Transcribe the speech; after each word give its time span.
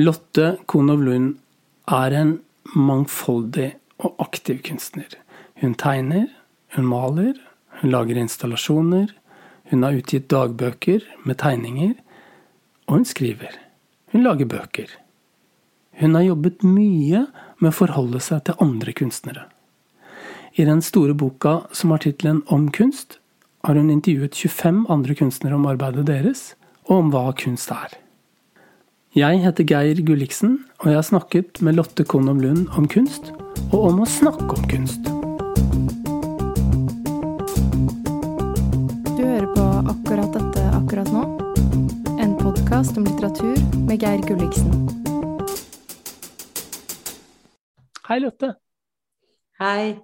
Lotte 0.00 0.56
Konow 0.64 0.96
Lund 0.96 1.34
er 1.84 2.14
en 2.16 2.38
mangfoldig 2.72 3.74
og 4.00 4.14
aktiv 4.24 4.62
kunstner. 4.64 5.10
Hun 5.60 5.74
tegner, 5.76 6.30
hun 6.72 6.86
maler, 6.88 7.34
hun 7.82 7.92
lager 7.92 8.16
installasjoner, 8.16 9.10
hun 9.68 9.84
har 9.84 9.98
utgitt 9.98 10.30
dagbøker 10.32 11.04
med 11.28 11.36
tegninger, 11.42 11.92
og 12.88 12.94
hun 13.02 13.04
skriver. 13.04 13.52
Hun 14.14 14.24
lager 14.24 14.48
bøker. 14.48 14.88
Hun 16.00 16.16
har 16.16 16.24
jobbet 16.24 16.64
mye 16.64 17.26
med 17.60 17.68
å 17.68 17.76
forholde 17.76 18.22
seg 18.24 18.46
til 18.46 18.56
andre 18.64 18.94
kunstnere. 18.96 19.44
I 20.56 20.64
den 20.64 20.80
store 20.80 21.12
boka 21.12 21.66
som 21.76 21.92
har 21.92 22.00
tittelen 22.00 22.40
Om 22.48 22.70
kunst, 22.72 23.18
har 23.64 23.76
hun 23.76 23.92
intervjuet 23.92 24.40
25 24.40 24.86
andre 24.88 25.14
kunstnere 25.20 25.60
om 25.60 25.68
arbeidet 25.68 26.08
deres, 26.08 26.54
og 26.88 26.96
om 26.96 27.12
hva 27.12 27.28
kunst 27.36 27.70
er. 27.76 28.01
Jeg 29.12 29.42
heter 29.42 29.66
Geir 29.68 29.98
Gulliksen, 30.08 30.54
og 30.80 30.86
jeg 30.88 30.96
har 30.96 31.04
snakket 31.04 31.58
med 31.60 31.74
Lotte 31.76 32.00
Konom 32.08 32.38
Lund 32.40 32.70
om 32.80 32.86
kunst, 32.88 33.26
og 33.68 33.90
om 33.90 33.98
å 34.00 34.06
snakke 34.08 34.46
om 34.56 34.62
kunst. 34.70 35.04
Du 39.10 39.20
hører 39.20 39.50
på 39.52 39.66
akkurat 39.92 40.32
dette 40.32 40.64
akkurat 40.78 41.12
nå. 41.12 41.26
En 42.24 42.32
podkast 42.40 42.96
om 42.96 43.04
litteratur 43.04 43.60
med 43.84 44.00
Geir 44.00 44.24
Gulliksen. 44.24 44.72
Hei, 48.08 48.16
Lotte. 48.24 48.54
Hei. 49.60 49.98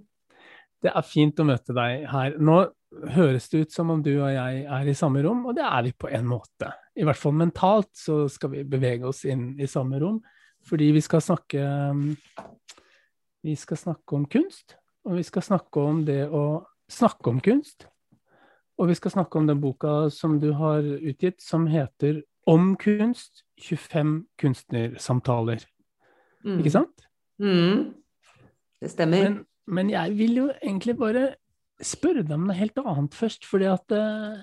Det 0.85 0.93
er 0.93 1.09
fint 1.16 1.41
å 1.41 1.49
møte 1.49 1.73
deg 1.80 2.05
her. 2.13 2.37
Nå 2.37 2.66
høres 3.15 3.48
det 3.52 3.66
ut 3.66 3.74
som 3.74 3.91
om 3.92 4.02
du 4.02 4.15
og 4.15 4.30
jeg 4.33 4.62
er 4.65 4.88
i 4.88 4.96
samme 4.96 5.23
rom, 5.24 5.45
og 5.48 5.56
det 5.59 5.65
er 5.66 5.84
vi 5.87 5.92
på 5.92 6.10
en 6.15 6.29
måte. 6.29 6.70
I 6.96 7.05
hvert 7.06 7.20
fall 7.20 7.37
mentalt 7.37 7.91
så 7.96 8.23
skal 8.33 8.52
vi 8.55 8.65
bevege 8.69 9.09
oss 9.09 9.24
inn 9.29 9.52
i 9.60 9.69
samme 9.70 10.01
rom, 10.02 10.23
fordi 10.66 10.91
vi 10.96 11.02
skal 11.05 11.23
snakke 11.24 11.66
Vi 13.46 13.54
skal 13.54 13.79
snakke 13.79 14.16
om 14.16 14.24
kunst, 14.26 14.74
og 15.07 15.15
vi 15.16 15.23
skal 15.23 15.43
snakke 15.43 15.80
om 15.80 16.02
det 16.04 16.24
å 16.26 16.65
snakke 16.90 17.30
om 17.30 17.38
kunst. 17.40 17.87
Og 18.79 18.88
vi 18.91 18.95
skal 18.95 19.10
snakke 19.10 19.38
om 19.38 19.46
den 19.46 19.60
boka 19.60 20.09
som 20.10 20.38
du 20.43 20.52
har 20.59 20.82
utgitt, 20.82 21.41
som 21.43 21.66
heter 21.66 22.23
Om 22.46 22.76
kunst 22.76 23.45
25 23.60 24.26
kunstnersamtaler. 24.38 25.65
Mm. 26.45 26.59
Ikke 26.59 26.70
sant? 26.70 27.07
Mm. 27.38 27.95
Det 28.80 28.91
stemmer. 28.91 29.23
Men, 29.23 29.45
men 29.66 29.91
jeg 29.91 30.18
vil 30.18 30.37
jo 30.37 30.46
egentlig 30.63 30.96
bare 30.96 31.24
spørre 31.84 32.24
deg 32.24 32.34
om 32.37 32.48
noe 32.48 32.59
helt 32.59 32.79
annet 32.82 33.15
først, 33.16 33.46
fordi 33.48 33.68
at 33.71 33.95
eh, 33.95 34.37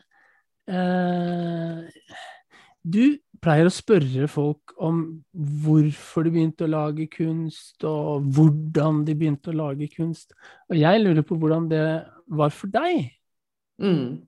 Du 2.85 3.17
pleier 3.43 3.67
å 3.67 3.73
spørre 3.73 4.27
folk 4.31 4.75
om 4.81 5.01
hvorfor 5.65 6.25
de 6.25 6.33
begynte 6.33 6.65
å 6.65 6.71
lage 6.71 7.07
kunst, 7.11 7.83
og 7.83 8.25
hvordan 8.35 9.03
de 9.07 9.15
begynte 9.17 9.51
å 9.51 9.57
lage 9.57 9.89
kunst. 9.93 10.33
Og 10.69 10.79
jeg 10.79 11.01
lurer 11.03 11.25
på 11.25 11.37
hvordan 11.39 11.69
det 11.71 11.85
var 12.25 12.53
for 12.55 12.71
deg. 12.73 13.11
Mm. 13.81 14.23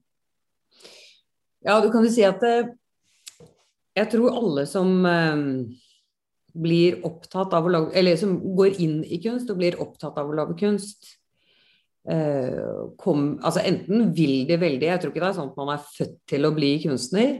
Ja, 1.66 1.80
du 1.82 1.88
kan 1.90 2.04
jo 2.04 2.12
si 2.12 2.22
at 2.26 2.42
eh, 2.46 2.70
jeg 3.98 4.10
tror 4.12 4.36
alle 4.36 4.66
som 4.68 5.06
eh, 5.08 5.38
blir 6.54 7.00
opptatt 7.06 7.54
av 7.56 7.66
å 7.66 7.70
lage 7.72 7.96
Eller 7.98 8.18
som 8.20 8.36
går 8.56 8.76
inn 8.84 9.00
i 9.04 9.18
kunst 9.22 9.50
og 9.50 9.58
blir 9.60 9.78
opptatt 9.82 10.18
av 10.20 10.28
å 10.28 10.36
lage 10.36 10.58
kunst, 10.60 11.18
Eh, 11.18 11.27
kom, 12.08 13.24
altså 13.44 13.60
Enten 13.68 14.10
vil 14.16 14.46
de 14.48 14.56
veldig, 14.56 14.86
jeg 14.88 15.00
tror 15.02 15.12
ikke 15.12 15.20
det 15.20 15.28
er 15.28 15.36
sånn 15.36 15.50
at 15.52 15.58
man 15.60 15.74
er 15.74 15.88
født 15.92 16.14
til 16.32 16.48
å 16.48 16.54
bli 16.56 16.70
kunstner. 16.84 17.34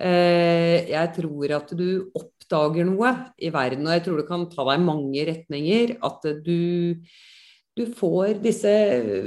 Eh, 0.00 0.88
jeg 0.88 1.10
tror 1.18 1.52
at 1.58 1.74
du 1.76 1.86
oppdager 2.16 2.88
noe 2.88 3.12
i 3.38 3.52
verden, 3.52 3.86
og 3.86 3.94
jeg 3.96 4.04
tror 4.06 4.22
det 4.22 4.28
kan 4.30 4.48
ta 4.50 4.64
deg 4.70 4.86
mange 4.86 5.26
retninger. 5.28 5.96
At 6.04 6.26
du, 6.44 6.96
du 7.76 7.84
får 7.98 8.40
disse 8.42 8.72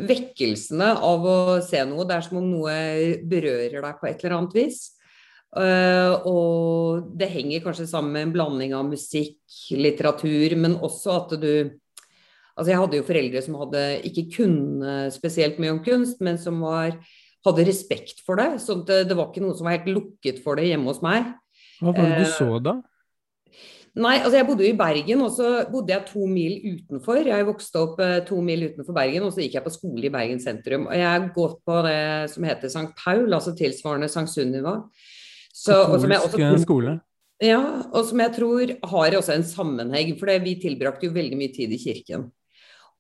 vekkelsene 0.10 0.92
av 0.98 1.30
å 1.30 1.38
se 1.66 1.86
noe. 1.88 2.08
Det 2.08 2.18
er 2.18 2.28
som 2.28 2.42
om 2.42 2.50
noe 2.50 2.76
berører 3.24 3.80
deg 3.80 4.02
på 4.02 4.10
et 4.10 4.26
eller 4.26 4.40
annet 4.40 4.60
vis. 4.64 4.84
Uh, 5.56 6.20
og 6.28 7.14
det 7.16 7.30
henger 7.32 7.62
kanskje 7.64 7.86
sammen 7.88 8.12
med 8.12 8.26
en 8.26 8.32
blanding 8.34 8.74
av 8.76 8.90
musikk, 8.90 9.38
litteratur, 9.72 10.52
men 10.60 10.76
også 10.84 11.14
at 11.16 11.36
du 11.40 11.52
Altså 12.56 12.72
jeg 12.72 12.80
hadde 12.80 13.00
jo 13.00 13.06
foreldre 13.08 13.44
som 13.44 13.60
hadde 13.60 13.84
ikke 14.08 14.26
kunne 14.38 14.98
spesielt 15.12 15.60
mye 15.60 15.76
om 15.76 15.84
kunst, 15.84 16.22
men 16.24 16.40
som 16.40 16.62
var, 16.64 16.96
hadde 17.46 17.68
respekt 17.68 18.24
for 18.26 18.40
det. 18.40 18.62
Så 18.64 18.80
det, 18.88 19.06
det, 19.10 19.18
var 19.20 19.30
ikke 19.30 19.44
noe 19.44 19.56
som 19.58 19.68
var 19.68 19.78
helt 19.78 19.92
lukket 19.92 20.40
for 20.44 20.60
det 20.60 20.70
hjemme 20.70 20.88
hos 20.92 21.02
meg. 21.04 21.34
Hva 21.82 21.92
var 21.92 22.14
det 22.14 22.24
du 22.24 22.30
så 22.32 22.60
da? 22.64 22.78
Nei, 23.96 24.18
altså 24.20 24.36
jeg 24.36 24.48
bodde 24.50 24.66
jo 24.66 24.74
i 24.74 24.76
Bergen, 24.76 25.22
og 25.24 25.30
så 25.32 25.50
bodde 25.72 25.94
jeg 25.94 26.04
to 26.10 26.26
mil 26.28 26.56
utenfor. 26.68 27.22
Jeg 27.30 27.48
vokste 27.48 27.80
opp 27.80 28.02
eh, 28.04 28.18
to 28.28 28.42
mil 28.44 28.66
utenfor 28.68 28.96
Bergen, 28.96 29.24
og 29.24 29.32
så 29.32 29.44
gikk 29.44 29.56
jeg 29.56 29.64
på 29.64 29.72
skole 29.72 30.10
i 30.10 30.12
Bergen 30.12 30.42
sentrum. 30.44 30.90
Og 30.90 30.98
jeg 31.00 31.08
har 31.08 31.28
gått 31.36 31.62
på 31.64 31.78
det 31.86 32.02
som 32.34 32.48
heter 32.48 32.72
St. 32.72 32.90
Paul, 33.00 33.30
altså 33.30 33.56
tilsvarende 33.56 34.12
St. 34.12 34.28
Sunniva. 34.34 34.82
Katolsk 35.56 36.68
skole? 36.68 36.98
Ja, 37.44 37.62
og 37.92 38.04
som 38.08 38.20
jeg 38.24 38.32
tror 38.36 38.76
har 38.92 39.16
også 39.16 39.36
en 39.36 39.48
sammenheng, 39.48 40.14
for 40.20 40.32
vi 40.44 40.58
tilbrakte 40.60 41.08
jo 41.08 41.16
veldig 41.16 41.40
mye 41.40 41.56
tid 41.56 41.72
i 41.76 41.80
kirken. 41.80 42.30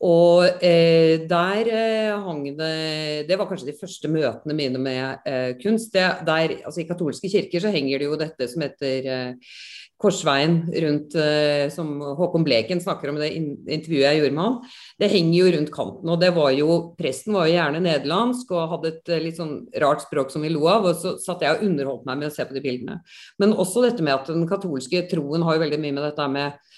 Og 0.03 0.43
eh, 0.59 1.23
der 1.23 1.69
eh, 1.71 2.11
hang 2.19 2.43
det 2.57 3.27
Det 3.29 3.37
var 3.39 3.47
kanskje 3.47 3.71
de 3.71 3.77
første 3.79 4.09
møtene 4.11 4.57
mine 4.57 4.81
med 4.81 5.23
eh, 5.25 5.55
kunst. 5.61 5.93
Det, 5.93 6.03
der, 6.27 6.57
altså 6.65 6.81
I 6.83 6.89
katolske 6.89 7.31
kirker 7.31 7.63
så 7.63 7.71
henger 7.71 7.99
det 7.99 8.09
jo 8.09 8.19
dette 8.19 8.49
som 8.51 8.65
heter 8.65 9.07
eh, 9.07 9.55
korsveien 10.01 10.57
rundt 10.83 11.15
eh, 11.15 11.71
Som 11.71 12.01
Håkon 12.19 12.43
Bleken 12.43 12.83
snakker 12.83 13.09
om 13.09 13.19
i 13.19 13.23
det 13.23 13.31
intervjuet 13.37 14.03
jeg 14.03 14.19
gjorde 14.19 14.35
med 14.35 14.43
han. 14.43 14.59
Det 14.99 15.11
henger 15.15 15.37
jo 15.39 15.53
rundt 15.55 15.73
kanten. 15.73 16.11
Og 16.11 16.19
det 16.21 16.33
var 16.35 16.51
jo 16.57 16.69
Presten 16.99 17.37
var 17.37 17.47
jo 17.47 17.55
gjerne 17.55 17.83
nederlandsk 17.87 18.51
og 18.51 18.75
hadde 18.75 18.91
et 18.91 19.15
eh, 19.15 19.23
litt 19.29 19.39
sånn 19.39 19.57
rart 19.81 20.03
språk 20.03 20.33
som 20.33 20.43
vi 20.43 20.51
lo 20.51 20.67
av. 20.67 20.89
Og 20.91 20.99
så 20.99 21.15
satt 21.23 21.45
jeg 21.45 21.55
og 21.55 21.65
underholdt 21.69 22.07
meg 22.09 22.19
med 22.19 22.33
å 22.33 22.35
se 22.35 22.43
på 22.43 22.57
de 22.57 22.63
bildene. 22.65 22.99
Men 23.39 23.55
også 23.55 23.87
dette 23.87 24.03
med 24.03 24.17
at 24.17 24.27
den 24.33 24.47
katolske 24.49 25.05
troen 25.11 25.47
har 25.47 25.55
jo 25.55 25.63
veldig 25.63 25.81
mye 25.81 25.95
med 25.95 26.09
dette 26.09 26.31
med 26.35 26.74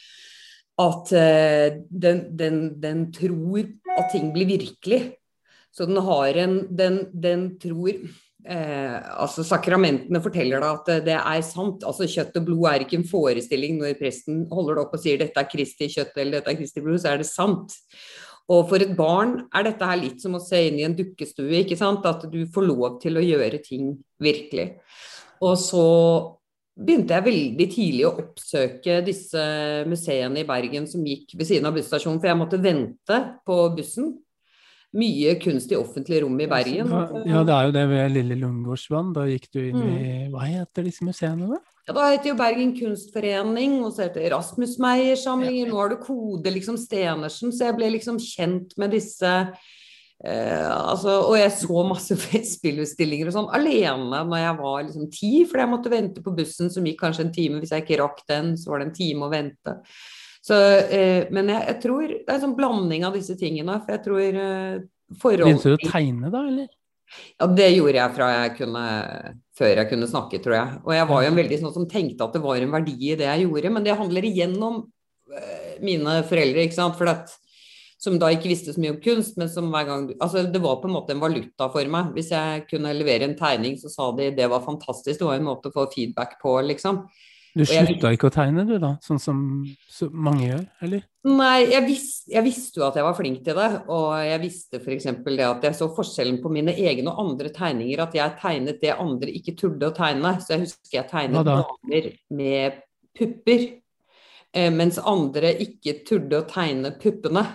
at 0.77 1.11
uh, 1.13 1.79
den, 1.89 2.23
den, 2.38 2.61
den, 2.81 3.07
tror 3.13 3.65
at 3.97 4.11
ting 4.13 4.29
blir 4.33 4.49
virkelig. 4.49 5.01
Så 5.73 5.85
den 5.85 5.97
har 6.01 6.38
en 6.41 6.59
Den, 6.73 7.03
den 7.13 7.59
tror 7.61 7.91
eh, 8.47 8.95
altså 9.21 9.43
Sakramentene 9.45 10.21
forteller 10.23 10.63
deg 10.63 10.79
at 10.79 11.05
det 11.05 11.17
er 11.17 11.41
sant. 11.45 11.83
altså 11.85 12.07
Kjøtt 12.09 12.39
og 12.39 12.47
blod 12.47 12.69
er 12.71 12.85
ikke 12.85 12.97
en 12.97 13.09
forestilling. 13.09 13.77
Når 13.77 13.99
presten 13.99 14.47
holder 14.49 14.77
det 14.77 14.85
opp 14.85 14.95
og 14.97 15.03
sier 15.03 15.19
dette 15.21 15.43
er 15.43 15.51
Kristi 15.51 15.89
kjøtt 15.93 16.17
eller 16.17 16.39
dette 16.39 16.53
er 16.53 16.57
Kristi 16.57 16.81
blod, 16.81 17.01
så 17.03 17.11
er 17.11 17.21
det 17.21 17.29
sant. 17.29 17.77
Og 18.47 18.63
for 18.69 18.81
et 18.81 18.95
barn 18.95 19.41
er 19.53 19.67
dette 19.67 19.89
her 19.89 19.99
litt 19.99 20.23
som 20.23 20.37
å 20.37 20.41
se 20.41 20.63
inn 20.69 20.79
i 20.79 20.87
en 20.87 20.95
dukkestue. 20.97 21.51
ikke 21.61 21.77
sant? 21.79 22.05
At 22.07 22.25
du 22.31 22.39
får 22.53 22.67
lov 22.69 22.99
til 23.03 23.19
å 23.19 23.25
gjøre 23.25 23.59
ting 23.61 23.91
virkelig. 24.23 24.71
Og 25.43 25.57
så 25.61 25.87
begynte 26.77 27.15
jeg 27.15 27.25
veldig 27.25 27.67
tidlig 27.73 28.05
å 28.07 28.13
oppsøke 28.21 28.99
disse 29.05 29.43
museene 29.89 30.43
i 30.43 30.47
Bergen 30.47 30.85
som 30.89 31.05
gikk 31.05 31.33
ved 31.38 31.49
siden 31.49 31.69
av 31.69 31.77
busstasjonen, 31.77 32.19
for 32.21 32.29
jeg 32.29 32.39
måtte 32.39 32.61
vente 32.61 33.19
på 33.47 33.59
bussen. 33.77 34.15
Mye 34.97 35.33
kunst 35.41 35.71
i 35.73 35.77
offentlige 35.77 36.23
rom 36.23 36.37
i 36.39 36.47
Bergen. 36.49 36.91
Ja, 37.27 37.41
det 37.45 37.53
er 37.53 37.66
jo 37.67 37.73
det 37.75 37.87
ved 37.91 38.13
Lille 38.16 38.37
Lungegårdsvann. 38.39 39.09
Da 39.17 39.25
gikk 39.27 39.49
du 39.51 39.59
inn 39.66 39.81
i 39.81 39.97
mm. 39.97 40.29
Hva 40.31 40.45
heter 40.47 40.87
disse 40.87 41.05
museene, 41.05 41.49
da? 41.51 41.59
Ja, 41.87 41.95
Da 41.95 42.05
heter 42.11 42.31
jo 42.31 42.37
Bergen 42.39 42.71
Kunstforening, 42.75 43.77
og 43.83 43.93
så 43.95 44.05
heter 44.05 44.23
det 44.23 44.31
Rasmus 44.33 44.77
Meyer-samlinger. 44.83 45.69
Nå 45.69 45.77
har 45.79 45.91
du 45.91 45.99
Kode 46.03 46.51
liksom 46.55 46.79
Stenersen, 46.79 47.53
så 47.55 47.69
jeg 47.69 47.77
ble 47.77 47.91
liksom 47.93 48.19
kjent 48.19 48.73
med 48.79 48.95
disse 48.95 49.33
Eh, 50.25 50.66
altså, 50.66 51.13
og 51.28 51.35
jeg 51.38 51.53
så 51.53 51.81
masse 51.85 52.17
spillutstillinger 52.55 53.29
og 53.29 53.35
sånn 53.35 53.51
alene 53.53 54.23
når 54.25 54.41
jeg 54.41 54.59
var 54.61 54.78
liksom 54.88 55.09
ti, 55.13 55.31
fordi 55.45 55.63
jeg 55.63 55.73
måtte 55.75 55.94
vente 55.94 56.23
på 56.25 56.33
bussen 56.38 56.73
som 56.73 56.88
gikk 56.89 57.03
kanskje 57.03 57.28
en 57.28 57.33
time. 57.35 57.61
Hvis 57.61 57.75
jeg 57.75 57.85
ikke 57.85 58.01
rakk 58.01 58.23
den, 58.29 58.55
så 58.57 58.73
var 58.73 58.81
det 58.81 58.90
en 58.90 58.97
time 58.97 59.28
å 59.28 59.34
vente. 59.34 59.78
Så, 60.47 60.58
eh, 60.93 61.28
men 61.34 61.52
jeg, 61.52 61.64
jeg, 61.69 61.79
tror 61.84 62.08
det 62.08 62.23
er 62.25 62.37
en 62.37 62.46
sånn 62.47 62.58
blanding 62.58 63.05
av 63.08 63.17
disse 63.17 63.37
tingene. 63.40 63.78
For 63.84 63.97
jeg 63.97 64.05
tror 64.08 64.41
eh, 64.47 64.84
forhold 65.22 65.49
Begynte 65.52 65.75
du 65.75 65.78
å 65.78 65.91
tegne 65.91 66.34
da, 66.34 66.43
eller? 66.49 66.73
Ja, 67.37 67.47
det 67.47 67.67
gjorde 67.72 67.99
jeg 68.02 68.16
fra 68.17 68.28
jeg 68.34 68.53
kunne, 68.58 68.84
før 69.55 69.79
jeg 69.79 69.90
kunne 69.91 70.09
snakke, 70.11 70.40
tror 70.43 70.55
jeg. 70.58 70.79
Og 70.84 70.93
jeg 70.96 71.08
var 71.11 71.23
jo 71.23 71.31
en 71.31 71.40
veldig 71.40 71.59
sånn 71.61 71.75
som 71.75 71.90
tenkte 71.90 72.25
at 72.25 72.35
det 72.35 72.43
var 72.43 72.59
en 72.59 72.73
verdi 72.73 72.97
i 73.14 73.17
det 73.19 73.29
jeg 73.29 73.46
gjorde. 73.46 73.72
Men 73.75 73.85
det 73.85 73.96
handler 73.99 74.28
igjen 74.28 74.55
om 74.59 74.81
uh, 74.84 75.75
mine 75.79 76.17
foreldre, 76.28 76.66
ikke 76.67 76.75
sant. 76.75 76.97
For 76.99 77.11
at 77.14 77.31
som 77.97 78.17
da 78.22 78.29
ikke 78.34 78.52
visste 78.52 78.73
så 78.73 78.82
mye 78.82 78.94
om 78.94 78.99
kunst, 79.02 79.40
men 79.41 79.49
som 79.49 79.72
hver 79.73 79.88
gang 79.88 80.03
Altså, 80.22 80.44
det 80.46 80.61
var 80.61 80.78
på 80.82 80.90
en 80.90 80.94
måte 80.94 81.16
en 81.16 81.23
valuta 81.23 81.70
for 81.73 81.90
meg. 81.90 82.11
Hvis 82.14 82.29
jeg 82.34 82.67
kunne 82.70 82.94
levere 82.94 83.26
en 83.26 83.38
tegning, 83.38 83.78
så 83.82 83.90
sa 83.90 84.11
de 84.17 84.29
det 84.38 84.49
var 84.52 84.66
fantastisk. 84.66 85.17
Det 85.20 85.26
var 85.26 85.40
en 85.40 85.49
måte 85.49 85.72
å 85.72 85.76
få 85.76 85.88
feedback 85.96 86.38
på, 86.44 86.59
liksom. 86.67 87.08
Du 87.58 87.64
slutta 87.66 88.11
ikke 88.14 88.29
å 88.29 88.34
tegne, 88.34 88.67
du 88.70 88.76
da? 88.78 88.91
Sånn 89.02 89.20
som 89.22 89.38
så 89.90 90.11
mange 90.14 90.46
gjør, 90.46 90.64
eller? 90.85 91.05
Nei, 91.26 91.64
jeg, 91.72 91.84
vis, 91.88 92.08
jeg, 92.29 92.44
visste 92.46 92.82
jo 92.82 92.85
at 92.85 92.99
jeg 92.99 93.08
var 93.08 93.17
flink 93.17 93.40
til 93.46 93.58
det. 93.58 93.70
Og 93.94 94.11
jeg 94.28 94.41
visste 94.43 94.82
f.eks. 94.84 95.08
det 95.26 95.47
at 95.47 95.66
jeg 95.66 95.78
så 95.79 95.90
forskjellen 95.96 96.38
på 96.43 96.52
mine 96.53 96.76
egne 96.78 97.09
og 97.09 97.23
andre 97.23 97.50
tegninger. 97.55 98.03
At 98.05 98.17
jeg 98.17 98.38
tegnet 98.43 98.82
det 98.84 98.93
andre 98.93 99.34
ikke 99.40 99.55
turde 99.58 99.90
å 99.90 99.96
tegne. 99.97 100.35
Så 100.43 100.53
jeg 100.53 100.67
husker 100.67 101.00
jeg 101.00 101.09
tegnet 101.09 101.50
damer 101.50 102.11
med 102.38 102.82
pupper. 103.17 103.70
eh, 104.53 104.70
mens 104.73 105.02
andre 105.02 105.55
ikke 105.66 106.03
turde 106.05 106.43
å 106.43 106.50
tegne 106.52 106.93
puppene. 107.02 107.47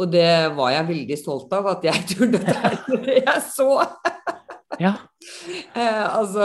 Og 0.00 0.10
det 0.12 0.26
var 0.56 0.70
jeg 0.72 0.86
veldig 0.90 1.18
stolt 1.20 1.52
av, 1.56 1.66
at 1.74 1.82
jeg 1.84 2.04
turde 2.14 2.40
tegne 2.46 3.00
det 3.04 3.18
jeg 3.26 3.42
så. 3.52 3.70
Ja. 4.80 4.94
Eh, 5.76 6.04
altså, 6.16 6.44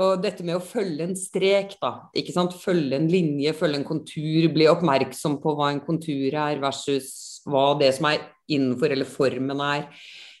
og 0.00 0.22
dette 0.24 0.42
med 0.46 0.56
å 0.56 0.62
følge 0.64 1.04
en 1.04 1.12
strek, 1.18 1.74
da. 1.82 1.90
ikke 2.16 2.32
sant? 2.32 2.54
Følge 2.58 2.96
en 2.96 3.06
linje, 3.12 3.52
følge 3.58 3.76
en 3.80 3.84
kontur. 3.86 4.46
Bli 4.54 4.66
oppmerksom 4.70 5.36
på 5.42 5.52
hva 5.58 5.68
en 5.74 5.82
kontur 5.84 6.32
er, 6.32 6.56
versus 6.62 7.10
hva 7.46 7.74
det 7.78 7.90
som 7.98 8.08
er 8.10 8.22
innenfor, 8.50 8.94
eller 8.96 9.06
formen 9.08 9.60
er. 9.62 9.84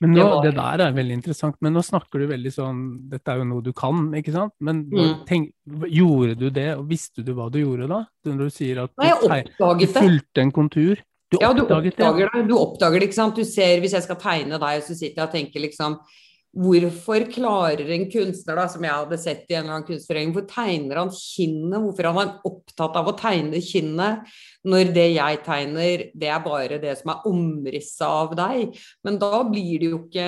Men 0.00 0.14
nå, 0.16 0.22
Det 0.22 0.24
var- 0.30 0.42
det 0.46 0.54
der 0.56 0.84
er 0.86 0.96
veldig 0.96 1.16
interessant, 1.20 1.56
men 1.60 1.74
nå 1.76 1.82
snakker 1.84 2.18
du 2.22 2.26
veldig 2.32 2.52
sånn 2.54 2.80
Dette 3.10 3.28
er 3.28 3.36
jo 3.42 3.44
noe 3.44 3.60
du 3.62 3.72
kan, 3.76 4.10
ikke 4.16 4.32
sant? 4.32 4.54
Men 4.60 4.86
Mm. 4.88 5.26
tenk, 5.28 5.52
gjorde 5.92 6.38
du 6.40 6.48
det, 6.50 6.78
og 6.78 6.88
visste 6.88 7.22
du 7.22 7.34
hva 7.34 7.50
du 7.52 7.58
gjorde 7.60 7.86
da? 7.88 8.06
Når 8.24 8.38
du 8.38 8.48
sier 8.50 8.82
at 8.84 8.90
Nei, 8.98 9.08
jeg 9.12 9.20
du, 9.20 9.28
teg- 9.28 9.78
du 9.80 9.86
fulgte 9.86 10.38
en 10.40 10.50
kontur. 10.52 10.96
Du 11.30 11.38
Ja, 11.40 11.52
du 11.54 11.62
oppdager 11.62 12.30
det. 12.32 12.46
Du 12.48 12.56
oppdager 12.58 12.98
det, 12.98 13.10
ikke 13.10 13.20
sant. 13.20 13.36
Du 13.38 13.46
ser, 13.46 13.78
hvis 13.82 13.94
jeg 13.94 14.06
skal 14.06 14.18
tegne 14.18 14.58
deg, 14.58 14.82
så 14.82 14.96
sitter 14.96 15.22
jeg 15.22 15.28
og 15.28 15.36
tenker 15.36 15.66
liksom 15.66 16.00
Hvorfor 16.50 17.22
klarer 17.30 17.86
en 17.94 18.08
kunstner, 18.10 18.58
da, 18.58 18.64
som 18.66 18.82
jeg 18.82 18.90
hadde 18.90 19.18
sett 19.22 19.44
i 19.46 19.54
en 19.54 19.60
eller 19.60 19.76
annen 19.76 19.86
kunstforening, 19.86 20.32
hvor 20.34 20.48
tegner 20.50 20.98
han 20.98 21.12
kinnet? 21.14 21.76
Hvorfor 21.78 22.08
er 22.08 22.16
han 22.16 22.32
opptatt 22.48 22.96
av 22.98 23.06
å 23.06 23.14
tegne 23.14 23.60
kinnet, 23.62 24.32
når 24.66 24.90
det 24.96 25.04
jeg 25.12 25.38
tegner, 25.46 26.02
det 26.10 26.32
er 26.34 26.42
bare 26.42 26.80
det 26.82 26.96
som 26.98 27.12
er 27.14 27.28
omrisset 27.30 28.02
av 28.08 28.34
deg? 28.34 28.74
Men 29.06 29.20
da 29.22 29.44
blir 29.46 29.78
det 29.78 29.92
jo 29.92 30.00
ikke 30.08 30.26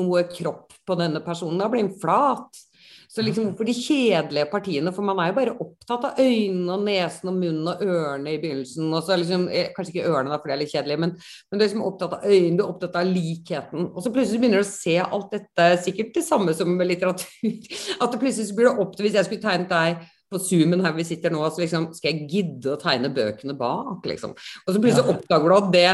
noe 0.00 0.24
kropp 0.32 0.74
på 0.82 0.98
denne 0.98 1.22
personen, 1.22 1.62
da 1.62 1.70
blir 1.70 1.86
han 1.86 1.94
flat. 2.02 2.64
Så 3.10 3.24
liksom 3.26 3.48
hvorfor 3.48 3.66
de 3.66 3.72
kjedelige 3.74 4.46
partiene, 4.52 4.92
for 4.94 5.02
man 5.02 5.18
er 5.18 5.32
jo 5.32 5.36
bare 5.40 5.54
opptatt 5.64 6.04
av 6.06 6.18
øynene 6.22 6.76
og 6.76 6.84
nesen 6.86 7.32
og 7.32 7.40
munnen 7.40 7.70
og 7.72 7.80
ørene 7.82 8.36
i 8.36 8.38
begynnelsen. 8.38 8.86
Og 8.94 9.02
så 9.02 9.16
liksom, 9.18 9.48
eh, 9.50 9.72
kanskje 9.74 9.96
ikke 9.96 10.12
ørene, 10.12 10.30
da, 10.30 10.38
for 10.38 10.46
det 10.46 10.54
er 10.54 10.60
litt 10.60 10.74
kjedelig, 10.76 10.98
men, 11.02 11.16
men 11.18 11.58
du 11.58 11.64
er 11.64 11.66
liksom 11.66 11.82
opptatt 11.88 12.14
av 12.20 12.28
øynene, 12.28 12.60
du 12.60 12.62
er 12.62 12.70
opptatt 12.70 13.00
av 13.00 13.10
likheten. 13.10 13.88
Og 13.90 14.04
så 14.04 14.12
plutselig 14.14 14.38
begynner 14.38 14.62
du 14.62 14.66
å 14.68 14.70
se 14.70 14.94
alt 15.02 15.34
dette, 15.34 15.66
sikkert 15.88 16.14
det 16.20 16.22
samme 16.28 16.54
som 16.54 16.70
med 16.70 16.86
litteratur. 16.86 17.26
At 18.02 18.14
det 18.14 18.22
plutselig 18.22 18.54
blir 18.54 18.70
det 18.70 18.84
opp 18.84 18.94
til, 18.94 19.08
hvis 19.08 19.18
jeg 19.18 19.26
skulle 19.26 19.46
tegnet 19.48 19.74
deg 19.74 20.06
på 20.30 20.38
zoomen 20.46 20.86
her 20.86 20.94
vi 20.94 21.08
sitter 21.08 21.34
nå, 21.34 21.42
så 21.50 21.64
liksom 21.64 21.88
skal 21.96 22.12
jeg 22.12 22.28
gidde 22.30 22.76
å 22.76 22.78
tegne 22.78 23.10
bøkene 23.10 23.58
bak, 23.58 24.06
liksom. 24.06 24.36
Og 24.38 24.70
så 24.70 24.78
plutselig 24.78 25.16
oppdager 25.16 25.50
du 25.50 25.56
at 25.56 25.74
det, 25.74 25.88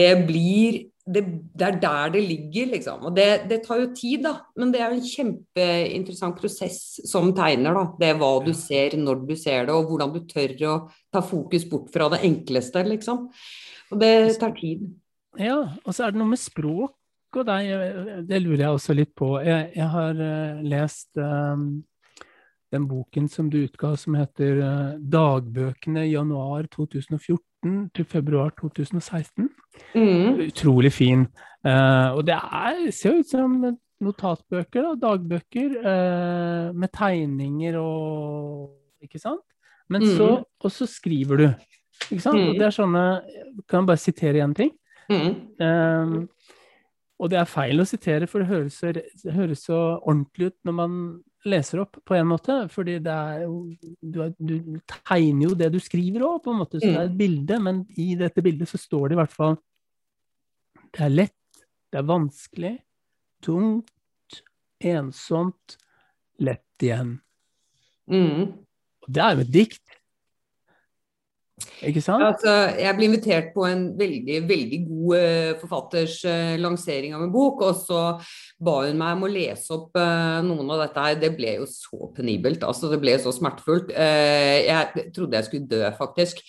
det 0.00 0.10
blir 0.24 0.86
det, 1.14 1.22
det 1.56 1.66
er 1.66 1.78
der 1.82 2.12
det 2.14 2.22
ligger, 2.24 2.70
liksom. 2.74 3.04
Og 3.08 3.16
det, 3.16 3.26
det 3.50 3.60
tar 3.64 3.80
jo 3.82 3.90
tid, 3.96 4.22
da. 4.26 4.34
Men 4.58 4.72
det 4.72 4.80
er 4.80 4.92
jo 4.92 5.00
en 5.00 5.10
kjempeinteressant 5.10 6.38
prosess 6.38 6.80
som 7.08 7.32
tegner, 7.36 7.76
da. 7.76 7.84
Det 8.00 8.10
er 8.12 8.20
hva 8.20 8.30
du 8.44 8.52
ser, 8.56 8.96
når 9.00 9.26
du 9.28 9.34
ser 9.38 9.68
det, 9.68 9.74
og 9.74 9.90
hvordan 9.90 10.14
du 10.14 10.22
tør 10.30 10.56
å 10.70 10.76
ta 11.12 11.24
fokus 11.24 11.66
bort 11.70 11.90
fra 11.94 12.08
det 12.14 12.22
enkleste, 12.28 12.84
liksom. 12.88 13.28
Og 13.90 14.00
det 14.02 14.14
tar 14.40 14.54
tid. 14.58 14.86
Ja, 15.38 15.60
og 15.84 15.94
så 15.94 16.06
er 16.06 16.14
det 16.14 16.22
noe 16.22 16.32
med 16.32 16.42
språk 16.42 16.96
og 17.38 17.46
deg, 17.46 17.68
det 18.26 18.40
lurer 18.42 18.64
jeg 18.64 18.74
også 18.74 18.94
litt 18.96 19.12
på. 19.18 19.36
Jeg, 19.46 19.68
jeg 19.76 19.86
har 19.92 20.18
eh, 20.24 20.62
lest 20.66 21.20
um, 21.22 21.68
den 22.74 22.88
boken 22.90 23.28
som 23.30 23.50
du 23.50 23.60
utga 23.64 23.92
som 23.98 24.16
heter 24.18 24.58
eh, 24.64 24.96
'Dagbøkene 24.98 26.08
januar 26.10 26.66
2014 26.74 27.38
til 27.94 28.04
februar 28.04 28.50
2016'. 28.60 29.48
Mm. 29.94 30.40
Utrolig 30.48 30.92
fin. 30.92 31.26
Uh, 31.66 32.16
og 32.16 32.24
det 32.26 32.34
er, 32.34 32.90
ser 32.90 33.18
ut 33.20 33.28
som 33.28 33.58
notatbøker, 34.00 34.82
da, 34.86 34.94
dagbøker, 35.08 35.74
uh, 35.84 36.74
med 36.76 36.88
tegninger 36.96 37.76
og 37.80 38.76
Ikke 39.02 39.18
sant? 39.18 39.40
Men 39.88 40.02
så, 40.04 40.26
Mm. 40.38 40.44
og 40.60 40.70
så 40.70 40.86
skriver 40.86 41.36
du. 41.36 41.46
Ikke 42.10 42.20
sant? 42.20 42.36
Og 42.36 42.52
Mm. 42.54 42.58
det 42.58 42.62
er 42.66 42.70
sånne 42.70 43.20
Kan 43.68 43.80
jeg 43.80 43.86
bare 43.86 43.96
sitere 43.96 44.44
én 44.44 44.54
ting? 44.54 44.70
Mm. 45.10 45.34
Um, 45.60 46.28
og 47.18 47.30
det 47.30 47.38
er 47.38 47.44
feil 47.44 47.80
å 47.80 47.84
sitere, 47.84 48.26
for 48.26 48.38
det 48.38 48.48
høres, 48.48 48.72
så, 48.74 48.92
det 48.92 49.32
høres 49.34 49.58
så 49.58 49.98
ordentlig 50.06 50.46
ut 50.46 50.56
når 50.64 50.72
man 50.72 51.22
leser 51.48 51.82
opp, 51.84 51.98
på 52.04 52.16
en 52.16 52.28
måte. 52.28 52.56
Fordi 52.72 52.98
det 53.02 53.14
er 53.14 53.46
Du, 54.00 54.20
du 54.38 54.80
tegner 55.06 55.48
jo 55.48 55.54
det 55.56 55.70
du 55.72 55.80
skriver 55.80 56.26
òg, 56.26 56.42
på 56.44 56.52
en 56.52 56.62
måte. 56.62 56.80
Så 56.80 56.86
det 56.86 56.96
er 56.96 57.08
et 57.08 57.18
bilde, 57.18 57.60
men 57.62 57.84
i 57.96 58.14
dette 58.18 58.42
bildet 58.44 58.68
så 58.68 58.80
står 58.80 59.08
det 59.08 59.16
i 59.16 59.20
hvert 59.22 59.36
fall 59.36 59.56
Det 60.90 61.04
er 61.06 61.14
lett, 61.14 61.64
det 61.90 62.00
er 62.00 62.08
vanskelig, 62.08 62.74
tungt, 63.44 64.42
ensomt, 64.80 65.76
lett 66.40 66.82
igjen. 66.82 67.18
Mm. 68.10 68.50
Og 69.04 69.08
det 69.08 69.22
er 69.22 69.36
jo 69.36 69.44
et 69.44 69.52
dikt. 69.54 69.89
Ikke 71.86 72.02
sant? 72.04 72.22
Altså, 72.24 72.52
jeg 72.76 72.96
ble 72.96 73.06
invitert 73.08 73.52
på 73.54 73.64
en 73.68 73.86
veldig 73.98 74.40
veldig 74.48 74.80
god 74.86 75.14
eh, 75.18 75.52
forfatters 75.60 76.16
eh, 76.28 76.56
lansering 76.60 77.14
av 77.16 77.24
en 77.24 77.32
bok, 77.32 77.64
og 77.66 77.78
så 77.84 78.02
ba 78.60 78.76
hun 78.86 79.00
meg 79.00 79.16
om 79.16 79.24
å 79.28 79.32
lese 79.32 79.72
opp 79.76 79.96
eh, 80.00 80.40
noen 80.46 80.74
av 80.74 80.84
dette 80.84 81.06
her. 81.06 81.20
Det 81.22 81.32
ble 81.38 81.56
jo 81.60 81.68
så 81.70 82.10
penibelt, 82.16 82.66
altså 82.66 82.92
det 82.92 83.00
ble 83.02 83.16
så 83.20 83.32
smertefullt. 83.34 83.94
Jeg 83.96 85.08
trodde 85.16 85.40
jeg 85.40 85.48
skulle 85.48 85.70
dø, 85.70 85.84
faktisk. 85.98 86.44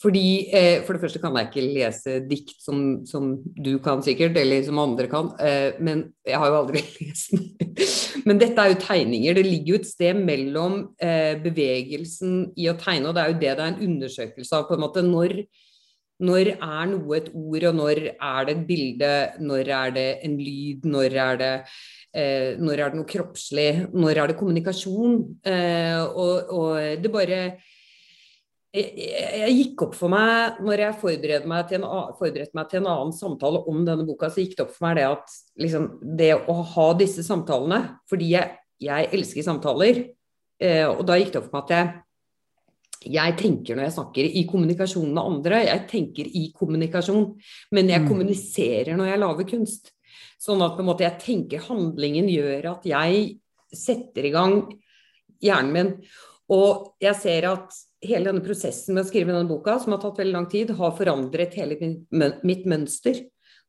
Fordi, 0.00 0.48
eh, 0.48 0.82
For 0.84 0.96
det 0.96 1.02
første 1.02 1.20
kan 1.20 1.34
jeg 1.36 1.50
ikke 1.50 1.66
lese 1.74 2.14
dikt 2.24 2.56
som, 2.64 3.04
som 3.04 3.34
du 3.52 3.74
kan 3.84 4.00
sikkert, 4.02 4.36
eller 4.40 4.62
som 4.64 4.80
andre 4.80 5.06
kan. 5.12 5.28
Eh, 5.36 5.76
men 5.80 6.06
jeg 6.26 6.40
har 6.40 6.48
jo 6.48 6.60
aldri 6.62 6.80
lest 7.04 7.34
den. 7.34 7.50
Men 8.24 8.40
dette 8.40 8.56
er 8.56 8.72
jo 8.72 8.80
tegninger. 8.80 9.36
Det 9.36 9.44
ligger 9.44 9.74
jo 9.74 9.80
et 9.82 9.90
sted 9.90 10.16
mellom 10.16 10.78
eh, 11.04 11.36
bevegelsen 11.42 12.54
i 12.56 12.70
å 12.72 12.76
tegne, 12.80 13.10
og 13.10 13.16
det 13.16 13.24
er 13.24 13.34
jo 13.34 13.40
det 13.40 13.50
det 13.50 13.66
er 13.66 13.74
en 13.74 13.82
undersøkelse 13.90 14.56
av. 14.56 14.68
på 14.68 14.78
en 14.78 14.84
måte, 14.86 15.04
Når, 15.04 15.36
når 16.24 16.52
er 16.56 16.90
noe 16.94 17.16
et 17.18 17.28
ord, 17.34 17.64
og 17.68 17.80
når 17.82 18.04
er 18.08 18.48
det 18.48 18.56
et 18.56 18.66
bilde? 18.68 19.14
Når 19.40 19.72
er 19.82 19.96
det 19.96 20.10
en 20.24 20.38
lyd? 20.40 20.88
Når 20.88 21.18
er 21.28 21.40
det 21.44 21.54
eh, 22.16 22.56
når 22.56 22.78
er 22.78 22.88
det 22.88 23.02
noe 23.02 23.10
kroppslig? 23.10 23.70
Når 23.92 24.16
er 24.16 24.32
det 24.32 24.40
kommunikasjon? 24.40 25.20
Eh, 25.44 26.00
og, 26.08 26.56
og 26.56 27.04
det 27.04 27.12
bare 27.12 27.42
jeg, 28.70 28.90
jeg, 29.02 29.54
gikk 29.56 29.82
opp 29.86 29.96
for 29.98 30.12
meg 30.12 30.60
når 30.62 30.84
jeg 30.84 30.98
forberedte 31.00 31.50
meg, 31.50 31.64
til 31.70 31.80
en, 31.80 32.12
forberedte 32.18 32.54
meg 32.54 32.68
til 32.70 32.82
en 32.82 32.90
annen 32.92 33.14
samtale 33.16 33.62
om 33.70 33.80
denne 33.86 34.06
boka, 34.06 34.30
så 34.30 34.44
gikk 34.44 34.56
det 34.58 34.66
opp 34.66 34.76
for 34.76 34.86
meg 34.86 35.00
det 35.00 35.08
at 35.08 35.34
liksom, 35.64 35.88
det 36.20 36.30
å 36.38 36.54
ha 36.74 36.86
disse 36.98 37.24
samtalene 37.26 37.80
Fordi 38.10 38.30
jeg, 38.36 38.54
jeg 38.80 39.10
elsker 39.16 39.46
samtaler, 39.46 40.04
eh, 40.62 40.86
og 40.86 41.02
da 41.08 41.18
gikk 41.18 41.34
det 41.34 41.42
opp 41.42 41.50
for 41.50 41.58
meg 41.58 41.66
at 41.66 41.76
jeg 41.78 41.98
jeg 43.00 43.32
tenker 43.40 43.78
når 43.78 43.86
jeg 43.86 43.94
snakker 43.94 44.26
i 44.28 44.42
kommunikasjon 44.44 45.06
med 45.08 45.22
andre, 45.22 45.62
jeg 45.64 45.84
tenker 45.88 46.26
i 46.36 46.42
kommunikasjon, 46.52 47.22
men 47.72 47.88
jeg 47.88 48.02
Mm. 48.02 48.08
kommuniserer 48.10 48.96
når 48.96 49.06
jeg 49.08 49.20
lager 49.22 49.46
kunst. 49.48 49.92
Sånn 50.38 50.60
at 50.60 50.76
på 50.76 50.80
en 50.80 50.88
måte 50.90 51.06
jeg 51.06 51.18
tenker 51.18 51.64
handlingen 51.64 52.28
gjør 52.28 52.76
at 52.76 52.84
jeg 52.84 53.40
setter 53.72 54.28
i 54.28 54.32
gang 54.34 54.68
hjernen 55.40 55.72
min. 55.72 56.04
Og 56.50 56.92
jeg 57.00 57.14
ser 57.16 57.48
at 57.48 57.72
hele 58.04 58.30
denne 58.30 58.44
prosessen 58.44 58.96
med 58.96 59.04
å 59.04 59.08
skrive 59.10 59.32
denne 59.34 59.48
boka, 59.48 59.76
som 59.80 59.94
har 59.94 60.00
tatt 60.02 60.20
veldig 60.20 60.36
lang 60.36 60.48
tid, 60.50 60.72
har 60.78 60.96
forandret 60.96 61.56
hele 61.58 61.76
mitt 62.46 62.64
mønster 62.68 63.20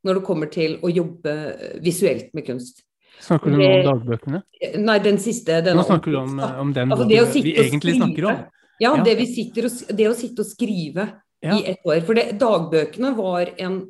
når 0.05 0.17
det 0.17 0.25
kommer 0.25 0.50
til 0.51 0.79
å 0.81 0.89
jobbe 0.89 1.33
eh, 1.51 1.75
visuelt 1.83 2.31
med 2.38 2.47
kunst. 2.47 2.83
Snakker 3.21 3.53
du 3.53 3.59
nå 3.59 3.67
om 3.67 3.85
dagbøkene? 3.85 4.39
Nei, 4.81 4.95
den 5.03 5.19
siste 5.21 5.59
Den 5.61 5.77
Nå 5.77 5.83
snakker 5.85 6.13
du 6.13 6.17
om, 6.23 6.39
om 6.41 6.71
den 6.73 6.89
Altså, 6.89 7.05
det 7.05 7.19
vi 7.35 7.53
egentlig 7.53 8.00
snakker 8.00 8.27
om. 8.31 8.39
Ja, 8.81 8.95
Ja. 8.97 9.03
Det, 9.05 9.13
vi 9.19 9.43
og, 9.61 9.67
det 9.93 10.07
å 10.09 10.15
sitte 10.17 10.41
og 10.41 10.47
skrive 10.50 11.03
Ja. 11.41 11.57
i 11.57 11.65
ett 11.69 11.85
år. 11.85 12.01
For 12.05 12.17
det, 12.17 12.39
dagbøkene 12.41 13.11
var 13.17 13.51
en 13.61 13.81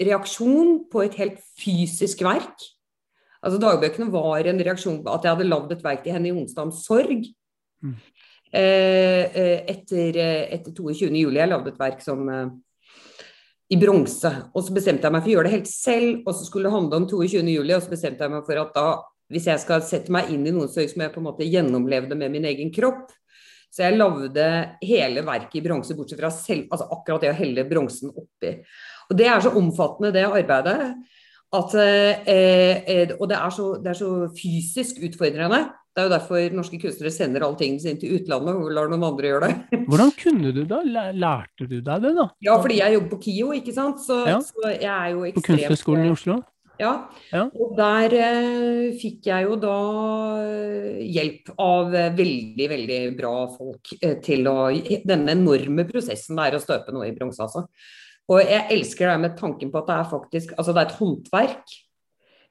reaksjon 0.00 0.86
på 0.88 1.04
et 1.04 1.14
helt 1.20 1.38
fysisk 1.58 2.22
verk. 2.24 2.64
Altså 3.44 3.60
Dagbøkene 3.62 4.10
var 4.12 4.46
en 4.50 4.60
reaksjon 4.60 5.02
på 5.04 5.12
at 5.12 5.26
jeg 5.26 5.36
hadde 5.36 5.48
lagd 5.48 5.72
et 5.74 5.84
verk 5.84 6.02
til 6.04 6.16
Henny 6.16 6.32
Jonstad 6.32 6.68
om 6.68 6.72
sorg. 6.74 7.28
Mm. 7.84 7.94
Eh, 8.52 9.36
eh, 9.36 9.64
etter, 9.68 10.16
eh, 10.16 10.54
etter 10.54 10.72
22. 10.72 11.12
juli. 11.20 11.36
Jeg 11.36 11.50
lagde 11.50 11.68
et 11.68 11.80
verk 11.80 12.00
som 12.00 12.24
i 13.68 13.76
bronse. 13.76 14.30
Og 14.54 14.64
så 14.64 14.72
bestemte 14.72 15.04
jeg 15.04 15.12
meg 15.12 15.22
for 15.22 15.28
å 15.28 15.34
gjøre 15.34 15.50
det 15.50 15.56
helt 15.58 15.70
selv, 15.70 16.22
og 16.24 16.34
så 16.34 16.46
skulle 16.46 16.70
det 16.70 16.76
handle 16.78 17.02
om 17.02 17.08
22. 17.10 17.44
juli, 17.52 17.74
og 17.76 17.84
så 17.84 17.92
bestemte 17.92 18.24
jeg 18.24 18.32
meg 18.32 18.46
for 18.46 18.62
at 18.62 18.72
da, 18.72 18.86
hvis 19.28 19.50
jeg 19.50 19.60
skal 19.60 19.84
sette 19.84 20.14
meg 20.14 20.30
inn 20.32 20.46
i 20.48 20.54
noe, 20.56 20.70
så 20.72 20.86
som 20.88 21.04
jeg 21.04 21.12
på 21.12 21.20
en 21.20 21.28
måte 21.28 21.44
gjennomlevde 21.44 22.16
med 22.16 22.32
min 22.32 22.48
egen 22.48 22.72
kropp, 22.72 23.12
så 23.68 23.84
jeg 23.84 23.98
lagde 23.98 24.46
hele 24.80 25.20
verket 25.26 25.58
i 25.60 25.64
bronse, 25.66 25.92
bortsett 25.92 26.22
fra 26.22 26.30
selv, 26.32 26.70
altså 26.72 26.88
akkurat 26.96 27.26
det 27.26 27.34
å 27.34 27.36
helle 27.36 27.66
bronsen 27.68 28.14
oppi. 28.16 28.54
Og 29.10 29.18
det 29.20 29.26
er 29.28 29.44
så 29.44 29.52
omfattende, 29.60 30.14
det 30.16 30.24
arbeidet. 30.24 30.78
At, 31.52 31.74
eh, 31.76 33.12
og 33.18 33.28
det 33.28 33.36
er, 33.36 33.52
så, 33.52 33.68
det 33.84 33.92
er 33.92 34.00
så 34.00 34.10
fysisk 34.32 35.04
utfordrende. 35.04 35.66
Det 35.98 36.04
er 36.04 36.06
jo 36.06 36.12
derfor 36.12 36.52
norske 36.54 36.78
kunstnere 36.78 37.10
sender 37.10 37.42
alle 37.42 37.58
tingene 37.58 37.82
sine 37.82 37.98
til 37.98 38.12
utlandet 38.20 38.54
og 38.54 38.68
lar 38.70 38.86
noen 38.86 39.06
andre 39.08 39.32
gjøre 39.32 39.48
det. 39.48 39.78
Hvordan 39.90 40.12
kunne 40.14 40.52
du 40.54 40.60
det? 40.70 40.76
Lærte 41.18 41.66
du 41.66 41.74
deg 41.80 42.04
det, 42.04 42.12
da? 42.14 42.26
Ja, 42.46 42.54
fordi 42.62 42.76
jeg 42.78 42.94
jobber 42.94 43.10
på 43.16 43.18
KIO, 43.24 43.48
ikke 43.56 43.74
sant. 43.74 43.98
Så, 44.04 44.20
Ja. 44.28 44.36
så 44.38 44.70
jeg 44.76 44.86
er 44.86 45.08
jo 45.16 45.24
ekstremt 45.26 45.40
På 45.42 45.46
Kunsthøgskolen 45.48 46.06
i 46.06 46.12
Oslo? 46.14 46.36
Ja. 46.78 46.92
Ja. 47.32 47.48
Og 47.50 47.72
der 47.74 48.14
eh, 48.14 48.84
fikk 49.00 49.26
jeg 49.26 49.48
jo 49.48 49.56
da 49.58 49.74
eh, 50.44 51.00
hjelp 51.02 51.50
av 51.58 51.96
eh, 51.98 52.12
veldig, 52.14 52.68
veldig 52.76 53.00
bra 53.18 53.34
folk 53.56 53.90
eh, 53.98 54.20
til 54.22 54.46
å 54.46 54.68
Denne 55.02 55.34
enorme 55.34 55.82
prosessen 55.90 56.38
det 56.38 56.46
er 56.46 56.60
å 56.60 56.62
støpe 56.62 56.94
noe 56.94 57.10
i 57.10 57.16
bronse, 57.18 57.42
altså. 57.42 57.66
Og 58.30 58.44
jeg 58.44 58.68
elsker 58.76 59.10
det 59.10 59.18
med 59.26 59.36
tanken 59.42 59.74
på 59.74 59.82
at 59.82 59.90
det 59.90 59.98
er 59.98 60.10
faktisk 60.14 60.54
Altså 60.54 60.76
det 60.76 60.84
er 60.84 60.92
et 60.92 60.98
håndverk. 61.00 61.78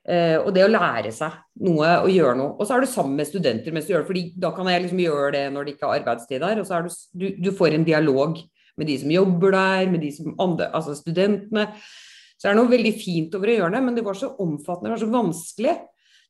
Eh, 0.08 0.38
og 0.40 0.54
det 0.56 0.64
å 0.64 0.72
lære 0.72 1.12
seg 1.12 1.34
noe 1.68 1.88
og 2.06 2.12
gjøre 2.14 2.38
noe. 2.40 2.54
Og 2.56 2.68
så 2.68 2.78
er 2.78 2.84
du 2.84 2.88
sammen 2.88 3.18
med 3.20 3.28
studenter 3.28 3.76
mens 3.76 3.90
du 3.90 3.92
gjør 3.92 4.06
det, 4.06 4.12
fordi 4.12 4.24
da 4.40 4.54
kan 4.56 4.70
jeg 4.72 4.86
liksom 4.86 5.02
gjøre 5.04 5.34
det 5.36 5.42
når 5.52 5.68
det 5.68 5.74
ikke 5.76 5.90
er 5.90 6.00
arbeidstid 6.02 6.46
der. 6.46 6.62
Og 6.62 6.70
så 6.70 6.80
du, 6.86 6.94
du, 7.12 7.28
du 7.50 7.52
får 7.56 7.76
en 7.76 7.88
dialog 7.88 8.40
med 8.78 8.88
de 8.88 8.96
som 9.02 9.12
jobber 9.12 9.56
der, 9.58 9.92
med 9.92 10.06
de 10.06 10.14
som 10.16 10.38
andre, 10.40 10.70
altså 10.78 10.96
studentene. 10.96 11.68
Så 12.38 12.46
det 12.46 12.54
er 12.54 12.60
noe 12.60 12.72
veldig 12.72 12.94
fint 12.96 13.36
over 13.36 13.50
å 13.50 13.58
gjøre 13.58 13.74
det, 13.74 13.84
men 13.84 13.96
det 13.98 14.06
var 14.06 14.18
så 14.18 14.30
omfattende, 14.40 14.92
det 14.92 14.96
var 14.96 15.04
så 15.04 15.14
vanskelig. 15.16 15.76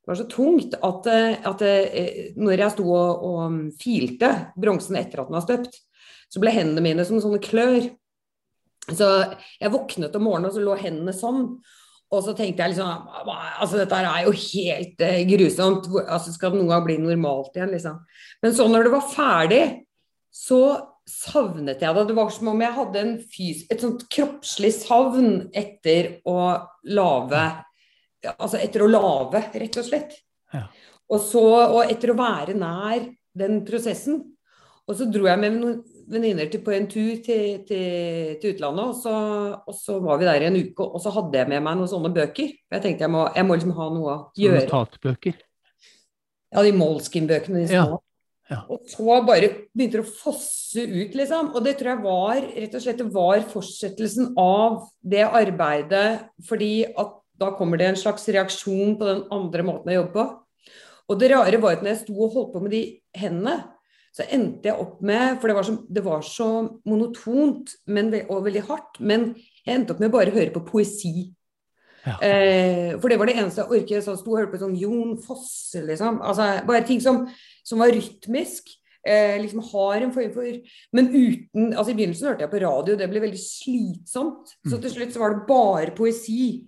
Det 0.08 0.14
var 0.14 0.20
så 0.22 0.28
tungt 0.32 0.78
at, 0.88 1.08
eh, 1.12 1.48
at 1.52 1.64
eh, 1.68 2.20
når 2.40 2.64
jeg 2.64 2.76
sto 2.78 2.86
og, 2.88 3.26
og 3.28 3.58
filte 3.82 4.30
bronsen 4.56 4.98
etter 4.98 5.20
at 5.20 5.30
den 5.30 5.36
var 5.36 5.44
støpt, 5.44 5.82
så 6.32 6.42
ble 6.42 6.54
hendene 6.56 6.84
mine 6.86 7.06
som 7.08 7.20
sånne 7.22 7.44
klør. 7.44 7.90
Så 8.88 9.10
jeg 9.60 9.74
våknet 9.74 10.16
om 10.16 10.24
morgenen, 10.24 10.48
og 10.50 10.56
så 10.56 10.64
lå 10.64 10.78
hendene 10.80 11.14
sånn. 11.16 11.44
Og 12.08 12.24
så 12.24 12.34
tenkte 12.36 12.64
jeg 12.64 12.76
liksom 12.76 13.10
Altså, 13.28 13.82
dette 13.82 14.00
er 14.00 14.28
jo 14.28 14.36
helt 14.36 15.02
eh, 15.04 15.24
grusomt. 15.28 15.90
Altså, 16.06 16.34
skal 16.36 16.56
noen 16.56 16.72
gang 16.72 16.86
bli 16.86 17.00
normalt 17.02 17.58
igjen, 17.58 17.74
liksom? 17.76 18.00
Men 18.44 18.56
så 18.56 18.68
når 18.72 18.88
det 18.88 18.94
var 18.94 19.10
ferdig, 19.12 19.64
så 20.32 20.62
savnet 21.08 21.84
jeg 21.84 21.96
det. 21.96 22.06
Det 22.10 22.16
var 22.18 22.32
som 22.36 22.52
om 22.52 22.64
jeg 22.64 22.76
hadde 22.76 23.04
et 23.72 23.84
sånt 23.84 24.08
kroppslig 24.12 24.74
savn 24.76 25.32
etter 25.56 26.18
å 26.28 26.40
lage 26.88 27.46
Altså 28.28 28.58
etter 28.60 28.82
å 28.82 28.88
lage, 28.90 29.40
rett 29.54 29.76
og 29.78 29.86
slett. 29.86 30.16
Ja. 30.52 30.64
Og, 31.14 31.20
så, 31.22 31.44
og 31.70 31.86
etter 31.86 32.12
å 32.12 32.16
være 32.18 32.56
nær 32.58 33.06
den 33.38 33.62
prosessen. 33.64 34.18
Og 34.90 34.98
så 34.98 35.06
dro 35.08 35.30
jeg 35.30 35.40
med 35.40 35.54
noen 35.54 35.78
venninner 36.08 36.50
på 36.64 36.74
en 36.76 36.88
tur 36.90 37.20
til, 37.26 37.62
til, 37.68 38.38
til 38.42 38.56
utlandet, 38.56 38.94
og 38.94 38.96
så, 39.02 39.14
og 39.60 39.76
så 39.76 39.98
var 40.04 40.22
vi 40.22 40.28
der 40.30 40.46
i 40.46 40.50
en 40.50 40.60
uke, 40.60 40.88
og 40.88 41.04
så 41.04 41.14
hadde 41.16 41.42
jeg 41.42 41.52
med 41.52 41.64
meg 41.66 41.80
noen 41.80 41.92
sånne 41.92 42.14
bøker. 42.16 42.54
Jeg 42.56 42.84
tenkte 42.84 43.08
jeg 43.08 43.14
må, 43.14 43.28
jeg 43.36 43.48
må 43.48 43.58
liksom 43.58 43.76
ha 43.78 43.88
noe 43.94 44.14
å 44.14 44.18
gjøre. 44.40 44.66
notatbøker. 44.66 45.40
Ja, 46.56 46.64
de 46.64 46.76
Molskin-bøkene. 46.76 47.68
de 47.68 47.80
Ja. 47.80 47.88
Ja. 48.48 48.62
Og 48.72 48.86
så 48.88 49.04
bare 49.28 49.50
begynte 49.76 50.00
det 50.00 50.06
å 50.06 50.16
fosse 50.24 50.86
ut, 50.88 51.16
liksom. 51.20 51.50
Og 51.52 51.66
det 51.66 51.74
tror 51.80 51.92
jeg 51.92 52.04
var 52.06 52.38
rett 52.46 52.76
og 52.78 52.84
slett 52.84 53.02
det 53.02 53.08
var 53.12 53.44
fortsettelsen 53.52 54.30
av 54.40 54.86
det 55.04 55.26
arbeidet. 55.26 56.30
Fordi 56.48 56.86
at 56.88 57.18
da 57.38 57.52
kommer 57.58 57.80
det 57.80 57.90
en 57.92 58.00
slags 58.00 58.24
reaksjon 58.32 58.96
på 59.00 59.10
den 59.10 59.26
andre 59.36 59.66
måten 59.68 59.92
jeg 59.92 60.00
jobber 60.00 60.16
på. 60.16 60.78
Og 61.08 61.20
det 61.20 61.32
rare 61.32 61.60
var 61.64 61.76
at 61.76 61.84
når 61.84 61.94
jeg 61.94 62.02
sto 62.06 62.16
og 62.16 62.34
holdt 62.38 62.54
på 62.56 62.62
med 62.64 62.74
de 62.76 62.82
hendene, 63.20 63.58
så 64.18 64.26
endte 64.34 64.72
jeg 64.72 64.82
opp 64.82 65.02
med 65.06 65.38
For 65.38 65.52
det 65.52 65.56
var 65.60 65.66
så, 65.68 65.76
det 65.94 66.04
var 66.06 66.24
så 66.26 66.50
monotont 66.90 67.76
men, 67.94 68.10
og 68.26 68.48
veldig 68.48 68.64
hardt. 68.70 68.98
Men 69.00 69.30
jeg 69.62 69.76
endte 69.76 69.94
opp 69.94 70.02
med 70.02 70.14
bare 70.14 70.34
å 70.34 70.38
høre 70.38 70.54
på 70.56 70.66
poesi. 70.66 71.30
Ja. 72.08 72.16
Eh, 72.24 72.96
for 72.98 73.12
det 73.12 73.20
var 73.20 73.30
det 73.30 73.38
eneste 73.38 73.62
jeg 73.62 73.82
orket. 73.82 74.02
Så 74.02 74.16
jeg 74.16 74.24
sto 74.24 74.34
og 74.34 74.42
hørte 74.42 74.56
på 74.56 74.64
sånn 74.64 74.80
Jon 74.80 75.14
Fosse, 75.22 75.84
liksom. 75.86 76.22
Altså, 76.26 76.50
bare 76.68 76.88
ting 76.88 77.04
som, 77.04 77.26
som 77.68 77.84
var 77.84 77.94
rytmisk. 77.94 78.74
Eh, 79.08 79.38
liksom 79.44 79.62
har 79.70 80.02
en 80.02 80.12
form 80.12 80.34
for 80.34 80.56
Men 80.98 81.06
uten 81.14 81.70
Altså 81.70 81.94
I 81.94 81.96
begynnelsen 81.96 82.28
hørte 82.28 82.44
jeg 82.44 82.52
på 82.52 82.60
radio, 82.60 82.98
det 83.00 83.08
ble 83.12 83.22
veldig 83.24 83.40
slitsomt. 83.40 84.58
Så 84.68 84.82
til 84.82 84.92
slutt 84.96 85.14
så 85.14 85.22
var 85.22 85.36
det 85.36 85.46
bare 85.48 85.94
poesi 85.96 86.66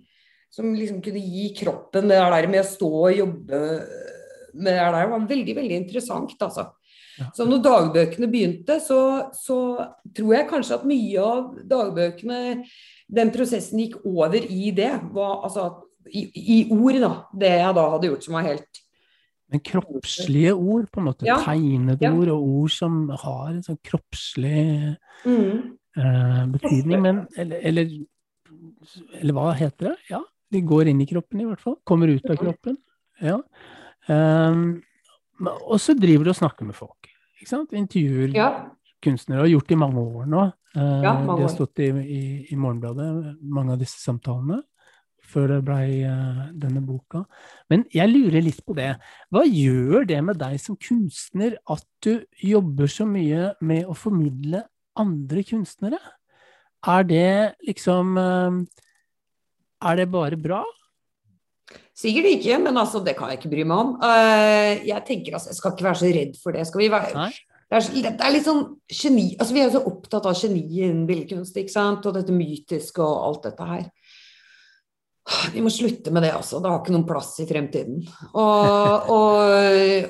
som 0.50 0.70
liksom 0.74 1.02
kunne 1.04 1.20
gi 1.22 1.50
kroppen 1.58 2.08
det 2.10 2.16
der 2.18 2.48
med 2.50 2.62
å 2.62 2.66
stå 2.66 2.88
og 2.90 3.18
jobbe 3.18 3.58
med 4.54 4.72
det 4.72 4.78
der. 4.78 4.96
Det 4.96 5.10
var 5.12 5.28
veldig, 5.34 5.56
veldig 5.60 5.76
interessant, 5.82 6.38
altså. 6.42 6.70
Så 7.36 7.46
når 7.48 7.62
dagbøkene 7.64 8.28
begynte, 8.30 8.78
så, 8.84 9.00
så 9.36 9.58
tror 10.16 10.34
jeg 10.34 10.48
kanskje 10.50 10.78
at 10.78 10.86
mye 10.88 11.24
av 11.24 11.54
dagbøkene 11.70 12.40
den 13.10 13.32
prosessen 13.34 13.82
gikk 13.82 13.98
over 14.06 14.36
i 14.36 14.70
det. 14.76 14.92
Var, 15.14 15.34
altså, 15.46 15.66
i, 16.10 16.24
I 16.56 16.60
ord, 16.74 17.00
da. 17.02 17.12
Det 17.42 17.52
jeg 17.56 17.76
da 17.78 17.88
hadde 17.94 18.10
gjort 18.12 18.26
som 18.28 18.38
var 18.38 18.48
helt 18.48 18.82
Men 19.50 19.62
kroppslige 19.66 20.54
ord, 20.54 20.86
på 20.92 21.02
en 21.02 21.08
måte. 21.08 21.26
Ja. 21.26 21.40
Tegnede 21.42 22.06
Ja. 22.06 22.12
ord, 22.14 22.28
og 22.28 22.42
ord 22.62 22.74
som 22.74 23.00
har 23.08 23.48
en 23.50 23.64
sånn 23.66 23.80
kroppslig 23.82 24.96
mm. 25.26 25.56
eh, 25.98 26.44
betydning. 26.54 27.02
Men 27.02 27.24
eller, 27.36 27.64
eller, 27.72 27.96
eller 29.18 29.34
hva 29.34 29.50
heter 29.58 29.90
det? 29.90 29.96
Ja, 30.12 30.22
de 30.54 30.62
går 30.66 30.92
inn 30.92 31.02
i 31.02 31.08
kroppen 31.10 31.42
i 31.42 31.48
hvert 31.48 31.62
fall. 31.62 31.80
Kommer 31.86 32.10
ut 32.14 32.30
av 32.30 32.38
kroppen. 32.38 32.78
Ja. 33.20 33.40
Um, 34.06 34.80
og 35.42 35.78
så 35.82 35.94
driver 35.98 36.26
du 36.26 36.32
og 36.32 36.38
snakker 36.38 36.68
med 36.68 36.78
folk. 36.78 37.09
Ikke 37.40 37.48
sant? 37.54 37.72
Intervjuer 37.72 38.34
Ja. 38.36 38.48
kunstnere. 39.02 39.40
Har 39.46 39.48
gjort 39.48 39.68
det 39.68 39.74
i 39.78 39.80
mange 39.80 40.00
år 40.00 40.26
nå. 40.28 40.42
Eh, 40.76 41.02
Ja, 41.02 41.14
mange 41.24 41.36
de 41.40 41.46
har 41.46 41.54
stått 41.54 41.78
i, 41.80 41.88
i, 41.88 42.46
i 42.52 42.56
Morgenbladet, 42.56 43.38
mange 43.42 43.72
av 43.72 43.78
disse 43.80 43.98
samtalene. 43.98 44.62
Før 45.30 45.46
det 45.48 45.64
blei 45.64 46.02
eh, 46.02 46.50
denne 46.58 46.80
boka. 46.82 47.24
Men 47.70 47.84
jeg 47.94 48.10
lurer 48.10 48.42
litt 48.42 48.64
på 48.66 48.74
det. 48.74 48.96
Hva 49.30 49.44
gjør 49.46 50.04
det 50.06 50.20
med 50.26 50.38
deg 50.38 50.58
som 50.60 50.76
kunstner 50.76 51.56
at 51.70 51.84
du 52.02 52.24
jobber 52.42 52.86
så 52.90 53.06
mye 53.06 53.52
med 53.62 53.86
å 53.86 53.94
formidle 53.94 54.64
andre 54.98 55.42
kunstnere? 55.46 55.98
Er 56.86 57.04
det 57.04 57.54
liksom 57.68 58.16
eh, 58.18 58.50
Er 59.90 59.96
det 59.96 60.10
bare 60.10 60.36
bra? 60.36 60.64
Sikkert 62.00 62.30
ikke, 62.30 62.58
men 62.62 62.78
altså, 62.80 63.02
det 63.04 63.16
kan 63.18 63.30
jeg 63.30 63.40
ikke 63.40 63.52
bry 63.52 63.64
meg 63.68 63.82
om. 63.84 63.94
Uh, 64.00 64.80
jeg 64.88 65.04
tenker 65.08 65.36
altså, 65.36 65.50
jeg 65.52 65.58
skal 65.58 65.74
ikke 65.74 65.86
være 65.88 66.00
så 66.00 66.12
redd 66.16 66.36
for 66.42 66.56
det. 66.56 66.66
Skal 66.68 66.82
vi 66.84 66.90
være, 66.92 67.12
Nei? 67.16 67.30
det, 67.70 67.80
er, 67.80 68.08
det 68.08 68.26
er 68.26 68.34
litt 68.34 68.46
sånn 68.48 68.62
geni 68.88 69.26
altså, 69.36 69.54
Vi 69.54 69.62
er 69.62 69.68
jo 69.68 69.74
så 69.76 69.82
opptatt 69.90 70.28
av 70.30 70.38
geniet 70.38 70.72
innen 70.88 71.04
billedkunst, 71.10 71.58
ikke 71.60 71.74
sant? 71.74 72.08
og 72.08 72.16
dette 72.16 72.34
mytiske 72.34 73.04
og 73.04 73.26
alt 73.28 73.50
dette 73.50 73.68
her. 73.68 73.84
Vi 75.54 75.62
må 75.62 75.70
slutte 75.70 76.10
med 76.10 76.24
det, 76.24 76.32
altså. 76.34 76.58
Det 76.58 76.70
har 76.70 76.80
ikke 76.80 76.94
noen 76.94 77.06
plass 77.08 77.32
i 77.42 77.46
fremtiden. 77.48 78.00
Og, 78.30 79.10
og, 79.14 79.52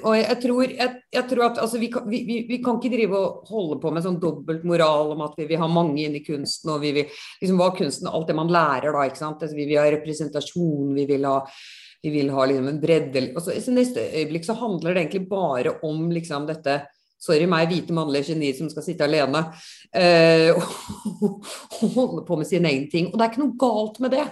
og 0.06 0.14
jeg, 0.16 0.36
tror, 0.42 0.62
jeg, 0.64 0.94
jeg 1.12 1.26
tror 1.32 1.44
at 1.48 1.60
altså, 1.64 1.80
vi, 1.82 1.90
kan, 1.92 2.06
vi, 2.08 2.22
vi, 2.48 2.60
kan 2.64 2.78
ikke 2.78 2.92
drive 2.94 3.18
og 3.18 3.50
holde 3.52 3.80
på 3.82 3.92
med 3.92 4.06
sånn 4.06 4.20
dobbeltmoral 4.22 5.14
om 5.16 5.26
at 5.26 5.36
vi 5.40 5.48
vil 5.50 5.60
ha 5.60 5.68
mange 5.70 6.06
inn 6.06 6.16
i 6.16 6.24
kunsten, 6.24 6.72
og 6.74 6.80
vi 6.84 6.94
vil 6.96 7.20
liksom 7.42 7.60
hva 7.60 7.70
kunsten 7.76 8.08
Alt 8.10 8.30
det 8.30 8.38
man 8.38 8.52
lærer 8.52 8.96
da, 8.96 9.04
ikke 9.06 9.20
sant. 9.20 9.44
Altså, 9.44 9.58
vi 9.58 9.68
vil 9.68 9.82
ha 9.82 9.90
representasjon, 9.92 10.96
vi 10.96 11.06
vil 11.10 11.28
ha 11.28 11.38
vi 12.00 12.10
vil 12.14 12.30
ha 12.32 12.46
liksom 12.48 12.68
en 12.70 12.80
bredde 12.80 13.26
og 13.34 13.42
så, 13.44 13.52
I 13.52 13.74
neste 13.76 14.00
øyeblikk 14.00 14.46
så 14.46 14.54
handler 14.56 14.94
det 14.94 15.02
egentlig 15.02 15.26
bare 15.28 15.74
om 15.84 16.06
liksom 16.08 16.46
dette 16.48 16.80
Sorry 17.20 17.44
meg, 17.44 17.66
hvite 17.68 17.92
mannlige 17.92 18.30
geni 18.30 18.48
som 18.56 18.70
skal 18.72 18.84
sitte 18.86 19.04
alene 19.04 19.42
eh, 19.92 20.56
og, 20.56 20.70
og 21.84 21.90
holde 21.92 22.22
på 22.24 22.38
med 22.40 22.48
sin 22.48 22.64
egen 22.64 22.86
ting. 22.88 23.10
Og 23.10 23.18
det 23.18 23.26
er 23.26 23.34
ikke 23.34 23.42
noe 23.42 23.58
galt 23.60 24.00
med 24.00 24.14
det. 24.16 24.24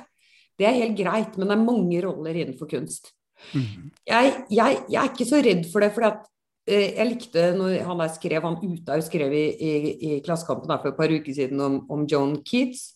Det 0.58 0.66
er 0.66 0.80
helt 0.80 0.98
greit, 0.98 1.36
men 1.38 1.48
det 1.48 1.54
er 1.54 1.68
mange 1.68 2.00
roller 2.04 2.40
innenfor 2.40 2.70
kunst. 2.70 3.12
Mm. 3.54 3.92
Jeg, 4.08 4.32
jeg, 4.50 4.80
jeg 4.90 4.98
er 4.98 5.12
ikke 5.12 5.28
så 5.28 5.38
redd 5.44 5.68
for 5.70 5.84
det, 5.84 5.92
for 5.94 6.08
eh, 6.08 6.96
jeg 6.98 7.06
likte 7.12 7.44
når 7.54 7.76
han 7.86 8.02
der 8.02 8.10
skrev, 8.16 8.42
han 8.42 8.58
Uthaug 8.66 9.04
skrev 9.06 9.36
i, 9.38 9.46
i, 9.54 9.72
i 9.94 10.18
Klassekampen 10.26 10.74
for 10.74 10.90
et 10.90 10.98
par 10.98 11.14
uker 11.14 11.36
siden 11.36 11.62
om, 11.62 11.80
om 11.94 12.04
John 12.10 12.34
Keats. 12.42 12.90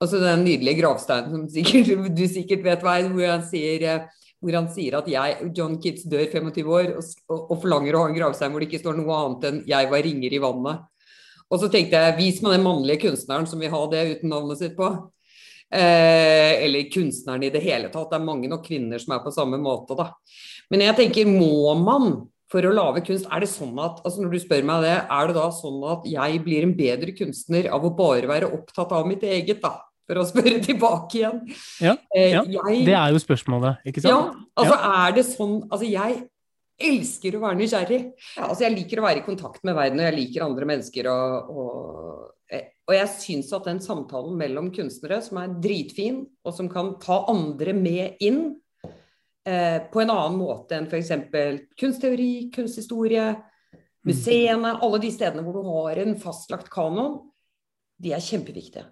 Og 0.00 0.08
så 0.10 0.18
den 0.18 0.46
nydelige 0.46 0.80
gravsteinen 0.80 1.30
som 1.34 1.46
sikkert, 1.52 1.92
du 2.18 2.24
sikkert 2.26 2.64
vet 2.66 2.84
hva 2.84 2.98
er, 2.98 3.12
hvor 3.12 3.28
han 3.34 3.46
sier 3.46 3.86
eh, 3.86 4.10
hvor 4.42 4.56
han 4.58 4.66
sier 4.74 4.96
at 4.98 5.06
jeg, 5.06 5.50
John 5.54 5.76
Keats 5.78 6.06
dør 6.10 6.24
25 6.26 6.70
år 6.74 6.88
og, 6.98 7.10
og 7.36 7.52
forlanger 7.62 7.94
å 7.94 8.00
ha 8.02 8.08
en 8.10 8.16
gravstein 8.16 8.50
hvor 8.50 8.62
det 8.62 8.72
ikke 8.72 8.80
står 8.82 8.96
noe 8.98 9.18
annet 9.20 9.46
enn 9.48 9.60
'jeg 9.68 9.90
var 9.92 10.02
ringer 10.02 10.34
i 10.34 10.40
vannet'. 10.42 10.88
Og 11.52 11.60
så 11.60 11.68
tenkte 11.70 12.00
jeg, 12.00 12.16
vis 12.16 12.40
meg 12.42 12.56
den 12.56 12.64
mannlige 12.64 13.04
kunstneren 13.04 13.46
som 13.46 13.60
vil 13.60 13.70
ha 13.70 13.82
det 13.92 14.02
uten 14.16 14.32
navnet 14.32 14.58
sitt 14.58 14.74
på. 14.74 14.88
Eh, 15.72 16.66
eller 16.66 16.90
kunstneren 16.92 17.46
i 17.46 17.52
det 17.52 17.62
hele 17.64 17.88
tatt. 17.88 18.10
Det 18.10 18.18
er 18.18 18.26
mange 18.26 18.50
nok 18.50 18.66
kvinner 18.66 19.00
som 19.00 19.14
er 19.16 19.22
på 19.24 19.32
samme 19.32 19.56
måte, 19.60 19.96
da. 19.96 20.10
Men 20.72 20.84
jeg 20.84 20.98
tenker, 20.98 21.30
må 21.32 21.72
man 21.80 22.26
for 22.52 22.68
å 22.68 22.74
lage 22.76 23.00
kunst, 23.06 23.28
er 23.32 23.40
det 23.40 23.48
sånn 23.48 23.78
at 23.80 24.02
altså 24.04 24.20
når 24.20 24.34
du 24.34 24.42
spør 24.42 24.66
meg 24.68 24.84
det, 24.84 24.96
er 25.00 25.30
det 25.30 25.36
da 25.38 25.46
sånn 25.56 25.78
at 25.88 26.04
jeg 26.08 26.42
blir 26.44 26.66
en 26.66 26.74
bedre 26.76 27.14
kunstner 27.16 27.70
av 27.72 27.86
å 27.88 27.94
bare 27.96 28.28
være 28.28 28.50
opptatt 28.52 28.92
av 28.92 29.08
mitt 29.08 29.24
eget, 29.24 29.62
da? 29.64 29.78
For 30.08 30.18
å 30.20 30.26
spørre 30.28 30.58
tilbake 30.60 31.20
igjen. 31.22 31.40
Ja, 31.80 31.96
Eh, 32.12 32.34
ja. 32.34 32.42
jeg, 32.44 32.84
Det 32.84 32.98
er 32.98 33.14
jo 33.14 33.22
spørsmålet, 33.22 33.80
ikke 33.88 34.02
sant? 34.04 34.12
ja, 34.12 34.44
altså 34.60 34.76
er 34.76 35.14
det 35.16 35.24
sånn 35.24 35.54
Altså 35.70 35.88
jeg 35.88 36.18
elsker 36.82 37.36
å 37.38 37.42
være 37.44 37.60
nysgjerrig. 37.60 38.00
Ja, 38.36 38.48
altså 38.50 38.66
jeg 38.66 38.74
liker 38.76 39.00
å 39.00 39.06
være 39.06 39.22
i 39.22 39.24
kontakt 39.24 39.62
med 39.64 39.76
verden, 39.78 40.00
og 40.02 40.08
jeg 40.08 40.18
liker 40.18 40.44
andre 40.44 40.68
mennesker. 40.68 41.08
Og, 41.12 41.50
og, 41.62 42.30
og 42.52 42.96
jeg 42.96 43.10
syns 43.14 43.52
at 43.56 43.68
den 43.68 43.80
samtalen 43.82 44.34
mellom 44.38 44.70
kunstnere, 44.74 45.20
som 45.24 45.38
er 45.40 45.54
dritfin, 45.62 46.24
og 46.44 46.56
som 46.56 46.68
kan 46.72 46.96
ta 47.02 47.22
andre 47.30 47.74
med 47.76 48.20
inn 48.24 48.42
eh, 49.46 49.78
på 49.92 50.02
en 50.02 50.12
annen 50.12 50.38
måte 50.40 50.76
enn 50.76 50.88
f.eks. 50.90 51.12
kunstteori, 51.78 52.32
kunsthistorie, 52.54 53.30
museene, 54.08 54.74
alle 54.82 54.98
de 55.02 55.12
stedene 55.14 55.44
hvor 55.46 55.60
du 55.60 55.70
har 55.70 56.02
en 56.02 56.18
fastlagt 56.20 56.72
kanon, 56.72 57.20
de 58.02 58.12
er 58.16 58.24
kjempeviktige. 58.24 58.88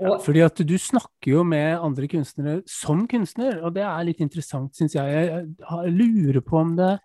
Ja, 0.00 0.16
fordi 0.22 0.40
at 0.42 0.60
du 0.64 0.74
snakker 0.80 1.30
jo 1.30 1.44
med 1.46 1.76
andre 1.76 2.08
kunstnere 2.10 2.62
som 2.68 3.04
kunstner, 3.10 3.60
og 3.62 3.76
det 3.76 3.84
er 3.86 4.06
litt 4.08 4.22
interessant, 4.24 4.74
syns 4.76 4.96
jeg. 4.96 5.28
Jeg 5.60 5.94
lurer 5.94 6.40
på 6.44 6.58
om 6.58 6.74
det 6.78 6.96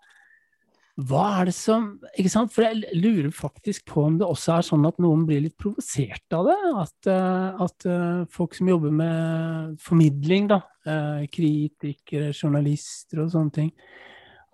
Hva 0.94 1.24
er 1.40 1.48
det 1.48 1.56
som 1.56 1.88
Ikke 2.14 2.30
sant? 2.30 2.52
For 2.54 2.62
jeg 2.68 3.00
lurer 3.00 3.32
faktisk 3.34 3.88
på 3.90 4.04
om 4.06 4.18
det 4.20 4.28
også 4.28 4.58
er 4.58 4.66
sånn 4.68 4.86
at 4.86 5.00
noen 5.02 5.24
blir 5.26 5.42
litt 5.42 5.56
provosert 5.58 6.36
av 6.36 6.46
det. 6.46 6.58
At, 6.84 7.08
eh, 7.10 7.64
at 7.66 7.86
eh, 7.90 8.22
folk 8.30 8.54
som 8.54 8.70
jobber 8.70 8.94
med 8.94 9.74
formidling, 9.82 10.46
da, 10.52 10.60
eh, 10.86 11.26
kritikere, 11.34 12.30
journalister 12.30 13.24
og 13.24 13.32
sånne 13.34 13.56
ting, 13.58 13.72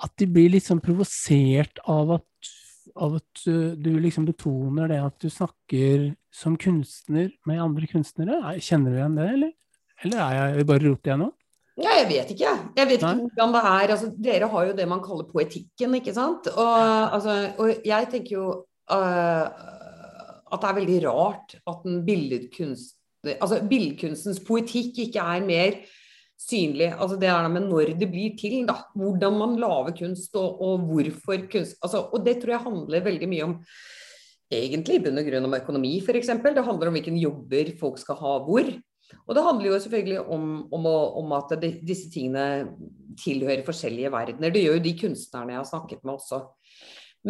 at 0.00 0.16
de 0.16 0.30
blir 0.32 0.48
litt 0.54 0.64
sånn 0.64 0.82
provosert 0.84 1.82
av 1.84 2.16
at 2.18 2.26
av 3.00 3.12
at 3.20 3.42
du 3.78 3.90
liksom 4.02 4.24
betoner 4.26 4.88
det 4.90 4.96
at 4.98 5.14
du 5.22 5.28
snakker 5.30 6.08
som 6.34 6.56
kunstner 6.58 7.28
med 7.46 7.60
andre 7.62 7.86
kunstnere. 7.86 8.56
Kjenner 8.58 8.90
du 8.90 8.98
igjen 8.98 9.14
det, 9.14 9.26
eller? 9.36 9.52
Eller 10.04 10.22
er 10.24 10.56
jeg 10.56 10.66
bare 10.66 10.82
roter 10.88 11.12
jeg 11.12 11.20
nå? 11.20 11.28
Ja, 11.78 11.94
jeg 12.00 12.08
vet 12.10 12.32
ikke. 12.34 12.54
Jeg 12.76 12.88
vet 12.88 12.98
ikke 12.98 13.12
Nei. 13.14 13.26
hvordan 13.28 13.54
det 13.54 13.62
er. 13.70 13.92
Altså, 13.94 14.08
dere 14.18 14.48
har 14.52 14.66
jo 14.68 14.76
det 14.76 14.88
man 14.90 15.02
kaller 15.04 15.28
poetikken, 15.30 15.94
ikke 16.00 16.14
sant. 16.16 16.50
Og, 16.50 16.80
altså, 17.14 17.36
og 17.62 17.86
jeg 17.86 18.08
tenker 18.12 18.36
jo 18.36 18.46
uh, 18.90 19.44
at 20.50 20.58
det 20.58 20.70
er 20.70 20.78
veldig 20.80 20.98
rart 21.06 21.54
at 21.60 21.86
en 21.88 22.02
billedkunst 22.06 22.96
Altså 23.20 23.58
billedkunstens 23.68 24.38
poetikk 24.46 25.02
ikke 25.02 25.20
er 25.20 25.42
mer 25.44 25.74
synlig. 26.40 26.86
Altså 26.96 27.18
det 27.20 27.28
er 27.28 27.48
med 27.52 27.66
når 27.68 27.92
det 28.00 28.08
blir 28.08 28.36
til, 28.38 28.62
da. 28.64 28.78
Hvordan 28.96 29.36
man 29.36 29.58
lager 29.60 29.92
kunst, 29.98 30.32
og, 30.40 30.60
og 30.64 30.86
hvorfor 30.88 31.42
kunst 31.52 31.76
altså, 31.84 32.06
Og 32.14 32.24
det 32.24 32.38
tror 32.40 32.54
jeg 32.54 32.64
handler 32.64 33.04
veldig 33.04 33.28
mye 33.28 33.48
om 33.50 33.58
egentlig 34.50 34.96
i 34.98 35.02
bunn 35.04 35.20
og 35.20 35.28
grunn 35.28 35.46
om 35.46 35.58
økonomi, 35.60 35.92
f.eks. 36.00 36.32
Det 36.42 36.64
handler 36.66 36.90
om 36.90 36.96
hvilken 36.96 37.18
jobber 37.20 37.74
folk 37.80 38.00
skal 38.00 38.18
ha 38.18 38.38
hvor. 38.46 38.72
Og 39.26 39.36
det 39.36 39.44
handler 39.46 39.70
jo 39.70 39.80
selvfølgelig 39.82 40.20
om, 40.36 40.46
om, 40.74 40.86
om 41.22 41.34
at 41.38 41.52
de, 41.62 41.72
disse 41.86 42.10
tingene 42.12 42.46
tilhører 43.20 43.66
forskjellige 43.66 44.12
verdener. 44.12 44.54
Det 44.54 44.64
gjør 44.64 44.78
jo 44.78 44.86
de 44.86 44.96
kunstnerne 45.02 45.54
jeg 45.54 45.60
har 45.60 45.68
snakket 45.68 46.02
med 46.04 46.16
også. 46.16 46.40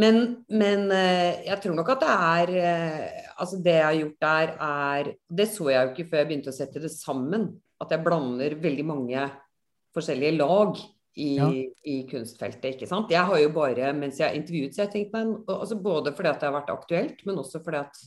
Men, 0.00 0.20
men 0.46 0.86
eh, 0.94 1.42
jeg 1.48 1.58
tror 1.64 1.74
nok 1.74 1.88
at 1.96 2.04
det 2.04 2.10
er 2.14 2.50
eh, 2.60 3.24
Altså, 3.42 3.56
det 3.58 3.72
jeg 3.74 3.86
har 3.88 3.96
gjort 3.98 4.20
der, 4.22 4.52
er 4.62 5.08
Det 5.26 5.46
så 5.50 5.66
jeg 5.72 5.82
jo 5.82 5.90
ikke 5.90 6.06
før 6.12 6.20
jeg 6.20 6.28
begynte 6.28 6.52
å 6.52 6.54
sette 6.54 6.82
det 6.84 6.92
sammen 6.94 7.48
at 7.80 7.94
jeg 7.94 8.04
blander 8.04 8.54
veldig 8.60 8.84
mange 8.86 9.26
forskjellige 9.96 10.36
lag 10.36 10.76
i, 11.16 11.30
ja. 11.38 11.48
i, 11.82 11.96
kunstfeltet. 12.10 12.74
ikke 12.74 12.88
sant? 12.88 13.10
Jeg 13.10 13.24
har 13.26 13.40
jo 13.40 13.50
bare, 13.54 13.90
mens 13.96 14.20
jeg 14.20 14.28
har 14.28 14.36
intervjuet, 14.36 14.76
så 14.76 14.84
jeg 14.84 14.92
tenkt 14.92 15.14
meg, 15.16 15.32
altså 15.50 15.78
Både 15.80 16.12
fordi 16.16 16.30
at 16.30 16.42
det 16.42 16.50
har 16.50 16.58
vært 16.58 16.74
aktuelt, 16.74 17.24
men 17.26 17.40
også 17.40 17.62
fordi 17.64 17.80
at 17.80 18.02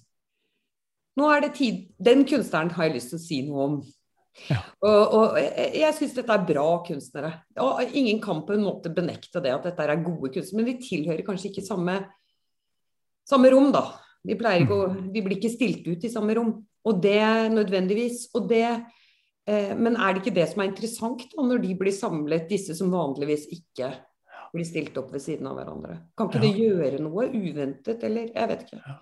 nå 1.19 1.27
er 1.29 1.43
det 1.43 1.51
tid 1.57 1.83
Den 2.01 2.23
kunstneren 2.29 2.71
har 2.73 2.87
jeg 2.87 2.95
lyst 2.97 3.13
til 3.13 3.19
å 3.19 3.23
si 3.23 3.41
noe 3.47 3.67
om. 3.67 3.75
Ja. 4.47 4.57
Og, 4.81 5.01
og, 5.13 5.37
jeg, 5.37 5.69
jeg 5.83 5.97
syns 5.99 6.15
dette 6.17 6.35
er 6.35 6.47
bra 6.47 6.67
kunstnere. 6.87 7.31
Og 7.61 7.93
ingen 7.93 8.21
kan 8.23 8.41
på 8.47 8.55
en 8.55 8.65
måte 8.65 8.93
benekte 8.93 9.43
det 9.43 9.53
at 9.53 9.67
dette 9.69 9.85
er 9.85 10.05
gode 10.05 10.33
kunstnere, 10.33 10.63
men 10.63 10.71
de 10.71 10.87
tilhører 10.87 11.25
kanskje 11.27 11.51
ikke 11.51 11.65
samme, 11.67 11.99
samme 13.29 13.53
rom, 13.53 13.69
da. 13.75 13.85
Ikke 14.23 14.73
å, 14.73 14.83
vi, 15.11 15.21
blir 15.21 15.37
ikke 15.37 15.53
stilt 15.53 15.85
ut 15.85 16.03
i 16.07 16.11
samme 16.11 16.35
rom. 16.39 16.53
Og 16.83 16.99
det 17.03 17.21
nødvendigvis. 17.53 18.29
Og 18.35 18.49
det 18.49 18.65
Eh, 19.49 19.73
men 19.75 19.97
er 19.99 20.13
det 20.13 20.23
ikke 20.23 20.37
det 20.37 20.47
som 20.51 20.63
er 20.63 20.71
interessant, 20.71 21.25
da, 21.33 21.43
når 21.43 21.63
de 21.65 21.75
blir 21.79 21.95
samlet, 21.95 22.47
disse 22.51 22.75
som 22.77 22.91
vanligvis 22.93 23.49
ikke 23.51 23.91
blir 24.53 24.67
stilt 24.67 24.97
opp 25.01 25.11
ved 25.13 25.23
siden 25.23 25.49
av 25.49 25.57
hverandre? 25.57 25.97
Kan 26.17 26.29
ikke 26.29 26.39
ja. 26.39 26.45
det 26.45 26.53
gjøre 26.61 27.01
noe 27.01 27.27
uventet, 27.33 28.05
eller? 28.05 28.29
Jeg 28.29 28.49
vet 28.51 28.65
ikke. 28.67 28.81
Ja. 28.85 28.97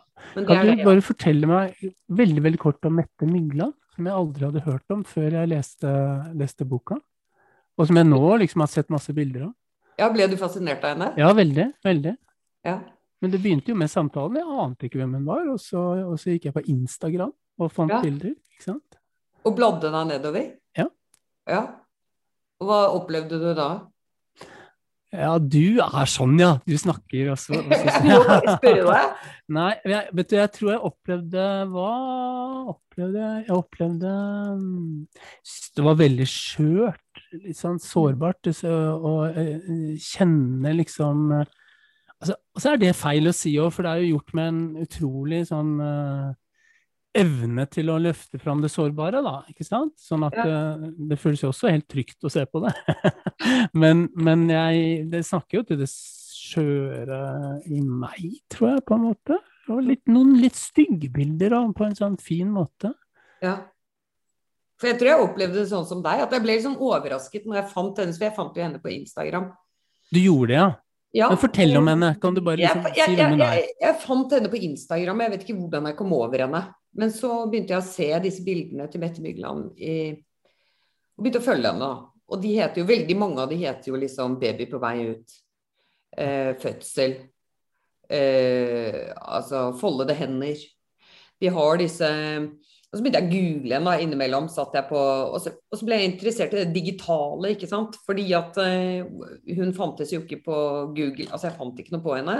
kan 0.47 0.69
du 0.71 0.83
bare 0.87 1.03
fortelle 1.05 1.49
meg 1.49 1.85
veldig 2.21 2.43
veldig 2.47 2.61
kort 2.61 2.87
om 2.87 2.95
Mette 3.01 3.27
Mygland, 3.27 3.75
som 3.95 4.07
jeg 4.07 4.15
aldri 4.15 4.47
hadde 4.47 4.63
hørt 4.67 4.95
om 4.95 5.03
før 5.07 5.35
jeg 5.41 5.51
leste, 5.51 5.95
leste 6.39 6.67
boka? 6.67 6.97
Og 7.79 7.89
som 7.89 7.99
jeg 7.99 8.07
nå 8.07 8.21
liksom 8.43 8.63
har 8.63 8.71
sett 8.71 8.91
masse 8.93 9.13
bilder 9.15 9.49
av. 9.49 9.53
Ja, 9.99 10.07
Ble 10.13 10.25
du 10.31 10.37
fascinert 10.39 10.83
av 10.87 10.95
henne? 10.95 11.11
Ja, 11.19 11.29
veldig. 11.35 11.67
Veldig. 11.85 12.15
Ja. 12.65 12.79
Men 13.21 13.33
det 13.33 13.41
begynte 13.43 13.73
jo 13.73 13.77
med 13.77 13.91
samtalen. 13.91 14.39
Jeg 14.39 14.63
ante 14.63 14.87
ikke 14.87 15.01
hvem 15.01 15.19
hun 15.19 15.27
var. 15.27 15.45
Og 15.51 15.59
så, 15.61 15.81
og 16.07 16.17
så 16.21 16.33
gikk 16.33 16.49
jeg 16.49 16.55
på 16.55 16.63
Instagram 16.73 17.33
og 17.61 17.73
fant 17.73 17.93
bilder. 18.01 18.33
ikke 18.55 18.65
sant? 18.65 18.97
Og 19.45 19.55
bladde 19.57 19.91
deg 19.93 20.09
nedover? 20.09 20.47
Ja. 20.77 20.87
ja. 21.49 21.61
Hva 22.61 22.81
opplevde 22.95 23.39
du 23.41 23.51
da? 23.57 23.69
Ja, 25.11 25.33
du 25.43 25.81
er 25.83 26.07
sånn, 26.07 26.37
ja. 26.39 26.53
Du 26.63 26.73
snakker 26.79 27.33
også. 27.33 27.57
også 27.67 28.55
Spørre 28.55 28.83
deg? 28.87 29.15
Nei, 29.57 29.71
jeg, 29.83 30.07
vet 30.15 30.29
du, 30.31 30.35
jeg 30.37 30.51
tror 30.55 30.69
jeg 30.71 30.83
opplevde 30.87 31.47
Hva 31.73 31.87
opplevde 32.71 33.19
jeg? 33.19 33.41
Jeg 33.49 33.57
opplevde 33.57 34.13
mm, 34.61 35.23
Det 35.75 35.87
var 35.87 35.97
veldig 35.99 36.27
skjørt, 36.31 37.23
litt 37.41 37.59
sånn 37.59 37.81
sårbart, 37.83 38.47
å 38.63 39.13
eh, 39.27 39.97
kjenne 39.99 40.71
liksom 40.79 41.33
altså, 41.41 42.37
Og 42.55 42.63
så 42.63 42.71
er 42.71 42.79
det 42.79 42.93
feil 42.95 43.27
å 43.27 43.35
si 43.35 43.57
òg, 43.59 43.73
for 43.75 43.83
det 43.83 43.91
er 43.91 44.05
jo 44.05 44.13
gjort 44.15 44.35
med 44.39 44.53
en 44.53 44.63
utrolig 44.85 45.41
sånn 45.51 45.75
uh, 45.83 46.31
evne 47.17 47.65
til 47.71 47.91
å 47.91 47.97
løfte 48.01 48.39
fram 48.39 48.61
det 48.63 48.71
sårbare, 48.71 49.21
da. 49.25 49.41
ikke 49.51 49.65
sant? 49.67 49.93
Sånn 49.99 50.23
at 50.27 50.37
ja. 50.37 50.45
det, 50.47 50.91
det 51.11 51.19
føles 51.19 51.43
jo 51.43 51.51
også 51.51 51.71
helt 51.71 51.87
trygt 51.91 52.23
å 52.23 52.31
se 52.31 52.45
på 52.47 52.63
det. 52.63 52.73
men, 53.81 54.07
men 54.15 54.47
jeg 54.51 55.07
Det 55.11 55.23
snakker 55.27 55.59
jo 55.59 55.65
til 55.67 55.81
det 55.81 55.89
skjøre 55.91 57.19
i 57.69 57.81
meg, 57.83 58.39
tror 58.51 58.75
jeg, 58.75 58.85
på 58.87 58.97
en 58.97 59.05
måte. 59.09 59.37
Og 59.71 59.83
litt, 59.85 60.03
noen 60.11 60.33
litt 60.41 60.57
stygge 60.57 61.11
bilder 61.13 61.55
da, 61.55 61.61
på 61.75 61.85
en 61.87 61.97
sånn 61.97 62.17
fin 62.21 62.49
måte. 62.51 62.93
Ja. 63.43 63.57
For 64.81 64.89
jeg 64.89 64.97
tror 64.97 65.11
jeg 65.11 65.25
opplevde 65.27 65.59
det 65.59 65.69
sånn 65.69 65.85
som 65.87 65.99
deg, 66.03 66.23
at 66.23 66.31
jeg 66.33 66.43
ble 66.43 66.55
litt 66.55 66.65
sånn 66.65 66.79
overrasket 66.81 67.45
når 67.45 67.61
jeg 67.61 67.73
fant 67.73 67.99
henne, 68.01 68.15
for 68.17 68.27
jeg 68.27 68.37
fant 68.37 68.57
jo 68.57 68.65
henne 68.65 68.81
på 68.81 68.93
Instagram. 68.95 69.51
Du 70.11 70.19
gjorde 70.19 70.49
det, 70.49 70.57
ja? 70.57 70.71
Ja, 71.11 71.27
Men 71.29 71.39
fortell 71.41 71.75
om 71.77 71.87
henne. 71.91 72.13
Kan 72.21 72.35
du 72.35 72.41
bare 72.43 72.61
liksom, 72.61 72.85
jeg, 72.87 72.97
jeg, 72.97 73.09
si 73.09 73.17
hvem 73.19 73.33
hun 73.35 73.43
er? 73.43 73.57
Jeg, 73.59 73.73
jeg, 73.83 73.97
fant 74.05 74.35
henne 74.35 74.51
på 74.51 74.61
Instagram, 74.63 75.23
jeg 75.25 75.33
vet 75.33 75.43
ikke 75.45 75.57
hvordan 75.59 75.89
jeg 75.89 75.97
kom 75.99 76.13
over 76.15 76.45
henne. 76.45 76.61
Men 77.01 77.11
så 77.15 77.33
begynte 77.51 77.75
jeg 77.75 77.83
å 77.83 77.87
se 77.87 78.07
disse 78.23 78.45
bildene 78.45 78.87
til 78.91 79.03
Mette 79.03 79.23
Mygland 79.23 79.79
i, 79.79 79.95
og 81.15 81.23
begynte 81.23 81.41
å 81.43 81.47
følge 81.47 81.73
henne. 81.73 81.91
Og 82.31 82.39
de 82.43 82.53
heter 82.55 82.79
jo, 82.79 82.87
veldig 82.87 83.17
mange 83.19 83.43
av 83.43 83.51
de 83.51 83.59
heter 83.59 83.91
jo 83.91 83.99
liksom 83.99 84.39
'Baby 84.39 84.69
på 84.71 84.79
vei 84.79 84.95
ut', 85.11 85.35
eh, 86.17 86.55
'Fødsel', 86.55 87.17
eh, 88.09 89.11
altså 89.15 89.71
'Foldede 89.75 90.15
hender'. 90.15 90.63
De 91.41 91.47
har 91.47 91.77
disse 91.77 92.07
og 92.91 92.97
så 92.97 93.05
begynte 93.05 93.19
jeg 93.21 93.29
å 93.29 93.31
google 93.31 93.75
henne 93.77 93.91
innimellom, 94.03 94.47
satt 94.51 94.73
jeg 94.75 94.83
på, 94.89 94.99
og 94.99 95.37
så, 95.39 95.53
og 95.71 95.79
så, 95.79 95.85
ble 95.87 95.95
jeg 95.95 96.09
interessert 96.09 96.51
i 96.51 96.59
det 96.59 96.75
digitale, 96.75 97.53
ikke 97.53 97.69
sant. 97.71 97.95
Fordi 98.03 98.25
at 98.35 98.51
uh, 98.59 99.07
hun 99.55 99.71
fantes 99.77 100.11
jo 100.11 100.19
ikke 100.25 100.43
på 100.43 100.55
Google, 100.97 101.29
altså 101.29 101.47
jeg 101.47 101.55
fant 101.55 101.79
ikke 101.79 101.93
noe 101.95 102.03
på 102.03 102.17
henne. 102.17 102.35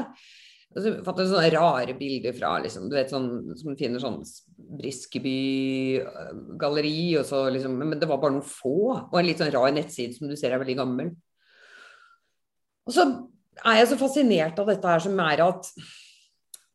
Og 0.71 0.79
så 0.83 0.87
fant 1.07 1.19
jeg 1.23 1.31
sånne 1.31 1.55
rare 1.55 1.93
bilder 1.95 2.35
fra 2.35 2.59
liksom, 2.63 2.89
du 2.91 2.95
vet, 2.97 3.11
sånn, 3.11 3.55
som 3.59 3.67
du 3.71 3.75
finner 3.79 3.99
sånn 4.03 4.19
Briskeby-galleri, 4.81 7.03
og 7.21 7.25
så 7.31 7.37
liksom 7.55 7.73
Men 7.79 7.99
det 8.03 8.09
var 8.11 8.19
bare 8.19 8.35
noen 8.35 8.51
få. 8.51 8.79
Og 9.07 9.15
en 9.19 9.27
litt 9.27 9.39
sånn 9.39 9.55
rar 9.55 9.71
nettside 9.75 10.13
som 10.19 10.27
du 10.27 10.35
ser 10.39 10.51
er 10.51 10.59
veldig 10.59 10.79
gammel. 10.83 11.07
Og 12.87 12.91
så 12.95 13.03
er 13.63 13.75
jeg 13.79 13.87
så 13.91 13.97
fascinert 14.03 14.59
av 14.59 14.67
dette 14.67 14.87
her 14.87 14.99
som 15.07 15.15
er 15.23 15.37
at 15.47 15.61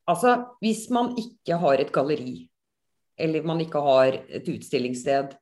altså, 0.08 0.30
hvis 0.64 0.82
man 0.92 1.16
ikke 1.20 1.54
har 1.60 1.76
et 1.84 1.92
galleri, 1.92 2.48
eller 3.18 3.46
man 3.48 3.62
ikke 3.64 3.80
har 3.82 4.18
et 4.28 4.48
utstillingssted, 4.52 5.34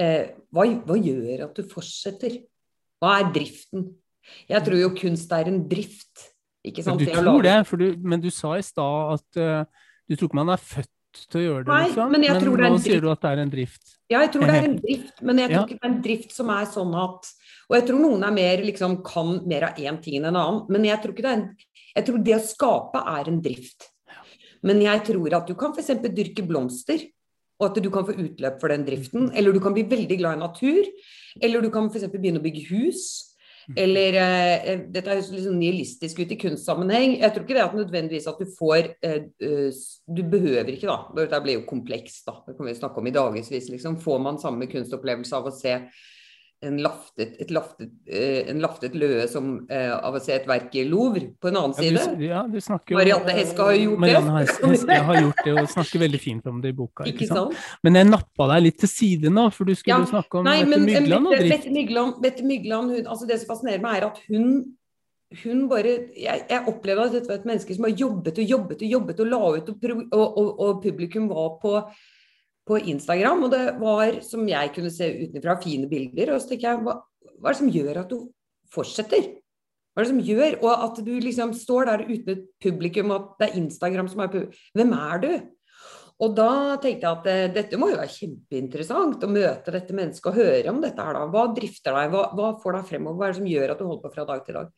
eh, 0.00 0.32
hva, 0.54 0.66
hva 0.88 0.96
gjør 0.98 1.46
at 1.48 1.58
du 1.58 1.68
fortsetter? 1.68 2.40
Hva 3.02 3.18
er 3.20 3.32
driften? 3.34 3.90
Jeg 4.48 4.64
tror 4.64 4.80
jo 4.80 4.92
kunst 4.96 5.32
er 5.36 5.50
en 5.50 5.60
drift. 5.68 6.30
Ikke 6.64 6.84
sant? 6.84 7.00
Men 7.00 7.10
du 7.10 7.12
tror 7.12 7.44
det, 7.44 7.56
du, 7.76 8.08
men 8.08 8.24
du 8.24 8.30
sa 8.32 8.54
i 8.56 8.64
stad 8.64 9.18
at 9.18 9.40
uh, 9.40 9.88
du 10.08 10.16
tror 10.16 10.30
ikke 10.30 10.40
man 10.40 10.54
er 10.54 10.62
født 10.62 10.90
til 11.30 11.40
å 11.40 11.42
gjøre 11.44 11.64
det, 11.64 11.70
Nei, 11.70 11.82
liksom. 11.86 12.10
Men, 12.10 12.24
jeg 12.26 12.38
men 12.42 12.72
nå 12.74 12.78
sier 12.82 13.02
du 13.04 13.10
at 13.12 13.22
det 13.22 13.30
er 13.30 13.42
en 13.44 13.52
drift. 13.52 13.92
Ja, 14.10 14.22
jeg 14.24 14.32
tror 14.34 14.48
det 14.48 14.56
er 14.56 14.66
en 14.66 14.76
drift, 14.80 15.20
men 15.24 15.40
jeg 15.40 15.50
tror 15.50 15.60
ja. 15.60 15.64
ikke 15.68 15.76
det 15.76 15.86
er 15.86 15.92
en 15.92 16.00
drift 16.04 16.34
som 16.34 16.50
er 16.52 16.66
sånn 16.68 16.96
at 17.00 17.30
Og 17.64 17.76
jeg 17.78 17.86
tror 17.88 18.00
noen 18.02 18.26
er 18.26 18.34
mer, 18.34 18.62
liksom, 18.66 18.96
kan 19.06 19.36
mer 19.48 19.68
av 19.70 19.78
én 19.80 20.00
ting 20.02 20.18
enn 20.18 20.28
en 20.32 20.40
annen, 20.40 20.62
men 20.74 20.88
jeg 20.88 21.00
tror 21.02 21.14
ikke 21.14 21.24
det 21.24 21.32
er 21.32 21.38
en 21.38 21.46
Jeg 21.94 22.06
tror 22.08 22.24
det 22.26 22.34
å 22.36 22.42
skape 22.42 23.04
er 23.14 23.30
en 23.30 23.40
drift. 23.44 23.88
Men 24.64 24.80
jeg 24.82 25.04
tror 25.10 25.36
at 25.40 25.50
du 25.50 25.54
kan 25.58 25.74
f.eks. 25.76 25.92
dyrke 26.08 26.46
blomster, 26.46 27.04
og 27.60 27.68
at 27.68 27.82
du 27.84 27.90
kan 27.92 28.06
få 28.06 28.16
utløp 28.18 28.58
for 28.60 28.72
den 28.72 28.86
driften. 28.86 29.28
Eller 29.36 29.54
du 29.54 29.60
kan 29.62 29.74
bli 29.76 29.84
veldig 29.88 30.18
glad 30.18 30.38
i 30.38 30.42
natur. 30.42 30.88
Eller 31.42 31.62
du 31.62 31.70
kan 31.74 31.86
f.eks. 31.90 32.08
begynne 32.10 32.42
å 32.42 32.44
bygge 32.44 32.66
hus. 32.72 33.04
Mm. 33.64 33.76
Eller 33.80 34.16
eh, 34.20 34.54
eh, 34.72 34.80
Dette 34.92 35.08
er 35.08 35.20
jo 35.20 35.36
liksom 35.36 35.54
nihilistisk 35.56 36.18
ut 36.20 36.32
i 36.34 36.40
kunstsammenheng. 36.40 37.14
Jeg 37.22 37.32
tror 37.32 37.46
ikke 37.46 37.56
det 37.56 37.62
at 37.64 37.76
nødvendigvis 37.78 38.26
at 38.28 38.42
du 38.42 38.50
får 38.58 38.90
eh, 39.06 39.30
uh, 39.40 39.84
Du 40.04 40.20
behøver 40.34 40.74
ikke, 40.74 40.90
da. 40.90 40.98
Dette 41.16 41.40
blir 41.44 41.60
jo 41.60 41.68
komplekst, 41.68 42.26
da. 42.28 42.40
Det 42.48 42.58
kan 42.58 42.68
vi 42.68 42.76
snakke 42.76 43.00
om 43.00 43.08
i 43.08 43.14
dagevis, 43.14 43.70
liksom. 43.72 43.96
Får 44.02 44.20
man 44.26 44.40
samme 44.42 44.68
kunstopplevelse 44.70 45.38
av 45.38 45.48
å 45.48 45.54
se 45.54 45.78
en 46.62 46.76
laftet, 46.80 47.34
et 47.42 47.50
laftet, 47.52 47.90
eh, 48.08 48.46
en 48.48 48.60
laftet 48.62 48.94
løe 48.96 49.26
som 49.28 49.66
eh, 49.68 49.90
av 49.92 50.14
å 50.16 50.20
se 50.22 50.32
et 50.32 50.46
verk 50.48 50.72
i 50.80 50.84
Louvre 50.88 51.26
på 51.40 51.50
en 51.50 51.58
annen 51.60 51.74
Ja, 51.76 51.90
du, 51.90 51.98
side. 51.98 52.22
ja, 52.24 52.42
du 52.48 52.56
snakker 52.62 52.94
jo 52.94 53.00
Marianne 53.00 53.34
Heske 53.36 53.66
har 53.66 53.72
jo 53.76 53.82
gjort 53.82 53.96
det. 53.98 54.00
Marianne 54.06 54.36
Hes- 54.38 54.60
Heske 54.62 54.98
har 55.10 55.18
gjort 55.20 55.42
det, 55.44 55.52
og 55.60 55.68
snakker 55.74 56.04
veldig 56.06 56.20
fint 56.22 56.46
om 56.46 56.62
det 56.62 56.72
i 56.72 56.76
boka. 56.78 57.04
Ikke 57.04 57.26
ikke 57.26 57.28
sant? 57.34 57.52
sant? 57.58 57.82
Men 57.84 57.94
jeg 58.00 58.08
nappa 58.08 58.46
deg 58.54 58.62
litt 58.68 58.78
til 58.80 58.88
side 58.94 59.34
nå, 59.34 59.44
for 59.52 59.64
du 59.68 59.74
skulle 59.74 59.98
Ja, 59.98 60.08
snakke 60.14 60.40
om 60.40 60.48
Nei, 60.48 60.56
Mette 60.64 60.70
men 60.78 60.86
Mygland 60.88 61.26
og 61.28 61.36
dritt. 61.36 61.52
Mette 61.52 61.74
Mygland, 61.76 62.22
Mette 62.24 62.46
Mygland 62.48 62.96
hun, 62.96 63.04
altså 63.12 63.28
det 63.28 63.40
som 63.42 63.52
fascinerer 63.52 63.84
meg, 63.84 64.00
er 64.00 64.08
at 64.12 64.22
hun 64.30 64.64
hun 65.42 65.64
bare, 65.68 65.92
jeg, 66.14 66.44
jeg 66.48 66.62
opplevde 66.70 67.08
at 67.08 67.14
dette 67.16 67.26
var 67.26 67.40
et 67.40 67.46
menneske 67.48 67.74
som 67.74 67.84
har 67.88 67.94
jobbet 67.98 68.36
og 68.38 68.44
jobbet 68.52 68.82
og 68.86 68.92
jobbet 68.92 69.20
og 69.24 69.26
la 69.32 69.40
ut, 69.56 69.70
og, 69.72 69.86
og, 70.14 70.36
og, 70.38 70.50
og 70.62 70.82
publikum 70.84 71.24
var 71.32 71.56
på, 71.58 71.72
på 72.68 72.80
Instagram. 72.80 73.46
Og 73.46 73.54
det 73.54 73.64
var, 73.80 74.20
som 74.26 74.44
jeg 74.48 74.72
kunne 74.74 74.92
se 74.92 75.10
utenfra, 75.22 75.58
fine 75.62 75.88
bilder. 75.90 76.34
Og 76.34 76.42
så 76.42 76.52
tenker 76.52 76.70
jeg, 76.70 76.84
hva, 76.86 76.98
hva 77.38 77.50
er 77.50 77.56
det 77.56 77.62
som 77.62 77.72
gjør 77.74 78.04
at 78.04 78.12
du 78.12 78.20
fortsetter? 78.74 79.32
Hva 79.94 80.02
er 80.02 80.08
det 80.08 80.10
som 80.10 80.22
gjør 80.26 80.56
og 80.64 80.86
at 80.88 81.02
du 81.06 81.12
liksom 81.22 81.52
står 81.54 81.90
der 81.90 82.06
uten 82.08 82.30
et 82.32 82.46
publikum, 82.62 83.12
og 83.14 83.20
at 83.20 83.28
det 83.38 83.46
er 83.46 83.60
Instagram 83.60 84.08
som 84.10 84.24
er 84.24 84.32
publikum? 84.32 84.64
Hvem 84.74 84.96
er 84.98 85.22
du? 85.22 85.30
Og 86.22 86.34
da 86.34 86.50
tenkte 86.82 87.08
jeg 87.08 87.18
at 87.18 87.28
eh, 87.30 87.52
dette 87.54 87.78
må 87.78 87.88
jo 87.90 87.98
være 87.98 88.12
kjempeinteressant 88.12 89.24
å 89.26 89.30
møte 89.30 89.74
dette 89.74 89.96
mennesket 89.96 90.30
og 90.30 90.38
høre 90.38 90.70
om 90.70 90.78
dette 90.82 91.06
her 91.06 91.16
da. 91.16 91.24
Hva 91.30 91.48
drifter 91.56 91.96
deg, 91.96 92.12
hva, 92.12 92.28
hva 92.38 92.50
får 92.62 92.78
deg 92.78 92.90
fremover, 92.90 93.18
hva 93.18 93.26
er 93.26 93.34
det 93.34 93.38
som 93.40 93.48
gjør 93.50 93.74
at 93.74 93.80
du 93.80 93.86
holder 93.88 94.04
på 94.04 94.12
fra 94.14 94.26
dag 94.28 94.44
til 94.46 94.58
dag? 94.60 94.70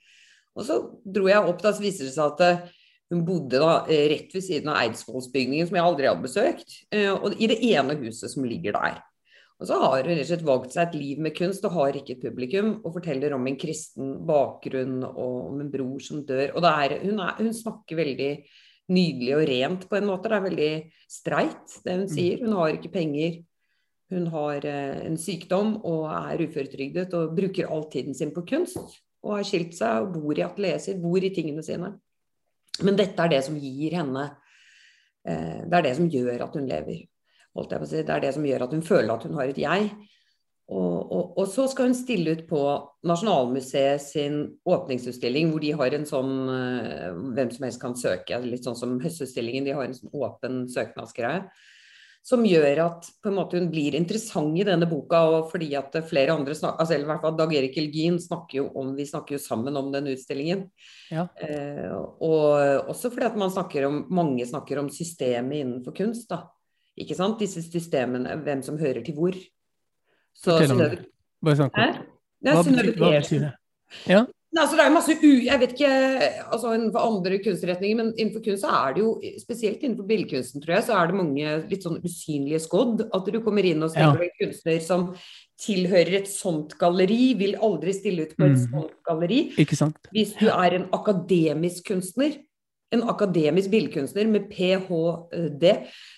Og 0.56 0.64
så 0.64 0.78
dro 1.16 1.28
jeg 1.28 1.50
opp, 1.52 1.60
da 1.60 1.74
så 1.76 1.84
viser 1.84 2.08
det 2.08 2.14
seg 2.14 2.32
at 2.32 2.44
eh, 2.46 2.75
hun 3.12 3.24
bodde 3.26 3.60
da 3.62 3.72
eh, 3.86 4.08
rett 4.10 4.32
ved 4.34 4.42
siden 4.42 4.70
av 4.72 4.80
Eidsvollsbygningen, 4.82 5.68
som 5.68 5.78
jeg 5.78 5.86
aldri 5.86 6.08
hadde 6.10 6.24
besøkt, 6.24 6.78
eh, 6.90 7.12
og 7.12 7.36
i 7.38 7.48
det 7.50 7.60
ene 7.68 7.98
huset 8.00 8.32
som 8.32 8.46
ligger 8.46 8.74
der. 8.78 8.98
Og 9.56 9.68
så 9.70 9.78
har 9.80 10.02
hun 10.02 10.10
rett 10.10 10.24
og 10.24 10.28
slett 10.28 10.46
valgt 10.46 10.74
seg 10.74 10.82
et 10.88 10.96
liv 10.98 11.20
med 11.24 11.34
kunst 11.36 11.64
og 11.64 11.76
har 11.78 11.96
ikke 11.96 12.16
et 12.16 12.24
publikum, 12.26 12.74
og 12.82 12.96
forteller 12.98 13.32
om 13.36 13.46
en 13.48 13.58
kristen 13.60 14.16
bakgrunn 14.28 15.00
og 15.06 15.36
om 15.46 15.62
en 15.62 15.72
bror 15.72 16.02
som 16.04 16.24
dør. 16.28 16.52
Og 16.58 16.66
er, 16.68 16.98
hun, 17.06 17.22
er, 17.24 17.38
hun 17.40 17.54
snakker 17.56 18.00
veldig 18.02 18.30
nydelig 18.92 19.32
og 19.34 19.44
rent 19.48 19.86
på 19.88 19.98
en 19.98 20.08
måte. 20.10 20.28
Det 20.28 20.36
er 20.36 20.48
veldig 20.50 20.72
streit, 21.10 21.78
det 21.86 21.96
hun 22.02 22.10
sier. 22.10 22.42
Hun 22.44 22.58
har 22.58 22.74
ikke 22.74 22.92
penger. 22.98 23.38
Hun 24.12 24.28
har 24.34 24.66
eh, 24.68 24.98
en 25.06 25.16
sykdom 25.18 25.78
og 25.88 26.04
er 26.12 26.44
uføretrygdet 26.44 27.14
og 27.18 27.34
bruker 27.38 27.70
all 27.72 27.88
tiden 27.90 28.14
sin 28.18 28.34
på 28.34 28.44
kunst. 28.46 29.00
Og 29.26 29.38
har 29.38 29.46
skilt 29.46 29.74
seg 29.78 30.04
og 30.04 30.18
bor 30.20 30.36
i 30.36 30.44
atelieret 30.44 30.84
sitt, 30.84 31.00
bor 31.02 31.22
i 31.22 31.32
tingene 31.34 31.64
sine. 31.66 31.94
Men 32.84 32.98
dette 32.98 33.22
er 33.22 33.32
det 33.32 33.44
som 33.46 33.56
gir 33.60 33.96
henne 33.96 34.24
eh, 35.28 35.62
Det 35.64 35.78
er 35.78 35.86
det 35.88 35.94
som 35.98 36.10
gjør 36.12 36.48
at 36.48 36.58
hun 36.58 36.68
lever. 36.68 37.06
Si. 37.56 38.02
Det 38.04 38.12
er 38.12 38.20
det 38.20 38.34
som 38.36 38.44
gjør 38.44 38.66
at 38.66 38.74
hun 38.76 38.84
føler 38.84 39.14
at 39.14 39.22
hun 39.24 39.36
har 39.38 39.48
et 39.48 39.60
jeg. 39.62 39.88
Og, 40.66 41.12
og, 41.14 41.38
og 41.38 41.46
så 41.46 41.68
skal 41.70 41.88
hun 41.88 41.94
stille 41.94 42.32
ut 42.34 42.42
på 42.48 42.60
Nasjonalmuseet 43.06 44.02
sin 44.02 44.40
åpningsutstilling, 44.66 45.52
hvor 45.52 45.62
de 45.62 45.70
har 45.78 45.94
en 45.94 46.08
sånn 46.08 46.34
eh, 46.50 47.20
Hvem 47.36 47.52
som 47.54 47.68
helst 47.68 47.80
kan 47.82 47.96
søke, 47.96 48.40
litt 48.42 48.66
sånn 48.66 48.78
som 48.78 48.96
Høstutstillingen. 49.02 49.68
De 49.68 49.76
har 49.78 49.86
en 49.86 49.96
sånn 49.96 50.12
åpen 50.12 50.64
søknadsgreie. 50.72 51.46
Som 52.26 52.42
gjør 52.42 52.80
at 52.82 53.06
måte 53.30 53.60
hun 53.60 53.68
blir 53.70 53.94
interessant 53.94 54.56
i 54.58 54.64
denne 54.66 54.88
boka, 54.90 55.20
og 55.30 55.50
fordi 55.52 55.68
at 55.78 55.94
flere 56.08 56.34
andre 56.34 56.56
snakker, 56.58 56.82
altså, 56.82 56.96
eller 56.96 57.06
i 57.06 57.10
hvert 57.12 57.22
fall 57.22 57.36
Dag 57.38 57.52
Erik 57.54 57.76
Elgin 57.78 58.16
snakker 58.18 58.58
jo 58.58 58.64
om, 58.82 58.90
vi 58.98 59.06
snakker 59.06 59.36
jo 59.36 59.42
sammen 59.44 59.78
om 59.78 59.92
den 59.94 60.10
utstillingen. 60.10 60.64
Ja. 61.14 61.28
Eh, 61.38 61.86
og 61.94 62.88
også 62.90 63.12
fordi 63.14 63.28
at 63.28 63.38
man 63.38 63.54
snakker 63.54 63.86
om, 63.86 64.02
mange 64.10 64.46
snakker 64.48 64.82
om 64.82 64.90
systemet 64.90 65.62
innenfor 65.62 65.94
kunst. 65.94 66.26
da. 66.32 66.42
Ikke 66.98 67.14
sant? 67.14 67.38
Disse 67.38 67.62
systemene, 67.62 68.34
hvem 68.42 68.64
som 68.66 68.80
hører 68.80 69.04
til 69.06 69.14
hvor. 69.14 69.36
Så 70.34 70.56
Fortell 70.56 70.74
om 70.74 70.82
det. 70.82 71.04
Bare 71.46 71.60
snakk 71.62 71.78
om. 71.78 72.02
Det 72.42 72.56
Hva 72.56 73.12
betyr 73.14 73.46
det? 73.46 73.52
Ja, 74.10 74.24
Nei, 74.56 74.62
altså 74.64 74.76
det 74.78 74.84
er 74.84 74.88
jo 74.88 74.94
masse 74.94 75.14
u... 75.20 75.32
Jeg 75.44 75.60
vet 75.60 75.72
ikke 75.74 75.88
altså 76.54 76.70
innenfor 76.72 77.02
andre 77.04 77.38
kunstretninger, 77.44 77.96
men 77.98 78.12
innenfor 78.14 78.40
kunst 78.46 78.64
så 78.64 78.70
er 78.72 78.94
det 78.96 79.02
jo, 79.02 79.10
spesielt 79.36 79.82
innenfor 79.84 80.06
billedkunsten, 80.08 80.62
tror 80.64 80.78
jeg, 80.78 80.84
så 80.86 80.94
er 80.96 81.10
det 81.10 81.18
mange 81.18 81.56
litt 81.68 81.84
sånn 81.84 81.98
usynlige 82.00 82.60
skodd. 82.64 83.02
At 83.12 83.28
du 83.28 83.36
kommer 83.44 83.68
inn 83.68 83.84
og 83.84 83.90
Ja. 83.90 84.08
stiller 84.08 84.24
en 84.24 84.38
kunstner 84.40 84.80
som 84.80 85.04
tilhører 85.60 86.22
et 86.22 86.30
sånt 86.32 86.72
galleri, 86.80 87.34
vil 87.36 87.56
aldri 87.60 87.92
stille 87.96 88.24
ut 88.24 88.32
på 88.36 88.46
et 88.48 88.56
mm. 88.56 88.64
sånt 88.64 88.96
galleri. 89.04 89.40
ikke 89.60 89.76
sant? 89.76 89.98
Hvis 90.16 90.32
du 90.40 90.48
er 90.48 90.78
en 90.78 90.88
akademisk 90.96 91.92
kunstner, 91.92 92.38
en 92.96 93.02
akademisk 93.12 93.68
billedkunstner 93.68 94.28
med 94.30 94.48
ph.d., 94.48 95.72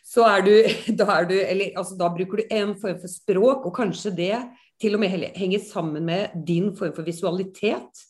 så 0.07 0.29
er 0.31 0.47
du, 0.47 0.53
da 1.01 1.09
er 1.17 1.27
du 1.27 1.35
Eller 1.41 1.75
altså, 1.75 1.99
da 1.99 2.13
bruker 2.15 2.45
du 2.45 2.55
en 2.55 2.77
form 2.79 3.03
for 3.03 3.11
språk, 3.11 3.67
og 3.67 3.75
kanskje 3.75 4.15
det 4.15 4.37
til 4.79 4.95
og 4.95 5.03
med 5.03 5.11
henger 5.35 5.59
sammen 5.59 6.07
med 6.07 6.39
din 6.47 6.71
form 6.77 6.95
for 6.95 7.03
visualitet. 7.03 8.07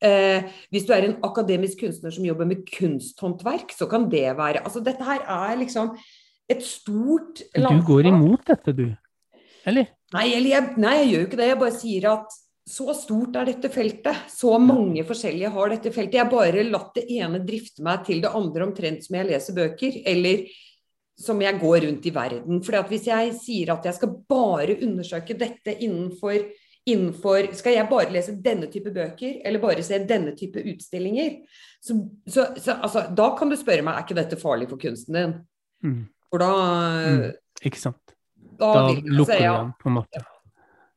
Eh, 0.00 0.48
hvis 0.72 0.86
du 0.88 0.94
er 0.96 1.04
en 1.04 1.18
akademisk 1.26 1.82
kunstner 1.84 2.14
som 2.14 2.24
jobber 2.24 2.48
med 2.48 2.64
kunsthåndverk, 2.68 3.74
så 3.76 3.88
kan 3.90 4.08
det 4.12 4.30
være 4.38 4.62
Altså, 4.64 4.80
dette 4.84 5.04
her 5.04 5.20
er 5.28 5.58
liksom 5.60 5.92
et 6.50 6.62
stort 6.64 7.42
Du 7.54 7.82
går 7.86 8.08
imot 8.08 8.46
dette, 8.48 8.72
du? 8.72 8.86
Eller? 9.68 9.90
Nei, 10.14 10.30
eller 10.34 10.54
jeg, 10.54 10.78
nei, 10.80 10.94
jeg 11.02 11.10
gjør 11.10 11.20
jo 11.20 11.28
ikke 11.28 11.40
det. 11.40 11.50
Jeg 11.50 11.60
bare 11.60 11.76
sier 11.76 12.06
at 12.10 12.38
så 12.70 12.94
stort 12.94 13.36
er 13.38 13.50
dette 13.50 13.70
feltet. 13.72 14.24
Så 14.30 14.56
mange 14.62 15.04
forskjellige 15.06 15.52
har 15.52 15.72
dette 15.74 15.92
feltet. 15.94 16.16
Jeg 16.16 16.24
har 16.24 16.32
bare 16.32 16.64
latt 16.66 16.96
det 16.96 17.06
ene 17.18 17.42
drifte 17.44 17.84
meg 17.86 18.04
til 18.08 18.22
det 18.24 18.32
andre 18.40 18.66
omtrent 18.66 19.04
som 19.06 19.18
jeg 19.18 19.28
leser 19.28 19.56
bøker. 19.56 20.00
Eller 20.08 20.48
som 21.20 21.40
jeg 21.44 21.60
går 21.60 21.84
rundt 21.86 22.08
i 22.08 22.14
verden. 22.14 22.62
For 22.64 22.88
hvis 22.88 23.06
jeg 23.10 23.34
sier 23.36 23.74
at 23.74 23.86
jeg 23.86 23.98
skal 23.98 24.16
bare 24.30 24.78
undersøke 24.80 25.36
dette 25.38 25.76
innenfor, 25.76 26.40
innenfor 26.92 27.50
Skal 27.56 27.76
jeg 27.76 27.88
bare 27.90 28.12
lese 28.14 28.36
denne 28.44 28.68
type 28.72 28.92
bøker, 28.94 29.40
eller 29.46 29.62
bare 29.62 29.84
se 29.86 29.98
denne 30.08 30.34
type 30.38 30.62
utstillinger? 30.72 31.40
Så, 31.80 31.96
så, 32.28 32.50
så 32.60 32.76
altså, 32.76 33.06
da 33.16 33.30
kan 33.38 33.52
du 33.52 33.56
spørre 33.58 33.84
meg 33.86 33.96
er 33.96 34.06
ikke 34.06 34.18
dette 34.18 34.40
farlig 34.40 34.68
for 34.70 34.80
kunsten 34.82 35.16
din. 35.16 35.36
Mm. 35.86 36.00
For 36.30 36.42
da, 36.42 36.50
Mm. 37.10 37.30
Ikke 37.66 37.80
sant? 37.80 38.14
da, 38.60 38.72
Da 38.74 38.86
vil, 38.88 39.00
altså, 39.00 39.16
lukker 39.18 39.38
du 39.38 39.44
jeg, 39.44 39.58
den, 39.58 39.72
på 39.80 39.88
en 39.90 39.96
måte. 39.98 40.22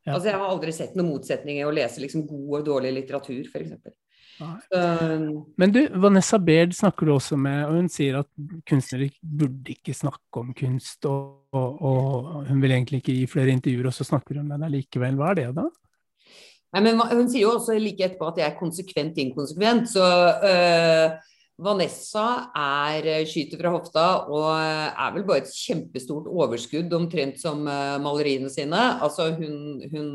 Ja. 0.04 0.14
Altså, 0.14 0.30
jeg 0.30 0.40
har 0.40 0.48
aldri 0.52 0.72
sett 0.76 0.96
noen 1.00 1.14
motsetning 1.14 1.60
i 1.62 1.68
å 1.68 1.74
lese 1.74 2.04
liksom 2.04 2.26
god 2.28 2.58
og 2.60 2.66
dårlig 2.68 2.92
litteratur, 2.98 3.46
f.eks. 3.48 3.94
Nei. 4.42 5.44
Men 5.62 5.72
du, 5.72 5.80
Vanessa 6.02 6.40
Baird 6.42 6.74
snakker 6.76 7.08
du 7.08 7.14
også 7.14 7.38
med, 7.40 7.62
og 7.68 7.78
hun 7.78 7.90
sier 7.92 8.18
at 8.24 8.30
kunstnere 8.68 9.12
burde 9.22 9.76
ikke 9.76 9.96
snakke 9.96 10.42
om 10.42 10.50
kunst, 10.58 11.06
og, 11.08 11.46
og, 11.54 11.78
og 11.86 12.50
hun 12.50 12.64
vil 12.64 12.74
egentlig 12.76 13.04
ikke 13.04 13.16
gi 13.20 13.30
flere 13.30 13.54
intervjuer, 13.54 13.88
og 13.92 13.96
så 13.96 14.08
snakker 14.10 14.42
hun 14.42 14.50
med 14.50 14.66
deg 14.66 14.74
likevel. 14.74 15.20
Hva 15.20 15.32
er 15.32 15.40
det, 15.40 15.48
da? 15.60 15.68
Nei, 16.74 16.82
men 16.82 16.98
Hun 16.98 17.30
sier 17.30 17.46
jo 17.46 17.54
også 17.60 17.78
like 17.78 18.02
etterpå 18.02 18.32
at 18.32 18.42
jeg 18.42 18.50
er 18.50 18.58
konsekvent 18.58 19.20
inkonsekvent. 19.22 19.92
Så 19.94 20.04
øh, 20.50 21.14
Vanessa 21.62 22.50
er 22.58 23.06
øh, 23.20 23.28
skyter 23.30 23.60
fra 23.62 23.72
hofta 23.76 24.06
og 24.26 24.48
øh, 24.58 24.88
er 24.90 25.12
vel 25.14 25.26
bare 25.28 25.44
et 25.44 25.52
kjempestort 25.54 26.26
overskudd, 26.28 26.94
omtrent 26.98 27.38
som 27.42 27.68
øh, 27.68 28.00
maleriene 28.02 28.50
sine. 28.50 28.82
Altså 29.06 29.30
hun, 29.38 29.84
hun, 29.92 30.08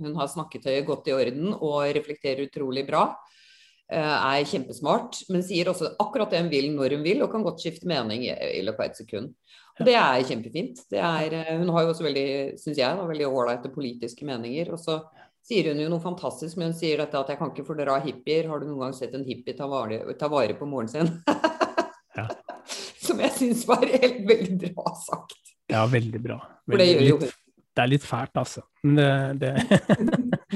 hun 0.00 0.16
har 0.16 0.30
snakketøyet 0.32 0.86
godt 0.88 1.10
i 1.10 1.16
orden 1.16 1.52
og 1.52 1.84
reflekterer 1.98 2.46
utrolig 2.46 2.86
bra. 2.88 3.10
er 3.88 4.44
kjempesmart, 4.44 5.22
men 5.32 5.42
sier 5.42 5.70
også 5.70 5.94
akkurat 5.98 6.30
det 6.30 6.42
hun 6.42 6.50
vil 6.52 6.66
når 6.74 6.92
hun 6.96 7.04
vil, 7.04 7.22
og 7.24 7.30
kan 7.32 7.44
godt 7.44 7.62
skifte 7.62 7.88
mening 7.88 8.26
i, 8.26 8.60
løpet 8.60 8.82
av 8.82 8.90
et 8.90 8.98
sekund. 9.00 9.30
Og 9.80 9.86
Det 9.86 9.94
er 9.96 10.26
kjempefint. 10.28 10.82
Det 10.90 10.98
er, 11.00 11.56
hun 11.56 11.70
har 11.72 11.86
jo 11.86 11.94
også 11.94 12.04
veldig, 12.04 12.28
syns 12.60 12.80
jeg, 12.80 12.98
veldig 13.12 13.28
ålreite 13.28 13.72
politiske 13.72 14.28
meninger. 14.28 14.72
og 14.72 14.78
så 14.78 15.00
sier 15.48 15.70
hun 15.72 15.80
jo 15.80 15.88
noe 15.88 16.02
fantastisk, 16.04 16.58
men 16.60 16.70
hun 16.72 16.76
sier 16.76 17.00
dette 17.00 17.16
at 17.18 17.30
jeg 17.32 17.38
kan 17.40 17.50
ikke 17.54 17.64
fordra 17.66 17.98
hippier. 18.04 18.48
Har 18.50 18.60
du 18.60 18.66
noen 18.68 18.82
gang 18.86 18.94
sett 18.96 19.14
en 19.16 19.24
hippie 19.24 19.56
ta 19.56 19.68
vare, 19.70 20.02
ta 20.20 20.28
vare 20.32 20.56
på 20.58 20.68
moren 20.68 20.90
sin? 20.92 21.08
Ja. 22.18 22.28
Som 23.08 23.20
jeg 23.24 23.32
syns 23.38 23.62
var 23.68 23.84
helt 23.88 24.24
veldig 24.28 24.72
bra 24.76 24.92
sagt. 25.00 25.38
Ja, 25.72 25.86
veldig 25.88 26.20
bra. 26.24 26.36
For 26.68 26.80
det 26.80 26.88
litt, 27.00 27.24
det 27.78 27.84
er 27.84 27.88
litt 27.92 28.04
fælt, 28.04 28.34
altså. 28.40 28.62
Men 28.84 29.38
det, 29.40 29.54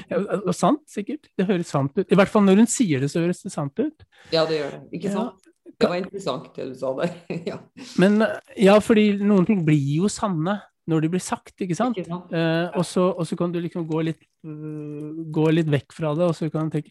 det 0.04 0.54
sant, 0.58 0.82
sikkert. 0.90 1.30
Det 1.38 1.46
høres 1.48 1.70
sant 1.72 1.96
ut. 1.96 2.04
I 2.12 2.18
hvert 2.18 2.32
fall 2.32 2.44
når 2.44 2.60
hun 2.64 2.68
sier 2.70 3.00
det, 3.04 3.08
så 3.12 3.22
høres 3.24 3.40
det 3.46 3.52
sant 3.54 3.78
ut. 3.80 4.04
Ja, 4.34 4.44
det 4.48 4.58
gjør 4.60 4.76
det. 4.76 4.82
Ikke 4.98 5.08
Ja. 5.08 5.16
sant? 5.20 5.48
Det 5.82 5.88
var 5.88 5.98
interessant 5.98 6.50
det 6.54 6.64
du 6.68 6.74
sa 6.78 6.90
der. 6.98 7.14
ja. 7.48 7.56
Men 8.02 8.20
ja, 8.60 8.74
fordi 8.84 9.06
noen 9.24 9.46
ting 9.48 9.62
blir 9.66 9.80
jo 10.02 10.10
sanne 10.12 10.58
når 10.90 11.04
de 11.04 11.08
blir 11.12 11.22
sagt, 11.22 11.54
ikke 11.62 11.76
sant? 11.78 11.96
Ikke 11.98 12.10
sant? 12.10 12.32
Eh, 12.34 12.68
og, 12.78 12.84
så, 12.88 13.04
og 13.14 13.26
så 13.28 13.36
kan 13.38 13.52
du 13.54 13.60
liksom 13.62 13.84
gå 13.86 14.00
litt, 14.08 14.22
uh, 14.46 15.12
gå 15.34 15.44
litt 15.54 15.70
vekk 15.70 15.94
fra 15.94 16.10
det, 16.18 16.26
og 16.26 16.34
så 16.34 16.48
kan 16.50 16.68
du 16.70 16.78
tenke 16.78 16.90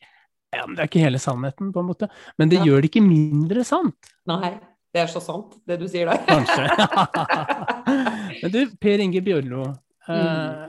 ja, 0.52 0.66
men 0.68 0.76
det 0.76 0.84
er 0.84 0.90
ikke 0.90 1.00
hele 1.06 1.20
sannheten, 1.24 1.70
på 1.72 1.80
en 1.80 1.88
måte. 1.88 2.10
Men 2.40 2.50
det 2.52 2.58
Ja. 2.60 2.66
gjør 2.68 2.82
det 2.84 2.90
ikke 2.92 3.04
mindre 3.06 3.64
sant, 3.64 4.10
Nei, 4.28 4.50
det 4.92 5.00
er 5.06 5.08
så 5.08 5.22
sant, 5.24 5.54
det 5.68 5.78
du 5.80 5.86
sier 5.88 6.10
der. 6.12 6.20
kanskje. 6.28 6.66
men 8.42 8.52
du, 8.52 8.60
Per 8.84 9.00
Inge 9.00 9.22
Bjørlo. 9.24 9.70
Eh, 10.12 10.66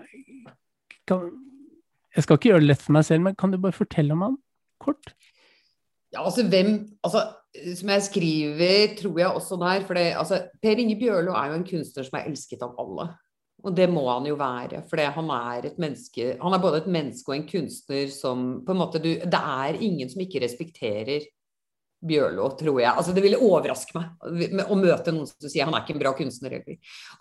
kan, 1.10 1.24
jeg 2.14 2.24
skal 2.26 2.38
ikke 2.38 2.52
gjøre 2.52 2.62
det 2.62 2.70
lett 2.70 2.84
for 2.84 2.94
meg 2.94 3.08
selv, 3.08 3.26
men 3.26 3.34
kan 3.38 3.50
du 3.50 3.58
bare 3.58 3.74
fortelle 3.74 4.14
om 4.14 4.22
han 4.26 4.38
kort? 4.82 5.14
Ja, 6.12 6.22
altså 6.26 6.44
hvem 6.44 6.74
altså, 7.04 7.24
Som 7.78 7.92
jeg 7.94 8.06
skriver, 8.08 8.94
tror 9.00 9.18
jeg 9.18 9.28
også 9.28 9.58
der 9.60 9.84
For 9.86 9.98
det, 9.98 10.06
altså, 10.20 10.42
Per 10.62 10.80
Inge 10.80 10.96
Bjørlo 11.00 11.34
er 11.36 11.50
jo 11.50 11.60
en 11.60 11.68
kunstner 11.68 12.06
som 12.06 12.18
er 12.18 12.30
elsket 12.30 12.64
av 12.64 12.76
alle. 12.80 13.10
Og 13.62 13.76
det 13.76 13.86
må 13.90 14.02
han 14.08 14.26
jo 14.26 14.34
være, 14.34 14.80
for 14.90 14.98
han 15.16 15.28
er 15.36 15.68
et 15.70 15.78
menneske 15.80 16.32
Han 16.42 16.54
er 16.54 16.62
både 16.62 16.82
et 16.82 16.90
menneske 16.90 17.30
og 17.30 17.36
en 17.36 17.46
kunstner 17.48 18.10
som 18.10 18.48
på 18.66 18.74
en 18.74 18.82
måte 18.82 19.02
du 19.02 19.12
Det 19.20 19.42
er 19.62 19.78
ingen 19.80 20.10
som 20.10 20.24
ikke 20.24 20.42
respekterer 20.42 21.28
Bjørlo, 22.02 22.48
tror 22.58 22.80
jeg. 22.80 22.90
Altså, 22.90 23.12
det 23.14 23.22
ville 23.22 23.38
overraske 23.38 23.94
meg 23.94 24.64
å 24.66 24.74
møte 24.74 25.12
noen 25.14 25.28
som 25.28 25.46
sier 25.46 25.68
han 25.68 25.76
er 25.78 25.84
ikke 25.84 25.94
en 25.94 26.00
bra 26.00 26.10
kunstner. 26.18 26.56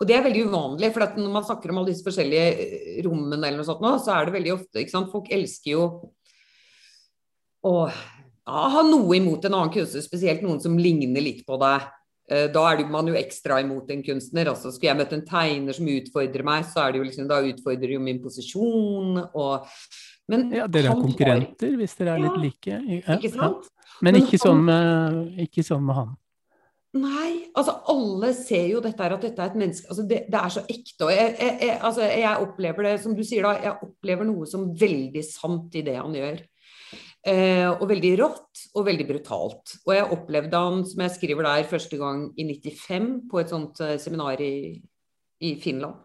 Og 0.00 0.08
det 0.10 0.16
er 0.16 0.24
veldig 0.24 0.48
uvanlig, 0.48 0.90
for 0.90 1.20
når 1.20 1.36
man 1.36 1.46
snakker 1.46 1.70
om 1.70 1.78
alle 1.78 1.92
disse 1.92 2.02
forskjellige 2.02 2.48
eh, 2.50 2.96
rommene, 3.06 3.38
eller 3.38 3.60
noe 3.60 3.68
sånt 3.68 3.84
nå, 3.84 3.92
så 4.02 4.16
er 4.16 4.26
det 4.26 4.34
veldig 4.34 4.56
ofte 4.56 4.82
ikke 4.82 4.94
sant? 4.96 5.12
Folk 5.14 5.30
elsker 5.38 5.70
jo 5.76 5.84
å 7.62 7.74
ha 8.50 8.84
noe 8.86 9.16
imot 9.18 9.44
en 9.46 9.58
annen 9.58 9.74
kunstner, 9.74 10.04
spesielt 10.04 10.42
noen 10.42 10.60
som 10.62 10.78
ligner 10.80 11.22
litt 11.22 11.44
på 11.46 11.58
deg. 11.62 11.90
Eh, 12.30 12.46
da 12.54 12.64
er 12.70 12.84
man 12.90 13.10
jo 13.10 13.18
ekstra 13.18 13.60
imot 13.62 13.90
en 13.92 14.02
kunstner. 14.06 14.50
altså 14.52 14.72
Skulle 14.72 14.92
jeg 14.92 15.00
møtt 15.02 15.12
en 15.16 15.26
tegner 15.26 15.76
som 15.76 15.90
utfordrer 15.90 16.46
meg, 16.46 16.64
så 16.70 16.86
er 16.86 16.92
det 16.92 17.02
jo 17.02 17.10
liksom, 17.10 17.28
da 17.30 17.42
utfordrer 17.52 17.94
jo 17.96 18.00
min 18.02 18.22
posisjon. 18.22 19.20
og 19.32 19.68
men 20.30 20.48
ja, 20.54 20.66
dere 20.70 20.92
er 20.92 20.98
konkurrenter 21.02 21.72
har... 21.72 21.78
hvis 21.80 21.94
dere 21.98 22.16
er 22.16 22.26
litt 22.26 22.40
like. 22.40 22.74
Ja, 22.78 23.16
ikke 23.18 23.32
sant? 23.34 23.68
Ja. 23.68 23.78
Men, 24.02 24.14
Men 24.14 24.22
ikke, 24.22 24.38
han... 24.38 24.42
sånn 24.42 24.66
med, 24.66 25.40
ikke, 25.44 25.64
sånn 25.66 25.82
med, 25.86 25.98
han. 25.98 26.12
Nei, 26.92 27.28
altså 27.56 27.74
alle 27.88 28.32
ser 28.36 28.66
jo 28.68 28.80
dette 28.84 29.00
her, 29.00 29.14
at 29.16 29.22
dette 29.24 29.40
er 29.40 29.48
et 29.48 29.54
menneske 29.56 29.88
altså 29.88 30.02
det, 30.04 30.18
det, 30.28 30.40
er 30.42 30.50
så 30.52 30.60
ekte. 30.68 31.06
og 31.06 31.12
jeg, 31.14 31.30
jeg, 31.38 31.54
jeg, 31.64 31.76
altså 31.88 32.02
jeg, 32.04 32.32
opplever 32.44 32.84
det, 32.84 32.92
som 33.00 33.14
du 33.16 33.22
sier 33.24 33.46
da, 33.46 33.52
jeg 33.64 33.86
opplever 33.86 34.28
noe 34.28 34.48
som 34.50 34.66
veldig 34.76 35.22
sant 35.24 35.78
i 35.80 35.84
det 35.86 35.94
han 35.96 36.18
gjør. 36.18 36.42
Eh, 37.22 37.68
og 37.70 37.84
veldig 37.86 38.12
rått 38.18 38.62
og 38.74 38.86
veldig 38.88 39.04
brutalt. 39.06 39.76
Og 39.86 39.92
jeg 39.94 40.08
opplevde 40.16 40.62
han, 40.64 40.80
som 40.88 41.04
jeg 41.04 41.14
skriver 41.16 41.46
der, 41.46 41.68
første 41.70 41.98
gang 42.00 42.24
i 42.34 42.46
95 42.50 43.12
på 43.30 43.42
et 43.42 43.52
sånt 43.52 43.82
uh, 43.84 43.94
seminar 44.02 44.42
i, 44.42 44.80
i 45.42 45.54
Finland 45.62 46.00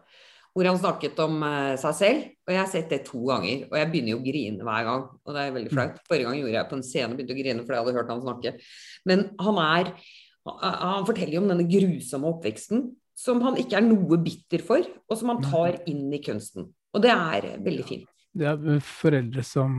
hvor 0.58 0.66
han 0.66 0.78
snakket 0.80 1.20
om 1.22 1.42
eh, 1.46 1.74
seg 1.78 1.92
selv. 1.94 2.22
Og 2.42 2.50
jeg 2.50 2.58
har 2.58 2.70
sett 2.72 2.90
det 2.90 3.04
to 3.06 3.20
ganger, 3.28 3.66
og 3.68 3.76
jeg 3.78 3.90
begynner 3.92 4.10
jo 4.10 4.18
å 4.18 4.24
grine 4.24 4.64
hver 4.66 4.86
gang. 4.88 5.04
Og 5.22 5.36
det 5.36 5.42
er 5.44 5.52
veldig 5.54 5.70
flaut. 5.70 6.00
Forrige 6.08 6.26
gang 6.26 6.38
gjorde 6.40 6.56
jeg 6.56 6.70
på 6.70 6.78
en 6.78 6.86
scene 6.88 7.10
og 7.10 7.18
begynte 7.18 7.36
å 7.36 7.38
grine 7.38 7.62
fordi 7.62 7.76
jeg 7.76 7.84
hadde 7.84 7.94
hørt 7.98 8.10
han 8.10 8.24
snakke. 8.24 8.54
Men 9.06 9.28
han 9.38 9.62
er 9.66 9.92
Han 10.48 11.04
forteller 11.04 11.34
jo 11.34 11.40
om 11.42 11.50
denne 11.50 11.66
grusomme 11.68 12.28
oppveksten 12.30 12.86
som 13.18 13.42
han 13.44 13.58
ikke 13.60 13.76
er 13.76 13.84
noe 13.84 14.16
bitter 14.22 14.62
for, 14.64 14.80
og 14.80 15.18
som 15.20 15.28
han 15.28 15.42
tar 15.44 15.76
inn 15.90 16.06
i 16.14 16.22
kunsten. 16.24 16.70
Og 16.96 17.02
det 17.04 17.10
er 17.12 17.48
veldig 17.66 17.84
fint. 17.84 18.06
Det 18.32 18.46
er 18.48 18.78
foreldre 18.80 19.44
som 19.44 19.74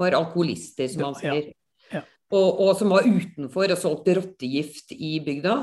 Var 0.00 0.16
alkoholister, 0.18 0.88
som 0.92 1.10
han 1.10 1.18
sier. 1.18 1.50
Ja. 1.50 2.00
Ja. 2.00 2.06
Og, 2.32 2.62
og, 2.62 2.72
som 2.78 2.92
var 2.94 3.06
utenfor 3.08 3.74
og 3.74 3.80
solgte 3.80 4.16
rottegift 4.20 4.94
i 4.96 5.18
bygda. 5.24 5.58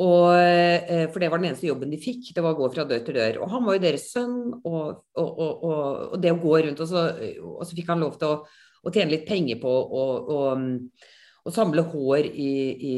Og, 0.00 0.30
eh, 0.32 1.04
for 1.12 1.20
det 1.20 1.28
var 1.28 1.42
den 1.42 1.50
eneste 1.50 1.68
jobben 1.68 1.90
de 1.92 1.98
fikk, 2.00 2.30
det 2.32 2.40
var 2.44 2.54
å 2.54 2.60
gå 2.62 2.70
fra 2.72 2.86
dør 2.88 3.02
til 3.04 3.18
dør. 3.18 3.42
Og 3.44 3.52
han 3.52 3.66
var 3.66 3.76
jo 3.76 3.82
deres 3.84 4.06
sønn, 4.14 4.38
og, 4.64 5.02
og, 5.20 5.42
og 5.68 6.16
det 6.22 6.32
å 6.32 6.40
gå 6.40 6.54
rundt, 6.64 6.80
og 6.80 6.88
så, 6.88 7.04
og 7.44 7.60
så 7.68 7.76
fikk 7.76 7.92
han 7.92 8.00
lov 8.00 8.16
til 8.20 8.32
å, 8.32 8.38
å 8.80 8.94
tjene 8.94 9.12
litt 9.12 9.28
penger 9.28 9.60
på 9.60 9.74
å 9.90 11.52
samle 11.52 11.84
hår 11.92 12.30
i, 12.30 12.54
i, 12.92 12.94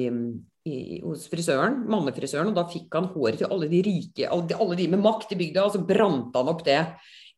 i, 0.68 0.76
hos 1.02 1.26
frisøren, 1.32 1.80
mannefrisøren, 1.90 2.52
og 2.52 2.60
da 2.60 2.68
fikk 2.70 2.94
han 3.00 3.10
håret 3.16 3.42
til 3.42 3.50
alle 3.50 3.70
de 3.72 3.82
rike, 3.86 4.28
alle 4.28 4.46
de, 4.52 4.58
alle 4.62 4.78
de 4.78 4.88
med 4.92 5.02
makt 5.02 5.34
i 5.34 5.40
bygda, 5.42 5.66
og 5.66 5.74
så 5.74 5.82
brant 5.88 6.38
han 6.38 6.52
opp 6.52 6.62
det 6.68 6.80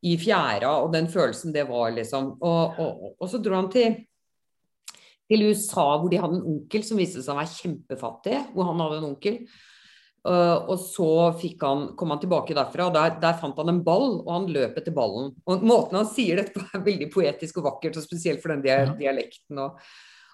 i 0.04 0.16
fjæra, 0.20 0.74
og 0.84 0.92
den 0.92 1.08
følelsen 1.08 1.54
det 1.54 1.64
var, 1.68 1.92
liksom. 1.96 2.34
Og, 2.44 3.24
så 3.30 3.40
dro 3.40 3.56
han 3.56 3.70
til 3.72 4.02
til 5.30 5.46
USA, 5.48 5.84
hvor 5.98 6.10
de 6.12 6.20
hadde 6.20 6.36
en 6.36 6.48
onkel 6.54 6.82
som 6.84 6.98
viste 7.00 7.22
seg 7.24 7.32
å 7.32 7.38
være 7.38 7.56
kjempefattig. 7.56 8.40
Hvor 8.52 8.68
han 8.70 8.82
hadde 8.84 8.98
en 9.00 9.08
onkel. 9.08 9.38
Uh, 10.24 10.56
og 10.72 10.78
så 10.80 11.06
han, 11.60 11.90
kom 12.00 12.14
han 12.14 12.20
tilbake 12.22 12.56
derfra, 12.56 12.88
og 12.88 12.96
der, 12.96 13.18
der, 13.20 13.36
fant 13.40 13.58
han 13.60 13.74
en 13.74 13.82
ball, 13.84 14.22
og 14.22 14.30
han 14.32 14.48
løp 14.52 14.78
etter 14.80 14.94
ballen. 14.96 15.34
Og 15.44 15.64
Måten 15.68 16.00
han 16.00 16.08
sier 16.08 16.40
dette 16.40 16.54
på 16.56 16.64
er 16.64 16.84
veldig 16.86 17.10
poetisk 17.12 17.60
og 17.60 17.68
vakkert, 17.68 17.98
og 18.00 18.06
spesielt 18.06 18.40
for 18.40 18.54
den 18.54 18.64
dia 18.64 18.86
dialekten. 18.96 19.60
Og, 19.66 19.82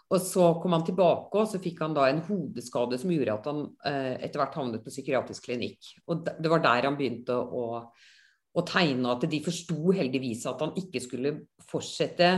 og, 0.06 0.20
så 0.22 0.52
kom 0.62 0.76
han 0.78 0.86
tilbake, 0.86 1.42
og 1.42 1.50
så 1.50 1.58
fikk 1.62 1.82
han 1.82 1.96
da 1.96 2.06
en 2.06 2.22
hodeskade 2.28 3.00
som 3.02 3.10
gjorde 3.10 3.34
at 3.34 3.50
han 3.50 3.66
uh, 3.66 4.14
etter 4.20 4.42
hvert 4.42 4.60
havnet 4.60 4.86
på 4.86 4.94
psykiatrisk 4.94 5.50
klinikk. 5.50 5.90
Og 6.06 6.22
det 6.30 6.54
var 6.54 6.62
der 6.66 6.86
han 6.86 6.98
begynte 6.98 7.34
å, 7.34 7.42
å 7.50 8.19
tegne, 8.66 9.12
at 9.12 9.26
de 9.30 9.42
forsto 9.44 9.92
heldigvis 9.94 10.46
at 10.50 10.64
han 10.64 10.72
ikke 10.78 11.02
skulle 11.04 11.36
fortsette 11.70 12.30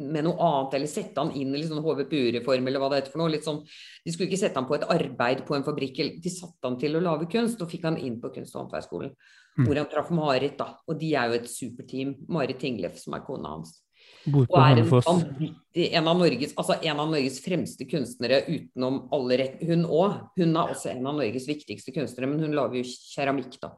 med 0.00 0.24
noe 0.24 0.38
annet, 0.40 0.76
eller 0.78 0.88
sette 0.88 1.20
han 1.20 1.32
inn 1.36 1.52
i 1.56 1.62
sånn 1.66 1.82
HVPU-reform, 1.84 2.68
eller 2.68 2.80
hva 2.80 2.88
det 2.92 3.02
heter 3.02 3.14
for 3.14 3.22
noe. 3.22 3.32
litt 3.34 3.44
sånn, 3.44 3.60
De 4.04 4.12
skulle 4.12 4.30
ikke 4.30 4.40
sette 4.40 4.56
han 4.56 4.68
på 4.68 4.78
et 4.78 4.88
arbeid 4.88 5.44
på 5.48 5.56
en 5.56 5.66
fabrikk, 5.66 6.00
de 6.22 6.32
satte 6.32 6.64
han 6.64 6.78
til 6.80 6.96
å 6.96 7.04
lage 7.04 7.28
kunst, 7.32 7.60
og 7.60 7.70
fikk 7.70 7.84
han 7.88 7.98
inn 8.00 8.20
på 8.20 8.32
kunst- 8.32 8.56
og 8.56 8.64
håndverksskolen. 8.64 9.12
Mm. 9.58 9.66
Hvor 9.66 9.76
han 9.76 9.90
traff 9.92 10.10
Marit, 10.14 10.56
da. 10.56 10.72
Og 10.88 10.98
de 10.98 11.14
er 11.18 11.28
jo 11.28 11.38
et 11.40 11.50
superteam. 11.50 12.14
Marit 12.28 12.60
Tinglef, 12.62 12.96
som 13.02 13.14
er 13.14 13.24
kona 13.26 13.56
hans. 13.56 13.80
Bor 14.24 14.46
på 14.46 14.56
og 14.56 14.60
er 14.60 14.80
en, 14.80 15.54
en, 15.74 16.08
av 16.08 16.16
Norges, 16.18 16.52
altså 16.56 16.76
en 16.76 17.00
av 17.00 17.08
Norges 17.08 17.38
fremste 17.44 17.86
kunstnere 17.88 18.42
utenom 18.48 19.02
alle 19.16 19.38
rett 19.40 19.62
Hun 19.68 19.84
òg. 19.84 20.16
Hun 20.36 20.56
er 20.56 20.72
også 20.74 20.92
en 20.92 21.06
av 21.08 21.16
Norges 21.18 21.48
viktigste 21.48 21.92
kunstnere, 21.96 22.28
men 22.30 22.40
hun 22.44 22.56
lager 22.56 22.80
jo 22.80 22.88
keramikk, 23.14 23.56
da. 23.60 23.74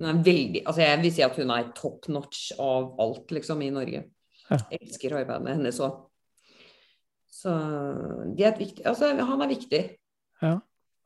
Hun 0.00 0.08
er 0.08 0.22
veldig, 0.24 0.62
altså 0.64 0.80
Jeg 0.80 1.00
vil 1.02 1.12
si 1.12 1.22
at 1.26 1.36
hun 1.36 1.50
er 1.52 1.72
top 1.76 2.08
notch 2.08 2.46
av 2.56 2.94
alt, 3.04 3.34
liksom, 3.36 3.60
i 3.60 3.72
Norge. 3.74 4.06
Jeg 4.50 4.80
elsker 4.80 5.14
arbeidet 5.18 5.52
hennes 5.58 5.80
òg. 5.84 5.98
Så 7.40 7.52
de 8.34 8.44
er 8.44 8.50
et 8.50 8.62
viktig, 8.62 8.84
altså, 8.88 9.12
han 9.14 9.44
er 9.44 9.50
viktig. 9.52 9.82
Ja. 10.42 10.56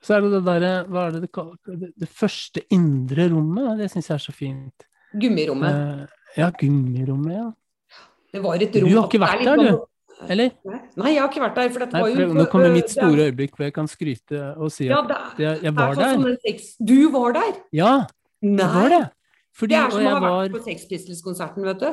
Så 0.04 0.14
er 0.16 0.24
det 0.24 0.30
det 0.34 0.42
derre 0.46 0.72
Hva 0.92 1.06
er 1.08 1.14
det 1.16 1.22
det 1.24 1.90
Det 2.04 2.08
første 2.12 2.62
indre 2.74 3.26
rommet, 3.32 3.78
det 3.80 3.90
syns 3.92 4.10
jeg 4.10 4.14
er 4.14 4.22
så 4.22 4.34
fint. 4.36 4.86
Gummirommet. 5.14 5.74
Eh, 5.74 6.40
ja, 6.40 6.50
gummirommet, 6.60 7.34
ja. 7.34 7.50
Det 8.34 8.42
var 8.42 8.62
et 8.62 8.78
rom 8.78 8.90
Du 8.90 8.96
har 8.98 9.08
ikke 9.08 9.22
vært 9.22 9.44
der, 9.46 9.62
du? 9.62 9.84
Eller? 10.30 10.50
Nei, 10.96 11.12
jeg 11.14 11.20
har 11.22 11.30
ikke 11.30 11.42
vært 11.42 11.56
der. 11.58 11.70
For 11.74 11.84
dette 11.84 11.96
Nei, 11.98 12.02
var 12.02 12.22
jo 12.22 12.34
Nå 12.38 12.44
kommer 12.50 12.74
mitt 12.74 12.90
store 12.92 13.28
øyeblikk 13.28 13.56
hvor 13.56 13.66
jeg 13.66 13.74
kan 13.74 13.90
skryte 13.90 14.42
og 14.54 14.70
si 14.74 14.86
at 14.86 15.10
ja, 15.10 15.22
jeg, 15.42 15.62
jeg 15.66 15.74
var 15.76 15.98
der. 15.98 16.18
Sånn 16.18 16.86
du 16.90 16.98
var 17.14 17.34
der? 17.36 17.56
Ja, 17.74 17.94
Nei. 18.44 18.56
Det 18.60 18.70
var 18.74 18.90
det. 18.92 19.04
Fordi, 19.54 19.74
det 19.74 19.80
er 19.80 19.94
som 19.94 20.02
å 20.02 20.10
ha 20.10 20.18
vært 20.18 20.34
var... 20.34 20.50
på 20.56 20.64
Sex 20.66 20.88
Pistols-konserten, 20.90 21.68
vet 21.68 21.84
du. 21.84 21.88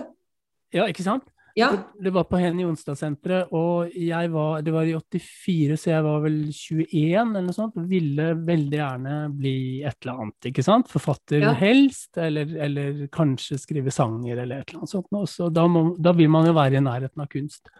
Ja, 0.75 0.87
ikke 0.89 1.05
sant? 1.05 1.29
Ja. 1.55 1.71
Det 1.99 2.09
var 2.15 2.23
på 2.29 2.39
Henny 2.39 2.63
Jonstad-senteret, 2.63 3.51
og 3.55 3.91
jeg 3.95 4.29
var, 4.31 4.61
det 4.63 4.73
var 4.73 4.87
i 4.87 4.93
84, 4.95 5.77
så 5.79 5.89
jeg 5.91 6.05
var 6.05 6.21
vel 6.23 6.37
21 6.47 6.93
eller 7.19 7.45
noe 7.45 7.55
sånt, 7.55 7.75
og 7.79 7.89
ville 7.91 8.29
veldig 8.47 8.79
gjerne 8.79 9.15
bli 9.35 9.55
et 9.83 9.97
eller 10.05 10.23
annet, 10.23 10.49
ikke 10.51 10.65
sant? 10.65 10.91
Forfatter 10.91 11.43
ja. 11.43 11.51
helst, 11.59 12.13
eller, 12.21 12.55
eller, 12.67 13.03
kanskje 13.11 13.59
skrive 13.59 13.91
sanger 13.93 14.37
eller 14.37 14.61
et 14.61 14.71
eller 14.71 14.83
annet 14.83 14.93
sånt. 14.93 15.11
Så 15.29 15.51
da, 15.53 15.67
må, 15.67 15.89
da, 15.99 16.15
vil 16.15 16.31
man 16.31 16.47
jo 16.47 16.55
være 16.57 16.79
i 16.79 16.85
nærheten 16.87 17.25
av 17.25 17.29
kunst. 17.31 17.73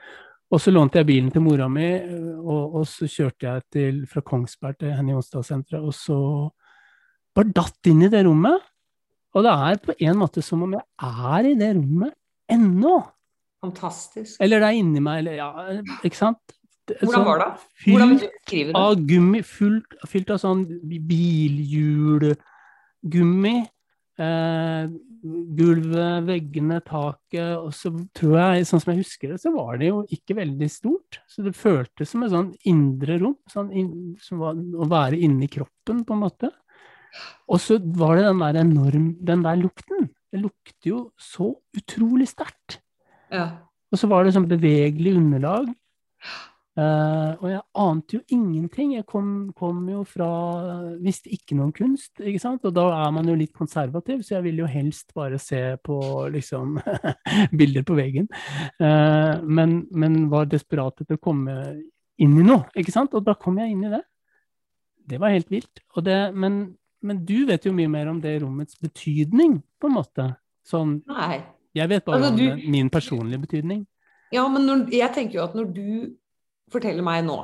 Og 0.52 0.60
så 0.60 0.74
lånte 0.74 1.00
jeg 1.00 1.08
bilen 1.08 1.32
til 1.32 1.46
mora 1.46 1.70
mi, 1.72 1.94
og, 2.44 2.82
og 2.82 2.88
så 2.92 3.08
kjørte 3.08 3.48
jeg 3.48 3.68
til, 3.72 4.02
fra 4.12 4.24
Kongsberg 4.26 4.82
til 4.82 4.92
Henny 4.98 5.16
Jonstad-senteret, 5.16 5.80
og 5.80 5.96
så 5.96 6.20
bare 7.38 7.54
datt 7.56 7.88
inn 7.90 8.02
i 8.06 8.12
det 8.12 8.22
rommet. 8.28 8.60
Og 9.32 9.46
det 9.46 9.52
er 9.52 9.76
på 9.86 9.92
en 9.96 10.18
måte 10.20 10.42
som 10.44 10.64
om 10.66 10.74
jeg 10.76 10.84
er 11.08 11.42
i 11.52 11.56
det 11.60 11.72
rommet 11.78 12.14
ennå. 12.52 12.98
Fantastisk. 13.62 14.36
Eller 14.42 14.60
det 14.60 14.68
er 14.72 14.80
inni 14.82 15.02
meg, 15.04 15.16
eller 15.22 15.36
ja, 15.38 15.50
ikke 16.02 16.18
sant? 16.18 16.42
Hvordan 16.90 17.14
sånn 17.14 17.28
var 17.28 17.38
det? 17.40 17.50
Hvordan 17.86 18.10
vil 18.10 18.20
du 18.20 18.26
beskrive 18.26 18.68
det? 18.72 18.76
Av 18.82 18.94
gummi, 19.12 19.42
fullt, 19.48 19.92
fylt 20.10 20.30
av 20.34 20.40
sånn 20.42 20.62
bilhjulgummi. 21.12 22.36
Eh, 24.22 24.84
gulvet, 25.58 26.26
veggene, 26.28 26.80
taket. 26.86 27.54
Og 27.62 27.72
så 27.78 27.94
tror 28.18 28.36
jeg, 28.40 28.66
sånn 28.68 28.82
som 28.84 28.92
jeg 28.94 29.02
husker 29.04 29.28
det, 29.32 29.40
så 29.44 29.50
var 29.56 29.72
det 29.82 29.88
jo 29.92 29.98
ikke 30.18 30.38
veldig 30.42 30.70
stort. 30.74 31.12
Så 31.30 31.38
det 31.46 31.56
føltes 31.58 32.12
som 32.12 32.26
et 32.26 32.34
sånn 32.34 32.52
indre 32.70 33.14
rom. 33.22 33.38
Sånn 33.52 33.70
in, 33.78 34.18
som 34.22 34.42
var 34.44 34.54
å 34.58 34.86
være 34.92 35.22
inni 35.22 35.48
kroppen, 35.52 35.98
på 36.08 36.18
en 36.18 36.24
måte. 36.26 36.50
Og 37.52 37.60
så 37.60 37.80
var 37.98 38.18
det 38.18 38.28
den 38.30 38.40
der 38.44 38.62
enorm 38.62 39.08
Den 39.20 39.44
der 39.44 39.60
lukten. 39.60 40.10
Det 40.32 40.40
lukter 40.40 40.90
jo 40.90 41.02
så 41.20 41.52
utrolig 41.76 42.30
sterkt. 42.32 42.80
Ja. 43.32 43.68
Og 43.92 44.00
så 44.00 44.08
var 44.08 44.24
det 44.24 44.36
sånn 44.36 44.48
bevegelig 44.48 45.18
underlag. 45.20 45.68
Uh, 46.72 47.36
og 47.44 47.48
jeg 47.52 47.62
ante 47.84 48.16
jo 48.16 48.22
ingenting. 48.32 48.94
Jeg 48.96 49.04
kom, 49.10 49.50
kom, 49.60 49.82
jo 49.92 50.06
fra 50.08 50.30
Visste 51.04 51.28
ikke 51.36 51.58
noe 51.58 51.68
om 51.68 51.74
kunst, 51.76 52.14
ikke 52.24 52.40
sant. 52.40 52.64
Og 52.68 52.76
da 52.76 52.86
er 52.96 53.12
man 53.12 53.28
jo 53.28 53.36
litt 53.36 53.52
konservativ, 53.58 54.22
så 54.24 54.38
jeg 54.38 54.46
ville 54.48 54.64
jo 54.64 54.72
helst 54.72 55.12
bare 55.18 55.40
se 55.42 55.60
på 55.84 56.00
liksom 56.32 56.80
bilder 57.60 57.84
på 57.88 57.98
veggen. 58.00 58.30
Uh, 58.80 59.44
men, 59.44 59.82
men, 59.92 60.24
var 60.32 60.48
desperat 60.52 61.04
etter 61.04 61.20
å 61.20 61.24
komme 61.24 61.58
inn 62.22 62.40
i 62.40 62.48
noe, 62.48 62.64
ikke 62.78 62.96
sant. 62.96 63.20
Og 63.20 63.28
da 63.28 63.36
kom 63.36 63.60
jeg 63.60 63.76
inn 63.76 63.84
i 63.90 63.92
det. 63.92 64.06
Det 65.12 65.20
var 65.20 65.36
helt 65.36 65.52
vilt. 65.52 65.84
Det, 66.06 66.20
men, 66.32 66.62
men 67.02 67.22
du 67.26 67.46
vet 67.50 67.66
jo 67.66 67.74
mye 67.76 67.90
mer 67.92 68.10
om 68.12 68.20
det 68.22 68.38
rommets 68.44 68.78
betydning, 68.82 69.60
på 69.82 69.90
en 69.90 69.98
måte. 69.98 70.28
Sånn 70.68 71.00
Nei. 71.10 71.42
Jeg 71.74 71.88
vet 71.88 72.04
bare 72.06 72.20
altså, 72.20 72.36
du, 72.36 72.46
om 72.52 72.74
min 72.74 72.90
personlige 72.92 73.42
betydning. 73.46 73.86
Ja, 74.36 74.44
men 74.52 74.68
når, 74.68 74.86
jeg 74.94 75.14
tenker 75.16 75.40
jo 75.40 75.46
at 75.46 75.56
når 75.58 75.72
du 75.76 75.88
forteller 76.72 77.04
meg 77.06 77.26
nå 77.28 77.40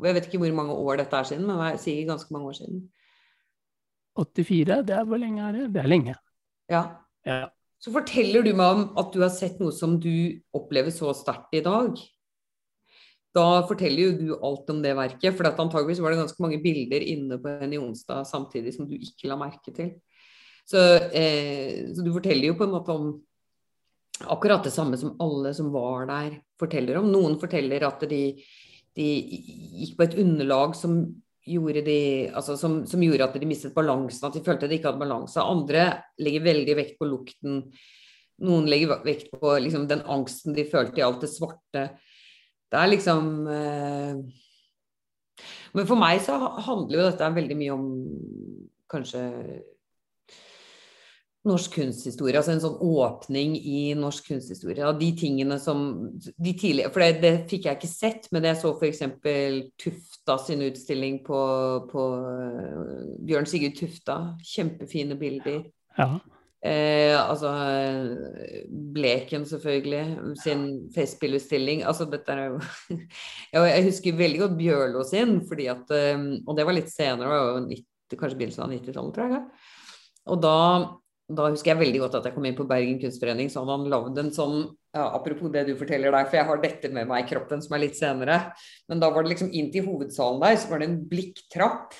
og 0.00 0.08
Jeg 0.08 0.16
vet 0.16 0.24
ikke 0.26 0.38
hvor 0.42 0.54
mange 0.56 0.74
år 0.74 0.96
dette 0.98 1.14
er 1.14 1.26
siden, 1.28 1.44
men 1.46 1.60
jeg 1.70 1.78
sier 1.78 2.06
ganske 2.08 2.34
mange 2.34 2.48
år 2.50 2.56
siden. 2.56 2.78
84, 4.18 4.80
det 4.88 4.94
er 4.96 5.04
hvor 5.06 5.20
lenge 5.20 5.44
er 5.46 5.52
det? 5.54 5.66
Det 5.76 5.82
er 5.82 5.90
lenge. 5.92 6.14
Ja. 6.72 6.80
Ja. 7.28 7.44
Så 7.78 7.92
forteller 7.94 8.42
du 8.42 8.50
meg 8.56 8.80
om 8.80 8.82
at 8.98 9.12
du 9.14 9.20
har 9.22 9.30
sett 9.30 9.60
noe 9.62 9.70
som 9.76 9.94
du 10.02 10.40
opplever 10.58 10.90
så 10.90 11.12
sterkt 11.14 11.54
i 11.54 11.62
dag. 11.62 12.00
Da 13.32 13.64
forteller 13.64 14.10
jo 14.10 14.14
du 14.18 14.32
alt 14.44 14.70
om 14.72 14.82
det 14.84 14.92
verket, 14.96 15.36
for 15.36 15.48
antageligvis 15.48 16.02
var 16.04 16.12
det 16.12 16.20
ganske 16.20 16.44
mange 16.44 16.60
bilder 16.60 17.04
inne 17.14 17.38
på 17.40 17.54
Henny 17.62 17.78
Onsdag 17.80 18.26
samtidig 18.28 18.74
som 18.76 18.88
du 18.88 18.98
ikke 18.98 19.30
la 19.30 19.38
merke 19.40 19.72
til. 19.72 19.94
Så, 20.68 20.78
eh, 21.16 21.88
så, 21.94 22.04
du 22.04 22.12
forteller 22.12 22.50
jo 22.50 22.58
på 22.58 22.68
en 22.68 22.74
måte 22.74 22.92
om 22.92 23.14
akkurat 24.30 24.62
det 24.64 24.74
samme 24.74 24.98
som 25.00 25.16
alle 25.22 25.54
som 25.56 25.72
var 25.72 26.06
der, 26.10 26.36
forteller 26.60 27.00
om. 27.00 27.08
Noen 27.10 27.38
forteller 27.40 27.88
at 27.88 28.04
de, 28.10 28.22
de 28.94 29.08
gikk 29.80 29.96
på 29.98 30.06
et 30.06 30.18
underlag 30.20 30.76
som 30.78 31.00
gjorde, 31.48 31.82
de, 31.88 31.98
altså 32.30 32.54
som, 32.60 32.82
som 32.86 33.02
gjorde 33.02 33.26
at 33.26 33.40
de 33.40 33.48
mistet 33.48 33.74
balansen, 33.74 34.28
at 34.28 34.36
de 34.36 34.44
følte 34.46 34.68
de 34.70 34.78
ikke 34.78 34.92
hadde 34.92 35.02
balanse. 35.02 35.42
Andre 35.42 35.88
legger 36.22 36.44
veldig 36.44 36.78
vekt 36.78 37.00
på 37.00 37.08
lukten. 37.08 37.62
Noen 38.44 38.68
legger 38.70 39.02
vekt 39.06 39.32
på 39.34 39.56
liksom, 39.64 39.88
den 39.90 40.04
angsten 40.10 40.54
de 40.54 40.68
følte 40.68 41.00
i 41.00 41.06
alt 41.06 41.24
det 41.24 41.32
svarte. 41.32 41.88
Det 42.72 42.80
er 42.80 42.94
liksom 42.94 43.26
eh... 43.52 44.22
Men 45.72 45.88
for 45.88 45.96
meg 45.96 46.20
så 46.24 46.36
handler 46.66 46.98
jo 46.98 47.04
dette 47.10 47.28
veldig 47.36 47.56
mye 47.56 47.76
om 47.76 47.84
kanskje 48.92 49.22
norsk 51.48 51.74
kunsthistorie, 51.74 52.36
altså 52.38 52.52
en 52.54 52.60
sånn 52.62 52.76
åpning 52.86 53.56
i 53.56 53.80
norsk 53.98 54.28
kunsthistorie. 54.30 54.84
Av 54.86 54.98
de 55.00 55.08
tingene 55.18 55.56
som 55.58 55.80
de 56.20 56.52
tidligere, 56.52 56.92
For 56.94 57.02
det, 57.02 57.22
det, 57.24 57.32
fikk 57.50 57.66
jeg 57.66 57.80
ikke 57.80 57.90
sett, 57.90 58.28
men 58.34 58.46
jeg 58.46 58.60
så 58.60 58.70
f.eks. 58.76 59.02
Tufta 59.80 60.36
sin 60.44 60.62
utstilling 60.68 61.18
på, 61.26 61.40
på 61.90 62.04
uh, 62.20 63.16
Bjørn 63.26 63.48
Sigurd 63.50 63.74
Tufta. 63.80 64.18
Kjempefine 64.52 65.18
bilder. 65.18 65.64
Ja. 65.98 66.12
Ja. 66.12 66.41
Eh, 66.62 67.16
altså 67.18 67.50
Bleken, 68.94 69.44
selvfølgelig, 69.50 70.36
sin 70.44 70.66
festspillutstilling. 70.94 71.82
Altså, 71.82 72.06
dette 72.10 72.36
er 72.36 72.52
jo 72.52 72.60
Jeg 73.66 73.86
husker 73.88 74.18
veldig 74.18 74.42
godt 74.44 74.58
Bjørlo 74.60 75.02
sin, 75.08 75.40
fordi 75.48 75.66
at 75.72 75.90
um, 76.14 76.28
Og 76.46 76.56
det 76.58 76.66
var 76.68 76.78
litt 76.78 76.92
senere, 76.92 77.30
var 77.30 77.64
90, 77.66 77.86
kanskje 78.14 78.38
begynnelsen 78.38 78.66
av 78.66 78.74
90-tallet, 78.76 79.14
tror 79.16 79.34
jeg. 79.36 79.46
Og 80.30 80.42
da 80.44 80.58
da 81.32 81.48
husker 81.52 81.72
jeg 81.72 81.80
veldig 81.80 82.00
godt 82.02 82.16
at 82.18 82.26
jeg 82.28 82.34
kom 82.34 82.46
inn 82.48 82.56
på 82.58 82.66
Bergen 82.68 82.98
kunstforening, 83.00 83.50
så 83.50 83.62
hadde 83.62 83.76
han 83.78 83.90
lagd 83.92 84.18
en 84.20 84.32
sånn 84.34 84.56
ja, 84.92 85.06
Apropos 85.16 85.48
det 85.54 85.62
du 85.68 85.72
forteller 85.78 86.12
der, 86.12 86.26
for 86.28 86.36
jeg 86.36 86.48
har 86.48 86.58
dette 86.60 86.90
med 86.92 87.08
meg 87.08 87.24
i 87.24 87.28
kroppen 87.30 87.62
som 87.64 87.72
er 87.72 87.80
litt 87.86 87.96
senere. 87.96 88.38
Men 88.90 89.00
da 89.00 89.08
var 89.14 89.24
det 89.24 89.32
liksom 89.32 89.52
inn 89.56 89.70
til 89.72 89.86
hovedsalen 89.86 90.42
der, 90.42 90.58
så 90.60 90.68
var 90.68 90.82
det 90.82 90.88
en 90.90 90.98
blikktrapp. 91.08 91.96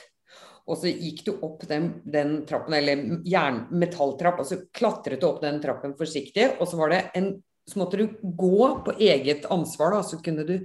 Og 0.69 0.79
så 0.79 0.93
gikk 0.93 1.25
du 1.27 1.33
opp 1.43 1.65
den, 1.69 1.89
den 2.05 2.43
trappen, 2.47 2.77
eller 2.79 3.25
jernmetalltrapp, 3.29 4.43
og 4.43 4.47
så 4.49 4.61
klatret 4.75 5.21
du 5.21 5.27
opp 5.29 5.41
den 5.43 5.59
trappen 5.63 5.97
forsiktig. 5.99 6.53
Og 6.59 6.71
så 6.71 6.79
var 6.81 6.95
det 6.95 7.07
en 7.19 7.35
Så 7.63 7.79
måtte 7.79 7.95
du 7.95 8.09
gå 8.21 8.83
på 8.83 8.93
eget 8.99 9.45
ansvar, 9.47 9.93
da. 9.95 10.01
Så 10.03 10.17
kunne 10.19 10.43
du 10.43 10.57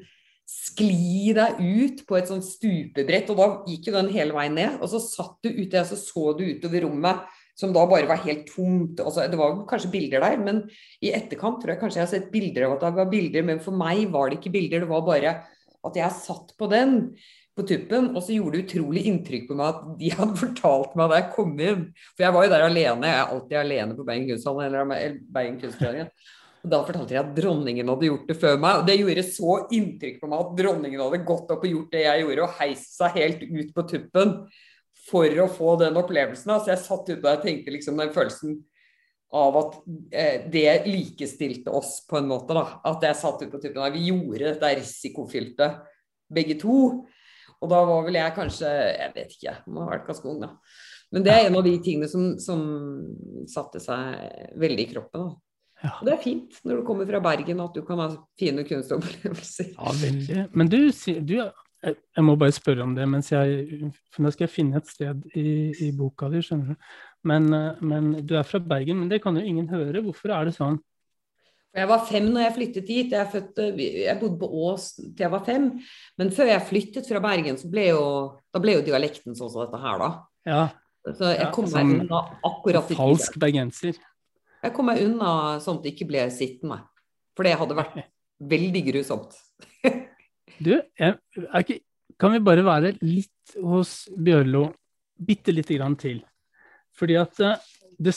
skli 0.49 1.29
deg 1.38 1.60
ut 1.62 1.99
på 2.07 2.15
et 2.17 2.25
sånt 2.25 2.45
stupebrett, 2.47 3.29
og 3.29 3.38
da 3.38 3.45
gikk 3.69 3.91
jo 3.91 3.93
den 3.93 4.10
hele 4.10 4.33
veien 4.33 4.55
ned. 4.57 4.79
Og 4.81 4.89
så 4.89 5.01
satt 5.03 5.36
du 5.45 5.51
ute, 5.51 5.83
og 5.83 5.86
så 5.91 5.99
så 5.99 6.31
du 6.39 6.41
utover 6.47 6.88
rommet 6.88 7.21
som 7.57 7.73
da 7.73 7.83
bare 7.89 8.10
var 8.10 8.21
helt 8.25 8.45
tomt. 8.51 9.01
Altså, 9.01 9.25
det 9.29 9.38
var 9.39 9.60
kanskje 9.69 9.91
bilder 9.93 10.21
der, 10.21 10.38
men 10.41 10.63
i 11.01 11.12
etterkant 11.17 11.62
tror 11.62 11.73
jeg 11.73 11.81
kanskje 11.81 12.01
jeg 12.01 12.05
har 12.05 12.13
sett 12.13 12.33
bilder 12.33 12.67
av 12.67 12.75
at 12.75 12.86
det 12.86 12.97
var 12.99 13.13
bilder, 13.13 13.45
men 13.47 13.62
for 13.63 13.77
meg 13.77 14.05
var 14.13 14.29
det 14.29 14.38
ikke 14.39 14.53
bilder, 14.53 14.86
det 14.86 14.91
var 14.91 15.05
bare 15.07 15.33
at 15.88 15.97
jeg 15.97 16.19
satt 16.21 16.53
på 16.60 16.69
den 16.69 16.97
på 17.58 17.65
tuppen, 17.67 18.12
og 18.13 18.22
så 18.24 18.36
gjorde 18.36 18.60
det 18.60 18.65
utrolig 18.67 19.04
inntrykk 19.10 19.48
på 19.50 19.58
meg 19.58 19.70
at 19.74 19.86
de 20.00 20.10
hadde 20.13 20.39
fortalt 20.39 20.98
meg 21.00 21.10
da 21.12 21.22
jeg 21.22 21.32
kom 21.34 21.54
inn. 21.58 21.86
For 22.13 22.28
jeg 22.28 22.36
var 22.36 22.46
jo 22.46 22.52
der 22.54 22.65
alene, 22.67 23.10
jeg 23.10 23.22
er 23.22 23.34
alltid 23.34 23.60
alene 23.62 23.98
på 23.98 24.06
Bergen 24.08 24.28
Kunsthall 24.30 24.62
eller 24.67 25.17
Bergen 25.34 25.58
Kunstforening. 25.62 26.12
Og 26.67 26.72
da 26.74 26.80
fortalte 26.86 27.13
de 27.13 27.20
at 27.22 27.34
dronningen 27.38 27.91
hadde 27.91 28.10
gjort 28.10 28.30
det 28.30 28.38
før 28.41 28.58
meg. 28.62 28.80
Og 28.80 28.88
det 28.89 28.98
gjorde 29.00 29.26
så 29.26 29.58
inntrykk 29.78 30.22
på 30.22 30.30
meg 30.32 30.46
at 30.46 30.56
dronningen 30.62 31.04
hadde 31.04 31.26
gått 31.28 31.54
opp 31.54 31.65
og 31.65 31.74
gjort 31.74 31.93
det 31.93 32.06
jeg 32.06 32.24
gjorde, 32.24 32.48
og 32.48 32.58
heist 32.62 32.98
seg 32.98 33.20
helt 33.22 33.43
ut 33.48 33.76
på 33.76 33.86
tuppen 33.93 34.34
for 35.08 35.43
å 35.43 35.52
få 35.52 35.76
den 35.82 36.00
opplevelsen. 36.02 36.56
Så 36.60 36.74
jeg 36.74 36.84
satt 36.84 37.13
ute 37.13 37.22
og 37.22 37.46
tenkte 37.46 37.74
liksom 37.74 38.02
den 38.02 38.13
følelsen 38.15 38.58
av 39.38 39.58
at 39.60 39.78
eh, 40.15 40.46
det 40.52 40.88
likestilte 40.88 41.72
oss 41.76 42.00
på 42.08 42.20
en 42.20 42.30
måte. 42.30 42.56
da, 42.56 42.82
At 42.88 43.04
jeg 43.04 43.20
satt 43.20 43.43
ute 43.43 43.52
på 43.54 43.62
tuppen 43.63 43.96
vi 43.96 44.10
gjorde 44.12 44.54
dette 44.54 44.74
risikofylte 44.82 45.72
begge 46.34 46.58
to. 46.60 47.08
Og 47.63 47.72
da 47.72 47.82
var 47.89 48.06
vel 48.06 48.20
jeg 48.20 48.36
kanskje 48.36 48.70
Jeg 48.70 49.13
vet 49.15 49.32
ikke, 49.34 49.48
jeg 49.50 49.74
må 49.74 49.82
ha 49.82 49.91
vært 49.96 50.08
ganske 50.10 50.30
ung 50.30 50.39
da. 50.43 50.54
Men 51.15 51.24
det 51.24 51.34
er 51.34 51.46
en 51.48 51.58
av 51.58 51.63
de 51.63 51.76
tingene 51.84 52.10
som, 52.12 52.34
som 52.41 52.63
satte 53.48 53.80
seg 53.80 54.58
veldig 54.60 54.84
i 54.84 54.89
kroppen. 54.91 55.30
da. 55.30 55.36
Ja. 55.86 55.93
Og 56.00 56.08
det 56.08 56.13
er 56.15 56.24
fint 56.24 56.58
når 56.65 56.80
du 56.80 56.88
kommer 56.88 57.08
fra 57.08 57.22
Bergen 57.24 57.62
at 57.63 57.78
du 57.78 57.84
kan 57.86 58.02
ha 58.02 58.10
fine 58.39 58.65
kunstopplevelser. 58.67 59.72
Ja, 59.78 59.93
veldig. 60.02 60.43
Men 60.58 60.72
du, 60.74 60.80
du 61.22 61.38
jeg 61.86 62.26
må 62.26 62.34
bare 62.39 62.56
spørre 62.56 62.84
om 62.84 62.96
det, 62.98 63.06
mens 63.10 63.30
jeg, 63.32 63.91
for 64.12 64.26
nå 64.26 64.32
skal 64.34 64.48
jeg 64.48 64.54
finne 64.56 64.80
et 64.82 64.89
sted 64.89 65.22
i, 65.38 65.70
i 65.86 65.91
boka 65.96 66.30
di. 66.34 66.41
skjønner 66.43 66.74
du. 66.74 66.88
Men, 67.30 67.48
men, 67.86 68.10
du 68.26 68.34
er 68.38 68.48
fra 68.48 68.60
Bergen, 68.63 69.04
men 69.04 69.12
det 69.12 69.22
kan 69.24 69.38
jo 69.38 69.46
ingen 69.46 69.70
høre. 69.70 70.02
Hvorfor 70.06 70.34
er 70.34 70.50
det 70.50 70.56
sånn? 70.58 70.80
Jeg 71.78 71.90
var 71.92 72.06
fem 72.08 72.26
når 72.32 72.42
jeg 72.42 72.56
flyttet 72.56 72.88
dit. 72.88 73.13
Jeg, 73.13 73.30
fødte, 73.30 73.68
jeg 73.78 74.18
bodde 74.18 74.40
på 74.42 74.50
Ås 74.66 74.90
til 74.98 75.24
jeg 75.28 75.32
var 75.34 75.44
fem. 75.46 75.70
Men 76.18 76.34
før 76.34 76.50
jeg 76.50 76.66
flyttet 76.70 77.10
fra 77.10 77.22
Bergen, 77.22 77.60
så 77.62 77.70
ble 77.70 77.90
jo, 77.92 78.04
da 78.54 78.62
ble 78.63 78.80
jo 78.80 78.86
dialekten 78.88 79.38
sånn 79.38 79.52
som 79.54 79.66
dette 79.66 79.82
her, 79.84 80.02
da. 80.02 80.10
Ja. 80.48 80.62
Så 81.16 81.32
jeg 81.32 81.50
kom 81.56 81.68
ja, 81.70 81.84
meg 81.84 82.02
unna 82.02 82.22
akkurat 82.50 82.92
i 82.92 82.98
Falsk 82.98 83.38
bergenser. 83.40 84.00
Jeg 84.66 84.74
kom 84.76 84.90
meg 84.90 85.04
unna 85.06 85.32
sånn 85.63 85.78
at 85.80 85.86
det 85.86 85.94
ikke 85.94 86.10
ble 86.10 86.26
sittende. 86.34 86.82
For 87.38 87.48
det 87.48 87.56
hadde 87.62 87.78
vært 87.78 88.00
veldig 88.56 88.86
grusomt. 88.92 89.38
Du, 90.58 90.72
jeg, 90.74 91.13
ikke, 91.60 91.76
kan 92.18 92.32
vi 92.34 92.40
bare 92.42 92.63
være 92.66 92.90
litt 93.04 93.52
hos 93.62 94.08
Bjørlo 94.10 94.63
bitte 95.22 95.54
lite 95.54 95.76
grann 95.76 95.94
til? 96.02 96.24
Fordi 96.98 97.18
at 97.20 97.42
eh, 97.46 97.68
det, 98.02 98.16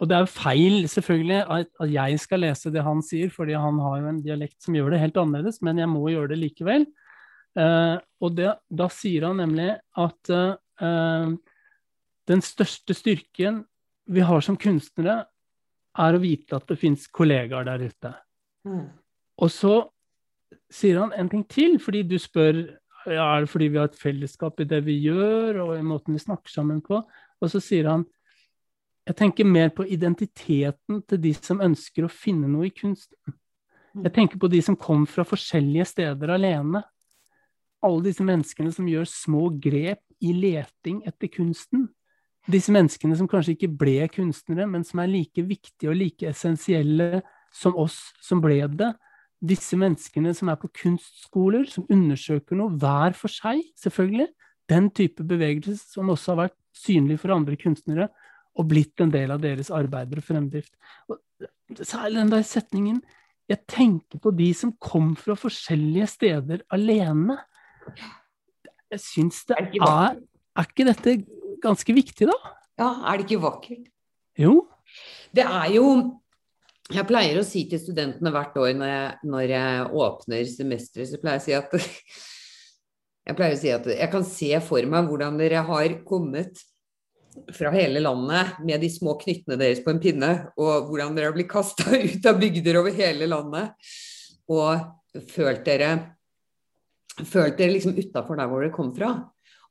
Og 0.00 0.08
det 0.08 0.16
er 0.16 0.24
jo 0.24 0.32
feil, 0.32 0.76
selvfølgelig, 0.88 1.38
at, 1.56 1.70
jeg 1.92 2.20
skal 2.22 2.42
lese 2.44 2.72
det 2.72 2.84
han 2.84 3.02
sier, 3.04 3.30
fordi 3.32 3.56
han 3.56 3.78
har 3.82 4.00
jo 4.00 4.10
en 4.10 4.22
dialekt 4.24 4.58
som 4.64 4.76
gjør 4.76 4.94
det 4.94 5.02
helt 5.02 5.20
annerledes, 5.20 5.60
men 5.64 5.80
jeg 5.80 5.90
må 5.92 6.06
gjøre 6.12 6.32
det 6.32 6.40
likevel. 6.40 6.86
Uh, 7.58 7.96
og 8.22 8.36
det, 8.38 8.52
da 8.70 8.86
sier 8.94 9.26
han 9.26 9.40
nemlig 9.42 9.72
at 9.98 10.30
uh, 10.30 11.32
den 12.30 12.44
største 12.46 12.94
styrken 12.94 13.64
vi 14.10 14.22
har 14.26 14.44
som 14.44 14.58
kunstnere, 14.60 15.24
er 16.00 16.14
å 16.14 16.22
vite 16.22 16.54
at 16.54 16.68
det 16.70 16.78
fins 16.78 17.08
kollegaer 17.10 17.66
der 17.66 17.82
ute. 17.90 18.12
Mm. 18.68 18.84
Og 19.42 19.50
så 19.50 19.74
sier 20.70 21.00
han 21.02 21.14
en 21.18 21.30
ting 21.30 21.42
til, 21.50 21.80
fordi 21.82 22.04
du 22.06 22.16
spør 22.20 22.60
ja, 23.08 23.24
er 23.24 23.44
det 23.44 23.50
fordi 23.50 23.70
vi 23.72 23.78
har 23.80 23.88
et 23.88 23.98
fellesskap 23.98 24.60
i 24.60 24.68
det 24.68 24.82
vi 24.84 24.98
gjør, 25.06 25.62
og 25.64 25.74
i 25.78 25.84
måten 25.86 26.16
vi 26.16 26.22
snakker 26.22 26.52
sammen 26.52 26.82
på. 26.84 27.00
Og 27.40 27.52
så 27.52 27.62
sier 27.64 27.88
han 27.88 28.04
jeg 29.08 29.16
tenker 29.16 29.48
mer 29.48 29.70
på 29.74 29.86
identiteten 29.88 31.00
til 31.08 31.20
de 31.22 31.32
som 31.36 31.62
ønsker 31.64 32.06
å 32.06 32.12
finne 32.12 32.48
noe 32.50 32.68
i 32.68 32.74
kunsten. 32.74 33.34
Mm. 33.96 34.04
Jeg 34.06 34.14
tenker 34.16 34.40
på 34.40 34.50
de 34.52 34.60
som 34.62 34.78
kom 34.78 35.06
fra 35.08 35.24
forskjellige 35.26 35.88
steder 35.94 36.34
alene. 36.36 36.84
Alle 37.82 38.04
disse 38.10 38.24
menneskene 38.26 38.72
som 38.74 38.88
gjør 38.88 39.08
små 39.08 39.48
grep 39.62 40.02
i 40.20 40.34
leting 40.36 41.00
etter 41.08 41.32
kunsten. 41.32 41.88
Disse 42.50 42.72
menneskene 42.72 43.16
som 43.16 43.28
kanskje 43.28 43.56
ikke 43.56 43.72
ble 43.80 44.04
kunstnere, 44.12 44.68
men 44.68 44.84
som 44.86 45.02
er 45.02 45.10
like 45.10 45.42
viktige 45.48 45.90
og 45.90 45.98
like 45.98 46.28
essensielle 46.28 47.22
som 47.56 47.74
oss 47.80 47.98
som 48.22 48.42
ble 48.44 48.62
det 48.78 48.92
disse 49.40 49.76
menneskene 49.80 50.32
som 50.36 50.50
er 50.52 50.58
på 50.60 50.68
kunstskoler, 50.82 51.64
som 51.68 51.88
undersøker 51.90 52.58
noe 52.58 52.76
hver 52.80 53.16
for 53.16 53.32
seg, 53.32 53.62
selvfølgelig, 53.80 54.28
den 54.70 54.90
type 54.94 55.24
bevegelse 55.26 55.78
som 55.80 56.12
også 56.12 56.34
har 56.34 56.42
vært 56.44 56.58
synlig 56.76 57.18
for 57.22 57.34
andre 57.34 57.56
kunstnere, 57.58 58.10
og 58.60 58.68
blitt 58.70 59.00
en 59.02 59.12
del 59.12 59.32
av 59.34 59.40
deres 59.42 59.72
arbeider 59.74 60.20
og 60.20 60.26
fremdrift. 60.26 60.72
Og 61.08 61.20
særlig 61.80 62.20
den 62.20 62.36
der 62.36 62.46
setningen 62.46 63.00
Jeg 63.50 63.64
tenker 63.66 64.20
på 64.22 64.30
de 64.30 64.52
som 64.54 64.70
kom 64.78 65.16
fra 65.18 65.34
forskjellige 65.34 66.06
steder 66.06 66.60
alene. 66.70 67.34
Jeg 68.92 69.00
syns 69.02 69.40
det 69.48 69.56
er 69.58 69.72
Er 69.82 70.20
Er 70.54 70.68
ikke 70.68 70.86
dette 70.86 71.16
ganske 71.62 71.94
viktig, 71.94 72.28
da? 72.30 72.36
Ja, 72.78 72.90
er 73.10 73.18
det 73.18 73.26
ikke 73.26 73.42
vakkert? 73.42 73.90
Jo. 74.38 74.68
Det 75.34 75.42
er 75.42 75.74
jo 75.74 76.20
jeg 76.90 77.06
pleier 77.06 77.38
å 77.38 77.46
si 77.46 77.68
til 77.70 77.78
studentene 77.78 78.32
hvert 78.34 78.56
år 78.58 78.72
når 78.74 78.88
jeg, 78.90 79.10
når 79.30 79.52
jeg 79.52 79.82
åpner 80.02 80.48
semesteret, 80.50 81.10
så 81.10 81.20
pleier 81.22 81.38
jeg 81.38 81.42
å 81.42 81.46
si 81.46 81.54
at 81.54 81.76
jeg 83.30 83.38
pleier 83.38 83.54
å 83.54 83.60
si 83.60 83.70
at 83.74 83.86
jeg 83.92 84.10
kan 84.10 84.26
se 84.26 84.50
for 84.66 84.90
meg 84.90 85.06
hvordan 85.06 85.38
dere 85.38 85.62
har 85.68 85.94
kommet 86.06 86.58
fra 87.54 87.72
hele 87.74 88.02
landet 88.04 88.60
med 88.64 88.82
de 88.82 88.90
små 88.92 89.16
knyttene 89.20 89.58
deres 89.60 89.82
på 89.84 89.92
en 89.92 90.00
pinne, 90.02 90.30
og 90.60 90.88
hvordan 90.88 91.16
dere 91.16 91.30
har 91.30 91.36
blitt 91.36 91.50
kasta 91.50 91.90
ut 92.12 92.26
av 92.30 92.40
bygder 92.40 92.80
over 92.80 92.94
hele 92.96 93.28
landet, 93.30 93.92
og 94.50 95.22
følt 95.30 95.64
dere 95.66 95.92
følt 97.26 97.58
dere 97.58 97.74
liksom 97.74 97.96
utafor 97.98 98.38
der 98.38 98.50
hvor 98.50 98.62
dere 98.62 98.74
kom 98.74 98.92
fra. 98.96 99.14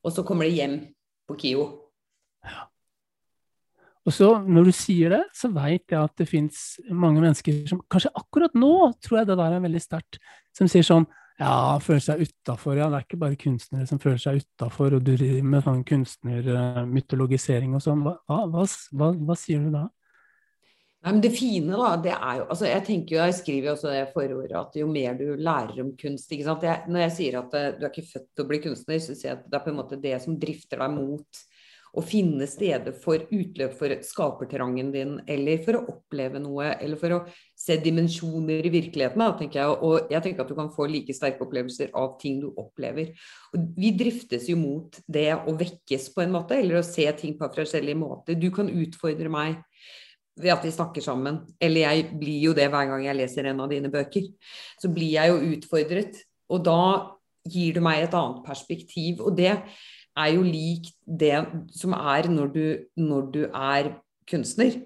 Og 0.03 0.13
så 0.13 0.23
kommer 0.27 0.47
dere 0.47 0.57
hjem 0.59 0.75
på 1.29 1.37
KIO. 1.39 1.63
Og 4.07 4.15
så 4.15 4.29
når 4.41 4.69
du 4.69 4.73
sier 4.73 5.13
det, 5.13 5.23
så 5.37 5.51
veit 5.53 5.83
jeg 5.91 5.99
at 5.99 6.15
det 6.17 6.29
fins 6.29 6.79
mange 6.89 7.21
mennesker 7.21 7.65
som 7.69 7.81
Kanskje 7.91 8.13
akkurat 8.17 8.55
nå 8.57 8.71
tror 9.03 9.19
jeg 9.19 9.29
det 9.29 9.37
der 9.37 9.57
er 9.57 9.65
veldig 9.65 9.81
sterkt. 9.83 10.21
Som 10.55 10.69
sier 10.71 10.85
sånn 10.85 11.05
Ja, 11.39 11.79
føler 11.79 12.01
seg 12.03 12.25
utafor. 12.25 12.75
Ja, 12.75 12.89
det 12.91 12.97
er 12.97 13.05
ikke 13.05 13.21
bare 13.21 13.39
kunstnere 13.39 13.87
som 13.87 14.01
føler 14.03 14.19
seg 14.19 14.41
utafor, 14.41 14.97
og 14.97 15.05
du 15.05 15.13
driver 15.13 15.45
med 15.47 15.63
sånn 15.63 15.85
kunstnermytologisering 15.87 17.77
og 17.77 17.83
sånn. 17.85 18.03
Hva, 18.03 18.17
hva, 18.27 18.65
hva, 18.67 19.09
hva 19.15 19.37
sier 19.39 19.63
du 19.63 19.71
da? 19.71 19.85
Nei, 20.99 21.13
men 21.13 21.21
Det 21.23 21.31
fine, 21.31 21.77
da, 21.79 21.93
det 22.03 22.11
er 22.11 22.41
jo 22.41 22.47
altså 22.49 22.67
Jeg 22.67 22.83
tenker 22.89 23.15
jo, 23.15 23.21
jeg 23.23 23.35
skriver 23.37 23.69
jo 23.69 23.75
også 23.77 23.93
det 23.93 24.01
forordet 24.11 24.57
at 24.59 24.73
jo 24.81 24.87
mer 24.91 25.13
du 25.15 25.29
lærer 25.39 25.79
om 25.85 25.93
kunst 25.99 26.33
ikke 26.35 26.47
sant? 26.49 26.65
Jeg, 26.67 26.91
Når 26.91 27.05
jeg 27.05 27.13
sier 27.15 27.37
at 27.39 27.55
eh, 27.55 27.69
du 27.77 27.85
er 27.85 27.93
ikke 27.93 28.09
født 28.09 28.27
til 28.33 28.43
å 28.43 28.49
bli 28.49 28.59
kunstner, 28.65 28.99
så 28.99 29.15
sier 29.15 29.31
jeg 29.31 29.37
at 29.37 29.47
det 29.47 29.59
er 29.59 29.63
på 29.63 29.71
en 29.71 29.79
måte 29.79 30.01
det 30.03 30.17
som 30.25 30.35
drifter 30.41 30.83
deg 30.83 30.97
mot 30.97 31.43
å 31.89 32.03
finne 32.05 32.45
steder 32.45 32.93
for 33.01 33.23
utløp 33.33 33.71
for 33.79 33.95
skapertrangen 34.05 34.91
din, 34.93 35.15
eller 35.25 35.63
for 35.63 35.79
å 35.79 35.85
oppleve 35.95 36.41
noe, 36.43 36.73
eller 36.75 36.99
for 37.01 37.15
å 37.15 37.21
se 37.59 37.75
dimensjoner 37.83 38.65
i 38.65 38.71
virkeligheten. 38.71 39.19
Da, 39.19 39.33
tenker 39.37 39.59
jeg. 39.59 39.77
Og 39.85 40.11
jeg 40.13 40.23
tenker 40.23 40.45
at 40.45 40.51
du 40.51 40.55
kan 40.57 40.71
få 40.73 40.87
like 40.89 41.13
sterke 41.15 41.43
opplevelser 41.43 41.91
av 41.97 42.15
ting 42.21 42.39
du 42.41 42.49
opplever. 42.49 43.11
Og 43.53 43.69
vi 43.77 43.91
driftes 43.99 44.47
jo 44.49 44.55
mot 44.59 44.99
det 45.11 45.33
å 45.35 45.55
vekkes 45.59 46.09
på 46.15 46.23
en 46.23 46.35
måte, 46.37 46.59
eller 46.59 46.79
å 46.79 46.85
se 46.87 47.05
ting 47.19 47.35
på 47.39 47.49
forskjellige 47.55 47.99
måter. 47.99 48.39
Du 48.39 48.47
kan 48.55 48.71
utfordre 48.71 49.31
meg 49.33 49.59
ved 50.39 50.53
at 50.55 50.63
vi 50.63 50.71
snakker 50.71 51.03
sammen. 51.03 51.41
Eller 51.59 51.87
jeg 51.89 52.19
blir 52.21 52.47
jo 52.47 52.55
det 52.55 52.69
hver 52.71 52.87
gang 52.93 53.03
jeg 53.09 53.19
leser 53.19 53.51
en 53.51 53.63
av 53.65 53.71
dine 53.71 53.91
bøker. 53.91 54.29
Så 54.79 54.91
blir 54.93 55.17
jeg 55.17 55.33
jo 55.33 55.55
utfordret. 55.57 56.21
Og 56.49 56.63
da 56.65 56.81
gir 57.49 57.75
du 57.75 57.83
meg 57.83 58.05
et 58.05 58.15
annet 58.15 58.39
perspektiv. 58.45 59.19
Og 59.25 59.35
det 59.35 59.51
er 59.51 60.31
jo 60.31 60.45
lik 60.47 60.87
det 61.03 61.43
som 61.75 61.91
er 61.97 62.31
når 62.31 62.55
du, 62.55 62.63
når 62.99 63.27
du 63.35 63.41
er 63.49 63.91
kunstner. 64.29 64.79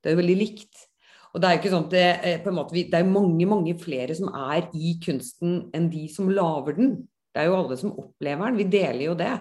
Det 0.00 0.08
er 0.08 0.16
jo 0.16 0.22
veldig 0.22 0.38
likt. 0.38 0.86
Og 1.30 1.40
det 1.40 1.48
er 1.48 1.54
jo 1.54 1.60
ikke 1.60 1.72
sånn 1.74 1.86
at 1.86 1.94
det, 1.94 2.08
er 2.26 2.42
på 2.44 2.50
en 2.50 2.58
måte, 2.58 2.74
det 2.74 2.98
er 2.98 3.06
mange, 3.06 3.46
mange 3.48 3.76
flere 3.78 4.16
som 4.18 4.32
er 4.34 4.66
i 4.74 4.96
kunsten 5.04 5.62
enn 5.76 5.86
de 5.92 6.06
som 6.10 6.30
lager 6.32 6.78
den. 6.78 6.92
Det 7.30 7.42
er 7.42 7.50
jo 7.50 7.60
alle 7.60 7.78
som 7.78 7.94
opplever 7.94 8.50
den. 8.50 8.58
Vi 8.58 8.68
deler 8.72 9.04
jo 9.06 9.16
det. 9.18 9.32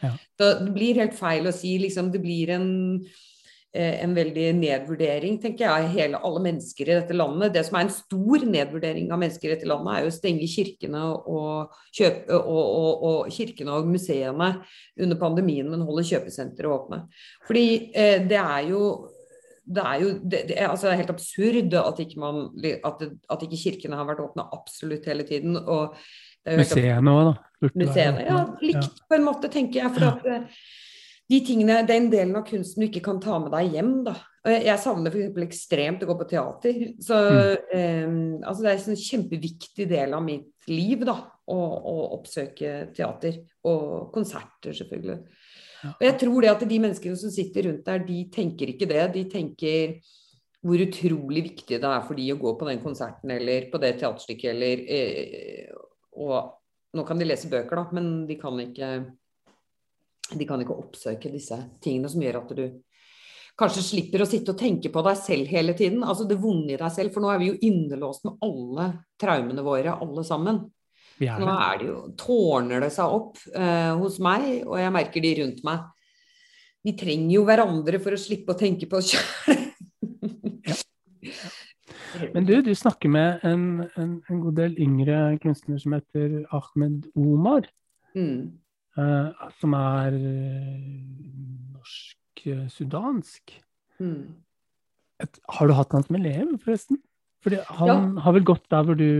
Ja. 0.00 0.14
Så 0.40 0.50
det 0.64 0.72
blir 0.74 1.00
helt 1.02 1.14
feil 1.16 1.46
å 1.46 1.54
si 1.54 1.76
liksom 1.78 2.08
Det 2.12 2.18
blir 2.20 2.50
en 2.56 2.66
Eh, 3.74 4.04
en 4.04 4.12
veldig 4.14 4.52
nedvurdering, 4.54 5.40
tenker 5.42 5.64
jeg, 5.64 5.70
av 5.82 5.94
hele, 5.96 6.18
alle 6.22 6.40
mennesker 6.44 6.86
i 6.86 6.94
dette 6.94 7.14
landet. 7.16 7.56
Det 7.56 7.64
som 7.66 7.74
er 7.74 7.88
en 7.88 7.90
stor 7.90 8.44
nedvurdering 8.46 9.08
av 9.10 9.18
mennesker 9.18 9.48
i 9.48 9.50
dette 9.56 9.66
landet, 9.66 9.90
er 9.90 10.04
jo 10.04 10.12
å 10.12 10.14
stenge 10.14 10.46
kirkene 10.46 11.00
og, 11.10 11.72
kjøpe, 11.90 12.38
og, 12.38 12.60
og, 12.60 13.02
og, 13.08 13.32
kirkene 13.34 13.74
og 13.74 13.88
museene 13.90 14.52
under 14.94 15.18
pandemien, 15.18 15.66
men 15.72 15.82
holde 15.88 16.06
kjøpesentre 16.06 16.70
åpne. 16.70 17.00
Fordi 17.48 17.66
eh, 17.98 18.20
det 18.22 18.38
er 18.38 18.70
jo 18.70 18.84
det 19.64 19.84
er 19.84 20.02
jo 20.02 20.12
det, 20.20 20.40
det 20.50 20.56
er, 20.58 20.68
altså, 20.68 20.92
helt 20.92 21.10
absurd 21.12 21.74
at 21.80 22.00
ikke, 22.04 22.20
man, 22.20 22.46
at, 22.60 23.04
at 23.32 23.44
ikke 23.46 23.60
kirkene 23.62 23.96
har 23.96 24.08
vært 24.08 24.22
åpne 24.24 24.46
absolutt 24.52 25.08
hele 25.08 25.26
tiden. 25.28 25.56
og 25.56 25.96
Museene 26.44 27.14
òg, 27.14 27.30
da. 27.30 27.70
Museene, 27.72 28.24
ja, 28.26 28.40
likt 28.60 28.98
på 29.08 29.16
en 29.16 29.24
måte, 29.24 29.48
tenker 29.52 29.80
jeg. 29.80 29.92
for 29.94 30.10
at 30.10 30.26
eh, 30.28 30.64
de 31.32 31.40
tingene, 31.46 31.80
den 31.88 32.10
delen 32.12 32.36
av 32.36 32.44
kunsten 32.48 32.84
du 32.84 32.90
ikke 32.90 33.06
kan 33.06 33.20
ta 33.22 33.38
med 33.40 33.54
deg 33.54 33.78
hjem. 33.78 33.94
da. 34.04 34.18
Jeg 34.44 34.76
savner 34.82 35.14
f.eks. 35.14 35.38
ekstremt 35.46 36.04
å 36.04 36.10
gå 36.10 36.18
på 36.20 36.28
teater. 36.34 36.82
Så 37.00 37.16
mm. 37.16 37.70
eh, 37.78 38.18
altså 38.44 38.58
Det 38.60 38.68
er 38.68 38.76
en 38.76 38.84
sånn 38.90 39.00
kjempeviktig 39.00 39.88
del 39.88 40.12
av 40.16 40.26
mitt 40.26 40.68
liv 40.68 41.06
da, 41.08 41.16
å, 41.48 41.56
å 41.56 41.96
oppsøke 42.18 42.76
teater. 42.96 43.40
Og 43.70 44.12
konserter, 44.12 44.76
selvfølgelig. 44.76 45.22
Og 45.92 46.04
jeg 46.06 46.18
tror 46.20 46.44
det 46.44 46.52
at 46.52 46.66
de 46.68 46.80
menneskene 46.82 47.18
som 47.20 47.32
sitter 47.32 47.68
rundt 47.68 47.86
der, 47.86 48.04
de 48.06 48.18
tenker 48.32 48.72
ikke 48.72 48.88
det. 48.90 49.02
De 49.14 49.24
tenker 49.32 49.96
hvor 50.64 50.80
utrolig 50.80 51.42
viktig 51.50 51.76
det 51.80 51.90
er 51.90 52.04
for 52.06 52.16
de 52.16 52.30
å 52.32 52.40
gå 52.40 52.54
på 52.56 52.68
den 52.70 52.80
konserten 52.80 53.34
eller 53.34 53.68
på 53.72 53.80
det 53.82 53.98
teaterstykket 54.00 54.50
eller 54.54 54.84
eh, 54.88 55.74
Og 56.24 56.96
nå 56.96 57.04
kan 57.04 57.20
de 57.20 57.26
lese 57.26 57.50
bøker, 57.52 57.76
da, 57.76 57.84
men 57.92 58.24
de 58.28 58.38
kan 58.40 58.56
ikke 58.62 58.90
de 60.34 60.46
kan 60.48 60.62
ikke 60.62 60.76
oppsøke 60.78 61.28
disse 61.32 61.58
tingene 61.84 62.08
som 62.08 62.22
gjør 62.22 62.38
at 62.40 62.52
du 62.56 62.64
kanskje 63.60 63.82
slipper 63.86 64.24
å 64.24 64.28
sitte 64.28 64.54
og 64.54 64.58
tenke 64.58 64.90
på 64.90 65.02
deg 65.04 65.18
selv 65.20 65.50
hele 65.52 65.74
tiden. 65.78 66.02
Altså 66.02 66.26
det 66.26 66.40
vonde 66.42 66.74
i 66.74 66.78
deg 66.80 66.94
selv, 66.94 67.12
for 67.14 67.22
nå 67.22 67.30
er 67.30 67.42
vi 67.42 67.50
jo 67.52 67.58
innelåst 67.68 68.24
med 68.26 68.40
alle 68.46 68.88
traumene 69.20 69.64
våre, 69.66 69.94
alle 69.94 70.24
sammen. 70.26 70.64
Nå 71.20 71.50
er 71.54 71.78
det 71.80 71.86
jo, 71.88 71.98
tårner 72.18 72.82
det 72.82 72.90
seg 72.94 73.12
opp 73.14 73.38
eh, 73.54 73.92
hos 74.00 74.18
meg, 74.24 74.64
og 74.66 74.78
jeg 74.80 74.94
merker 74.94 75.24
de 75.24 75.34
rundt 75.40 75.60
meg. 75.66 75.84
Vi 76.84 76.94
trenger 77.00 77.36
jo 77.36 77.44
hverandre 77.48 78.00
for 78.02 78.16
å 78.16 78.20
slippe 78.20 78.52
å 78.52 78.58
tenke 78.60 78.88
på 78.90 78.98
oss 79.00 79.14
sjøl. 79.14 79.62
Men 82.34 82.46
du, 82.46 82.54
du 82.62 82.74
snakker 82.76 83.10
med 83.10 83.42
en, 83.46 83.64
en, 83.98 84.12
en, 84.28 84.42
god 84.42 84.58
del 84.60 84.76
yngre 84.82 85.38
kunstnere 85.42 85.80
som 85.82 85.96
heter 85.96 86.44
Ahmed 86.54 87.08
Omar. 87.18 87.66
Mm. 88.14 88.60
Uh, 88.94 89.32
som 89.58 89.74
er 89.74 90.14
uh, 90.14 90.76
norsk-sudansk. 91.74 93.56
Mm. 93.98 94.36
Har 95.56 95.70
du 95.70 95.74
hatt 95.74 95.94
han 95.96 96.06
som 96.06 96.18
elev, 96.20 96.54
forresten? 96.62 97.00
Fordi 97.44 97.58
han 97.80 97.90
ja. 97.90 97.98
har 98.24 98.36
vel 98.36 98.46
gått 98.46 98.64
der 98.72 98.86
hvor 98.86 98.96
du 98.98 99.10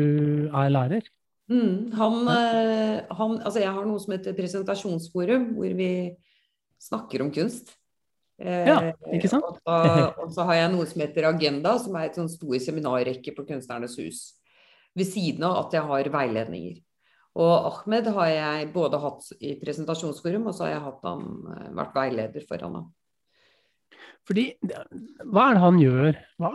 er 0.49 0.73
lærer? 0.73 1.09
Mm, 1.53 1.93
han, 1.93 2.21
uh, 2.25 3.17
han, 3.19 3.35
altså 3.45 3.61
jeg 3.61 3.73
har 3.77 3.89
noe 3.89 4.01
som 4.01 4.15
heter 4.17 4.37
presentasjonsforum, 4.37 5.51
hvor 5.59 5.75
vi 5.77 5.91
snakker 6.81 7.25
om 7.25 7.33
kunst. 7.35 7.75
ja, 8.41 8.79
ikke 9.15 9.29
sant? 9.31 9.45
Og 9.47 9.61
så, 9.61 9.75
og 10.25 10.33
så, 10.35 10.47
har 10.49 10.63
jeg 10.63 10.73
noe 10.73 10.89
som 10.91 11.05
heter 11.05 11.29
Agenda, 11.29 11.77
som 11.79 11.95
er 12.01 12.09
et 12.09 12.17
sånn 12.19 12.33
stor 12.33 12.57
seminarrekke 12.61 13.37
på 13.37 13.45
Kunstnernes 13.47 13.95
hus. 14.01 14.25
Ved 14.95 15.07
siden 15.11 15.45
av 15.47 15.61
at 15.67 15.77
jeg 15.77 15.87
har 15.87 16.11
veiledninger. 16.17 16.81
Og 17.35 17.55
Ahmed 17.67 18.09
har 18.15 18.29
jeg 18.31 18.69
både 18.75 19.01
hatt 19.03 19.27
i 19.43 19.57
presentasjonsforum, 19.59 20.47
og 20.51 20.55
så 20.55 20.69
har 20.69 20.77
jeg 20.77 20.85
han, 21.03 21.25
eh, 21.51 21.71
vært 21.75 21.97
veileder 21.97 22.47
for 22.47 22.63
han. 22.63 22.85
Fordi, 24.25 24.45
Hva 24.63 25.49
er 25.51 25.55
det 25.55 25.65
han 25.65 25.81
gjør? 25.83 26.21
Hva? 26.39 26.53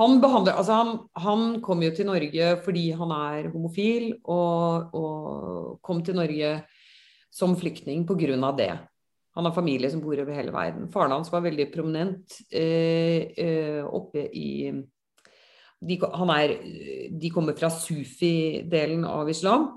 Han, 0.00 0.20
behandler, 0.22 0.56
altså 0.56 0.76
han, 0.78 0.92
han, 1.20 1.42
kom 1.64 1.82
jo 1.84 1.90
til 1.92 2.08
Norge 2.08 2.52
fordi 2.64 2.86
han 2.96 3.10
er 3.12 3.50
homofil, 3.52 4.14
og, 4.24 4.94
og 4.96 5.80
kom 5.84 6.00
til 6.04 6.16
Norge 6.16 6.54
som 7.30 7.52
flyktning 7.58 8.06
pga. 8.08 8.52
det. 8.56 8.72
Han 9.36 9.46
har 9.46 9.54
familie 9.54 9.90
som 9.90 10.00
bor 10.02 10.18
over 10.18 10.34
hele 10.34 10.52
verden. 10.54 10.88
Faren 10.90 11.12
hans 11.14 11.30
var 11.30 11.44
veldig 11.44 11.68
prominent 11.70 12.40
eh, 12.50 13.30
eh, 13.38 13.84
oppe 13.86 14.24
i 14.34 14.72
de, 15.80 15.96
er, 15.96 16.56
de 17.16 17.30
kommer 17.32 17.56
fra 17.56 17.70
sufi-delen 17.72 19.06
av 19.08 19.30
islam. 19.30 19.68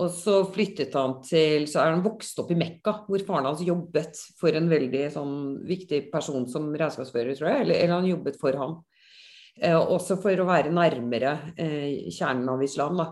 Og 0.00 0.08
så 0.14 0.38
flyttet 0.48 0.94
han 0.96 1.18
til 1.26 1.66
Så 1.68 1.82
er 1.82 1.90
han 1.92 2.04
vokst 2.04 2.38
opp 2.40 2.52
i 2.54 2.56
Mekka, 2.56 3.02
hvor 3.08 3.24
faren 3.26 3.50
hans 3.50 3.60
jobbet 3.66 4.16
for 4.40 4.54
en 4.56 4.70
veldig 4.70 5.02
sånn, 5.12 5.34
viktig 5.68 6.06
person 6.12 6.46
som 6.48 6.70
regnskapsfører, 6.72 7.36
tror 7.36 7.50
jeg. 7.50 7.66
Eller, 7.66 7.80
eller, 7.82 7.98
han 7.98 8.08
jobbet 8.08 8.38
for 8.40 8.56
ham. 8.56 8.78
Eh, 9.60 9.76
også 9.76 10.16
for 10.22 10.40
å 10.40 10.48
være 10.48 10.72
nærmere 10.72 11.32
eh, 11.60 12.08
kjernen 12.12 12.48
av 12.54 12.62
islam. 12.64 13.00
Da. 13.00 13.08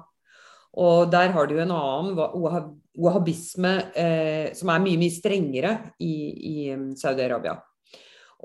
Og 0.80 1.11
der 1.12 1.34
har 1.34 1.51
du 1.51 1.57
en 1.59 1.74
annen 1.74 2.14
wahhabisme 2.97 3.72
eh, 3.93 4.47
som 4.57 4.72
er 4.72 4.84
mye, 4.84 5.01
mye 5.01 5.12
strengere 5.12 5.74
i, 6.01 6.14
i 6.53 6.55
Saudi-Arabia. 6.99 7.59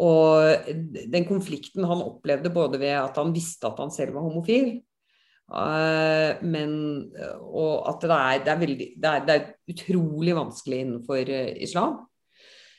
Og 0.03 0.67
den 1.07 1.23
konflikten 1.23 1.87
han 1.87 2.03
opplevde 2.03 2.51
både 2.51 2.81
ved 2.81 2.97
at 2.99 3.15
han 3.21 3.31
visste 3.35 3.69
at 3.69 3.79
han 3.79 3.93
selv 3.95 4.17
var 4.17 4.25
homofil, 4.25 4.73
uh, 5.55 6.41
men, 6.43 6.73
og 7.39 7.85
at 7.93 8.03
det 8.03 8.17
er, 8.17 8.41
det, 8.43 8.51
er 8.51 8.59
veldig, 8.59 8.87
det, 8.99 9.13
er, 9.13 9.23
det 9.23 9.37
er, 9.37 9.45
utrolig 9.71 10.35
vanskelig 10.35 10.81
innenfor 10.83 11.31
islam. 11.63 11.95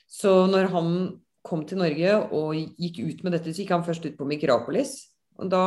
Så 0.05 0.35
når 0.53 0.69
han 0.75 0.93
kom 1.47 1.65
til 1.69 1.81
Norge 1.81 2.15
og 2.35 2.57
gikk 2.57 3.03
ut 3.07 3.25
med 3.25 3.37
dette, 3.37 3.53
så 3.53 3.63
gikk 3.63 3.75
han 3.77 3.85
først 3.87 4.07
ut 4.09 4.17
på 4.19 4.29
Mikropolis. 4.29 4.97
Og 5.41 5.51
da 5.53 5.67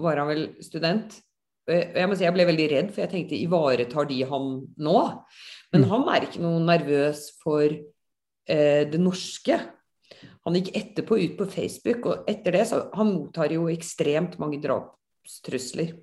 var 0.00 0.20
han 0.22 0.30
vel 0.30 0.46
student. 0.64 1.18
Jeg 1.70 2.08
må 2.08 2.16
si 2.18 2.24
jeg 2.24 2.34
ble 2.34 2.48
veldig 2.48 2.68
redd, 2.72 2.88
for 2.94 3.04
jeg 3.04 3.12
tenkte 3.12 3.38
ivaretar 3.38 4.08
de 4.08 4.22
han 4.26 4.48
nå? 4.80 5.00
Men 5.74 5.84
mm. 5.84 5.90
han 5.92 6.08
er 6.10 6.26
ikke 6.26 6.42
noe 6.42 6.62
nervøs 6.64 7.26
for 7.42 7.66
eh, 7.68 8.82
det 8.90 9.00
norske. 9.02 9.60
Han 10.46 10.56
gikk 10.56 10.72
etterpå 10.80 11.18
ut 11.20 11.36
på 11.38 11.46
Facebook, 11.52 12.08
og 12.08 12.30
etter 12.30 12.56
det 12.56 12.64
så 12.70 12.82
Han 12.96 13.12
mottar 13.12 13.52
jo 13.52 13.68
ekstremt 13.70 14.38
mange 14.40 14.58
drapstrusler. 14.62 15.94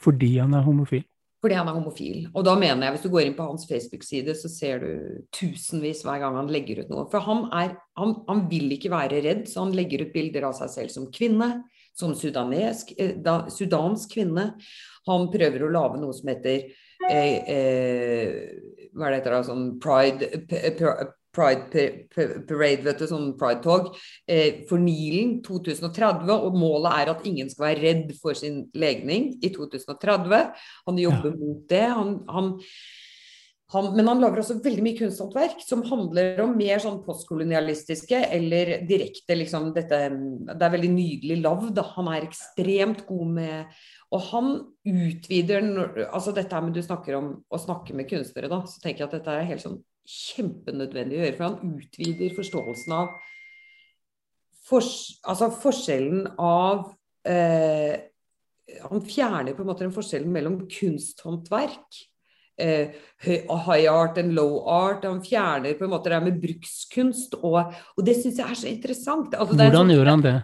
Fordi 0.00 0.32
han 0.40 0.56
er 0.56 0.64
homofil? 0.64 1.04
Fordi 1.40 1.56
han 1.56 1.68
er 1.70 1.76
homofil. 1.76 2.26
Og 2.36 2.44
da 2.44 2.52
mener 2.58 2.84
jeg, 2.84 2.94
hvis 2.96 3.04
du 3.06 3.12
går 3.14 3.24
inn 3.24 3.36
på 3.38 3.46
hans 3.48 3.64
Facebook-side, 3.68 4.34
så 4.36 4.50
ser 4.52 4.82
du 4.84 5.20
tusenvis 5.32 6.02
hver 6.04 6.20
gang 6.20 6.36
han 6.36 6.50
legger 6.52 6.82
ut 6.82 6.90
noe. 6.92 7.06
For 7.12 7.24
han, 7.24 7.46
er, 7.56 7.78
han, 7.96 8.12
han 8.28 8.42
vil 8.50 8.74
ikke 8.76 8.92
være 8.92 9.22
redd, 9.24 9.46
så 9.48 9.64
han 9.64 9.72
legger 9.76 10.04
ut 10.04 10.12
bilder 10.12 10.50
av 10.50 10.58
seg 10.58 10.72
selv 10.74 10.92
som 10.92 11.08
kvinne, 11.14 11.48
som 11.96 12.12
sudanesk, 12.16 12.92
eh, 13.00 13.14
da, 13.24 13.42
sudansk 13.52 14.12
kvinne. 14.18 14.50
Han 15.08 15.30
prøver 15.32 15.64
å 15.64 15.72
lage 15.72 16.02
noe 16.02 16.12
som 16.16 16.28
heter 16.28 16.68
eh, 17.08 17.38
eh, 17.48 18.36
Hva 18.92 19.08
er 19.08 19.14
det 19.14 19.22
heter 19.22 19.36
da? 19.38 19.40
Sånn 19.48 19.66
pride, 19.80 20.28
Pride 21.34 21.84
Parade, 22.14 22.84
vet 22.86 23.02
du, 23.02 23.06
sånn 23.10 23.34
Pride-tog, 23.38 23.92
eh, 24.30 24.62
for 24.68 24.82
Nilen 24.82 25.38
2030. 25.46 26.32
Og 26.36 26.56
målet 26.58 26.96
er 27.02 27.12
at 27.14 27.28
ingen 27.28 27.50
skal 27.52 27.70
være 27.70 27.84
redd 27.84 28.16
for 28.20 28.38
sin 28.38 28.64
legning 28.74 29.32
i 29.40 29.52
2030. 29.54 30.50
Han 30.88 31.04
jobber 31.04 31.30
ja. 31.30 31.36
mot 31.38 31.62
det. 31.70 31.84
Han, 32.00 32.16
han, 32.30 32.50
han, 33.74 33.92
men 33.94 34.10
han 34.10 34.24
lager 34.24 34.42
også 34.42 34.58
veldig 34.64 34.82
mye 34.82 34.98
kunsthåndverk 34.98 35.62
som 35.62 35.86
handler 35.86 36.42
om 36.42 36.56
mer 36.58 36.82
sånn 36.82 36.98
postkolonialistiske 37.04 38.24
eller 38.34 38.80
direkte 38.88 39.38
liksom 39.38 39.70
dette 39.76 40.02
Det 40.10 40.66
er 40.66 40.74
veldig 40.74 40.92
nydelig 40.96 41.40
lagd. 41.44 41.78
Han 41.94 42.10
er 42.10 42.26
ekstremt 42.26 43.06
god 43.08 43.38
med 43.38 43.80
og 44.10 44.24
han 44.32 44.48
utvider 44.90 45.62
altså 46.10 46.32
dette 46.34 46.60
med 46.64 46.74
Du 46.74 46.82
snakker 46.82 47.14
om 47.20 47.30
å 47.46 47.60
snakke 47.62 47.94
med 47.94 48.08
kunstnere, 48.10 48.50
da. 48.50 48.64
Så 48.66 48.82
tenker 48.82 49.04
jeg 49.04 49.10
at 49.10 49.16
dette 49.20 49.36
er 49.36 49.46
helt 49.52 49.62
sånn 49.62 49.78
kjempenødvendig 50.10 51.18
å 51.18 51.24
gjøre. 51.24 51.36
For 51.38 51.46
han 51.48 51.74
utvider 51.78 52.36
forståelsen 52.36 52.94
av 52.96 53.16
fors, 54.70 54.92
altså 55.26 55.50
forskjellen 55.62 56.28
av 56.38 56.90
eh, 57.26 58.06
Han 58.86 59.02
fjerner 59.02 59.56
på 59.56 59.64
en 59.64 59.70
måte 59.72 59.82
den 59.82 59.94
forskjellen 59.94 60.30
mellom 60.30 60.60
kunsthåndverk 60.70 62.04
eh, 62.60 62.92
high 63.18 63.90
art 63.90 64.18
and 64.18 64.34
low 64.34 64.60
art. 64.68 65.04
Han 65.04 65.22
fjerner 65.24 65.74
på 65.74 65.84
en 65.84 65.90
måte 65.94 66.12
det 66.12 66.20
med 66.24 66.40
brukskunst. 66.42 67.38
Og, 67.42 67.58
og 67.96 68.06
det 68.06 68.16
syns 68.20 68.40
jeg 68.40 68.46
er 68.46 68.60
så 68.62 68.70
interessant. 68.70 69.34
Altså, 69.34 69.56
Hvordan 69.56 69.90
så, 69.90 69.96
gjør 69.96 70.12
han 70.12 70.24
det? 70.26 70.36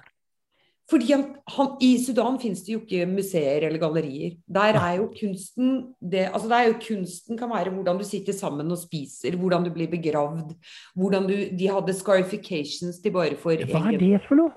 Fordi 0.86 1.08
han, 1.10 1.24
han, 1.50 1.72
I 1.82 1.96
Sudan 1.98 2.36
finnes 2.38 2.62
det 2.62 2.76
jo 2.76 2.80
ikke 2.84 3.08
museer 3.10 3.64
eller 3.66 3.80
gallerier. 3.82 4.36
Der 4.46 4.78
er 4.78 5.00
jo 5.00 5.08
kunsten 5.10 5.72
det, 5.98 6.28
altså 6.30 6.46
det 6.50 6.58
er 6.60 6.68
jo 6.68 6.76
Kunsten 6.84 7.38
kan 7.38 7.50
være 7.50 7.72
hvordan 7.74 7.98
du 7.98 8.04
sitter 8.06 8.36
sammen 8.36 8.70
og 8.70 8.78
spiser, 8.78 9.34
hvordan 9.36 9.66
du 9.66 9.72
blir 9.74 9.90
begravd. 9.90 10.54
hvordan 10.94 11.26
du, 11.26 11.34
De 11.58 11.70
hadde 11.70 11.94
scarifications 11.94 13.00
til 13.02 13.12
bare 13.12 13.34
for 13.36 13.58
Hva 13.66 13.82
er 13.90 13.98
det 13.98 14.22
for 14.28 14.38
noe? 14.38 14.54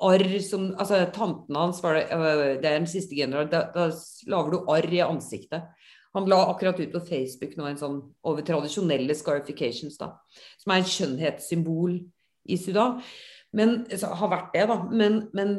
Arr 0.00 0.38
som 0.46 0.70
Altså, 0.78 1.04
tanten 1.12 1.56
hans 1.56 1.82
var 1.82 1.98
det 1.98 2.06
øh, 2.12 2.62
Det 2.62 2.64
er 2.64 2.78
den 2.78 2.86
siste 2.86 3.16
generalen. 3.16 3.50
Da, 3.50 3.66
da 3.74 3.90
lager 4.26 4.50
du 4.50 4.70
arr 4.70 4.92
i 4.92 5.04
ansiktet. 5.04 5.68
Han 6.14 6.28
la 6.28 6.38
akkurat 6.48 6.80
ut 6.80 6.92
på 6.92 7.04
Facebook 7.04 7.56
nå 7.58 7.66
en 7.68 7.76
sånn 7.80 7.98
over 8.24 8.42
tradisjonelle 8.42 9.14
scarifications, 9.14 9.98
da. 10.00 10.14
Som 10.58 10.72
er 10.72 10.80
en 10.80 10.88
skjønnhetssymbol 10.88 11.98
i 12.48 12.56
Sudan 12.56 13.02
men, 13.56 13.82
har 13.88 14.30
vært 14.30 14.54
det, 14.54 14.66
da. 14.70 14.78
Men, 14.90 15.18
men, 15.36 15.58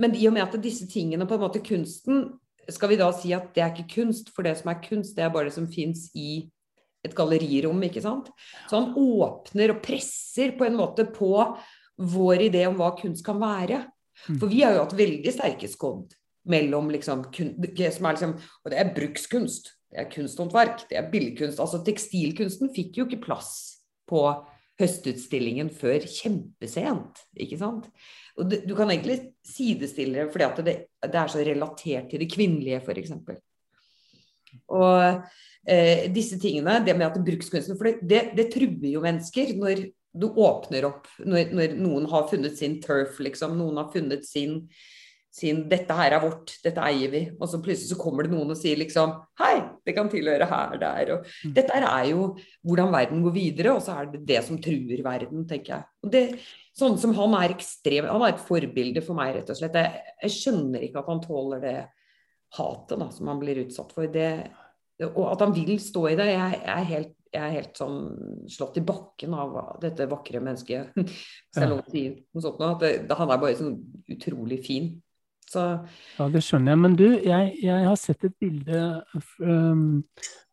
men, 0.00 0.14
i 0.16 0.28
og 0.28 0.36
med 0.36 0.44
at 0.44 0.62
disse 0.62 0.88
tingene, 0.90 1.26
på 1.28 1.36
en 1.36 1.44
måte 1.44 1.62
kunsten, 1.64 2.26
skal 2.70 2.92
vi 2.92 2.98
da 3.00 3.08
si 3.16 3.32
at 3.34 3.50
det 3.56 3.64
er 3.64 3.72
ikke 3.74 4.02
kunst, 4.02 4.30
for 4.34 4.46
det 4.46 4.56
som 4.60 4.70
er 4.72 4.82
kunst, 4.84 5.16
det 5.16 5.24
er 5.26 5.32
bare 5.34 5.48
det 5.48 5.56
som 5.56 5.68
fins 5.70 6.08
i 6.14 6.44
et 7.06 7.16
gallerirom, 7.16 7.80
ikke 7.86 8.02
sant. 8.04 8.28
Så 8.68 8.76
han 8.76 8.92
åpner 8.98 9.72
og 9.74 9.82
presser 9.84 10.52
på 10.58 10.66
en 10.66 10.76
måte 10.78 11.06
på 11.08 11.32
vår 12.00 12.46
idé 12.50 12.66
om 12.68 12.76
hva 12.78 12.92
kunst 12.98 13.24
kan 13.26 13.40
være. 13.40 13.82
Mm. 14.28 14.36
For 14.36 14.52
vi 14.52 14.62
har 14.62 14.76
jo 14.76 14.84
hatt 14.84 14.96
veldig 14.98 15.32
sterke 15.32 15.68
skodd 15.70 16.12
mellom 16.50 16.90
liksom, 16.92 17.26
som 17.32 18.06
er 18.08 18.16
liksom, 18.16 18.36
Og 18.64 18.72
det 18.72 18.80
er 18.80 18.94
brukskunst, 18.96 19.72
det 19.90 20.04
er 20.04 20.12
kunsthåndverk, 20.12 20.86
det 20.90 20.98
er 21.00 21.10
billedkunst. 21.12 21.60
Altså 21.60 21.82
tekstilkunsten 21.84 22.72
fikk 22.76 23.00
jo 23.00 23.08
ikke 23.08 23.24
plass 23.24 23.52
på 24.08 24.22
høstutstillingen 24.80 25.70
før 25.72 26.06
kjempesent. 26.08 27.22
ikke 27.36 27.58
sant? 27.60 27.86
Og 28.38 28.48
du, 28.50 28.56
Du 28.66 28.74
kan 28.78 28.90
egentlig 28.90 29.34
sidestille 29.44 30.24
det 30.24 30.32
fordi 30.32 30.64
det, 30.64 30.76
det, 31.04 31.14
er 31.14 31.30
så 31.30 31.44
relatert 31.44 32.10
til 32.10 32.22
det 32.22 32.30
kvinnelige, 32.32 32.80
f.eks. 32.80 33.14
Og 34.70 35.22
eh, 35.68 36.06
disse 36.12 36.38
tingene, 36.40 36.80
det 36.84 36.96
med 36.96 37.10
at 37.10 37.24
brukskunsten 37.24 37.78
For 37.78 38.00
det, 38.00 38.22
det, 38.36 38.50
truer 38.52 38.90
jo 38.90 39.02
mennesker 39.04 39.54
når 39.58 39.88
du 40.10 40.26
åpner 40.42 40.88
opp, 40.88 41.06
når, 41.22 41.52
når, 41.54 41.76
noen 41.78 42.08
har 42.10 42.26
funnet 42.30 42.56
sin 42.58 42.80
turf, 42.82 43.20
liksom. 43.22 43.54
Noen 43.58 43.78
har 43.78 43.92
funnet 43.92 44.26
sin 44.26 44.64
sin 45.30 45.62
'dette 45.70 45.94
her 45.94 46.16
er 46.16 46.22
vårt, 46.24 46.56
dette 46.64 46.82
eier 46.82 47.10
vi', 47.12 47.36
og 47.38 47.46
så 47.48 47.60
plutselig 47.62 47.92
så 47.92 47.98
kommer 48.00 48.26
det 48.26 48.32
noen 48.32 48.50
og 48.50 48.58
sier 48.58 48.78
liksom 48.80 49.12
'hei, 49.38 49.62
det 49.86 49.94
kan 49.94 50.10
tilhøre 50.10 50.48
her, 50.50 50.74
der', 50.80 51.12
og 51.14 51.28
mm. 51.44 51.52
Dette 51.54 51.76
er 51.78 52.08
jo 52.10 52.24
hvordan 52.66 52.90
verden 52.92 53.22
går 53.22 53.36
videre, 53.36 53.74
og 53.76 53.82
så 53.82 54.00
er 54.00 54.10
det 54.10 54.24
det 54.26 54.42
som 54.44 54.58
truer 54.58 55.04
verden, 55.06 55.46
tenker 55.46 55.76
jeg. 55.76 55.84
Og 56.02 56.10
det, 56.10 56.24
sånn 56.74 56.98
som 56.98 57.14
han 57.14 57.36
er 57.38 57.54
ekstrem, 57.54 58.10
han 58.10 58.26
er 58.26 58.34
et 58.34 58.42
forbilde 58.42 59.02
for 59.06 59.14
meg, 59.14 59.36
rett 59.36 59.50
og 59.50 59.58
slett. 59.60 59.78
Jeg, 59.78 60.02
jeg 60.24 60.34
skjønner 60.34 60.82
ikke 60.82 61.04
at 61.04 61.10
han 61.12 61.22
tåler 61.22 61.62
det 61.62 61.78
hatet 62.58 62.98
da, 62.98 63.10
som 63.14 63.30
han 63.30 63.40
blir 63.40 63.62
utsatt 63.64 63.92
for. 63.94 64.10
Det, 64.10 64.30
og 65.12 65.24
at 65.30 65.44
han 65.44 65.54
vil 65.54 65.76
stå 65.82 66.06
i 66.10 66.16
det. 66.18 66.30
Jeg, 66.32 66.56
jeg, 66.58 66.72
er 66.74 66.88
helt, 66.88 67.12
jeg, 67.30 67.42
er 67.42 67.54
helt, 67.54 67.76
sånn 67.78 68.00
slått 68.50 68.80
i 68.80 68.86
bakken 68.86 69.36
av 69.38 69.60
dette 69.82 70.08
vakre 70.10 70.42
mennesket. 70.42 70.90
Hvis 70.96 71.54
det 71.54 71.62
er 71.62 71.70
lov 71.70 71.84
å 71.84 71.92
si 71.92 72.04
noe 72.10 72.44
sånt. 72.44 72.66
At 72.66 72.82
det, 72.82 73.20
han 73.20 73.30
er 73.30 73.42
bare 73.44 73.60
sånn 73.60 73.78
utrolig 74.10 74.60
fin. 74.66 74.90
Så... 75.50 75.62
Ja, 76.18 76.28
det 76.30 76.44
skjønner 76.46 76.74
jeg. 76.74 76.82
Men 76.84 76.96
du, 76.98 77.06
jeg, 77.26 77.54
jeg 77.64 77.86
har 77.88 77.98
sett 77.98 78.26
et 78.28 78.36
bilde 78.38 78.82
um, 79.42 80.02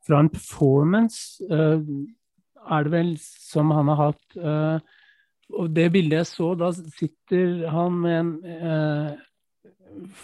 fra 0.07 0.23
en 0.23 0.31
performance, 0.33 1.43
uh, 1.51 1.83
er 2.67 2.87
det 2.87 2.93
vel, 2.95 3.11
som 3.21 3.71
han 3.75 3.91
har 3.93 4.01
hatt. 4.07 4.25
Uh, 4.39 4.79
og 5.57 5.71
det 5.75 5.91
bildet 5.93 6.23
jeg 6.23 6.29
så, 6.31 6.51
da 6.59 6.71
sitter 6.73 7.69
han 7.71 8.01
med 8.03 8.17
en 8.19 8.33
uh, 8.65 10.17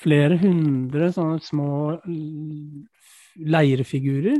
flere 0.00 0.38
hundre 0.40 1.10
sånne 1.12 1.40
små 1.44 1.72
leirefigurer. 3.40 4.38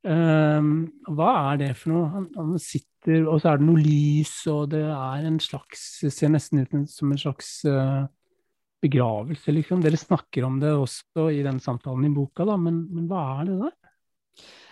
Um, 0.00 0.86
hva 1.12 1.32
er 1.50 1.58
det 1.60 1.74
for 1.76 1.92
noe? 1.92 2.06
Han, 2.14 2.28
han, 2.36 2.54
sitter, 2.60 3.26
og 3.28 3.42
så 3.42 3.50
er 3.50 3.60
det 3.60 3.66
noe 3.68 3.82
lys, 3.82 4.32
og 4.48 4.70
det 4.72 4.86
er 4.88 5.26
en 5.28 5.36
slags 5.44 5.82
Ser 6.08 6.32
nesten 6.32 6.62
ut 6.62 6.72
som 6.88 7.12
en 7.12 7.20
slags 7.20 7.58
uh, 7.68 8.06
begravelse, 8.82 9.52
liksom. 9.54 9.82
Dere 9.84 10.00
snakker 10.00 10.46
om 10.46 10.58
det 10.62 10.72
også 10.72 11.28
i 11.34 11.42
den 11.46 11.60
samtalen 11.62 12.08
i 12.08 12.14
boka, 12.14 12.46
da, 12.48 12.56
men, 12.60 12.82
men 12.92 13.06
hva 13.10 13.24
er 13.40 13.50
det 13.50 13.58
der? 13.64 13.76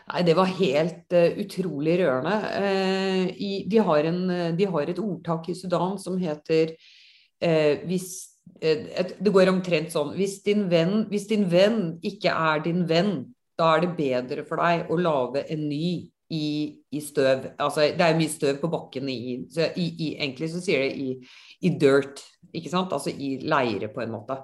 Nei, 0.08 0.22
Det 0.24 0.36
var 0.38 0.56
helt 0.58 1.16
uh, 1.16 1.40
utrolig 1.44 1.98
rørende. 2.00 2.36
Uh, 2.64 3.24
i, 3.36 3.52
de, 3.68 3.80
har 3.84 4.08
en, 4.08 4.22
de, 4.56 4.68
har 4.72 4.88
et 4.88 5.02
ordtak 5.02 5.50
i 5.52 5.56
Sudan 5.58 5.98
som 6.00 6.16
heter 6.20 6.74
uh, 6.74 7.74
hvis, 7.88 8.12
et, 8.60 9.16
Det 9.20 9.34
går 9.34 9.52
omtrent 9.52 9.92
sånn 9.92 10.14
hvis 10.16 10.40
din, 10.46 10.66
venn, 10.72 11.02
hvis 11.12 11.28
din 11.30 11.44
venn 11.50 11.98
ikke 12.00 12.32
er 12.32 12.64
din 12.64 12.86
venn, 12.88 13.18
da 13.58 13.74
er 13.74 13.84
det 13.84 13.96
bedre 13.98 14.46
for 14.48 14.62
deg 14.62 14.88
å 14.88 14.96
lage 15.00 15.42
en 15.50 15.68
ny 15.68 16.08
i, 16.30 16.76
i 16.92 17.00
støv. 17.00 17.46
Altså, 17.58 17.88
det 17.96 18.04
er 18.04 18.18
mye 18.18 18.32
støv 18.32 18.58
på 18.60 18.70
bakken 18.72 19.08
i, 19.08 19.20
i, 19.40 19.86
i 19.86 20.08
Egentlig 20.16 20.50
så 20.52 20.60
sier 20.64 20.84
det 20.84 21.14
i, 21.60 21.72
dirt 21.80 22.22
ikke 22.54 22.72
sant? 22.72 22.92
Altså 22.92 23.12
i 23.12 23.36
leire, 23.44 23.90
på 23.92 24.04
en 24.04 24.12
måte. 24.12 24.38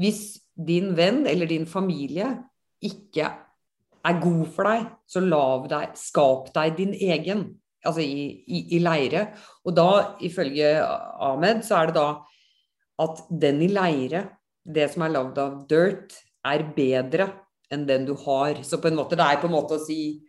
Hvis 0.00 0.38
din 0.54 0.92
venn 0.96 1.24
eller 1.26 1.48
din 1.50 1.66
familie 1.66 2.30
ikke 2.84 3.30
er 4.06 4.20
god 4.22 4.44
for 4.54 4.70
deg, 4.70 4.86
så 5.08 5.22
deg, 5.70 5.96
skap 5.98 6.52
deg 6.54 6.76
din 6.78 6.94
egen. 6.94 7.46
Altså 7.86 8.02
i 8.02 8.78
leire. 8.82 9.28
Og 9.64 9.76
da, 9.76 10.16
ifølge 10.26 10.76
Ahmed, 10.82 11.62
så 11.66 11.80
er 11.80 11.90
det 11.90 11.98
da 11.98 12.08
at 13.02 13.26
den 13.30 13.60
i 13.62 13.68
leire, 13.68 14.24
det 14.66 14.88
som 14.92 15.04
er 15.04 15.12
lagd 15.14 15.38
av 15.38 15.58
dirt, 15.68 16.14
er 16.46 16.64
bedre 16.76 17.28
enn 17.72 17.84
den 17.86 18.06
du 18.06 18.14
har. 18.26 18.62
Så 18.62 18.78
på 18.80 18.90
en 18.90 18.98
måte, 18.98 19.18
det 19.18 19.26
er 19.26 19.40
på 19.42 19.50
en 19.50 19.56
måte 19.56 19.78
å 19.78 19.82
si 19.82 20.22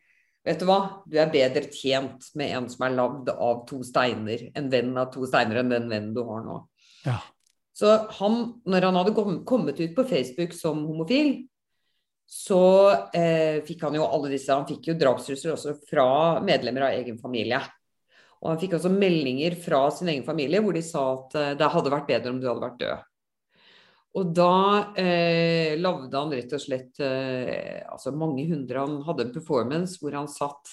Vet 0.46 0.62
du 0.62 0.68
hva, 0.70 0.80
du 1.08 1.18
er 1.20 1.32
bedre 1.32 1.66
tjent 1.74 2.30
med 2.40 2.54
en 2.56 2.68
som 2.72 2.86
er 2.88 2.96
lagd 2.96 3.32
av 3.34 3.66
to 3.68 3.82
steiner, 3.84 4.46
en 4.56 4.70
venn 4.72 4.94
av 5.00 5.10
to 5.14 5.26
steiner 5.28 5.62
enn 5.62 5.74
den 5.74 5.90
vennen 5.92 6.14
du 6.16 6.22
har 6.28 6.46
nå. 6.46 6.62
Ja. 7.08 7.18
Så 7.78 7.92
han, 8.20 8.38
når 8.66 8.88
han 8.88 8.96
hadde 8.98 9.42
kommet 9.46 9.80
ut 9.80 9.96
på 9.96 10.06
Facebook 10.08 10.56
som 10.58 10.86
homofil, 10.88 11.34
så 12.28 12.62
eh, 13.16 13.64
fikk 13.64 13.86
han 13.88 13.96
jo 13.96 14.04
alle 14.04 14.32
disse 14.34 14.52
Han 14.52 14.66
fikk 14.68 14.90
jo 14.90 14.98
drapstrusler 15.00 15.54
også 15.54 15.78
fra 15.88 16.08
medlemmer 16.44 16.90
av 16.90 16.98
egen 16.98 17.20
familie. 17.22 17.62
Og 18.42 18.50
han 18.52 18.60
fikk 18.62 18.76
også 18.78 18.92
meldinger 18.92 19.56
fra 19.62 19.86
sin 19.96 20.12
egen 20.12 20.26
familie 20.28 20.60
hvor 20.64 20.76
de 20.76 20.84
sa 20.86 21.06
at 21.14 21.38
eh, 21.40 21.54
det 21.60 21.70
hadde 21.76 21.94
vært 21.94 22.10
bedre 22.10 22.34
om 22.34 22.42
du 22.42 22.50
hadde 22.50 22.66
vært 22.66 22.82
død. 22.82 23.06
Og 24.18 24.34
da 24.34 24.53
eh, 24.97 25.78
lagde 25.78 26.18
han 26.18 26.34
rett 26.34 26.53
og 26.57 26.61
slett 26.63 27.01
eh, 27.05 27.84
altså 27.86 28.15
mange 28.18 28.47
hundre 28.49 28.82
Han 28.82 29.01
hadde 29.05 29.28
en 29.28 29.34
performance 29.36 30.01
hvor 30.01 30.15
han 30.18 30.30
satt 30.32 30.72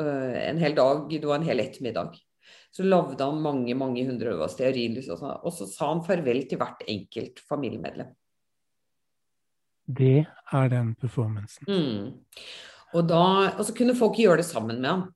eh, 0.00 0.38
en 0.46 0.62
hel 0.62 0.76
dag, 0.78 1.04
det 1.10 1.26
var 1.26 1.40
en 1.40 1.48
hel 1.50 1.60
ettermiddag 1.60 2.16
så 2.76 2.84
lagde 2.84 3.24
han 3.24 3.40
mange 3.40 3.74
mange 3.78 4.04
hundre 4.04 4.34
av 4.36 4.50
stearinlys, 4.52 5.08
og, 5.14 5.22
og 5.24 5.52
så 5.54 5.64
sa 5.70 5.90
han 5.94 6.02
farvel 6.04 6.42
til 6.48 6.60
hvert 6.60 6.82
enkelt 6.84 7.40
familiemedlem. 7.48 8.10
Det 9.86 10.26
er 10.26 10.72
den 10.72 10.90
performancen. 11.00 11.70
Mm. 11.70 12.50
Og, 12.92 13.02
da, 13.06 13.22
og 13.54 13.62
så 13.64 13.74
kunne 13.76 13.96
folk 13.96 14.18
gjøre 14.20 14.42
det 14.42 14.48
sammen 14.48 14.82
med 14.82 14.90
han. 14.90 15.06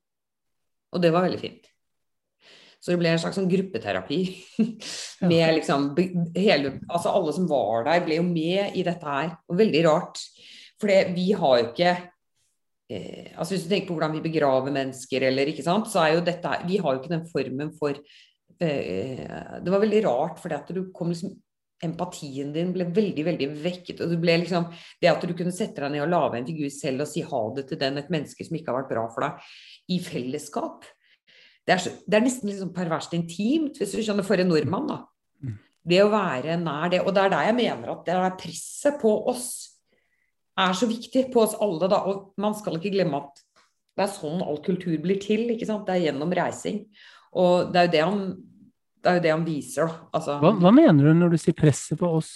Og 0.91 1.03
det 1.03 1.11
var 1.13 1.27
veldig 1.27 1.41
fint. 1.41 1.70
Så 2.81 2.93
det 2.93 2.97
ble 2.97 3.11
en 3.13 3.19
slags 3.21 3.37
sånn 3.37 3.49
gruppeterapi. 3.49 4.19
med 5.29 5.57
liksom 5.59 5.91
hele, 6.33 6.79
altså 6.89 7.13
Alle 7.13 7.35
som 7.35 7.45
var 7.49 7.85
der, 7.85 8.01
ble 8.05 8.17
jo 8.17 8.25
med 8.25 8.77
i 8.77 8.85
dette 8.87 9.05
her. 9.05 9.35
Og 9.51 9.59
veldig 9.59 9.83
rart. 9.85 10.23
For 10.81 11.13
vi 11.13 11.27
har 11.37 11.59
jo 11.59 11.67
ikke 11.67 11.91
eh, 12.89 13.29
altså 13.35 13.53
Hvis 13.53 13.67
du 13.67 13.69
tenker 13.69 13.91
på 13.91 13.99
hvordan 13.99 14.15
vi 14.17 14.25
begraver 14.25 14.73
mennesker, 14.73 15.27
eller 15.29 15.51
ikke 15.51 15.65
sant, 15.67 15.91
så 15.91 16.01
er 16.01 16.15
jo 16.15 16.25
dette 16.25 16.57
Vi 16.65 16.79
har 16.81 16.95
jo 16.95 17.03
ikke 17.03 17.13
den 17.13 17.27
formen 17.29 17.69
for 17.77 17.93
eh, 17.93 19.21
Det 19.61 19.73
var 19.75 19.83
veldig 19.83 20.01
rart, 20.07 20.41
fordi 20.41 20.57
at 20.57 20.73
du 20.73 20.87
kom 20.95 21.13
liksom 21.13 21.37
Empatien 21.81 22.51
din 22.53 22.73
ble 22.75 22.85
veldig 22.93 23.23
veldig 23.25 23.47
vekket. 23.63 24.03
og 24.03 24.11
Det 24.11 24.33
liksom, 24.43 24.67
det 25.01 25.09
at 25.09 25.23
du 25.25 25.31
kunne 25.33 25.53
sette 25.53 25.81
deg 25.81 25.95
ned 25.95 26.03
og 26.03 26.11
lage 26.11 26.37
en 26.37 26.45
figur 26.45 26.69
selv 26.69 27.05
og 27.05 27.09
si 27.09 27.23
ha 27.25 27.39
det 27.55 27.63
til 27.71 27.79
den, 27.81 27.97
et 27.97 28.11
menneske 28.13 28.45
som 28.45 28.57
ikke 28.57 28.69
har 28.69 28.83
vært 28.83 28.91
bra 28.91 29.05
for 29.09 29.25
deg, 29.25 29.47
i 29.89 29.97
fellesskap. 30.05 30.85
Det 31.67 31.75
er, 31.75 31.81
så, 31.83 31.91
det 32.09 32.17
er 32.17 32.23
nesten 32.25 32.49
liksom 32.49 32.71
perverst 32.73 33.13
intimt, 33.13 33.77
hvis 33.77 33.93
du 33.93 34.01
skjønner, 34.01 34.25
for 34.25 34.41
en 34.41 34.49
nordmann. 34.49 34.87
da. 34.89 35.01
Mm. 35.41 35.59
Det 35.91 35.99
å 36.03 36.11
være 36.13 36.57
nær 36.61 36.93
det. 36.93 37.03
Og 37.05 37.13
det 37.13 37.25
er 37.25 37.33
der 37.33 37.49
jeg 37.49 37.57
mener 37.59 37.93
at 37.93 38.01
det 38.07 38.15
er 38.17 38.39
presset 38.39 38.97
på 39.01 39.13
oss 39.29 39.51
er 40.59 40.75
så 40.75 40.87
viktig 40.89 41.27
på 41.33 41.43
oss 41.45 41.55
alle, 41.63 41.89
da. 41.91 42.01
Og 42.09 42.31
man 42.41 42.55
skal 42.57 42.77
ikke 42.77 42.93
glemme 42.93 43.21
at 43.23 43.43
det 43.97 44.05
er 44.05 44.13
sånn 44.13 44.43
all 44.45 44.61
kultur 44.63 44.95
blir 45.03 45.19
til. 45.21 45.47
ikke 45.53 45.67
sant? 45.67 45.85
Det 45.87 45.97
er 45.97 46.07
gjennom 46.09 46.33
reising. 46.35 46.83
Og 47.39 47.71
det 47.71 47.81
er 47.81 47.87
jo 47.87 47.93
det 47.93 48.03
han, 48.03 48.23
det 49.01 49.11
er 49.11 49.19
jo 49.19 49.25
det 49.25 49.35
han 49.35 49.45
viser, 49.47 49.87
da. 49.91 50.09
Altså, 50.19 50.39
Hva, 50.43 50.53
hva 50.59 50.73
mener 50.75 51.07
du 51.07 51.13
når 51.17 51.35
du 51.35 51.39
sier 51.41 51.57
presset 51.57 51.99
på 51.99 52.09
oss? 52.19 52.33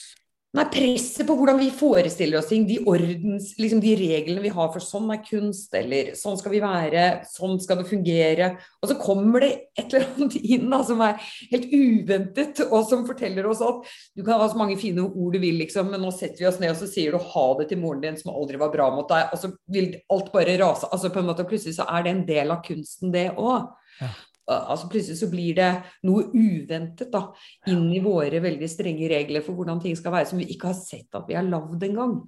Nei, 0.56 0.64
presset 0.72 1.28
på 1.28 1.36
hvordan 1.36 1.58
vi 1.60 1.66
forestiller 1.74 2.40
oss 2.40 2.48
ting, 2.48 2.64
de 2.68 2.78
ordens, 2.88 3.50
liksom 3.60 3.82
de 3.84 3.92
reglene 4.00 4.40
vi 4.40 4.52
har 4.56 4.70
for 4.72 4.84
sånn 4.84 5.10
er 5.12 5.20
kunst, 5.26 5.74
eller 5.76 6.14
sånn 6.16 6.38
skal 6.40 6.54
vi 6.54 6.62
være, 6.64 7.02
sånn 7.28 7.58
skal 7.60 7.82
det 7.82 7.88
fungere. 7.90 8.48
Og 8.80 8.88
så 8.88 8.96
kommer 9.02 9.44
det 9.44 9.50
et 9.76 9.90
eller 9.90 10.06
annet 10.14 10.38
inn 10.40 10.70
da, 10.72 10.80
som 10.88 11.04
er 11.04 11.18
helt 11.52 11.74
uventet, 11.74 12.62
og 12.70 12.86
som 12.88 13.04
forteller 13.10 13.50
oss 13.50 13.64
at 13.66 13.90
du 14.16 14.24
kan 14.24 14.40
ha 14.40 14.48
så 14.52 14.62
mange 14.62 14.78
fine 14.80 15.04
ord 15.04 15.36
du 15.36 15.42
vil, 15.44 15.60
liksom, 15.60 15.92
men 15.92 16.06
nå 16.06 16.14
setter 16.16 16.46
vi 16.46 16.48
oss 16.48 16.62
ned 16.64 16.72
og 16.72 16.80
så 16.80 16.88
sier 16.94 17.12
du 17.12 17.32
ha 17.34 17.46
det 17.60 17.68
til 17.74 17.82
moren 17.82 18.06
din 18.06 18.20
som 18.22 18.32
aldri 18.32 18.62
var 18.62 18.72
bra 18.72 18.88
mot 18.96 19.12
deg, 19.12 19.36
og 19.36 19.42
så 19.42 19.52
vil 19.76 19.92
alt 20.14 20.32
bare 20.32 20.56
rase. 20.62 20.88
altså 20.88 21.12
på 21.12 21.20
en 21.20 21.32
måte 21.34 21.44
Plutselig 21.46 21.76
så 21.76 21.90
er 21.92 22.08
det 22.08 22.16
en 22.16 22.24
del 22.30 22.56
av 22.56 22.64
kunsten, 22.64 23.12
det 23.14 23.28
òg. 23.36 23.68
Ja. 24.00 24.14
Altså 24.46 24.90
Plutselig 24.92 25.18
så 25.18 25.30
blir 25.32 25.56
det 25.58 25.72
noe 26.06 26.28
uventet 26.30 27.10
da, 27.14 27.24
inn 27.72 27.88
i 27.94 28.02
våre 28.04 28.42
veldig 28.44 28.70
strenge 28.70 29.10
regler 29.10 29.42
for 29.46 29.58
hvordan 29.58 29.82
ting 29.82 29.96
skal 29.98 30.14
være, 30.14 30.30
som 30.30 30.42
vi 30.42 30.50
ikke 30.54 30.70
har 30.70 30.78
sett 30.78 31.18
at 31.18 31.26
vi 31.30 31.38
har 31.38 31.48
lagd 31.48 31.82
engang. 31.88 32.20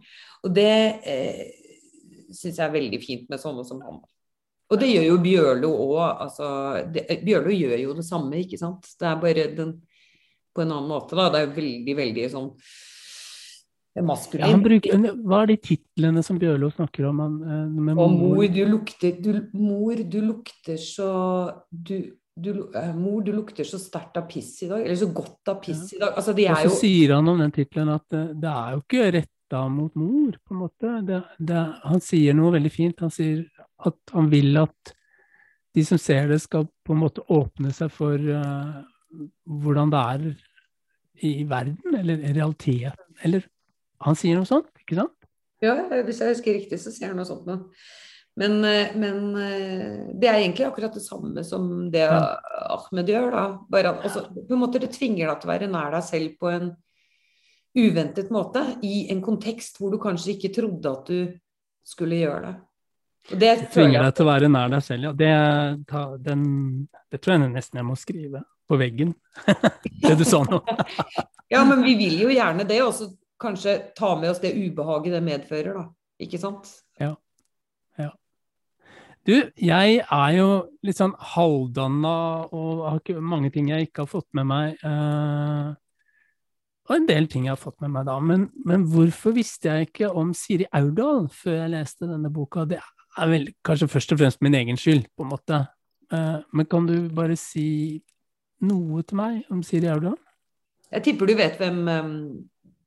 Og 0.44 0.56
det 0.56 0.72
eh, 1.06 1.44
syns 2.34 2.58
jeg 2.58 2.66
er 2.66 2.74
veldig 2.74 3.02
fint 3.04 3.30
med 3.30 3.42
sånne 3.42 3.66
som 3.68 3.84
han. 3.86 4.02
Og 4.68 4.82
det 4.82 4.90
gjør 4.92 5.06
jo 5.08 5.20
Bjørlo 5.24 5.70
òg. 5.86 6.24
Altså, 6.26 6.48
det- 6.92 7.22
Bjørlo 7.24 7.54
gjør 7.56 7.78
jo 7.86 7.94
det 7.96 8.06
samme, 8.06 8.42
ikke 8.42 8.60
sant. 8.60 8.90
Det 9.00 9.08
er 9.08 9.22
bare 9.22 9.48
den, 9.56 9.78
på 10.54 10.62
en 10.66 10.74
annen 10.74 10.90
måte, 10.90 11.16
da. 11.16 11.30
Det 11.30 11.42
er 11.42 11.56
veldig, 11.56 11.96
veldig 12.02 12.26
sånn 12.34 12.50
maskulin. 14.06 14.46
Ja, 14.46 14.54
han 14.54 14.64
bruker, 14.66 15.04
hva 15.26 15.42
er 15.44 15.52
de 15.52 15.58
titlene 15.64 16.24
som 16.26 16.40
Bjørlo 16.42 16.70
snakker 16.74 17.08
om? 17.10 17.20
Han, 17.24 17.36
eh, 17.44 17.82
med 17.88 18.00
Og 18.04 18.14
mor, 18.14 18.44
du 18.52 18.64
lukter 18.70 19.20
du, 19.22 19.32
Mor, 19.54 19.96
du 19.96 20.20
lukter 20.22 20.78
så 20.82 21.10
du, 21.72 21.96
du, 22.36 22.52
eh, 22.76 22.94
Mor, 22.96 23.22
du 23.24 23.32
lukter 23.36 23.68
så 23.68 23.80
sterkt 23.82 24.20
av 24.20 24.28
piss 24.30 24.52
i 24.64 24.70
dag. 24.72 24.84
Eller 24.86 25.00
så 25.00 25.10
godt 25.14 25.54
av 25.54 25.62
piss 25.64 25.94
i 25.94 26.02
dag. 26.02 26.14
Altså, 26.16 26.36
de 26.38 26.50
Og 26.50 26.58
så 26.58 26.70
jo 26.70 26.76
sier 26.82 27.16
han 27.16 27.34
om 27.34 27.42
den 27.42 27.56
tittelen 27.56 27.94
at 27.96 28.06
det, 28.14 28.26
det 28.44 28.54
er 28.54 28.76
jo 28.76 28.84
ikke 28.84 29.10
retta 29.18 29.64
mot 29.72 29.96
mor, 29.96 30.38
på 30.44 30.54
en 30.54 30.62
måte. 30.66 30.94
Det, 31.08 31.24
det, 31.40 31.66
han 31.88 32.04
sier 32.04 32.38
noe 32.38 32.54
veldig 32.58 32.74
fint. 32.74 33.06
Han 33.06 33.14
sier 33.14 33.46
at 33.86 34.14
han 34.14 34.30
vil 34.32 34.58
at 34.62 34.94
de 35.78 35.84
som 35.86 36.00
ser 36.02 36.30
det, 36.32 36.42
skal 36.42 36.66
på 36.86 36.96
en 36.96 37.04
måte 37.04 37.22
åpne 37.30 37.70
seg 37.76 37.92
for 37.94 38.18
uh, 38.18 38.82
hvordan 39.46 39.92
det 39.94 40.00
er 40.14 40.24
i 41.28 41.44
verden, 41.50 41.96
eller 41.98 42.24
realiteten. 42.34 43.14
Eller 43.26 43.46
han 44.06 44.18
sier 44.18 44.38
noe 44.38 44.50
sånt, 44.50 44.70
ikke 44.84 45.00
sant? 45.00 45.16
Ja, 45.64 45.74
hvis 46.06 46.20
jeg 46.22 46.36
husker 46.36 46.54
riktig, 46.54 46.78
så 46.82 46.94
sier 46.94 47.12
han 47.12 47.18
noe 47.18 47.28
sånt 47.28 47.48
noe. 47.50 47.72
Men, 48.38 48.60
eh, 48.66 48.94
men 48.94 49.32
eh, 49.42 50.02
det 50.14 50.30
er 50.30 50.44
egentlig 50.44 50.68
akkurat 50.68 50.94
det 50.94 51.02
samme 51.02 51.42
som 51.46 51.88
det. 51.94 52.06
Ahmed 52.06 53.10
gjør, 53.10 53.32
da. 53.34 53.46
Bare 53.70 53.96
altså, 53.96 54.28
på 54.30 54.54
en 54.54 54.62
måte 54.62 54.82
det 54.84 54.92
tvinger 54.94 55.26
deg 55.26 55.40
til 55.42 55.50
å 55.50 55.54
være 55.56 55.72
nær 55.74 55.96
deg 55.96 56.06
selv 56.06 56.36
på 56.38 56.52
en 56.52 56.70
uventet 57.78 58.30
måte. 58.34 58.62
I 58.86 59.08
en 59.14 59.24
kontekst 59.26 59.82
hvor 59.82 59.94
du 59.94 59.98
kanskje 60.02 60.36
ikke 60.36 60.54
trodde 60.54 60.94
at 60.94 61.10
du 61.10 61.34
skulle 61.88 62.22
gjøre 62.22 62.44
det. 62.46 62.56
Og 63.28 63.42
det 63.42 63.54
Det 63.64 63.72
tvinger 63.74 64.06
deg 64.06 64.14
til 64.16 64.28
å 64.28 64.30
være 64.30 64.54
nær 64.54 64.70
deg 64.76 64.86
selv, 64.86 65.10
ja. 65.10 65.16
Det, 65.18 65.34
ta, 65.90 66.04
den, 66.30 66.44
det 67.10 67.20
tror 67.24 67.40
jeg 67.40 67.50
nesten 67.58 67.82
jeg 67.82 67.90
må 67.90 67.98
skrive 67.98 68.46
på 68.70 68.78
veggen. 68.78 69.18
det 70.06 70.14
du 70.20 70.28
sa 70.28 70.46
nå. 70.46 70.62
Ja, 71.48 71.62
men 71.64 71.80
vi 71.80 71.94
vil 71.96 72.18
jo 72.20 72.28
gjerne 72.28 72.66
det, 72.68 72.82
og 72.84 72.90
så 72.92 73.06
kanskje 73.42 73.78
ta 73.98 74.16
med 74.20 74.32
oss 74.34 74.42
det 74.44 74.56
ubehaget 74.58 75.18
det 75.18 75.24
medfører, 75.26 75.80
da. 75.80 75.88
Ikke 76.24 76.40
sant? 76.42 76.72
Ja. 77.00 77.14
Du, 79.28 79.34
jeg 79.60 79.98
er 80.00 80.30
jo 80.38 80.52
litt 80.88 81.02
sånn 81.02 81.12
halvdanna 81.34 82.12
og 82.56 82.84
har 82.86 83.02
ikke, 83.02 83.20
mange 83.20 83.50
ting 83.52 83.68
jeg 83.74 83.90
ikke 83.90 84.06
har 84.06 84.12
fått 84.14 84.30
med 84.38 84.48
meg. 84.48 84.78
Eh, 84.88 85.74
og 86.88 86.94
en 86.96 87.08
del 87.10 87.28
ting 87.28 87.50
jeg 87.50 87.52
har 87.52 87.60
fått 87.60 87.82
med 87.84 87.92
meg 87.92 88.06
da. 88.08 88.16
Men, 88.24 88.46
men 88.64 88.86
hvorfor 88.88 89.36
visste 89.36 89.68
jeg 89.68 89.90
ikke 89.90 90.14
om 90.16 90.32
Siri 90.32 90.70
Aurdal 90.80 91.28
før 91.36 91.58
jeg 91.58 91.74
leste 91.74 92.08
denne 92.08 92.32
boka? 92.32 92.64
Det 92.72 92.80
er 92.80 93.34
vel 93.34 93.50
kanskje 93.68 93.90
først 93.92 94.16
og 94.16 94.22
fremst 94.22 94.46
min 94.48 94.56
egen 94.56 94.80
skyld, 94.80 95.10
på 95.12 95.28
en 95.28 95.34
måte. 95.34 95.60
Eh, 96.08 96.38
men 96.56 96.72
kan 96.72 96.88
du 96.88 96.96
bare 97.12 97.36
si 97.36 97.68
noe 98.64 99.04
til 99.04 99.20
meg 99.20 99.52
om 99.52 99.60
Siri 99.60 99.92
Aurdal? 99.92 100.16
Jeg 100.88 101.04
tipper 101.04 101.28
du 101.28 101.36
vet 101.36 101.60
hvem 101.60 101.84
um, 101.84 102.18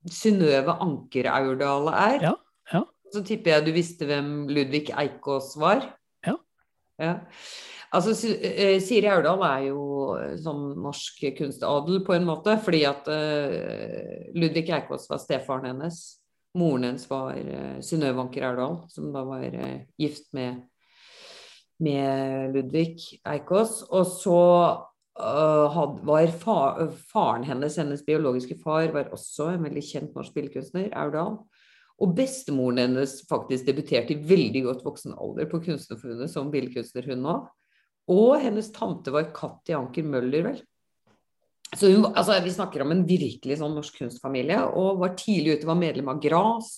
Synnøve 0.09 0.77
Anker 0.81 1.29
Aurdal 1.33 1.91
er? 1.93 2.23
Ja, 2.31 2.37
ja. 2.73 2.85
Så 3.13 3.25
tipper 3.27 3.57
jeg 3.57 3.67
du 3.67 3.75
visste 3.75 4.07
hvem 4.09 4.49
Ludvig 4.49 4.89
Eikås 4.95 5.53
var? 5.61 5.83
Ja. 6.27 6.37
ja. 7.03 7.17
Altså, 7.91 8.15
eh, 8.39 8.79
Siri 8.83 9.09
Aurdal 9.11 9.43
er 9.49 9.67
jo 9.67 9.83
eh, 10.15 10.37
sånn 10.39 10.77
norsk 10.79 11.25
kunstadel 11.39 12.05
på 12.07 12.15
en 12.15 12.27
måte, 12.29 12.55
fordi 12.63 12.85
at 12.87 13.09
uh, 13.11 14.31
Ludvig 14.39 14.71
Eikås 14.71 15.09
var 15.11 15.19
stefaren 15.23 15.73
hennes. 15.73 15.99
Moren 16.59 16.87
hennes 16.87 17.09
var 17.11 17.35
uh, 17.35 17.81
Synnøve 17.83 18.23
Anker 18.23 18.47
Aurdal, 18.47 18.85
som 18.95 19.11
da 19.15 19.25
var 19.27 19.43
uh, 19.43 19.81
gift 19.99 20.31
med, 20.39 20.63
med 21.83 22.55
Ludvig 22.55 23.19
Eikås. 23.27 23.81
Og 23.91 24.07
så 24.07 24.39
had, 25.75 25.99
var 26.07 26.33
fa, 26.43 26.59
faren 27.13 27.45
hennes, 27.47 27.77
hennes 27.81 28.05
biologiske 28.07 28.57
far, 28.63 28.91
var 28.95 29.13
også 29.15 29.53
en 29.55 29.67
veldig 29.67 29.83
kjent 29.85 30.17
norsk 30.17 30.35
billedkunstner, 30.37 30.91
Aurdal. 30.99 31.39
Og 32.01 32.15
bestemoren 32.17 32.81
hennes 32.81 33.19
faktisk 33.29 33.67
debuterte 33.69 34.15
i 34.15 34.23
veldig 34.25 34.65
godt 34.65 34.85
voksen 34.87 35.17
alder 35.21 35.49
på 35.51 35.61
Kunstnerforbundet 35.67 36.33
som 36.33 36.51
billedkunstner, 36.53 37.11
hun 37.13 37.29
òg. 37.29 37.49
Og 38.11 38.41
hennes 38.43 38.73
tante 38.75 39.13
var 39.15 39.29
Katti 39.37 39.77
Anker 39.77 40.07
Møller, 40.09 40.49
vel. 40.49 40.63
Så 41.77 41.93
hun, 41.93 42.09
altså, 42.11 42.41
vi 42.43 42.51
snakker 42.51 42.83
om 42.83 42.95
en 42.95 43.05
virkelig 43.07 43.61
sånn 43.61 43.77
norsk 43.77 44.01
kunstfamilie, 44.01 44.59
og 44.75 44.99
var 45.03 45.15
tidlig 45.19 45.59
ute, 45.59 45.69
var 45.69 45.79
medlem 45.79 46.09
av 46.11 46.23
GRAS. 46.23 46.73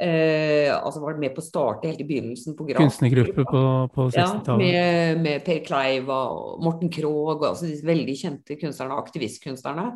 Eh, 0.00 0.70
altså 0.72 1.02
var 1.02 1.18
med 1.20 1.34
på 1.36 1.42
å 1.42 1.44
starte 1.44 1.90
helt 1.90 2.00
i 2.00 2.06
begynnelsen 2.08 2.54
på 2.56 2.64
Graf. 2.70 2.80
Kunstnergruppe 2.80 3.44
på, 3.44 3.64
på 3.92 4.06
60-tallet. 4.14 4.62
med, 4.62 5.20
med 5.26 5.44
Per 5.44 5.60
Kleiva 5.66 6.22
og 6.32 6.62
Morten 6.64 6.88
Krogh, 6.92 7.44
altså 7.44 7.68
de 7.68 7.76
veldig 7.84 8.14
kjente 8.16 8.56
kunstnerne, 8.62 8.96
aktivistkunstnerne. 8.96 9.90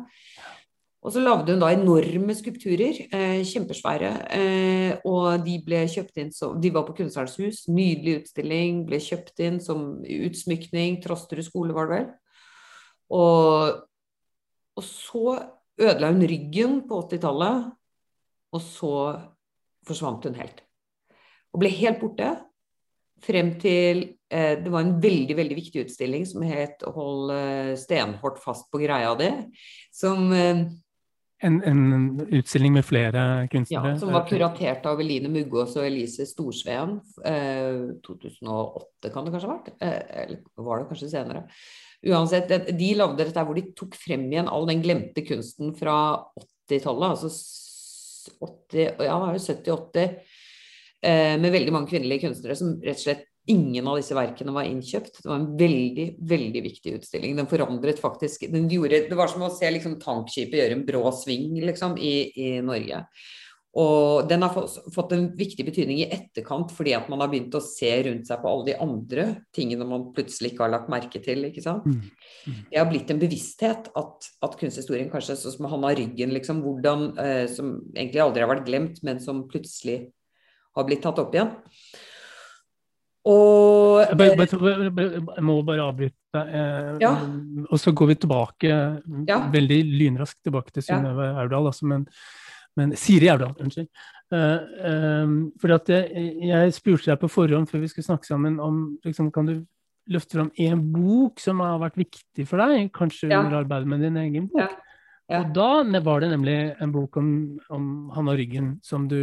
Og 1.05 1.13
så 1.13 1.21
lagde 1.21 1.53
hun 1.53 1.61
da 1.61 1.71
enorme 1.73 2.33
skulpturer, 2.37 3.01
eh, 3.13 3.41
kjempesvære. 3.45 4.13
Eh, 4.37 5.01
og 5.05 5.43
de 5.45 5.59
ble 5.65 5.83
kjøpt 5.89 6.21
inn 6.21 6.31
så 6.33 6.53
De 6.61 6.71
var 6.73 6.85
på 6.85 6.95
Kunstnerens 6.97 7.37
hus, 7.41 7.65
nydelig 7.69 8.23
utstilling, 8.23 8.85
ble 8.85 9.01
kjøpt 9.01 9.41
inn 9.45 9.59
som 9.61 10.01
utsmykning. 10.01 11.01
Trosterud 11.01 11.45
skole, 11.45 11.73
var 11.77 11.89
det 11.89 11.97
vel. 11.97 12.07
Og, 13.13 13.85
og 14.77 14.85
så 14.85 15.37
ødela 15.77 16.09
hun 16.13 16.25
ryggen 16.25 16.81
på 16.89 17.01
80-tallet, 17.05 17.71
og 18.53 18.61
så 18.61 18.93
forsvant 19.87 20.25
hun 20.27 20.37
helt. 20.39 20.61
Og 21.55 21.61
ble 21.63 21.71
helt 21.71 22.01
borte 22.01 22.33
frem 23.25 23.53
til 23.61 24.01
eh, 24.29 24.57
Det 24.61 24.71
var 24.71 24.83
en 24.83 24.97
veldig 25.01 25.37
veldig 25.37 25.57
viktig 25.57 25.85
utstilling 25.85 26.25
som 26.27 26.43
het 26.43 26.83
'Hold 26.83 27.31
eh, 27.31 27.75
stenhårt 27.79 28.41
fast 28.43 28.71
på 28.71 28.81
greia 28.83 29.15
di'. 29.15 29.51
Som, 29.91 30.33
eh, 30.33 30.65
En, 31.43 31.61
en 31.63 32.27
utstilling 32.31 32.73
med 32.73 32.85
flere 32.85 33.47
kunstnere? 33.51 33.91
ja, 33.93 33.99
som 33.99 34.11
var 34.11 34.27
kuratert 34.27 34.85
av 34.85 34.99
Eline 34.99 35.29
Muggås 35.29 35.75
og 35.75 35.85
Elise 35.85 36.25
Storsveen. 36.25 37.01
Eh, 37.25 37.91
2008 38.01 39.11
kan 39.13 39.25
det 39.25 39.33
kanskje 39.33 39.49
ha 39.49 39.57
vært? 39.57 39.73
Eh, 39.81 40.23
eller 40.23 40.39
var 40.57 40.79
det 40.79 40.87
kanskje 40.89 41.09
senere? 41.09 41.43
Uansett, 42.05 42.47
de 42.77 42.93
lagde 42.95 43.17
dette 43.17 43.43
hvor 43.45 43.55
de 43.55 43.73
tok 43.73 43.95
frem 43.95 44.31
igjen 44.31 44.47
all 44.47 44.65
den 44.65 44.81
glemte 44.81 45.25
kunsten 45.25 45.75
fra 45.75 46.23
80-tallet. 46.69 47.09
Altså 47.09 47.29
80, 48.33 48.81
ja, 49.05 49.15
det 49.21 49.29
er 49.29 49.37
jo 49.37 49.45
70-80. 49.45 50.19
Eh, 51.05 51.37
med 51.41 51.53
veldig 51.53 51.73
mange 51.75 51.91
kvinnelige 51.91 52.25
kunstnere 52.25 52.57
som 52.57 52.77
rett 52.81 53.01
og 53.01 53.07
slett 53.07 53.31
Ingen 53.45 53.85
av 53.85 53.99
disse 53.99 54.15
verkene 54.17 54.53
var 54.55 54.65
innkjøpt. 54.65 55.19
Det 55.21 55.29
var 55.29 55.37
en 55.37 55.51
veldig 55.59 56.05
veldig 56.25 56.61
viktig 56.65 56.95
utstilling. 56.97 57.35
Den 57.37 57.45
forandret 57.45 57.99
faktisk 58.01 58.47
den 58.49 58.65
gjorde, 58.71 59.03
Det 59.05 59.17
var 59.19 59.29
som 59.29 59.43
å 59.45 59.51
se 59.53 59.69
liksom, 59.69 59.99
tankskipet 60.01 60.57
gjøre 60.57 60.77
en 60.79 60.85
brå 60.87 61.03
sving 61.13 61.59
liksom, 61.61 61.93
i, 62.01 62.15
i 62.41 62.47
Norge. 62.65 63.03
Og 63.75 64.27
den 64.29 64.43
har 64.45 64.53
fått 64.95 65.11
en 65.11 65.25
viktig 65.35 65.65
betydning 65.67 65.97
i 65.99 66.07
etterkant 66.07 66.69
fordi 66.71 66.93
at 66.95 67.09
man 67.11 67.19
har 67.19 67.27
begynt 67.31 67.57
å 67.57 67.63
se 67.63 67.89
rundt 68.07 68.29
seg 68.29 68.39
på 68.39 68.47
alle 68.47 68.69
de 68.69 68.75
andre 68.85 69.25
tingene 69.55 69.87
man 69.89 70.05
plutselig 70.15 70.53
ikke 70.53 70.63
har 70.63 70.71
lagt 70.77 70.91
merke 70.93 71.19
til. 71.23 71.43
ikke 71.49 71.63
sant? 71.65 71.83
Mm. 71.83 72.05
Mm. 72.47 72.61
Det 72.71 72.79
har 72.79 72.87
blitt 72.87 73.11
en 73.11 73.19
bevissthet 73.19 73.89
at, 73.99 74.29
at 74.47 74.55
kunsthistorien 74.61 75.11
kanskje 75.11 75.35
sånn 75.41 75.57
som 75.57 75.67
Hanna 75.73 75.91
Ryggen, 75.97 76.31
liksom, 76.37 76.63
hvordan, 76.63 77.09
eh, 77.19 77.43
som 77.51 77.75
egentlig 77.91 78.23
aldri 78.23 78.45
har 78.45 78.53
vært 78.53 78.67
glemt, 78.69 79.03
men 79.03 79.19
som 79.23 79.43
plutselig 79.51 80.05
har 80.75 80.87
blitt 80.87 81.03
tatt 81.03 81.19
opp 81.19 81.35
igjen. 81.35 81.51
Og 83.25 84.03
jeg, 84.05 84.37
jeg, 84.37 85.43
må 85.43 85.57
bare 85.65 85.89
avbryte 85.89 86.41
eh, 86.45 86.89
ja. 87.01 87.11
Og 87.65 87.79
så 87.81 87.91
går 87.95 88.11
vi 88.11 88.17
tilbake, 88.21 88.81
ja. 89.25 89.39
veldig 89.51 89.79
lynraskt 89.97 90.43
tilbake 90.45 90.71
til 90.75 90.85
Synnøve. 90.85 91.31
Aurdal. 91.41 91.71
Altså, 91.73 91.89
men 91.89 92.05
men 92.79 92.95
Siri 92.99 93.29
Aurdal, 93.31 93.55
unnskyld. 93.61 93.89
Uh, 94.33 95.29
fordi 95.61 95.75
at 95.75 95.91
jeg, 95.93 96.31
jeg, 96.49 96.73
spurte 96.75 97.11
deg 97.11 97.21
på 97.21 97.29
forhånd 97.29 97.69
før 97.69 97.83
vi 97.83 97.91
skulle 97.91 98.07
snakke 98.07 98.27
sammen 98.27 98.57
om 98.63 98.79
liksom, 99.05 99.29
kan 99.33 99.47
du 99.47 99.59
løfte 100.11 100.37
fram 100.37 100.49
én 100.61 100.81
bok 100.93 101.41
som 101.41 101.61
har 101.63 101.79
vært 101.81 101.97
viktig 101.97 102.45
for 102.49 102.61
deg, 102.61 102.89
kanskje 102.93 103.29
ja. 103.31 103.39
under 103.41 103.61
arbeidet 103.63 103.89
med 103.89 104.03
din 104.05 104.19
egen 104.21 104.49
bok. 104.51 104.65
Ja. 104.65 104.81
Ja. 105.25 105.39
Og 105.41 105.55
da 105.57 106.01
var 106.05 106.21
det 106.21 106.29
nemlig 106.35 106.55
en 106.81 106.91
bok 106.93 107.17
om, 107.17 107.29
om 107.73 107.85
Hanna 108.13 108.35
Ryggen 108.37 108.75
som 108.85 109.07
du 109.09 109.21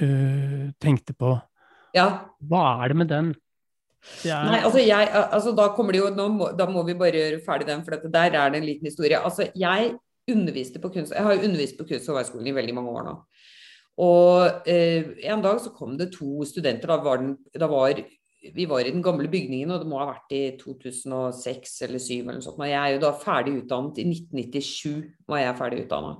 uh, 0.00 0.62
tenkte 0.80 1.12
på. 1.12 1.34
Ja. 1.94 2.06
Hva 2.40 2.62
er 2.80 2.94
det 2.94 3.00
med 3.02 3.10
den? 3.12 3.34
Er... 4.24 4.48
Nei, 4.48 4.60
altså, 4.60 4.80
jeg, 4.84 5.08
altså 5.32 5.52
da 5.56 5.70
kommer 5.76 5.96
det 5.96 6.02
jo, 6.02 6.10
må, 6.28 6.50
Da 6.52 6.66
må 6.68 6.82
vi 6.84 6.96
bare 6.96 7.16
gjøre 7.16 7.44
ferdig 7.44 7.68
den, 7.70 7.84
for 7.86 7.96
der 8.04 8.34
er 8.36 8.50
det 8.52 8.60
en 8.60 8.66
liten 8.66 8.88
historie. 8.88 9.20
Altså, 9.20 9.46
jeg 9.56 9.94
underviste 10.30 10.80
på 10.80 10.90
kunst, 10.94 11.14
jeg 11.14 11.24
har 11.26 11.36
jo 11.36 11.46
undervist 11.48 11.78
på 11.78 11.86
Kunst- 11.88 12.08
og 12.08 12.14
håndverksskolen 12.14 12.50
i 12.50 12.56
veldig 12.56 12.74
mange 12.76 12.92
år 12.96 13.06
nå. 13.08 13.14
Og 14.04 14.68
eh, 14.70 15.14
en 15.30 15.42
dag 15.44 15.60
så 15.62 15.70
kom 15.74 15.98
det 15.98 16.12
to 16.16 16.42
studenter. 16.48 16.90
Da 16.90 16.98
var, 17.02 17.20
den, 17.22 17.36
da 17.54 17.68
var 17.70 18.00
vi 18.54 18.66
var 18.68 18.82
i 18.82 18.90
den 18.90 19.02
gamle 19.02 19.28
bygningen, 19.30 19.70
og 19.70 19.80
det 19.80 19.88
må 19.88 20.00
ha 20.00 20.10
vært 20.10 20.34
i 20.34 20.42
2006 20.60 21.76
eller 21.86 22.02
2007 22.02 22.14
eller 22.18 22.38
noe 22.38 22.44
sånt. 22.44 22.60
Og 22.60 22.68
jeg 22.68 22.80
er 22.80 22.94
jo 22.96 23.02
da 23.04 23.12
ferdig 23.16 23.56
utdannet 23.62 24.00
i 24.02 24.06
1997 24.10 25.04
var 25.30 25.40
jeg 25.44 25.58
ferdig 25.60 25.84
utdanna. 25.86 26.16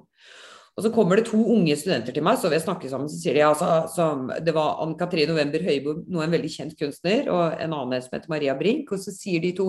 Og 0.75 0.83
så 0.83 0.91
kommer 0.91 1.21
det 1.21 1.29
to 1.29 1.39
unge 1.55 1.77
studenter 1.79 2.15
til 2.15 2.25
meg, 2.27 2.39
så 2.41 2.51
vi 2.51 2.59
snakker 2.59 2.91
sammen, 2.91 3.11
så 3.11 3.21
sier 3.21 3.37
de 3.37 3.45
altså, 3.47 3.69
så, 3.93 4.09
Det 4.43 4.55
var 4.57 4.81
Ann 4.83 4.97
Katrin 4.99 5.31
November 5.31 5.63
Høibo, 5.63 5.95
nå 6.11 6.25
en 6.25 6.35
veldig 6.35 6.51
kjent 6.51 6.75
kunstner, 6.79 7.31
og 7.31 7.61
en 7.63 7.77
annen 7.77 8.03
som 8.03 8.17
heter 8.17 8.33
Maria 8.33 8.57
Brink. 8.59 8.91
Og 8.91 9.03
så 9.03 9.15
sier 9.15 9.45
de 9.45 9.53
to 9.55 9.69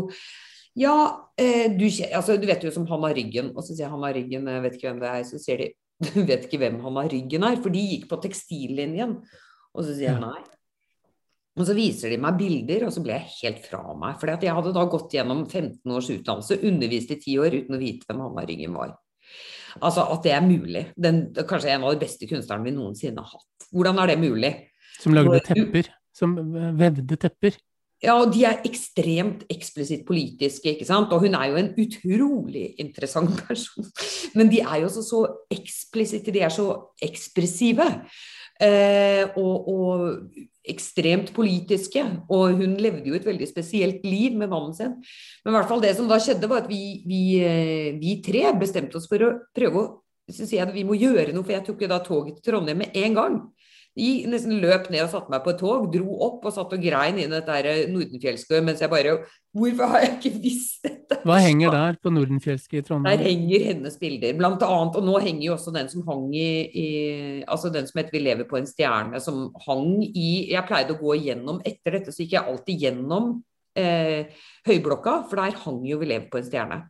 ja, 0.75 0.95
eh, 1.39 1.71
du, 1.71 1.85
altså, 1.87 2.35
du, 2.35 2.47
vet 2.49 2.63
jo 2.65 2.71
som 2.75 2.87
han 2.89 3.07
har 3.07 3.15
Ryggen. 3.15 3.53
Og 3.55 3.63
så 3.63 3.71
sier 3.71 3.87
jeg 3.87 3.93
har 3.93 4.17
Ryggen, 4.17 4.49
jeg 4.51 4.65
vet 4.65 4.75
ikke 4.77 4.89
hvem 4.89 5.01
det 5.03 5.11
er. 5.11 5.23
Så 5.27 5.39
sier 5.41 5.63
de 5.63 5.71
du 6.11 6.25
vet 6.27 6.43
ikke 6.43 6.59
hvem 6.59 6.81
han 6.83 6.99
har 6.99 7.07
Ryggen 7.13 7.47
er, 7.47 7.61
for 7.63 7.71
de 7.71 7.85
gikk 7.93 8.09
på 8.11 8.19
tekstillinjen. 8.25 9.15
Og 9.75 9.87
så 9.87 9.93
sier 9.93 10.09
jeg 10.11 10.23
nei. 10.23 10.41
Og 11.55 11.63
så 11.69 11.75
viser 11.77 12.11
de 12.11 12.19
meg 12.19 12.35
bilder, 12.35 12.83
og 12.83 12.91
så 12.91 12.99
ble 13.03 13.15
jeg 13.15 13.31
helt 13.37 13.61
fra 13.63 13.79
meg. 13.95 14.17
For 14.19 14.27
jeg 14.33 14.55
hadde 14.57 14.73
da 14.75 14.83
gått 14.91 15.15
gjennom 15.15 15.45
15 15.45 15.95
års 15.95 16.09
utdannelse, 16.11 16.59
undervist 16.67 17.13
i 17.15 17.19
10 17.21 17.37
år 17.45 17.55
uten 17.61 17.77
å 17.77 17.79
vite 17.79 18.09
hvem 18.09 18.25
han 18.25 18.41
har 18.41 18.49
Ryggen 18.51 18.75
var. 18.75 18.91
Altså 19.79 20.03
at 20.11 20.27
det 20.27 20.33
er 20.35 20.43
mulig. 20.43 20.83
Den, 20.99 21.21
kanskje 21.47 21.71
en 21.71 21.87
av 21.87 21.95
de 21.95 22.03
beste 22.03 22.27
kunstnerne 22.27 22.67
vi 22.67 22.75
noensinne 22.75 23.23
har 23.23 23.39
hatt. 23.39 23.69
Hvordan 23.71 24.03
er 24.03 24.11
det 24.11 24.19
mulig? 24.19 24.51
Som 24.99 25.15
lagde 25.15 25.39
tepper? 25.47 25.89
Som 26.15 26.35
vevde 26.79 27.17
tepper? 27.19 27.55
Ja, 28.05 28.15
og 28.21 28.31
de 28.35 28.43
er 28.45 28.61
ekstremt 28.67 29.43
eksplisitt 29.51 30.05
politiske, 30.07 30.75
ikke 30.75 30.87
sant. 30.87 31.13
Og 31.15 31.25
hun 31.25 31.35
er 31.37 31.49
jo 31.49 31.59
en 31.59 31.71
utrolig 31.81 32.67
interessant 32.81 33.33
person. 33.47 33.87
Men 34.37 34.51
de 34.51 34.61
er 34.61 34.83
jo 34.83 34.89
også 34.91 35.05
så 35.05 35.21
eksplisitte, 35.53 36.33
de 36.35 36.45
er 36.45 36.53
så 36.53 36.69
ekspressive. 37.03 37.87
Eh, 38.61 39.25
og, 39.35 39.67
og, 39.67 40.45
ekstremt 40.65 41.27
politiske. 41.35 42.01
Og 42.33 42.55
hun 42.57 42.71
levde 42.81 43.11
jo 43.11 43.17
et 43.17 43.25
veldig 43.27 43.45
spesielt 43.45 44.05
liv 44.07 44.33
med 44.33 44.49
mannen 44.49 44.73
sin. 44.73 44.95
Men 45.43 45.53
i 45.53 45.57
hvert 45.59 45.69
fall 45.69 45.83
det 45.83 45.91
som 45.97 46.07
da 46.09 46.17
skjedde, 46.17 46.49
var 46.49 46.63
at 46.63 46.71
vi, 46.71 47.03
vi, 47.05 47.19
eh, 47.37 47.91
vi 48.01 48.15
tre 48.25 48.47
bestemte 48.57 48.97
oss 48.97 49.05
for 49.11 49.21
å 49.21 49.35
prøve 49.53 49.83
å 49.83 49.85
så 50.25 50.41
sier 50.41 50.63
jeg 50.63 50.65
at 50.65 50.73
vi 50.73 50.85
må 50.87 50.95
gjøre 50.97 51.33
noe, 51.35 51.45
for 51.45 51.53
jeg 51.53 51.61
tok 51.67 51.83
jo 51.83 51.89
da 51.91 51.99
toget 52.01 52.39
til 52.39 52.47
Trondheim 52.47 52.79
med 52.81 52.95
en 52.97 53.17
gang. 53.17 53.35
Jeg 53.95 54.27
nesten 54.27 54.57
løp 54.59 54.89
ned 54.91 55.05
og 55.05 55.11
satte 55.13 55.31
meg 55.31 55.43
på 55.45 55.53
et 55.53 55.59
tog, 55.61 55.85
dro 55.93 56.17
opp 56.25 56.43
og 56.43 56.51
satt 56.51 56.73
og 56.75 56.81
grein 56.83 57.15
inn 57.21 57.31
dette 57.31 57.75
Nordenfjellskøet 57.87 58.65
mens 58.65 58.81
jeg 58.83 58.91
bare 58.91 59.13
Hvorfor 59.55 59.87
har 59.93 60.01
jeg 60.03 60.09
ikke 60.17 60.31
visst 60.43 60.83
dette? 60.83 61.21
Hva 61.23 61.37
henger 61.39 61.71
der 61.71 61.95
på 62.03 62.11
Nordenfjellske 62.11 62.81
i 62.81 62.83
Trondheim? 62.83 63.07
Der 63.07 63.23
henger 63.23 63.63
hennes 63.69 63.95
bilder, 64.01 64.33
blant 64.35 64.65
annet. 64.67 64.97
Og 64.99 65.07
nå 65.07 65.13
henger 65.23 65.45
jo 65.45 65.53
også 65.55 65.71
den 65.71 65.87
som 65.87 66.03
hang 66.09 66.25
i, 66.35 66.49
i 66.75 66.89
Altså 67.47 67.71
den 67.71 67.87
som 67.87 68.01
heter 68.01 68.11
'Vi 68.11 68.23
lever 68.25 68.49
på 68.49 68.59
en 68.59 68.67
stjerne', 68.67 69.21
som 69.23 69.47
hang 69.67 70.03
i 70.03 70.51
Jeg 70.51 70.67
pleide 70.67 70.91
å 70.91 70.99
gå 70.99 71.15
igjennom 71.15 71.61
etter 71.63 71.95
dette, 71.95 72.11
så 72.11 72.25
gikk 72.25 72.35
jeg 72.35 72.43
alltid 72.51 72.83
gjennom 72.83 73.31
eh, 73.79 74.27
Høyblokka, 74.67 75.23
for 75.29 75.39
der 75.39 75.55
hang 75.63 75.79
jo 75.87 75.97
'Vi 76.03 76.11
lever 76.11 76.27
på 76.27 76.43
en 76.43 76.49
stjerne'. 76.51 76.83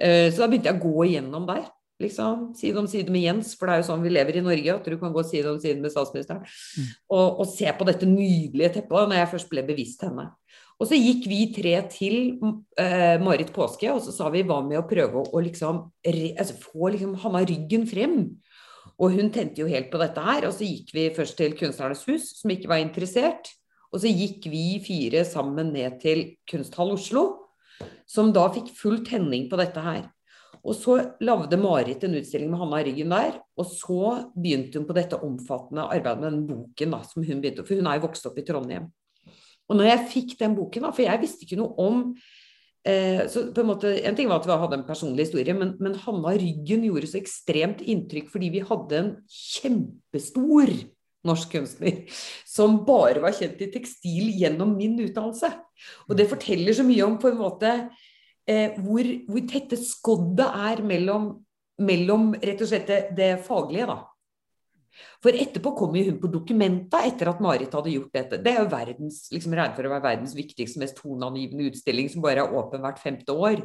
Eh, 0.00 0.32
så 0.32 0.40
da 0.40 0.48
begynte 0.48 0.72
jeg 0.72 0.80
å 0.80 0.86
gå 0.88 1.04
igjennom 1.10 1.46
der 1.46 1.68
liksom. 2.02 2.50
Side 2.58 2.80
om 2.80 2.88
side 2.90 3.12
med 3.12 3.24
Jens, 3.24 3.54
for 3.58 3.68
det 3.68 3.74
er 3.74 3.82
jo 3.82 3.88
sånn 3.88 4.04
vi 4.04 4.12
lever 4.12 4.38
i 4.38 4.44
Norge, 4.44 4.76
at 4.76 4.88
du 4.88 4.98
kan 5.00 5.14
gå 5.14 5.24
side 5.26 5.50
om 5.50 5.58
side 5.62 5.80
med 5.82 5.94
statsministeren. 5.94 6.44
Mm. 6.44 6.92
Og, 7.14 7.26
og, 7.26 7.44
se 7.50 7.72
på 7.78 7.88
dette 7.88 8.08
nydelige 8.08 8.76
teppet, 8.78 9.08
når 9.08 9.20
jeg 9.20 9.32
først 9.34 9.52
ble 9.52 9.66
bevisst 9.66 10.04
henne. 10.06 10.28
Og 10.82 10.88
så 10.90 10.98
gikk 10.98 11.28
vi 11.30 11.40
tre 11.54 11.76
til 11.92 12.16
uh, 12.42 13.16
Marit 13.22 13.52
Påske, 13.54 13.86
og 13.92 14.00
så 14.02 14.14
sa 14.14 14.30
vi 14.34 14.42
hva 14.46 14.58
med 14.66 14.80
å 14.80 14.86
prøve 14.88 15.20
å, 15.20 15.26
å 15.30 15.42
liksom, 15.44 15.84
re, 16.08 16.32
altså, 16.34 16.58
få 16.58 16.90
liksom, 16.96 17.14
Hanna 17.22 17.44
Ryggen 17.46 17.86
frem. 17.86 18.16
Og 18.98 19.14
hun 19.14 19.30
tente 19.34 19.62
jo 19.62 19.70
helt 19.70 19.92
på 19.92 20.00
dette 20.02 20.22
her. 20.22 20.46
Og 20.48 20.56
så 20.56 20.66
gikk 20.66 20.90
vi 20.96 21.10
først 21.14 21.38
til 21.38 21.54
Kunstnernes 21.58 22.02
hus, 22.10 22.32
som 22.40 22.52
ikke 22.54 22.70
var 22.72 22.82
interessert. 22.82 23.52
Og 23.92 24.02
så 24.02 24.10
gikk 24.10 24.48
vi 24.50 24.80
fire 24.84 25.22
sammen 25.28 25.72
ned 25.74 26.00
til 26.02 26.24
Kunsthall 26.48 26.94
Oslo, 26.94 27.24
som 28.08 28.32
da 28.34 28.46
fikk 28.54 28.70
full 28.76 29.02
tenning 29.06 29.48
på 29.50 29.58
dette 29.60 29.82
her. 29.84 30.06
Og 30.62 30.76
så 30.78 30.94
lagde 31.24 31.58
Marit 31.58 32.04
en 32.06 32.14
utstilling 32.20 32.50
med 32.52 32.60
Hanna 32.60 32.78
Ryggen 32.86 33.10
der. 33.10 33.40
Og 33.58 33.66
så 33.66 34.02
begynte 34.36 34.78
hun 34.78 34.86
på 34.86 34.94
dette 34.96 35.18
omfattende 35.18 35.88
arbeidet 35.90 36.22
med 36.22 36.28
den 36.30 36.44
boken, 36.46 36.94
da, 36.94 37.00
som 37.08 37.26
hun 37.26 37.42
begynte, 37.42 37.64
for 37.66 37.80
hun 37.80 37.90
er 37.90 37.98
jo 37.98 38.06
vokst 38.06 38.28
opp 38.30 38.38
i 38.38 38.46
Trondheim. 38.46 38.86
Og 39.70 39.78
når 39.78 39.90
jeg 39.90 40.06
fikk 40.12 40.38
den 40.38 40.54
boken, 40.58 40.86
da, 40.86 40.94
for 40.94 41.06
jeg 41.06 41.22
visste 41.22 41.46
ikke 41.46 41.58
noe 41.58 41.74
om 41.82 42.00
eh, 42.86 43.24
så 43.30 43.48
på 43.54 43.64
En 43.64 43.70
måte, 43.72 43.92
en 44.06 44.18
ting 44.18 44.30
var 44.30 44.42
at 44.42 44.48
vi 44.48 44.58
hadde 44.62 44.78
en 44.78 44.86
personlig 44.86 45.26
historie, 45.26 45.56
men, 45.58 45.74
men 45.82 45.98
Hanna 46.04 46.34
Ryggen 46.38 46.86
gjorde 46.86 47.10
så 47.10 47.18
ekstremt 47.22 47.82
inntrykk 47.82 48.30
fordi 48.30 48.52
vi 48.54 48.66
hadde 48.68 48.98
en 49.00 49.12
kjempestor 49.26 50.74
norsk 51.26 51.52
kunstner 51.54 52.02
som 52.48 52.80
bare 52.86 53.22
var 53.22 53.34
kjent 53.36 53.60
i 53.62 53.70
tekstil 53.72 54.30
gjennom 54.38 54.74
min 54.78 54.96
utdannelse. 55.04 55.50
Og 56.10 56.16
det 56.18 56.30
forteller 56.30 56.74
så 56.76 56.86
mye 56.86 57.06
om 57.06 57.18
på 57.22 57.30
en 57.30 57.38
måte 57.38 57.74
eh, 58.48 58.78
hvor, 58.78 59.08
hvor, 59.28 59.44
tette 59.50 59.78
skoddet 59.80 60.46
er 60.46 60.82
mellom, 60.86 61.34
mellom, 61.82 62.32
rett 62.42 62.64
og 62.64 62.70
slett 62.70 62.88
det, 62.90 63.02
det 63.18 63.34
faglige, 63.46 63.88
da. 63.90 64.00
For 65.24 65.32
etterpå 65.32 65.72
kom 65.76 65.94
hun 65.96 66.18
på 66.20 66.28
Dokumenta 66.28 67.00
etter 67.08 67.30
at 67.30 67.40
Marit 67.40 67.72
hadde 67.72 67.94
gjort 67.94 68.12
dette. 68.12 68.40
Det 68.44 68.52
er 68.52 68.60
jo 68.60 68.72
verdens, 68.72 69.22
liksom 69.32 69.54
regnet 69.56 69.78
for 69.78 69.88
å 69.88 69.92
være 69.94 70.04
verdens 70.10 70.34
viktigste, 70.36 70.82
mest 70.82 70.98
toneangivende 70.98 71.70
utstilling 71.70 72.10
som 72.12 72.24
bare 72.24 72.44
er 72.44 72.58
åpen 72.58 72.82
hvert 72.84 73.00
femte 73.00 73.32
år. 73.32 73.62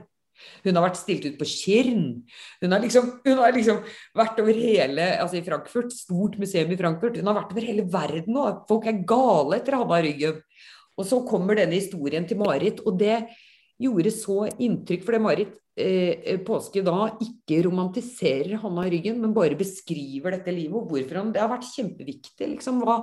Hun 0.63 0.77
har 0.77 0.85
vært 0.85 0.99
stilt 0.99 1.25
ut 1.25 1.37
på 1.39 1.47
Kirn. 1.49 2.05
Hun 2.61 2.75
har 2.75 2.81
liksom, 2.83 3.09
hun 3.25 3.41
har 3.41 3.55
liksom 3.55 3.81
vært 4.17 4.39
over 4.43 4.59
hele 4.61 5.09
altså 5.17 5.39
i 5.39 5.45
Frankfurt, 5.45 5.93
stort 5.95 6.37
museum 6.41 6.71
i 6.73 6.79
Frankfurt. 6.79 7.17
Hun 7.19 7.29
har 7.31 7.39
vært 7.39 7.53
over 7.55 7.67
hele 7.67 7.87
verden 7.91 8.37
nå. 8.37 8.47
Folk 8.69 8.87
er 8.89 9.03
gale 9.09 9.59
etter 9.59 9.79
Hanna 9.79 10.01
Ryggen. 10.05 10.41
Og 10.97 11.05
så 11.05 11.21
kommer 11.29 11.57
denne 11.57 11.77
historien 11.77 12.25
til 12.25 12.39
Marit, 12.41 12.79
og 12.85 12.97
det, 12.97 13.19
gjorde 13.81 14.13
så 14.13 14.43
inntrykk, 14.49 15.05
fordi 15.05 15.21
Marit 15.21 15.55
eh, 15.77 16.37
Påske 16.45 16.83
da 16.85 17.11
ikke 17.23 17.61
romantiserer 17.67 18.57
Hanna 18.63 18.87
Ryggen, 18.89 19.19
men 19.21 19.35
bare 19.35 19.57
beskriver 19.59 20.37
dette 20.37 20.53
livet, 20.53 20.75
og 20.79 20.91
hvorfor 20.91 21.21
han 21.21 21.31
Det 21.35 21.43
har 21.43 21.51
vært 21.51 21.69
kjempeviktig, 21.75 22.51
liksom, 22.55 22.81
hva, 22.85 22.99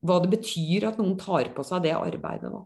hva, 0.00 0.18
det 0.24 0.32
betyr 0.38 0.90
at 0.90 1.00
noen 1.00 1.16
tar 1.20 1.52
på 1.54 1.66
seg 1.66 1.84
det 1.86 1.96
arbeidet 1.96 2.52
nå. 2.52 2.64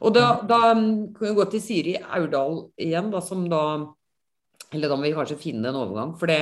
Og 0.00 0.12
da, 0.12 0.40
da 0.44 0.60
kan 0.72 1.12
vi 1.20 1.36
gå 1.36 1.44
til 1.52 1.62
Siri 1.62 1.94
Aurdal 2.00 2.66
igjen, 2.80 3.10
da, 3.12 3.20
som 3.24 3.44
da 3.52 3.62
eller 4.74 4.90
da 4.90 4.96
må 4.98 5.06
vi 5.06 5.14
kanskje 5.14 5.38
finne 5.38 5.70
en 5.70 5.78
overgang, 5.78 6.12
for 6.18 6.30
det 6.30 6.40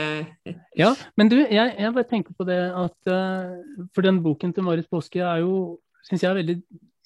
Ja, 0.81 0.95
men 1.19 1.29
du, 1.29 1.37
jeg, 1.43 1.75
jeg 1.77 1.95
bare 1.95 2.09
tenker 2.09 2.37
på 2.37 2.47
det 2.49 2.57
at 2.73 3.11
uh, 3.11 3.87
For 3.93 4.07
den 4.07 4.23
boken 4.25 4.55
til 4.55 4.65
Marit 4.65 4.89
Påske 4.91 5.21
er 5.21 5.43
jo, 5.45 5.77
syns 6.09 6.25
jeg 6.25 6.31
er 6.31 6.41
veldig 6.41 6.57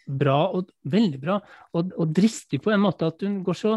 bra, 0.09 0.39
og 0.57 0.73
veldig 0.89 1.21
bra, 1.23 1.39
og, 1.75 1.93
og, 1.95 2.13
dristig 2.17 2.63
på 2.65 2.73
en 2.75 2.83
måte 2.83 3.09
at 3.09 3.23
hun 3.27 3.41
går 3.47 3.59
så 3.59 3.77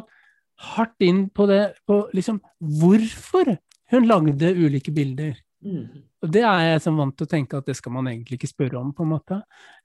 hardt 0.72 1.04
inn 1.04 1.26
på 1.34 1.48
det, 1.50 1.62
på 1.88 2.04
liksom 2.16 2.40
hvorfor 2.82 3.56
hun 3.92 4.08
lagde 4.08 4.54
ulike 4.56 4.94
bilder. 4.96 5.36
Mm. 5.62 6.04
Og 6.22 6.30
Det 6.34 6.42
er 6.46 6.64
jeg 6.66 6.82
som 6.84 6.98
vant 6.98 7.14
til 7.18 7.28
å 7.28 7.30
tenke 7.30 7.58
at 7.58 7.68
det 7.70 7.76
skal 7.78 7.94
man 7.94 8.08
egentlig 8.10 8.40
ikke 8.40 8.50
spørre 8.50 8.80
om, 8.80 8.92
på 8.98 9.06
en 9.06 9.12
måte. 9.12 9.40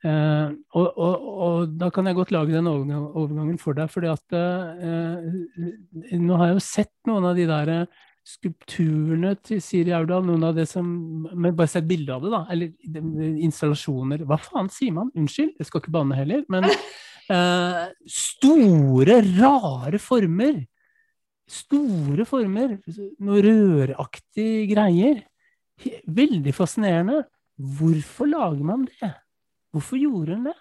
Eh, 0.04 0.52
og, 0.76 0.86
og, 0.86 1.28
og, 1.46 1.76
da 1.80 1.90
kan 1.92 2.08
jeg 2.08 2.18
godt 2.18 2.32
lage 2.36 2.54
den 2.54 2.68
overgangen 2.68 3.58
for 3.60 3.76
deg, 3.76 3.90
fordi 3.92 4.12
at 4.12 4.36
eh, 4.36 6.18
nå 6.20 6.38
har 6.40 6.52
jeg 6.52 6.58
jo 6.58 6.66
sett 6.68 6.94
noen 7.08 7.28
av 7.32 7.40
de 7.40 7.48
der 7.48 7.72
skulpturene 8.26 9.34
til 9.46 9.60
Siri 9.62 9.92
Aurdal, 9.94 10.24
noen 10.26 10.48
av 10.48 10.56
det 10.56 10.66
som 10.66 10.86
Men 11.30 11.54
bare 11.54 11.70
se 11.70 11.78
et 11.78 11.88
bilde 11.88 12.14
av 12.14 12.24
det, 12.24 12.32
da. 12.34 12.42
Eller 12.52 13.42
installasjoner 13.46 14.24
Hva 14.26 14.38
faen 14.42 14.70
sier 14.72 14.96
man? 14.96 15.12
Unnskyld, 15.14 15.54
jeg 15.60 15.68
skal 15.68 15.82
ikke 15.82 15.94
banne 15.94 16.18
heller. 16.18 16.42
Men 16.52 16.66
eh, 17.36 17.84
store, 18.10 19.20
rare 19.38 20.00
former. 20.02 20.60
Store 21.46 22.26
former. 22.26 22.76
Noe 23.22 23.46
røraktige 23.46 24.66
greier. 24.72 25.22
Veldig 26.06 26.54
fascinerende. 26.56 27.22
Hvorfor 27.56 28.28
lager 28.28 28.66
man 28.66 28.88
det? 28.90 29.12
Hvorfor 29.72 30.00
gjorde 30.00 30.34
hun 30.34 30.50
det? 30.50 30.56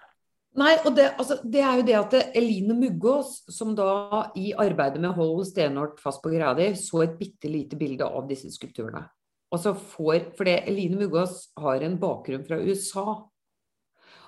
Nei, 0.56 0.72
og 0.88 0.94
det, 0.96 1.10
altså, 1.20 1.36
det 1.44 1.62
er 1.68 1.80
jo 1.80 1.86
det 1.88 1.96
at 2.00 2.14
Eline 2.40 2.78
Muggås, 2.78 3.42
som 3.52 3.74
da 3.76 4.30
i 4.40 4.54
arbeidet 4.56 5.02
med 5.04 5.12
Hold 5.18 5.44
Stenort 5.50 6.00
fast 6.00 6.22
på 6.24 6.32
greia 6.32 6.70
så 6.80 7.04
et 7.04 7.18
bitte 7.20 7.52
lite 7.52 7.76
bilde 7.80 8.08
av 8.08 8.30
disse 8.30 8.52
skulpturene. 8.54 9.04
Altså 9.52 9.76
For 9.76 10.48
det, 10.48 10.62
Eline 10.70 11.00
Muggås 11.00 11.50
har 11.60 11.84
en 11.84 12.00
bakgrunn 12.00 12.46
fra 12.48 12.62
USA. 12.64 13.20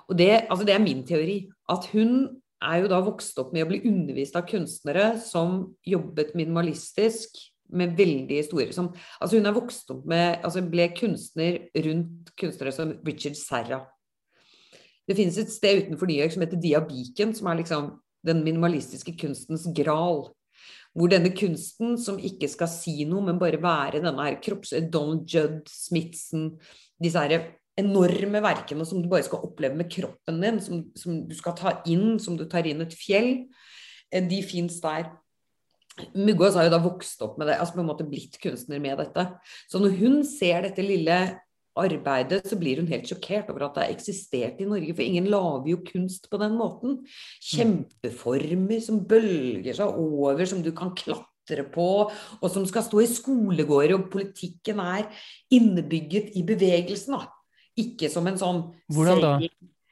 Og 0.08 0.16
det, 0.16 0.46
altså 0.48 0.68
det 0.68 0.76
er 0.76 0.84
min 0.84 1.04
teori. 1.08 1.40
At 1.68 1.88
hun 1.92 2.40
er 2.64 2.82
jo 2.82 2.90
da 2.90 3.00
vokst 3.04 3.38
opp 3.40 3.52
med 3.54 3.64
å 3.64 3.70
bli 3.70 3.82
undervist 3.88 4.36
av 4.36 4.48
kunstnere 4.48 5.12
som 5.22 5.62
jobbet 5.86 6.34
minimalistisk 6.36 7.38
med 7.68 7.92
veldig 7.98 8.38
store 8.46 8.72
som, 8.72 8.88
altså 9.20 9.36
Hun 9.36 9.46
er 9.48 9.56
vokst 9.56 9.90
opp 9.92 10.06
med 10.08 10.40
altså 10.46 10.62
ble 10.64 10.88
kunstner 10.96 11.58
rundt 11.84 12.32
kunstnere 12.40 12.72
som 12.72 12.94
Richard 13.04 13.36
Serra. 13.36 13.82
Det 15.08 15.16
finnes 15.16 15.38
et 15.40 15.52
sted 15.52 15.84
utenfor 15.84 16.08
New 16.08 16.18
York 16.20 16.34
som 16.34 16.44
heter 16.44 16.60
Diabiken, 16.60 17.32
som 17.36 17.48
er 17.48 17.62
liksom 17.62 17.94
den 18.26 18.42
minimalistiske 18.44 19.14
kunstens 19.20 19.64
gral. 19.76 20.26
Hvor 20.96 21.10
denne 21.12 21.30
kunsten, 21.36 21.96
som 22.00 22.18
ikke 22.18 22.48
skal 22.50 22.68
si 22.72 23.04
noe, 23.08 23.22
men 23.24 23.40
bare 23.40 23.60
være 23.62 24.02
denne 24.02 24.24
her 24.26 24.40
kropps... 24.42 24.74
Donald 24.92 25.28
Judd, 25.30 25.62
Smithson 25.70 26.52
Disse 26.98 27.22
her 27.22 27.52
enorme 27.78 28.42
verkene 28.42 28.82
som 28.88 29.02
du 29.02 29.08
bare 29.10 29.26
skal 29.26 29.44
oppleve 29.46 29.78
med 29.78 29.90
kroppen 29.92 30.40
din, 30.42 30.58
som, 30.62 30.82
som 30.98 31.22
du 31.28 31.34
skal 31.38 31.54
ta 31.58 31.76
inn, 31.86 32.18
som 32.18 32.36
du 32.38 32.42
tar 32.50 32.66
inn 32.66 32.82
et 32.82 32.96
fjell, 32.98 33.30
eh, 34.10 34.24
de 34.26 34.40
fins 34.42 34.80
der. 34.82 35.12
Muggås 36.14 36.56
har 36.58 36.66
jo 36.66 36.72
da 36.74 36.80
vokst 36.82 37.22
opp 37.26 37.38
med 37.38 37.50
det, 37.50 37.58
altså 37.58 37.78
på 37.78 37.82
en 37.82 37.90
måte 37.90 38.06
blitt 38.06 38.38
kunstner 38.42 38.82
med 38.82 38.98
dette. 39.00 39.24
Så 39.70 39.80
når 39.82 39.94
hun 39.98 40.20
ser 40.26 40.66
dette 40.66 40.82
lille 40.84 41.18
arbeidet, 41.80 42.46
så 42.48 42.58
blir 42.58 42.82
hun 42.82 42.90
helt 42.90 43.08
sjokkert 43.08 43.50
over 43.52 43.66
at 43.66 43.76
det 43.76 43.84
har 43.84 43.94
eksistert 43.94 44.60
i 44.62 44.68
Norge, 44.68 44.94
for 44.94 45.04
ingen 45.04 45.30
lager 45.32 45.70
jo 45.72 45.80
kunst 45.86 46.28
på 46.30 46.40
den 46.42 46.58
måten. 46.58 47.00
Kjempeformer 47.44 48.84
som 48.84 49.00
bølger 49.08 49.78
seg 49.78 49.98
over, 50.02 50.44
som 50.48 50.62
du 50.64 50.70
kan 50.76 50.94
klatre 50.98 51.64
på, 51.72 51.88
og 52.38 52.48
som 52.52 52.66
skal 52.68 52.86
stå 52.86 53.02
i 53.04 53.10
skolegårder, 53.10 53.96
og 53.96 54.08
politikken 54.12 54.82
er 54.84 55.08
innebygget 55.54 56.34
i 56.38 56.44
bevegelsen, 56.46 57.18
da. 57.18 57.28
Ikke 57.78 58.10
som 58.10 58.26
en 58.26 58.38
sånn 58.40 58.64
Hvordan 58.90 59.20
da? 59.22 59.34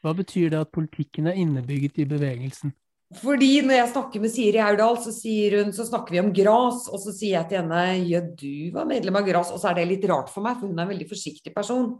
Hva 0.03 0.13
betyr 0.15 0.51
det 0.53 0.59
at 0.63 0.75
politikken 0.75 1.31
er 1.31 1.39
innebygget 1.39 1.99
i 2.03 2.05
bevegelsen? 2.07 2.75
Fordi 3.15 3.61
når 3.63 3.77
jeg 3.77 3.91
snakker 3.93 4.23
med 4.23 4.33
Siri 4.35 4.59
Aurdal, 4.59 4.97
så, 4.99 5.13
så 5.15 5.85
snakker 5.87 6.17
vi 6.17 6.23
om 6.25 6.33
gras, 6.35 6.89
og 6.91 6.99
så 6.99 7.13
sier 7.15 7.37
jeg 7.37 7.49
til 7.53 7.61
henne 7.61 7.83
ja, 8.03 8.19
du 8.19 8.73
var 8.75 8.89
medlem 8.91 9.21
av 9.21 9.29
gras, 9.29 9.53
og 9.55 9.61
så 9.63 9.71
er 9.71 9.79
det 9.79 9.85
litt 9.93 10.07
rart 10.11 10.33
for 10.33 10.43
meg, 10.43 10.59
for 10.59 10.67
hun 10.67 10.81
er 10.81 10.89
en 10.89 10.91
veldig 10.91 11.07
forsiktig 11.13 11.53
person. 11.55 11.93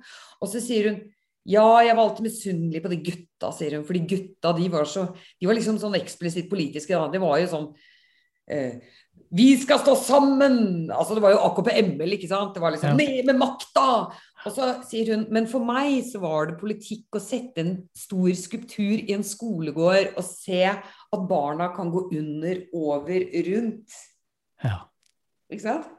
Og 0.43 0.51
så 0.51 0.63
sier 0.63 0.91
hun 0.91 0.99
ja, 1.47 1.63
jeg 1.87 1.95
var 1.95 2.09
alltid 2.09 2.27
misunnelig 2.27 2.81
på 2.83 2.91
de 2.91 2.97
gutta, 3.07 3.53
sier 3.55 3.77
hun, 3.79 3.85
fordi 3.87 4.03
gutta 4.11 4.51
de 4.57 4.65
var 4.73 4.89
så 4.91 5.05
De 5.15 5.47
var 5.47 5.55
liksom 5.55 5.77
sånn 5.79 5.95
eksplisitt 5.95 6.49
politiske, 6.51 6.91
da. 6.99 7.07
De 7.13 7.21
var 7.23 7.39
jo 7.39 7.51
sånn 7.53 7.69
eh, 8.51 8.81
Vi 9.31 9.53
skal 9.63 9.79
stå 9.85 9.95
sammen! 10.01 10.57
Altså 10.91 11.15
det 11.15 11.23
var 11.23 11.37
jo 11.37 11.45
AKP-ML, 11.47 12.17
ikke 12.19 12.33
sant. 12.33 12.51
Det 12.57 12.65
var 12.65 12.75
liksom 12.75 12.97
Ja. 12.97 12.99
ned 12.99 13.31
med 13.31 13.39
makta! 13.39 13.87
Og 14.47 14.55
så 14.55 14.69
sier 14.87 15.11
hun 15.11 15.27
men 15.35 15.49
for 15.51 15.67
meg 15.67 15.99
så 16.07 16.21
var 16.23 16.51
det 16.51 16.61
politikk 16.61 17.19
å 17.19 17.23
sette 17.23 17.63
en 17.65 17.75
stor 17.97 18.31
skulptur 18.39 19.03
i 19.03 19.15
en 19.17 19.27
skolegård 19.27 20.15
og 20.15 20.27
se 20.27 20.63
at 20.71 21.29
barna 21.29 21.73
kan 21.75 21.91
gå 21.91 22.07
under, 22.15 22.63
over, 22.77 23.27
rundt. 23.49 23.97
Ja. 24.63 24.85
Ikke 25.51 25.65
sant? 25.65 25.93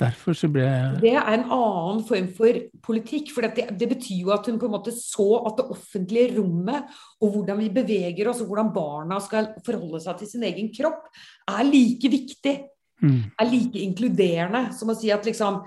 Derfor 0.00 0.36
så 0.36 0.48
ble 0.48 0.64
Det 1.02 1.12
er 1.12 1.26
en 1.34 1.50
annen 1.52 2.00
form 2.08 2.30
for 2.36 2.56
politikk. 2.86 3.34
For 3.34 3.44
det, 3.44 3.66
det 3.76 3.88
betyr 3.90 4.22
jo 4.24 4.32
at 4.32 4.48
hun 4.48 4.56
på 4.60 4.68
en 4.70 4.74
måte 4.78 4.94
så 4.96 5.28
at 5.50 5.60
det 5.60 5.68
offentlige 5.74 6.38
rommet, 6.38 6.88
og 7.20 7.34
hvordan 7.34 7.60
vi 7.60 7.68
beveger 7.74 8.30
oss, 8.30 8.40
og 8.40 8.48
hvordan 8.48 8.72
barna 8.72 9.20
skal 9.20 9.52
forholde 9.66 10.00
seg 10.00 10.22
til 10.22 10.32
sin 10.32 10.48
egen 10.48 10.72
kropp, 10.72 11.10
er 11.52 11.68
like 11.68 12.12
viktig. 12.16 12.56
mm, 13.04 13.20
Er 13.36 13.52
like 13.52 13.84
inkluderende 13.84 14.70
som 14.76 14.92
å 14.92 14.96
si 14.96 15.12
at 15.12 15.28
liksom 15.28 15.60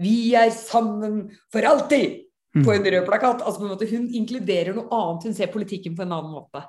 Vi 0.00 0.34
er 0.36 0.52
sammen 0.54 1.26
for 1.52 1.66
alltid! 1.66 2.26
mm. 2.56 2.64
på 2.64 2.72
en 2.72 2.86
rød 2.86 3.06
plakat. 3.06 3.42
Altså 3.44 3.60
på 3.60 3.66
en 3.66 3.74
måte, 3.74 3.90
hun 3.90 4.06
inkluderer 4.20 4.76
noe 4.76 4.88
annet, 4.92 5.28
hun 5.28 5.36
ser 5.36 5.52
politikken 5.52 5.96
på 5.96 6.06
en 6.06 6.14
annen 6.16 6.32
måte. 6.34 6.62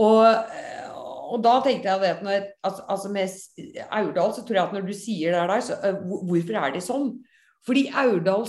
Og, 0.00 0.22
og 1.32 1.42
da 1.44 1.56
tenkte 1.64 1.90
jeg 1.90 2.14
at 2.16 2.22
når, 2.24 2.46
altså, 2.64 2.86
altså 2.94 3.10
med 3.12 3.88
Aurdal, 3.88 4.32
så 4.36 4.44
tror 4.44 4.58
jeg 4.58 4.64
at 4.64 4.76
når 4.78 4.86
du 4.86 4.94
sier 4.96 5.34
det 5.34 5.42
der, 5.50 5.66
så 5.66 5.80
øh, 5.88 5.98
hvorfor 6.30 6.60
er 6.62 6.76
det 6.76 6.84
sånn? 6.86 7.10
Fordi 7.66 7.88
Aurdal 8.04 8.46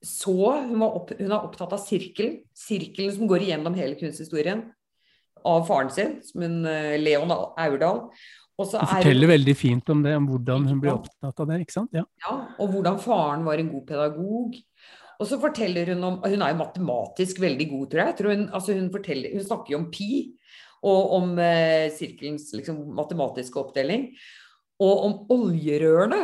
så 0.00 0.34
hun, 0.64 0.82
opp, 0.86 1.10
hun 1.18 1.28
er 1.32 1.40
opptatt 1.40 1.74
av 1.76 1.80
sirkelen. 1.84 2.38
Sirkelen 2.56 3.12
som 3.12 3.28
går 3.28 3.44
igjennom 3.44 3.74
hele 3.76 3.98
kunsthistorien. 4.00 4.68
Av 5.44 5.64
faren 5.68 5.88
sin, 5.92 6.18
som 6.24 6.44
hun, 6.44 6.60
øh, 6.68 6.94
Leon 7.00 7.32
Aurdal. 7.32 8.06
Og 8.60 8.68
så 8.68 8.80
Hun 8.80 8.84
er 8.84 8.98
forteller 8.98 9.30
veldig 9.30 9.54
fint 9.56 9.92
om 9.92 10.02
det, 10.04 10.14
om 10.18 10.26
hvordan 10.28 10.66
hun 10.68 10.80
ble 10.82 10.92
opptatt 10.92 11.38
av 11.42 11.48
det. 11.48 11.60
ikke 11.64 11.76
sant? 11.78 11.94
Ja. 11.96 12.04
ja, 12.26 12.34
og 12.60 12.74
hvordan 12.74 12.98
faren 13.00 13.46
var 13.46 13.62
en 13.62 13.70
god 13.72 13.86
pedagog. 13.88 14.58
Og 15.20 15.28
så 15.28 15.36
forteller 15.40 15.94
hun 15.94 16.04
om 16.04 16.18
Hun 16.24 16.42
er 16.44 16.52
jo 16.52 16.60
matematisk 16.60 17.40
veldig 17.40 17.68
god, 17.70 17.86
tror 17.88 18.02
jeg. 18.02 18.12
jeg 18.12 18.18
tror 18.20 18.34
hun, 18.34 18.44
altså 18.56 18.76
hun, 18.76 18.92
forteller, 18.92 19.34
hun 19.36 19.48
snakker 19.48 19.74
jo 19.74 19.80
om 19.80 19.88
pi, 19.92 20.10
og 20.90 21.16
om 21.18 21.34
eh, 21.44 21.88
sirkelens 21.92 22.46
liksom, 22.56 22.84
matematiske 22.96 23.60
oppdeling. 23.60 24.06
Og 24.80 25.04
om 25.08 25.18
oljerørene. 25.36 26.22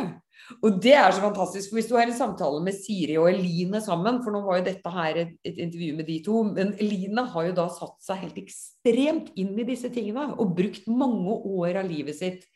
Og 0.63 0.77
det 0.83 0.93
er 0.95 1.11
så 1.11 1.21
fantastisk, 1.21 1.69
for 1.69 1.79
hvis 1.79 1.89
du 1.89 1.95
har 1.97 2.07
en 2.07 2.15
samtale 2.15 2.61
med 2.63 2.75
Siri 2.77 3.17
og 3.19 3.27
Eline 3.29 3.81
sammen, 3.83 4.21
for 4.23 4.31
nå 4.31 4.41
var 4.45 4.61
jo 4.61 4.67
dette 4.69 4.93
her 4.93 5.21
et, 5.23 5.33
et 5.45 5.59
intervju 5.65 5.95
med 5.97 6.07
de 6.07 6.17
to, 6.23 6.43
men 6.47 6.71
Eline 6.83 7.25
har 7.33 7.49
jo 7.49 7.55
da 7.57 7.65
satt 7.73 7.97
seg 8.05 8.21
helt 8.23 8.37
ekstremt 8.39 9.33
inn 9.39 9.57
i 9.59 9.67
disse 9.67 9.91
tingene, 9.93 10.29
og 10.39 10.55
brukt 10.57 10.87
mange 10.87 11.35
år 11.57 11.81
av 11.83 11.91
livet 11.91 12.19
sitt 12.19 12.47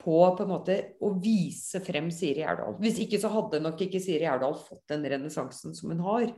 på 0.00 0.16
på 0.32 0.46
en 0.46 0.52
måte 0.54 0.76
å 1.04 1.12
vise 1.20 1.82
frem 1.84 2.08
Siri 2.14 2.44
Erdal. 2.48 2.78
Hvis 2.80 3.02
ikke 3.04 3.20
så 3.20 3.28
hadde 3.34 3.60
nok 3.60 3.82
ikke 3.84 4.00
Siri 4.00 4.24
Erdal 4.24 4.56
fått 4.56 4.86
den 4.88 5.04
renessansen 5.12 5.76
som 5.76 5.92
hun 5.92 6.00
har. 6.06 6.30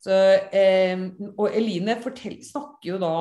Så, 0.00 0.16
eh, 0.52 0.96
og 1.36 1.46
Eline 1.52 1.98
snakker 2.00 2.88
jo 2.88 2.98
da 3.00 3.14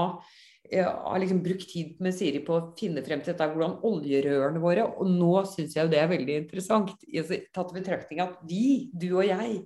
eh, 0.70 0.88
har 0.88 1.20
liksom 1.22 1.42
brukt 1.46 1.68
tid 1.70 2.00
med 2.04 2.16
Siri 2.16 2.42
på 2.46 2.56
å 2.56 2.66
finne 2.80 3.04
frem 3.06 3.22
til 3.24 3.34
dette, 3.34 3.50
hvordan 3.52 3.80
oljerørene 3.88 4.62
våre 4.64 4.88
Og 4.98 5.10
nå 5.10 5.34
syns 5.50 5.76
jeg 5.76 5.86
jo 5.86 5.92
det 5.92 6.02
er 6.02 6.12
veldig 6.12 6.40
interessant, 6.44 6.94
tatt 6.96 7.74
i 7.74 7.78
betraktning 7.80 8.24
at 8.24 8.40
vi, 8.48 8.90
du 8.94 9.10
og 9.14 9.28
jeg, 9.28 9.64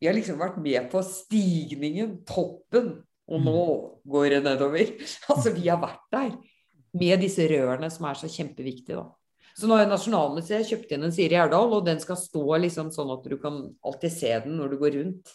vi 0.00 0.08
har 0.08 0.16
liksom 0.16 0.40
vært 0.40 0.58
med 0.60 0.90
på 0.92 1.00
stigningen, 1.06 2.18
toppen, 2.28 2.98
og 3.26 3.42
nå 3.42 3.62
går 4.06 4.36
det 4.36 4.42
nedover. 4.44 4.92
Altså, 5.32 5.52
vi 5.54 5.68
har 5.70 5.80
vært 5.82 6.04
der 6.12 6.34
med 6.96 7.22
disse 7.24 7.46
rørene 7.50 7.88
som 7.92 8.06
er 8.08 8.18
så 8.20 8.28
kjempeviktige, 8.30 9.00
da. 9.00 9.08
Så 9.56 9.68
nå 9.68 9.78
har 9.78 9.88
Nasjonalmuseet 9.88 10.68
kjøpt 10.68 10.90
inn 10.92 11.06
en 11.06 11.14
Siri 11.16 11.38
Erdal, 11.40 11.70
og 11.72 11.86
den 11.86 12.00
skal 12.02 12.18
stå 12.20 12.44
liksom 12.60 12.90
sånn 12.92 13.14
at 13.14 13.24
du 13.24 13.38
kan 13.40 13.62
alltid 13.88 14.12
se 14.12 14.32
den 14.44 14.58
når 14.58 14.74
du 14.74 14.80
går 14.82 14.96
rundt. 14.98 15.32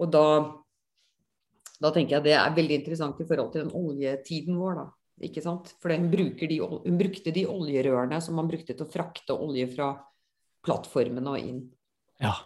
Og 0.00 0.08
da, 0.08 0.24
da 1.82 1.90
tenker 1.94 2.18
jeg 2.18 2.26
det 2.28 2.36
er 2.38 2.54
veldig 2.56 2.78
interessant 2.80 3.20
i 3.22 3.26
forhold 3.28 3.52
til 3.54 3.64
den 3.64 3.74
oljetiden 3.78 4.58
vår, 4.60 4.78
da. 4.78 4.86
Ikke 5.22 5.42
sant? 5.44 5.74
For 5.82 5.92
hun, 5.94 6.08
de, 6.10 6.56
hun 6.62 6.96
brukte 6.98 7.34
de 7.34 7.44
oljerørene 7.50 8.18
som 8.24 8.38
man 8.38 8.48
brukte 8.50 8.74
til 8.74 8.86
å 8.86 8.90
frakte 8.90 9.36
olje 9.36 9.68
fra 9.74 9.92
plattformene 10.62 11.36
og 11.36 11.52
inn. 11.52 11.60
ja. 12.22 12.38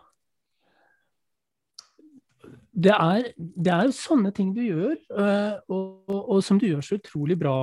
Det 2.76 2.92
er, 2.92 3.30
det 3.40 3.70
er 3.72 3.86
jo 3.88 3.92
sånne 3.96 4.30
ting 4.36 4.50
du 4.52 4.58
gjør, 4.60 4.98
øh, 5.16 5.52
og, 5.72 5.84
og, 6.12 6.18
og 6.34 6.42
som 6.44 6.58
du 6.60 6.66
gjør 6.66 6.82
så 6.84 6.98
utrolig 6.98 7.38
bra, 7.40 7.54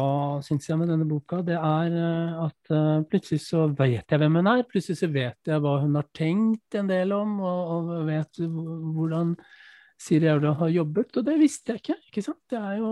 syns 0.41 0.65
jeg, 0.65 0.78
med 0.80 0.89
denne 0.89 1.05
boka. 1.05 1.43
Det 1.45 1.53
er 1.53 1.97
øh, 2.01 2.39
at 2.47 2.71
øh, 2.74 3.03
plutselig 3.11 3.43
så 3.43 3.67
vet 3.78 4.09
jeg 4.09 4.21
hvem 4.24 4.39
hun 4.39 4.49
er. 4.49 4.63
Plutselig 4.65 4.97
så 5.03 5.11
vet 5.13 5.51
jeg 5.51 5.61
hva 5.61 5.76
hun 5.84 5.99
har 5.99 6.07
tenkt 6.17 6.80
en 6.80 6.89
del 6.89 7.13
om, 7.13 7.36
og, 7.45 7.61
og 7.76 8.07
vet 8.09 8.41
hvordan 8.41 9.36
Siri 10.04 10.30
Aurdal 10.32 10.58
har 10.60 10.72
jobbet. 10.74 11.20
Og 11.20 11.28
det 11.28 11.36
visste 11.39 11.74
jeg 11.74 11.84
ikke, 11.84 11.99
ikke 12.10 12.26
sant. 12.26 12.41
Det 12.51 12.60
er 12.60 12.80
jo 12.82 12.89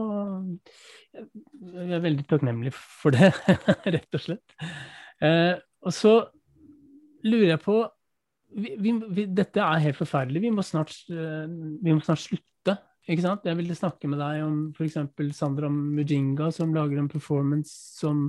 Jeg 1.12 1.97
er 1.97 2.05
veldig 2.05 2.28
takknemlig 2.30 2.74
for 2.76 3.16
det, 3.16 3.34
rett 3.95 4.20
og 4.20 4.24
slett. 4.24 4.55
Eh, 5.22 5.55
og 5.86 5.95
så 5.95 6.14
lurer 7.28 7.51
jeg 7.53 7.64
på 7.64 7.82
vi, 8.51 8.76
vi, 8.84 8.93
vi, 9.16 9.26
dette 9.32 9.64
er 9.64 9.84
helt 9.86 9.99
forferdelig. 9.99 10.41
Vi 10.43 10.53
må 10.53 10.64
snart, 10.66 10.93
eh, 11.12 11.45
vi 11.47 11.93
må 11.93 12.01
snart 12.03 12.24
slutte. 12.24 12.78
Ikke 13.09 13.24
sant? 13.24 13.45
Jeg 13.47 13.57
ville 13.57 13.78
snakke 13.78 14.09
med 14.12 14.20
deg 14.22 14.43
om 14.45 14.57
f.eks. 14.76 14.97
Sandra 15.36 15.70
Mujinga, 15.72 16.51
som 16.53 16.74
lager 16.76 16.99
en 16.99 17.09
performance 17.12 17.72
som, 17.97 18.28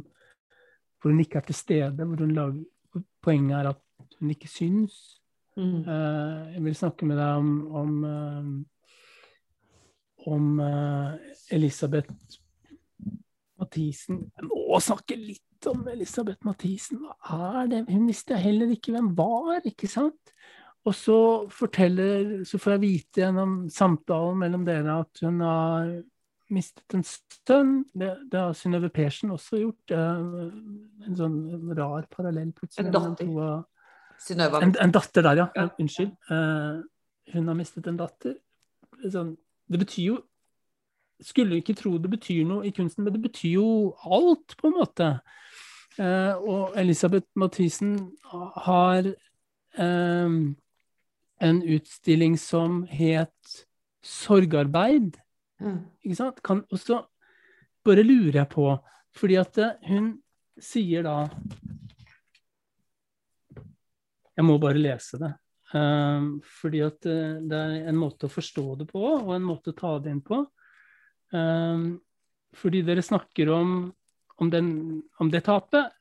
hvor 1.02 1.12
hun 1.12 1.22
ikke 1.22 1.42
er 1.42 1.48
til 1.48 1.58
stede. 1.58 2.06
Hvor 2.06 2.22
hun 2.22 2.36
lager, 2.36 3.02
poenget 3.22 3.58
er 3.58 3.72
at 3.74 4.16
hun 4.20 4.32
ikke 4.32 4.50
syns. 4.50 5.18
Mm. 5.56 5.82
Uh, 5.84 6.54
jeg 6.54 6.64
vil 6.64 6.78
snakke 6.78 7.06
med 7.08 7.18
deg 7.20 7.42
om, 7.42 7.50
om, 7.76 8.04
eh, 8.08 8.46
om 10.30 10.60
eh, 10.62 11.32
Elisabeth 11.56 12.12
Mathisen. 13.62 14.24
Jeg 14.38 14.48
må 14.50 14.80
snakke 14.82 15.16
litt 15.18 15.68
om 15.70 15.84
Elisabeth 15.92 16.42
Mathisen. 16.46 17.02
Hva 17.26 17.62
er 17.62 17.70
det? 17.70 17.82
Hun 17.90 18.08
visste 18.10 18.38
heller 18.40 18.72
ikke 18.74 18.94
hvem 18.96 19.12
var, 19.18 19.60
ikke 19.68 19.90
sant? 19.90 20.34
Og 20.82 20.94
så 20.98 21.18
forteller, 21.52 22.40
så 22.48 22.58
får 22.58 22.74
jeg 22.74 22.82
vite 22.82 23.22
gjennom 23.22 23.52
samtalen 23.70 24.40
mellom 24.40 24.64
dere 24.66 24.96
at 25.04 25.20
hun 25.22 25.38
har 25.44 25.92
mistet 26.52 26.96
en 26.96 27.04
sønn. 27.06 27.76
Det, 27.94 28.10
det 28.32 28.40
har 28.40 28.56
Synnøve 28.58 28.90
Persen 28.94 29.30
også 29.34 29.60
gjort. 29.60 29.94
En 29.94 31.18
sånn 31.18 31.38
rar 31.78 32.08
parallell 32.10 32.50
plutselig. 32.56 32.90
En 32.90 32.96
datter. 32.96 33.30
En, 34.58 34.74
en 34.74 34.94
datter 34.94 35.26
der, 35.28 35.44
ja. 35.44 35.46
ja. 35.54 35.68
Unnskyld. 35.82 36.12
Uh, 36.30 36.82
hun 37.32 37.48
har 37.50 37.58
mistet 37.58 37.86
en 37.90 38.02
datter. 38.02 38.36
Sånn, 39.06 39.36
det 39.72 39.82
betyr 39.84 40.06
jo 40.10 40.20
Skulle 41.22 41.60
ikke 41.60 41.76
tro 41.78 41.92
det 42.02 42.08
betyr 42.10 42.42
noe 42.48 42.66
i 42.66 42.72
kunsten, 42.74 43.04
men 43.04 43.14
det 43.14 43.20
betyr 43.22 43.60
jo 43.60 43.66
alt, 44.02 44.56
på 44.58 44.72
en 44.72 44.72
måte. 44.74 45.06
Eh, 45.94 46.34
og 46.34 46.74
Elisabeth 46.80 47.28
Mathisen 47.38 47.92
har 48.64 49.06
eh, 49.06 50.34
en 51.46 51.60
utstilling 51.62 52.34
som 52.42 52.80
het 52.90 53.54
Sorgarbeid. 54.02 55.20
Mm. 55.62 55.78
Ikke 56.02 56.18
sant? 56.18 56.42
Kan, 56.42 56.64
og 56.74 56.82
så 56.82 57.04
bare 57.86 58.02
lurer 58.02 58.40
jeg 58.40 58.50
på, 58.50 58.66
fordi 59.14 59.38
at 59.38 59.62
hun 59.86 60.16
sier 60.58 61.06
da 61.06 61.28
jeg 64.32 64.46
må 64.48 64.56
bare 64.58 64.80
lese 64.80 65.20
det. 65.20 65.32
Um, 65.72 66.42
fordi 66.60 66.82
at 66.84 67.06
uh, 67.08 67.40
det 67.48 67.58
er 67.58 67.88
en 67.88 67.96
måte 67.96 68.28
å 68.28 68.32
forstå 68.32 68.64
det 68.82 68.88
på, 68.90 69.00
og 69.00 69.32
en 69.32 69.46
måte 69.46 69.72
å 69.72 69.78
ta 69.78 69.94
det 70.04 70.12
inn 70.12 70.20
på. 70.24 70.42
Um, 71.32 71.96
fordi 72.56 72.82
dere 72.84 73.04
snakker 73.04 73.48
om, 73.54 73.74
om, 74.36 74.50
den, 74.52 74.68
om, 75.22 75.30
det 75.32 75.46
tapet. 75.48 75.94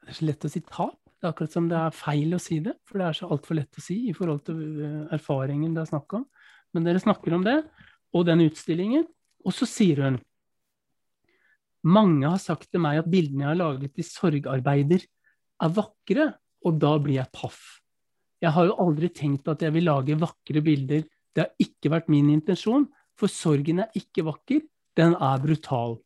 Det 0.00 0.12
er 0.12 0.18
så 0.20 0.28
lett 0.28 0.46
å 0.46 0.52
si 0.52 0.62
tap. 0.62 0.96
Det 1.10 1.26
er 1.26 1.34
akkurat 1.34 1.56
som 1.56 1.66
det 1.68 1.76
er 1.76 1.96
feil 1.96 2.36
å 2.36 2.40
si 2.40 2.60
det, 2.64 2.76
for 2.88 3.02
det 3.02 3.08
er 3.08 3.18
så 3.18 3.28
altfor 3.34 3.58
lett 3.58 3.80
å 3.80 3.84
si 3.84 3.98
i 4.08 4.14
forhold 4.16 4.44
til 4.46 4.62
uh, 4.78 5.14
erfaringen 5.16 5.74
det 5.74 5.84
er 5.84 5.90
snakk 5.90 6.18
om. 6.20 6.28
Men 6.70 6.86
dere 6.86 7.02
snakker 7.02 7.34
om 7.34 7.46
det, 7.46 7.58
og 8.14 8.26
den 8.30 8.46
utstillingen. 8.46 9.08
Og 9.42 9.56
så 9.56 9.66
sier 9.66 10.04
hun 10.04 10.20
mange 11.80 12.28
har 12.28 12.40
sagt 12.40 12.68
til 12.68 12.82
meg 12.84 13.00
at 13.00 13.08
bildene 13.08 13.46
jeg 13.46 13.52
har 13.54 13.58
laget 13.58 14.00
i 14.00 14.04
sorgarbeider, 14.04 15.04
er 15.60 15.76
vakre, 15.76 16.26
og 16.64 16.76
da 16.80 16.96
blir 17.00 17.16
jeg 17.16 17.32
paff. 17.32 17.79
Jeg 18.40 18.54
har 18.56 18.68
jo 18.68 18.76
aldri 18.80 19.10
tenkt 19.12 19.48
at 19.52 19.62
jeg 19.62 19.74
vil 19.74 19.88
lage 19.88 20.16
vakre 20.20 20.62
bilder. 20.64 21.04
Det 21.34 21.44
har 21.44 21.50
ikke 21.60 21.92
vært 21.92 22.08
min 22.12 22.30
intensjon, 22.32 22.86
for 23.18 23.28
sorgen 23.28 23.82
er 23.84 23.98
ikke 23.98 24.24
vakker, 24.24 24.62
den 24.96 25.14
er 25.14 25.42
brutal. 25.42 25.98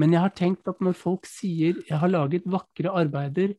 Men 0.00 0.14
jeg 0.14 0.24
har 0.24 0.32
tenkt 0.36 0.68
at 0.70 0.80
når 0.80 0.96
folk 0.96 1.26
sier 1.26 1.74
'jeg 1.88 1.98
har 1.98 2.08
laget 2.08 2.46
vakre 2.46 2.88
arbeider', 2.88 3.56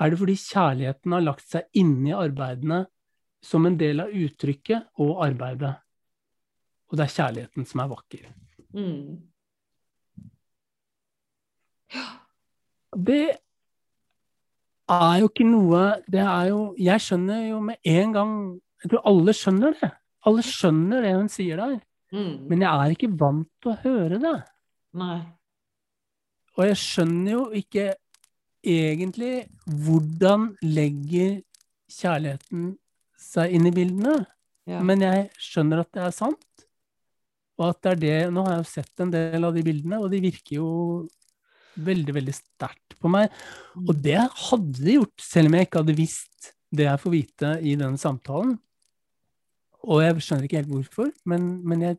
er 0.00 0.10
det 0.10 0.18
fordi 0.18 0.34
kjærligheten 0.34 1.12
har 1.12 1.20
lagt 1.20 1.46
seg 1.48 1.62
inni 1.74 2.12
arbeidene 2.14 2.86
som 3.42 3.66
en 3.66 3.76
del 3.78 4.00
av 4.00 4.08
uttrykket 4.14 4.88
og 4.98 5.24
arbeidet. 5.26 5.74
Og 6.88 6.96
det 6.98 7.04
er 7.04 7.16
kjærligheten 7.16 7.66
som 7.66 7.80
er 7.80 7.88
vakker. 7.88 8.28
Mm. 8.74 9.28
Det 12.96 13.38
er 14.94 15.20
jo 15.20 15.28
ikke 15.28 15.46
noe 15.48 15.82
Det 16.08 16.20
er 16.22 16.50
jo 16.50 16.60
Jeg 16.80 17.04
skjønner 17.04 17.42
jo 17.48 17.60
med 17.64 17.90
en 17.92 18.14
gang 18.14 18.34
Jeg 18.82 18.92
tror 18.92 19.06
alle 19.10 19.34
skjønner 19.34 19.74
det. 19.80 19.90
Alle 20.28 20.44
skjønner 20.44 21.04
det 21.04 21.14
hun 21.16 21.30
sier 21.32 21.60
der. 21.60 21.78
Mm. 22.14 22.34
Men 22.50 22.62
jeg 22.64 22.70
er 22.84 22.94
ikke 22.94 23.10
vant 23.20 23.48
til 23.62 23.72
å 23.72 23.78
høre 23.82 24.20
det. 24.22 24.36
Nei. 24.98 25.18
Og 26.58 26.66
jeg 26.66 26.78
skjønner 26.80 27.32
jo 27.32 27.42
ikke 27.58 27.88
egentlig 28.68 29.32
hvordan 29.66 30.52
legger 30.64 31.40
kjærligheten 31.98 32.72
seg 33.18 33.54
inn 33.54 33.68
i 33.68 33.74
bildene. 33.74 34.16
Ja. 34.68 34.82
Men 34.84 35.02
jeg 35.04 35.28
skjønner 35.40 35.82
at 35.82 35.92
det 35.96 36.04
er 36.06 36.16
sant. 36.16 36.66
Og 37.58 37.70
at 37.72 37.80
det 37.82 37.92
er 37.92 38.02
det 38.02 38.18
Nå 38.34 38.44
har 38.46 38.56
jeg 38.56 38.64
jo 38.64 38.70
sett 38.70 39.02
en 39.02 39.12
del 39.12 39.46
av 39.48 39.56
de 39.56 39.64
bildene, 39.66 39.98
og 39.98 40.12
de 40.12 40.22
virker 40.22 40.58
jo 40.60 40.68
veldig, 41.84 42.14
veldig 42.16 42.34
sterkt 42.36 42.96
på 43.00 43.10
meg. 43.12 43.32
Og 43.78 43.94
mm. 43.94 44.00
det 44.04 44.20
hadde 44.20 44.84
det 44.84 44.96
gjort, 44.98 45.24
selv 45.24 45.50
om 45.50 45.56
jeg 45.58 45.68
ikke 45.68 45.82
hadde 45.82 45.98
visst 45.98 46.52
det 46.74 46.84
jeg 46.88 47.02
får 47.02 47.14
vite 47.14 47.52
i 47.64 47.74
denne 47.80 48.00
samtalen. 48.00 48.56
Og 49.88 50.02
jeg 50.02 50.24
skjønner 50.24 50.48
ikke 50.48 50.60
helt 50.60 50.72
hvorfor, 50.72 51.10
men, 51.30 51.48
men 51.68 51.84
jeg, 51.86 51.98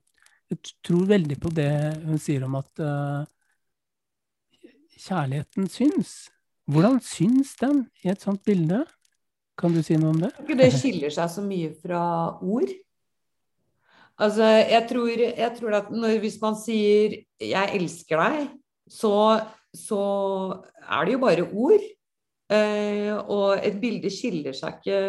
jeg, 0.51 0.59
tror 0.85 1.07
veldig 1.09 1.37
på 1.41 1.51
det 1.55 1.71
hun 2.03 2.19
sier 2.21 2.43
om 2.45 2.57
at 2.59 2.83
uh, 2.83 3.23
kjærligheten 4.99 5.69
syns. 5.71 6.13
Hvordan 6.69 6.99
syns 7.01 7.55
den 7.61 7.85
i 8.03 8.11
et 8.11 8.21
sånt 8.21 8.43
bilde? 8.45 8.83
Kan 9.59 9.73
du 9.73 9.81
si 9.83 9.97
noe 9.99 10.13
om 10.13 10.21
det? 10.21 10.31
Det 10.59 10.69
skiller 10.75 11.11
seg 11.13 11.31
så 11.33 11.43
mye 11.43 11.71
fra 11.81 12.03
ord. 12.39 12.69
Altså, 14.19 14.43
jeg 14.43 14.83
tror, 14.89 15.09
jeg 15.15 15.51
tror 15.55 15.75
at 15.77 15.91
når, 15.95 16.19
hvis 16.19 16.37
man 16.41 16.55
sier 16.59 17.23
'jeg 17.39 17.75
elsker 17.75 18.19
deg', 18.19 18.49
så 18.89 19.39
så 19.75 20.01
er 20.85 21.05
det 21.05 21.15
jo 21.15 21.23
bare 21.23 21.47
ord. 21.49 21.87
Eh, 22.49 23.13
og 23.29 23.61
et 23.61 23.77
bilde 23.81 24.09
skiller 24.13 24.55
seg 24.57 24.79
ikke 24.79 25.01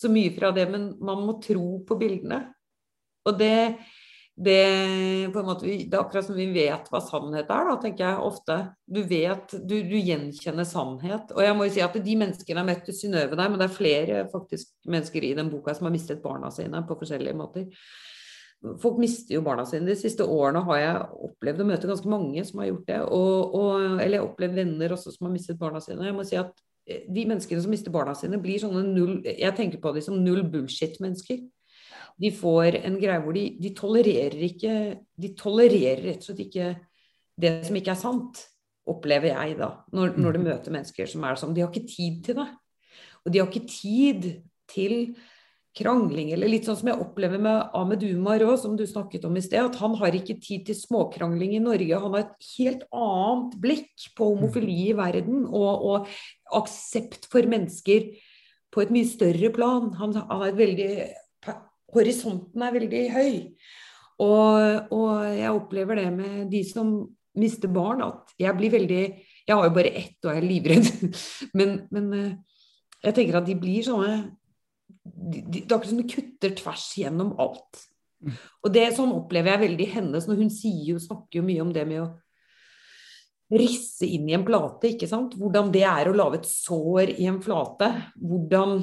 så 0.00 0.10
mye 0.12 0.32
fra 0.36 0.52
det, 0.54 0.68
men 0.70 0.92
man 1.02 1.24
må 1.26 1.38
tro 1.42 1.80
på 1.86 1.96
bildene. 2.00 2.44
Og 3.28 3.36
det, 3.36 3.76
det, 4.40 5.32
måte, 5.34 5.66
det 5.66 5.90
er 5.90 6.00
akkurat 6.00 6.24
som 6.24 6.38
vi 6.38 6.46
vet 6.54 6.86
hva 6.92 7.02
sannhet 7.04 7.50
er, 7.50 7.66
da, 7.68 7.74
tenker 7.82 8.06
jeg 8.06 8.28
ofte. 8.30 8.58
Du 8.86 9.02
vet, 9.10 9.56
du, 9.60 9.76
du 9.84 9.96
gjenkjenner 9.98 10.68
sannhet. 10.68 11.34
Og 11.34 11.42
jeg 11.44 11.56
må 11.58 11.66
jo 11.66 11.74
si 11.74 11.84
at 11.84 11.98
de 11.98 12.16
menneskene 12.22 12.54
jeg 12.54 12.62
har 12.62 12.70
møtt 12.70 12.92
Synnøve 12.96 13.36
der, 13.36 13.50
men 13.50 13.60
det 13.60 13.66
er 13.66 13.76
flere 13.76 14.22
faktisk 14.32 14.72
mennesker 14.88 15.26
i 15.26 15.34
den 15.36 15.50
boka 15.52 15.74
som 15.76 15.90
har 15.90 15.96
mistet 15.96 16.22
barna 16.24 16.52
sine 16.54 16.84
på 16.86 16.96
forskjellige 17.02 17.36
måter. 17.36 17.68
Folk 18.60 18.98
mister 19.00 19.38
jo 19.38 19.44
barna 19.44 19.64
sine. 19.64 19.88
De 19.88 19.96
siste 19.96 20.24
årene 20.28 20.60
har 20.66 20.80
jeg 20.80 21.04
opplevd 21.30 21.62
å 21.62 21.68
møte 21.70 21.88
ganske 21.88 22.10
mange 22.12 22.42
som 22.44 22.60
har 22.60 22.68
gjort 22.68 22.90
det. 22.90 22.98
Og, 23.16 23.54
og, 23.56 23.70
eller 23.94 24.18
jeg 24.18 24.20
har 24.20 24.26
opplevd 24.26 24.58
venner 24.58 24.92
også 24.96 25.14
som 25.14 25.28
har 25.28 25.32
mistet 25.32 25.60
barna 25.60 25.80
sine. 25.80 26.04
Jeg 26.04 26.16
må 26.16 26.26
si 26.28 26.36
at 26.36 26.52
eh, 26.84 27.06
de 27.08 27.24
menneskene 27.30 27.64
som 27.64 27.72
mister 27.72 27.94
barna 27.94 28.12
sine, 28.18 28.40
blir 28.42 28.60
sånne 28.60 28.84
null 28.84 29.16
Jeg 29.24 29.56
tenker 29.56 29.80
på 29.80 29.94
dem 29.96 30.04
som 30.04 30.20
null 30.20 30.44
bullshit-mennesker. 30.52 31.40
De 32.20 32.32
får 32.36 32.82
en 32.82 33.00
greie 33.00 33.24
hvor 33.24 33.36
de, 33.36 33.46
de 33.62 33.72
tolererer 33.72 34.42
ikke 34.44 34.74
De 35.16 35.32
tolererer 35.38 36.04
rett 36.10 36.20
og 36.20 36.28
slett 36.28 36.44
ikke 36.44 36.70
det 37.40 37.54
som 37.64 37.76
ikke 37.78 37.94
er 37.94 38.00
sant, 38.02 38.42
opplever 38.90 39.32
jeg 39.32 39.56
da. 39.56 39.70
Når, 39.96 40.18
når 40.20 40.36
du 40.36 40.42
møter 40.44 40.74
mennesker 40.74 41.08
som 41.08 41.24
er 41.24 41.38
sånn. 41.40 41.54
De 41.56 41.64
har 41.64 41.72
ikke 41.72 41.88
tid 41.88 42.20
til 42.26 42.42
det. 42.42 42.50
Og 43.24 43.32
de 43.32 43.40
har 43.40 43.48
ikke 43.48 43.70
tid 43.70 44.26
til 44.68 45.14
krangling, 45.76 46.32
eller 46.34 46.50
litt 46.50 46.66
sånn 46.66 46.78
som 46.80 46.88
jeg 46.90 47.02
opplever 47.02 47.38
med 47.42 47.76
Ahmed 47.78 48.02
Umar 48.08 48.42
òg, 48.42 48.56
som 48.58 48.74
du 48.78 48.82
snakket 48.88 49.26
om 49.28 49.36
i 49.38 49.42
sted, 49.44 49.62
at 49.62 49.78
han 49.78 49.94
har 50.00 50.16
ikke 50.18 50.40
tid 50.42 50.64
til 50.66 50.76
småkrangling 50.78 51.54
i 51.54 51.62
Norge. 51.62 52.00
Han 52.02 52.16
har 52.16 52.24
et 52.24 52.48
helt 52.56 52.82
annet 52.90 53.54
blikk 53.62 54.08
på 54.18 54.32
homofili 54.32 54.80
i 54.88 54.96
verden, 54.98 55.44
og, 55.46 55.86
og 55.86 56.58
aksept 56.58 57.30
for 57.30 57.46
mennesker 57.46 58.10
på 58.70 58.82
et 58.82 58.92
mye 58.94 59.06
større 59.08 59.52
plan. 59.54 59.92
Han, 60.00 60.16
han 60.18 60.46
er 60.48 60.58
veldig 60.58 60.92
Horisonten 61.90 62.62
er 62.62 62.74
veldig 62.76 63.06
høy. 63.10 63.32
Og, 64.22 64.92
og, 64.94 65.14
jeg 65.34 65.50
opplever 65.50 65.98
det 65.98 66.10
med 66.14 66.52
de 66.52 66.60
som 66.66 66.92
mister 67.40 67.70
barn, 67.72 68.02
at 68.04 68.34
jeg 68.38 68.56
blir 68.58 68.74
veldig 68.74 69.02
Jeg 69.48 69.56
har 69.56 69.66
jo 69.66 69.74
bare 69.74 69.90
ett, 69.98 70.18
og 70.22 70.30
jeg 70.30 70.42
er 70.42 70.46
livredd. 70.46 71.14
men, 71.58 71.72
men 71.90 72.12
eh, 72.14 72.60
jeg 73.02 73.16
tenker 73.16 73.40
at 73.40 73.48
de 73.48 73.56
blir 73.58 73.82
sånne 73.82 74.18
det 75.04 75.64
er 75.64 75.74
akkurat 75.74 75.92
som 75.92 76.00
det 76.00 76.10
kutter 76.12 76.54
tvers 76.58 76.86
gjennom 76.98 77.34
alt. 77.42 77.84
Og 78.60 78.72
det 78.74 78.90
sånn 78.96 79.14
opplever 79.16 79.54
jeg 79.54 79.64
veldig 79.64 79.86
hennes 79.94 80.26
når 80.28 80.42
hun 80.42 80.50
sier 80.52 80.98
snakker 81.00 81.40
jo 81.40 81.46
mye 81.46 81.62
om 81.64 81.70
det 81.72 81.86
med 81.88 82.04
å 82.04 82.10
risse 83.50 84.06
inn 84.06 84.28
i 84.30 84.36
en 84.36 84.44
plate, 84.46 84.92
ikke 84.92 85.08
sant. 85.10 85.34
Hvordan 85.38 85.72
det 85.74 85.82
er 85.88 86.10
å 86.10 86.14
lage 86.14 86.38
et 86.38 86.50
sår 86.50 87.16
i 87.16 87.26
en 87.30 87.40
flate. 87.42 87.88
Hvordan 88.20 88.78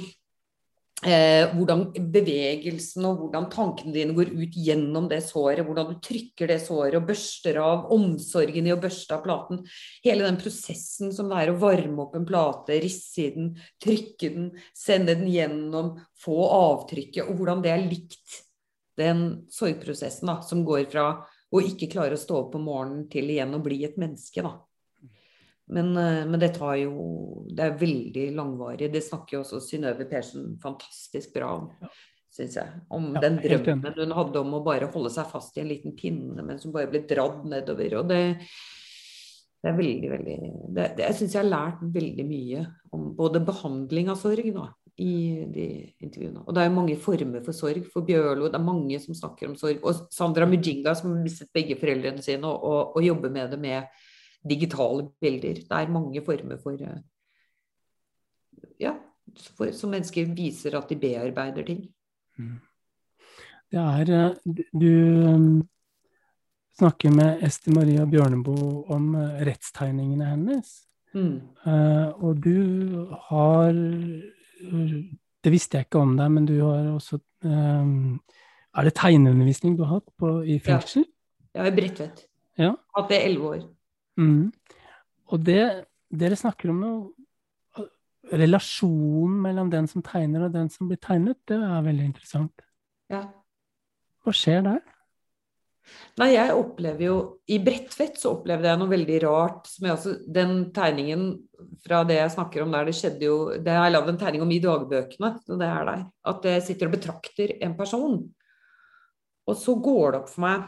Eh, 1.06 1.52
hvordan 1.54 1.92
bevegelsen 2.10 3.06
og 3.06 3.20
hvordan 3.22 3.46
tankene 3.54 3.94
dine 3.94 4.16
går 4.18 4.32
ut 4.34 4.56
gjennom 4.58 5.06
det 5.12 5.20
såret. 5.28 5.62
Hvordan 5.68 5.92
du 5.92 6.00
trykker 6.02 6.50
det 6.50 6.58
såret 6.64 6.98
og 6.98 7.06
børster 7.06 7.60
av 7.62 7.92
omsorgen 7.94 8.66
i 8.66 8.74
å 8.74 8.80
børste 8.82 9.14
av 9.14 9.22
platen. 9.28 9.62
Hele 10.02 10.26
den 10.26 10.40
prosessen 10.42 11.14
som 11.14 11.30
det 11.30 11.44
er 11.44 11.54
å 11.54 11.60
varme 11.62 12.02
opp 12.02 12.18
en 12.18 12.26
plate, 12.26 12.80
risse 12.82 13.28
i 13.28 13.30
den, 13.36 13.52
trykke 13.84 14.32
den, 14.34 14.50
sende 14.74 15.14
den 15.20 15.30
gjennom, 15.30 15.94
få 16.18 16.40
avtrykket, 16.58 17.28
og 17.28 17.38
hvordan 17.38 17.62
det 17.62 17.76
er 17.76 17.86
likt 17.86 18.42
den 18.98 19.28
sorgprosessen 19.54 20.32
da, 20.32 20.40
som 20.42 20.66
går 20.66 20.88
fra 20.90 21.12
å 21.54 21.62
ikke 21.62 21.92
klare 21.94 22.18
å 22.18 22.20
stå 22.26 22.42
opp 22.42 22.58
om 22.58 22.66
morgenen 22.66 23.06
til 23.12 23.30
igjen 23.30 23.54
å 23.54 23.62
bli 23.62 23.84
et 23.86 24.02
menneske. 24.02 24.42
da. 24.42 24.58
Men, 25.68 25.98
eh, 25.98 26.26
men, 26.26 26.40
det 26.40 26.54
tar 26.56 26.78
jo 26.80 27.44
Det 27.50 27.66
er 27.66 27.80
veldig 27.80 28.28
langvarig. 28.38 28.92
Det 28.92 29.04
snakker 29.04 29.38
jo 29.38 29.44
også 29.44 29.60
Synnøve 29.64 30.08
Persen 30.10 30.56
fantastisk 30.64 31.34
bra 31.36 31.52
om, 31.60 31.68
ja. 31.82 31.92
syns 32.38 32.58
jeg. 32.60 32.82
Om 32.94 33.12
ja, 33.18 33.24
den 33.26 33.40
drømmen 33.44 34.00
hun 34.00 34.16
hadde 34.22 34.44
om 34.44 34.58
å 34.60 34.64
bare 34.66 34.90
holde 34.94 35.12
seg 35.14 35.30
fast 35.32 35.58
i 35.58 35.66
en 35.66 35.72
liten 35.72 35.96
pinne, 35.98 36.40
mens 36.46 36.68
hun 36.68 36.76
bare 36.76 36.92
ble 36.92 37.04
dradd 37.10 37.44
nedover. 37.52 38.00
Og 38.00 38.10
det, 38.12 38.24
det 39.60 39.72
er 39.74 39.80
veldig, 39.82 40.12
veldig 40.16 40.40
det, 40.40 40.90
det, 40.98 41.06
Jeg 41.10 41.20
syns 41.20 41.36
jeg 41.36 41.44
har 41.44 41.52
lært 41.52 41.86
veldig 42.00 42.28
mye 42.32 42.68
om 42.96 43.10
både 43.18 43.44
behandling 43.44 44.12
av 44.14 44.22
sorg 44.24 44.52
da, 44.56 44.70
i 45.04 45.14
de 45.52 45.70
intervjuene. 46.00 46.46
Og 46.46 46.56
det 46.56 46.64
er 46.64 46.72
jo 46.72 46.78
mange 46.80 47.00
former 47.02 47.44
for 47.44 47.58
sorg. 47.58 47.84
For 47.92 48.08
Bjørlo, 48.08 48.48
det 48.48 48.62
er 48.62 48.70
mange 48.72 49.04
som 49.04 49.18
snakker 49.18 49.52
om 49.52 49.60
sorg. 49.60 49.84
Og 49.84 50.08
Sandra 50.16 50.48
Mujinga, 50.48 50.96
som 50.96 51.20
mistet 51.26 51.52
begge 51.56 51.76
foreldrene 51.82 52.24
sine, 52.24 52.48
og, 52.48 52.64
og, 52.64 52.96
og 52.96 53.12
jobber 53.12 53.36
med 53.36 53.52
det 53.52 53.66
med 53.68 54.06
digitale 54.50 55.10
bilder. 55.22 55.62
Det 55.64 55.72
er 55.72 55.92
mange 55.92 56.24
former 56.26 56.58
for 56.64 56.80
eh, 56.82 57.00
Ja, 58.80 58.94
for, 59.58 59.72
som 59.74 59.94
mennesker 59.94 60.30
viser 60.36 60.78
at 60.78 60.90
de 60.90 60.98
bearbeider 61.00 61.66
ting. 61.66 61.88
Mm. 62.38 62.60
Det 63.72 63.80
er 63.80 64.12
eh, 64.16 64.64
Du 64.72 64.92
um, 65.28 65.68
snakker 66.78 67.12
med 67.12 67.44
Esti 67.44 67.74
Maria 67.74 68.06
Bjørneboe 68.06 68.86
om 68.94 69.16
uh, 69.16 69.40
rettstegningene 69.46 70.26
hennes. 70.26 70.84
Mm. 71.14 71.42
Uh, 71.66 72.24
og 72.24 72.44
du 72.44 73.08
har 73.30 73.72
Det 75.44 75.52
visste 75.52 75.78
jeg 75.78 75.88
ikke 75.88 76.02
om 76.04 76.18
deg, 76.18 76.32
men 76.32 76.46
du 76.46 76.60
har 76.60 76.92
også 76.92 77.20
um, 77.46 78.20
Er 78.76 78.84
det 78.84 78.94
tegneundervisning 79.00 79.78
du 79.78 79.84
har 79.86 80.00
hatt 80.00 80.10
på, 80.20 80.42
i 80.44 80.60
fengsel? 80.60 81.06
Ja, 81.56 81.64
ja 81.64 81.72
i 81.72 81.76
Bredtvet. 81.76 82.28
Ja. 82.58 82.74
Hatt 82.98 83.10
det 83.10 83.22
i 83.22 83.26
elleve 83.30 83.50
år. 83.56 83.66
Mm. 84.18 84.50
Og 85.32 85.46
det 85.46 85.64
dere 86.08 86.40
snakker 86.40 86.72
om 86.74 86.82
noe 86.84 87.06
Relasjonen 88.28 89.38
mellom 89.40 89.70
den 89.72 89.86
som 89.88 90.04
tegner 90.04 90.48
og 90.48 90.52
den 90.52 90.68
som 90.68 90.90
blir 90.90 91.00
tegnet, 91.00 91.38
det 91.48 91.56
er 91.64 91.86
veldig 91.86 92.10
interessant. 92.10 92.66
Ja. 93.08 93.22
Hva 94.26 94.34
skjer 94.36 94.66
der? 94.66 94.82
Nei, 96.20 96.34
jeg 96.34 96.56
opplever 96.58 97.04
jo 97.06 97.18
I 97.48 97.62
Bredtvet 97.64 98.18
så 98.20 98.34
opplevde 98.36 98.68
jeg 98.68 98.80
noe 98.82 98.92
veldig 98.92 99.20
rart. 99.24 99.70
Også, 99.80 100.18
den 100.28 100.74
tegningen 100.76 101.30
fra 101.86 102.02
det 102.08 102.18
jeg 102.20 102.34
snakker 102.34 102.66
om 102.66 102.74
der, 102.76 102.90
det 102.90 102.98
skjedde 102.98 103.24
jo 103.24 103.38
det 103.64 103.78
Jeg 103.78 103.94
lagd 103.94 104.12
en 104.12 104.20
tegning 104.20 104.44
om 104.44 104.52
i 104.52 104.60
dagbøkene, 104.64 105.32
og 105.48 105.62
det 105.62 105.70
er 105.70 105.88
der. 105.88 106.04
At 106.34 106.50
jeg 106.52 106.66
sitter 106.68 106.90
og 106.90 106.98
betrakter 106.98 107.56
en 107.64 107.78
person. 107.80 108.20
Og 109.48 109.56
så 109.56 109.78
går 109.80 110.12
det 110.12 110.22
opp 110.26 110.34
for 110.34 110.44
meg 110.44 110.68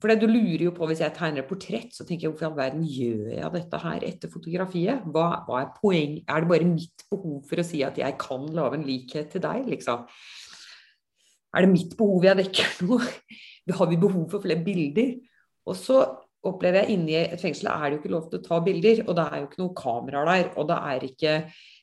for 0.00 0.12
du 0.12 0.26
lurer 0.28 0.66
jo 0.66 0.72
på, 0.76 0.86
hvis 0.90 1.00
jeg 1.00 1.14
tegner 1.16 1.40
et 1.40 1.48
portrett, 1.48 1.92
så 1.94 2.04
tenker 2.04 2.26
jeg 2.26 2.32
hvorfor 2.34 2.44
i 2.44 2.50
all 2.50 2.58
verden 2.58 2.82
gjør 2.84 3.30
jeg 3.32 3.52
dette 3.54 3.78
her 3.80 4.04
etter 4.04 4.32
fotografiet? 4.32 5.06
Hva, 5.08 5.26
hva, 5.46 5.62
er 5.62 5.70
poeng? 5.78 6.18
Er 6.28 6.44
det 6.44 6.50
bare 6.50 6.68
mitt 6.68 7.06
behov 7.12 7.38
for 7.48 7.62
å 7.62 7.64
si 7.64 7.80
at 7.86 7.96
jeg 8.00 8.18
kan 8.20 8.44
lage 8.56 8.76
en 8.76 8.84
likhet 8.84 9.32
til 9.32 9.44
deg, 9.46 9.64
liksom? 9.72 10.04
Er 11.56 11.64
det 11.64 11.72
mitt 11.72 11.96
behov 11.96 12.28
jeg 12.28 12.40
dekker 12.42 12.76
nå? 12.90 13.00
Har 13.78 13.90
vi 13.90 13.98
behov 14.00 14.28
for 14.30 14.44
flere 14.44 14.60
bilder? 14.66 15.14
Og 15.66 15.78
så 15.80 16.02
opplever 16.46 16.84
jeg 16.84 16.94
inni 16.94 17.16
et 17.18 17.40
fengsel 17.40 17.70
er 17.72 17.88
det 17.88 17.96
jo 17.96 18.02
ikke 18.02 18.12
lov 18.12 18.26
til 18.30 18.38
å 18.38 18.44
ta 18.44 18.60
bilder, 18.62 19.00
og 19.06 19.16
det 19.18 19.24
er 19.26 19.40
jo 19.40 19.48
ikke 19.48 19.62
noen 19.62 19.78
kamera 19.80 20.26
der. 20.28 20.50
og 20.54 20.68
det 20.68 20.82
er 20.92 21.08
ikke, 21.08 21.38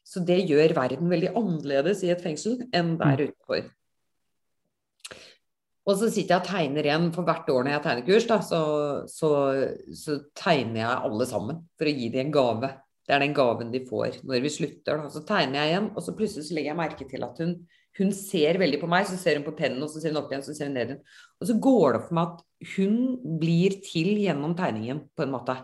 Så 0.06 0.20
det 0.20 0.44
gjør 0.50 0.74
verden 0.76 1.10
veldig 1.10 1.30
annerledes 1.32 2.04
i 2.04 2.10
et 2.12 2.22
fengsel 2.22 2.60
enn 2.76 2.98
der 3.00 3.22
mm. 3.24 3.30
utenfor. 3.32 3.70
Og 5.84 6.00
så 6.00 6.08
sitter 6.08 6.38
jeg 6.38 6.40
og 6.40 6.48
tegner 6.48 6.88
igjen, 6.88 7.10
for 7.12 7.28
hvert 7.28 7.50
år 7.52 7.66
når 7.66 7.74
jeg 7.74 7.84
tegner 7.84 8.06
kurs, 8.08 8.26
da, 8.30 8.38
så, 8.46 8.62
så, 9.12 9.30
så, 10.00 10.18
tegner 10.40 10.80
jeg 10.80 11.08
alle 11.10 11.28
sammen 11.28 11.60
for 11.80 11.90
å 11.90 11.94
gi 11.94 12.08
dem 12.14 12.28
en 12.28 12.36
gave. 12.38 12.70
Det 13.04 13.12
er 13.12 13.24
den 13.26 13.36
gaven 13.36 13.72
de 13.74 13.82
får 13.84 14.22
når 14.24 14.46
vi 14.46 14.52
slutter. 14.54 15.02
Da. 15.02 15.10
Så 15.12 15.26
tegner 15.28 15.60
jeg 15.60 15.74
igjen, 15.74 15.90
og 15.92 16.06
så 16.06 16.14
plutselig 16.16 16.48
så 16.48 16.56
legger 16.56 16.72
jeg 16.72 16.80
merke 16.80 17.08
til 17.10 17.26
at 17.28 17.42
hun, 17.44 17.58
hun 18.00 18.14
ser 18.16 18.62
veldig 18.62 18.80
på 18.80 18.90
meg. 18.94 19.10
Så 19.10 19.20
ser 19.20 19.42
hun 19.42 19.48
på 19.48 19.56
pennen, 19.58 19.84
og 19.84 19.92
så 19.92 20.00
ser 20.00 20.16
hun 20.16 20.22
opp 20.22 20.32
igjen, 20.32 20.46
så 20.48 20.56
ser 20.56 20.72
hun 20.72 20.78
ned 20.80 20.94
igjen. 20.94 21.04
Og 21.44 21.50
så 21.50 21.58
går 21.68 21.84
det 21.84 22.00
opp 22.00 22.08
for 22.08 22.20
meg 22.20 22.32
at 22.32 22.72
hun 22.78 22.96
blir 23.44 23.76
til 23.84 24.14
gjennom 24.24 24.56
tegningen, 24.60 25.04
på 25.12 25.28
en 25.28 25.36
måte. 25.36 25.58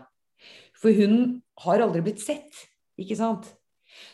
For 0.80 0.92
hun 0.96 1.40
har 1.64 1.80
aldri 1.80 2.04
blitt 2.04 2.20
sett, 2.20 2.60
ikke 3.00 3.16
sant. 3.16 3.48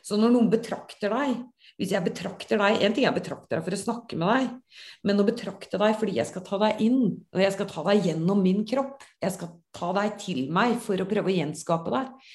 Så 0.06 0.18
når 0.18 0.32
noen 0.34 0.48
betrakter 0.54 1.12
deg, 1.12 1.42
hvis 1.76 1.92
jeg 1.92 2.04
betrakter 2.06 2.60
deg 2.60 2.82
En 2.84 2.94
ting 2.96 3.04
er 3.04 3.12
å 3.12 3.16
betrakte 3.16 3.52
deg 3.52 3.64
for 3.66 3.76
å 3.76 3.80
snakke 3.80 4.18
med 4.20 4.30
deg, 4.32 4.78
men 5.04 5.20
å 5.20 5.26
betrakte 5.28 5.80
deg 5.80 5.96
fordi 6.00 6.16
jeg 6.18 6.30
skal 6.30 6.44
ta 6.46 6.60
deg 6.62 6.80
inn, 6.86 7.02
og 7.34 7.42
jeg 7.42 7.56
skal 7.56 7.68
ta 7.70 7.84
deg 7.90 8.08
gjennom 8.10 8.40
min 8.44 8.64
kropp, 8.68 9.04
jeg 9.22 9.34
skal 9.36 9.52
ta 9.76 9.92
deg 9.98 10.16
til 10.22 10.46
meg 10.56 10.78
for 10.84 11.00
å 11.00 11.08
prøve 11.08 11.32
å 11.32 11.36
gjenskape 11.36 11.92
deg, 11.92 12.32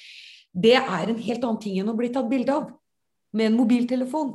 det 0.52 0.78
er 0.78 1.10
en 1.10 1.20
helt 1.26 1.48
annen 1.48 1.62
ting 1.64 1.80
enn 1.80 1.90
å 1.90 1.98
bli 1.98 2.12
tatt 2.14 2.30
bilde 2.30 2.54
av 2.54 2.70
med 3.38 3.48
en 3.48 3.58
mobiltelefon. 3.58 4.34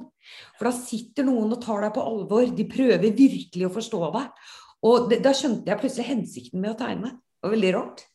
For 0.57 0.69
da 0.69 0.75
sitter 0.75 1.27
noen 1.29 1.53
og 1.53 1.63
tar 1.63 1.85
deg 1.85 1.95
på 1.95 2.05
alvor, 2.05 2.47
de 2.49 2.65
prøver 2.69 3.13
virkelig 3.13 3.69
å 3.69 3.75
forstå 3.75 4.03
deg. 4.17 4.47
Og 4.89 5.09
det, 5.11 5.21
da 5.25 5.33
skjønte 5.37 5.71
jeg 5.71 5.81
plutselig 5.83 6.09
hensikten 6.09 6.63
med 6.63 6.73
å 6.73 6.79
tegne. 6.81 7.13
Det 7.17 7.49
var 7.49 7.55
veldig 7.57 7.73
rart. 7.77 8.07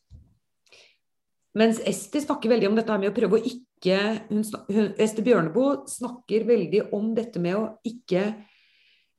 Mens 1.58 1.82
Esti 1.86 2.22
snakker 2.24 2.50
veldig 2.52 2.70
om 2.70 2.78
dette 2.78 2.96
med 2.98 3.12
å 3.12 3.16
prøve 3.16 3.38
å 3.38 3.44
ikke 3.44 3.71
hun, 3.88 4.44
hun, 4.68 4.88
Ester 5.00 5.26
Bjørneboe 5.26 5.82
snakker 5.90 6.46
veldig 6.46 6.86
om 6.94 7.12
dette 7.16 7.42
med 7.42 7.58
å 7.58 7.64
ikke 7.88 8.30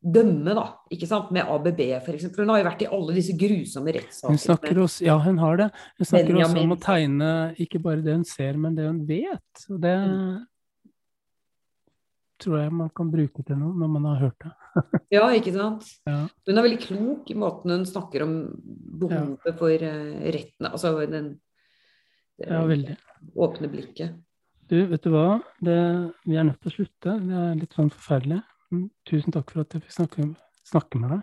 dømme, 0.04 0.54
da. 0.56 0.66
ikke 0.92 1.08
sant, 1.08 1.32
Med 1.36 1.48
ABB, 1.48 1.82
f.eks. 2.02 2.26
Hun 2.36 2.52
har 2.52 2.62
jo 2.62 2.68
vært 2.68 2.82
i 2.84 2.90
alle 2.92 3.16
disse 3.16 3.36
grusomme 3.40 3.94
rettssakene. 3.96 4.36
Hun 4.36 4.42
snakker 4.42 4.82
også, 4.84 5.06
ja, 5.08 5.16
hun 5.24 5.40
har 5.40 5.62
det. 5.62 5.70
Hun 6.00 6.10
snakker 6.10 6.34
Benjamin. 6.34 6.50
også 6.50 6.64
om 6.66 6.74
å 6.76 6.80
tegne 6.84 7.30
ikke 7.64 7.84
bare 7.84 8.04
det 8.04 8.18
hun 8.18 8.26
ser, 8.28 8.60
men 8.60 8.76
det 8.76 8.90
hun 8.90 9.00
vet. 9.08 9.64
Og 9.70 9.80
det 9.86 9.94
mm. 10.02 10.34
tror 12.44 12.60
jeg 12.60 12.76
man 12.82 12.92
kan 13.00 13.14
bruke 13.14 13.48
til 13.48 13.62
noe 13.62 13.80
når 13.80 13.94
man 13.96 14.10
har 14.12 14.20
hørt 14.26 14.44
det. 14.44 14.54
ja, 15.16 15.24
ikke 15.38 15.56
sant. 15.56 15.88
Ja. 16.10 16.20
Hun 16.50 16.60
er 16.60 16.68
veldig 16.68 16.82
klok 16.84 17.32
i 17.32 17.40
måten 17.40 17.78
hun 17.78 17.88
snakker 17.88 18.28
om 18.28 18.36
behovet 19.06 19.54
ja. 19.54 19.56
for 19.60 19.88
uh, 19.88 20.30
retten 20.36 20.72
Altså 20.74 20.96
den, 21.08 21.34
det, 22.42 22.52
ja, 22.52 23.00
åpne 23.40 23.72
blikket. 23.72 24.20
Du, 24.74 24.80
vet 24.90 25.04
du 25.06 25.12
hva? 25.14 25.36
Det, 25.62 25.74
vi 26.26 26.34
er 26.34 26.48
nødt 26.48 26.58
til 26.64 26.72
å 26.72 26.74
slutte. 26.74 27.12
Det 27.22 27.36
er 27.38 27.52
litt 27.60 27.76
sånn 27.78 27.92
forferdelig. 27.94 28.40
Mm, 28.74 28.88
tusen 29.06 29.36
takk 29.36 29.54
for 29.54 29.62
at 29.62 29.76
jeg 29.76 29.84
fikk 29.84 29.94
snakke, 29.94 30.26
snakke 30.66 31.02
med 31.04 31.14
deg. 31.14 31.20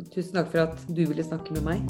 Og 0.00 0.06
tusen 0.14 0.38
takk 0.38 0.48
for 0.54 0.62
at 0.62 0.86
du 0.88 1.02
ville 1.02 1.26
snakke 1.26 1.52
med 1.58 1.68
meg. 1.68 1.84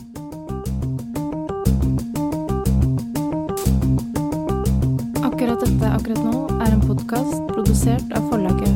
Akkurat 5.23 5.63
dette 5.63 5.95
akkurat 6.01 6.27
nå 6.27 6.43
er 6.59 6.73
en 6.73 6.83
podkast 6.89 7.39
produsert 7.55 8.11
av 8.11 8.27
forlaget 8.35 8.75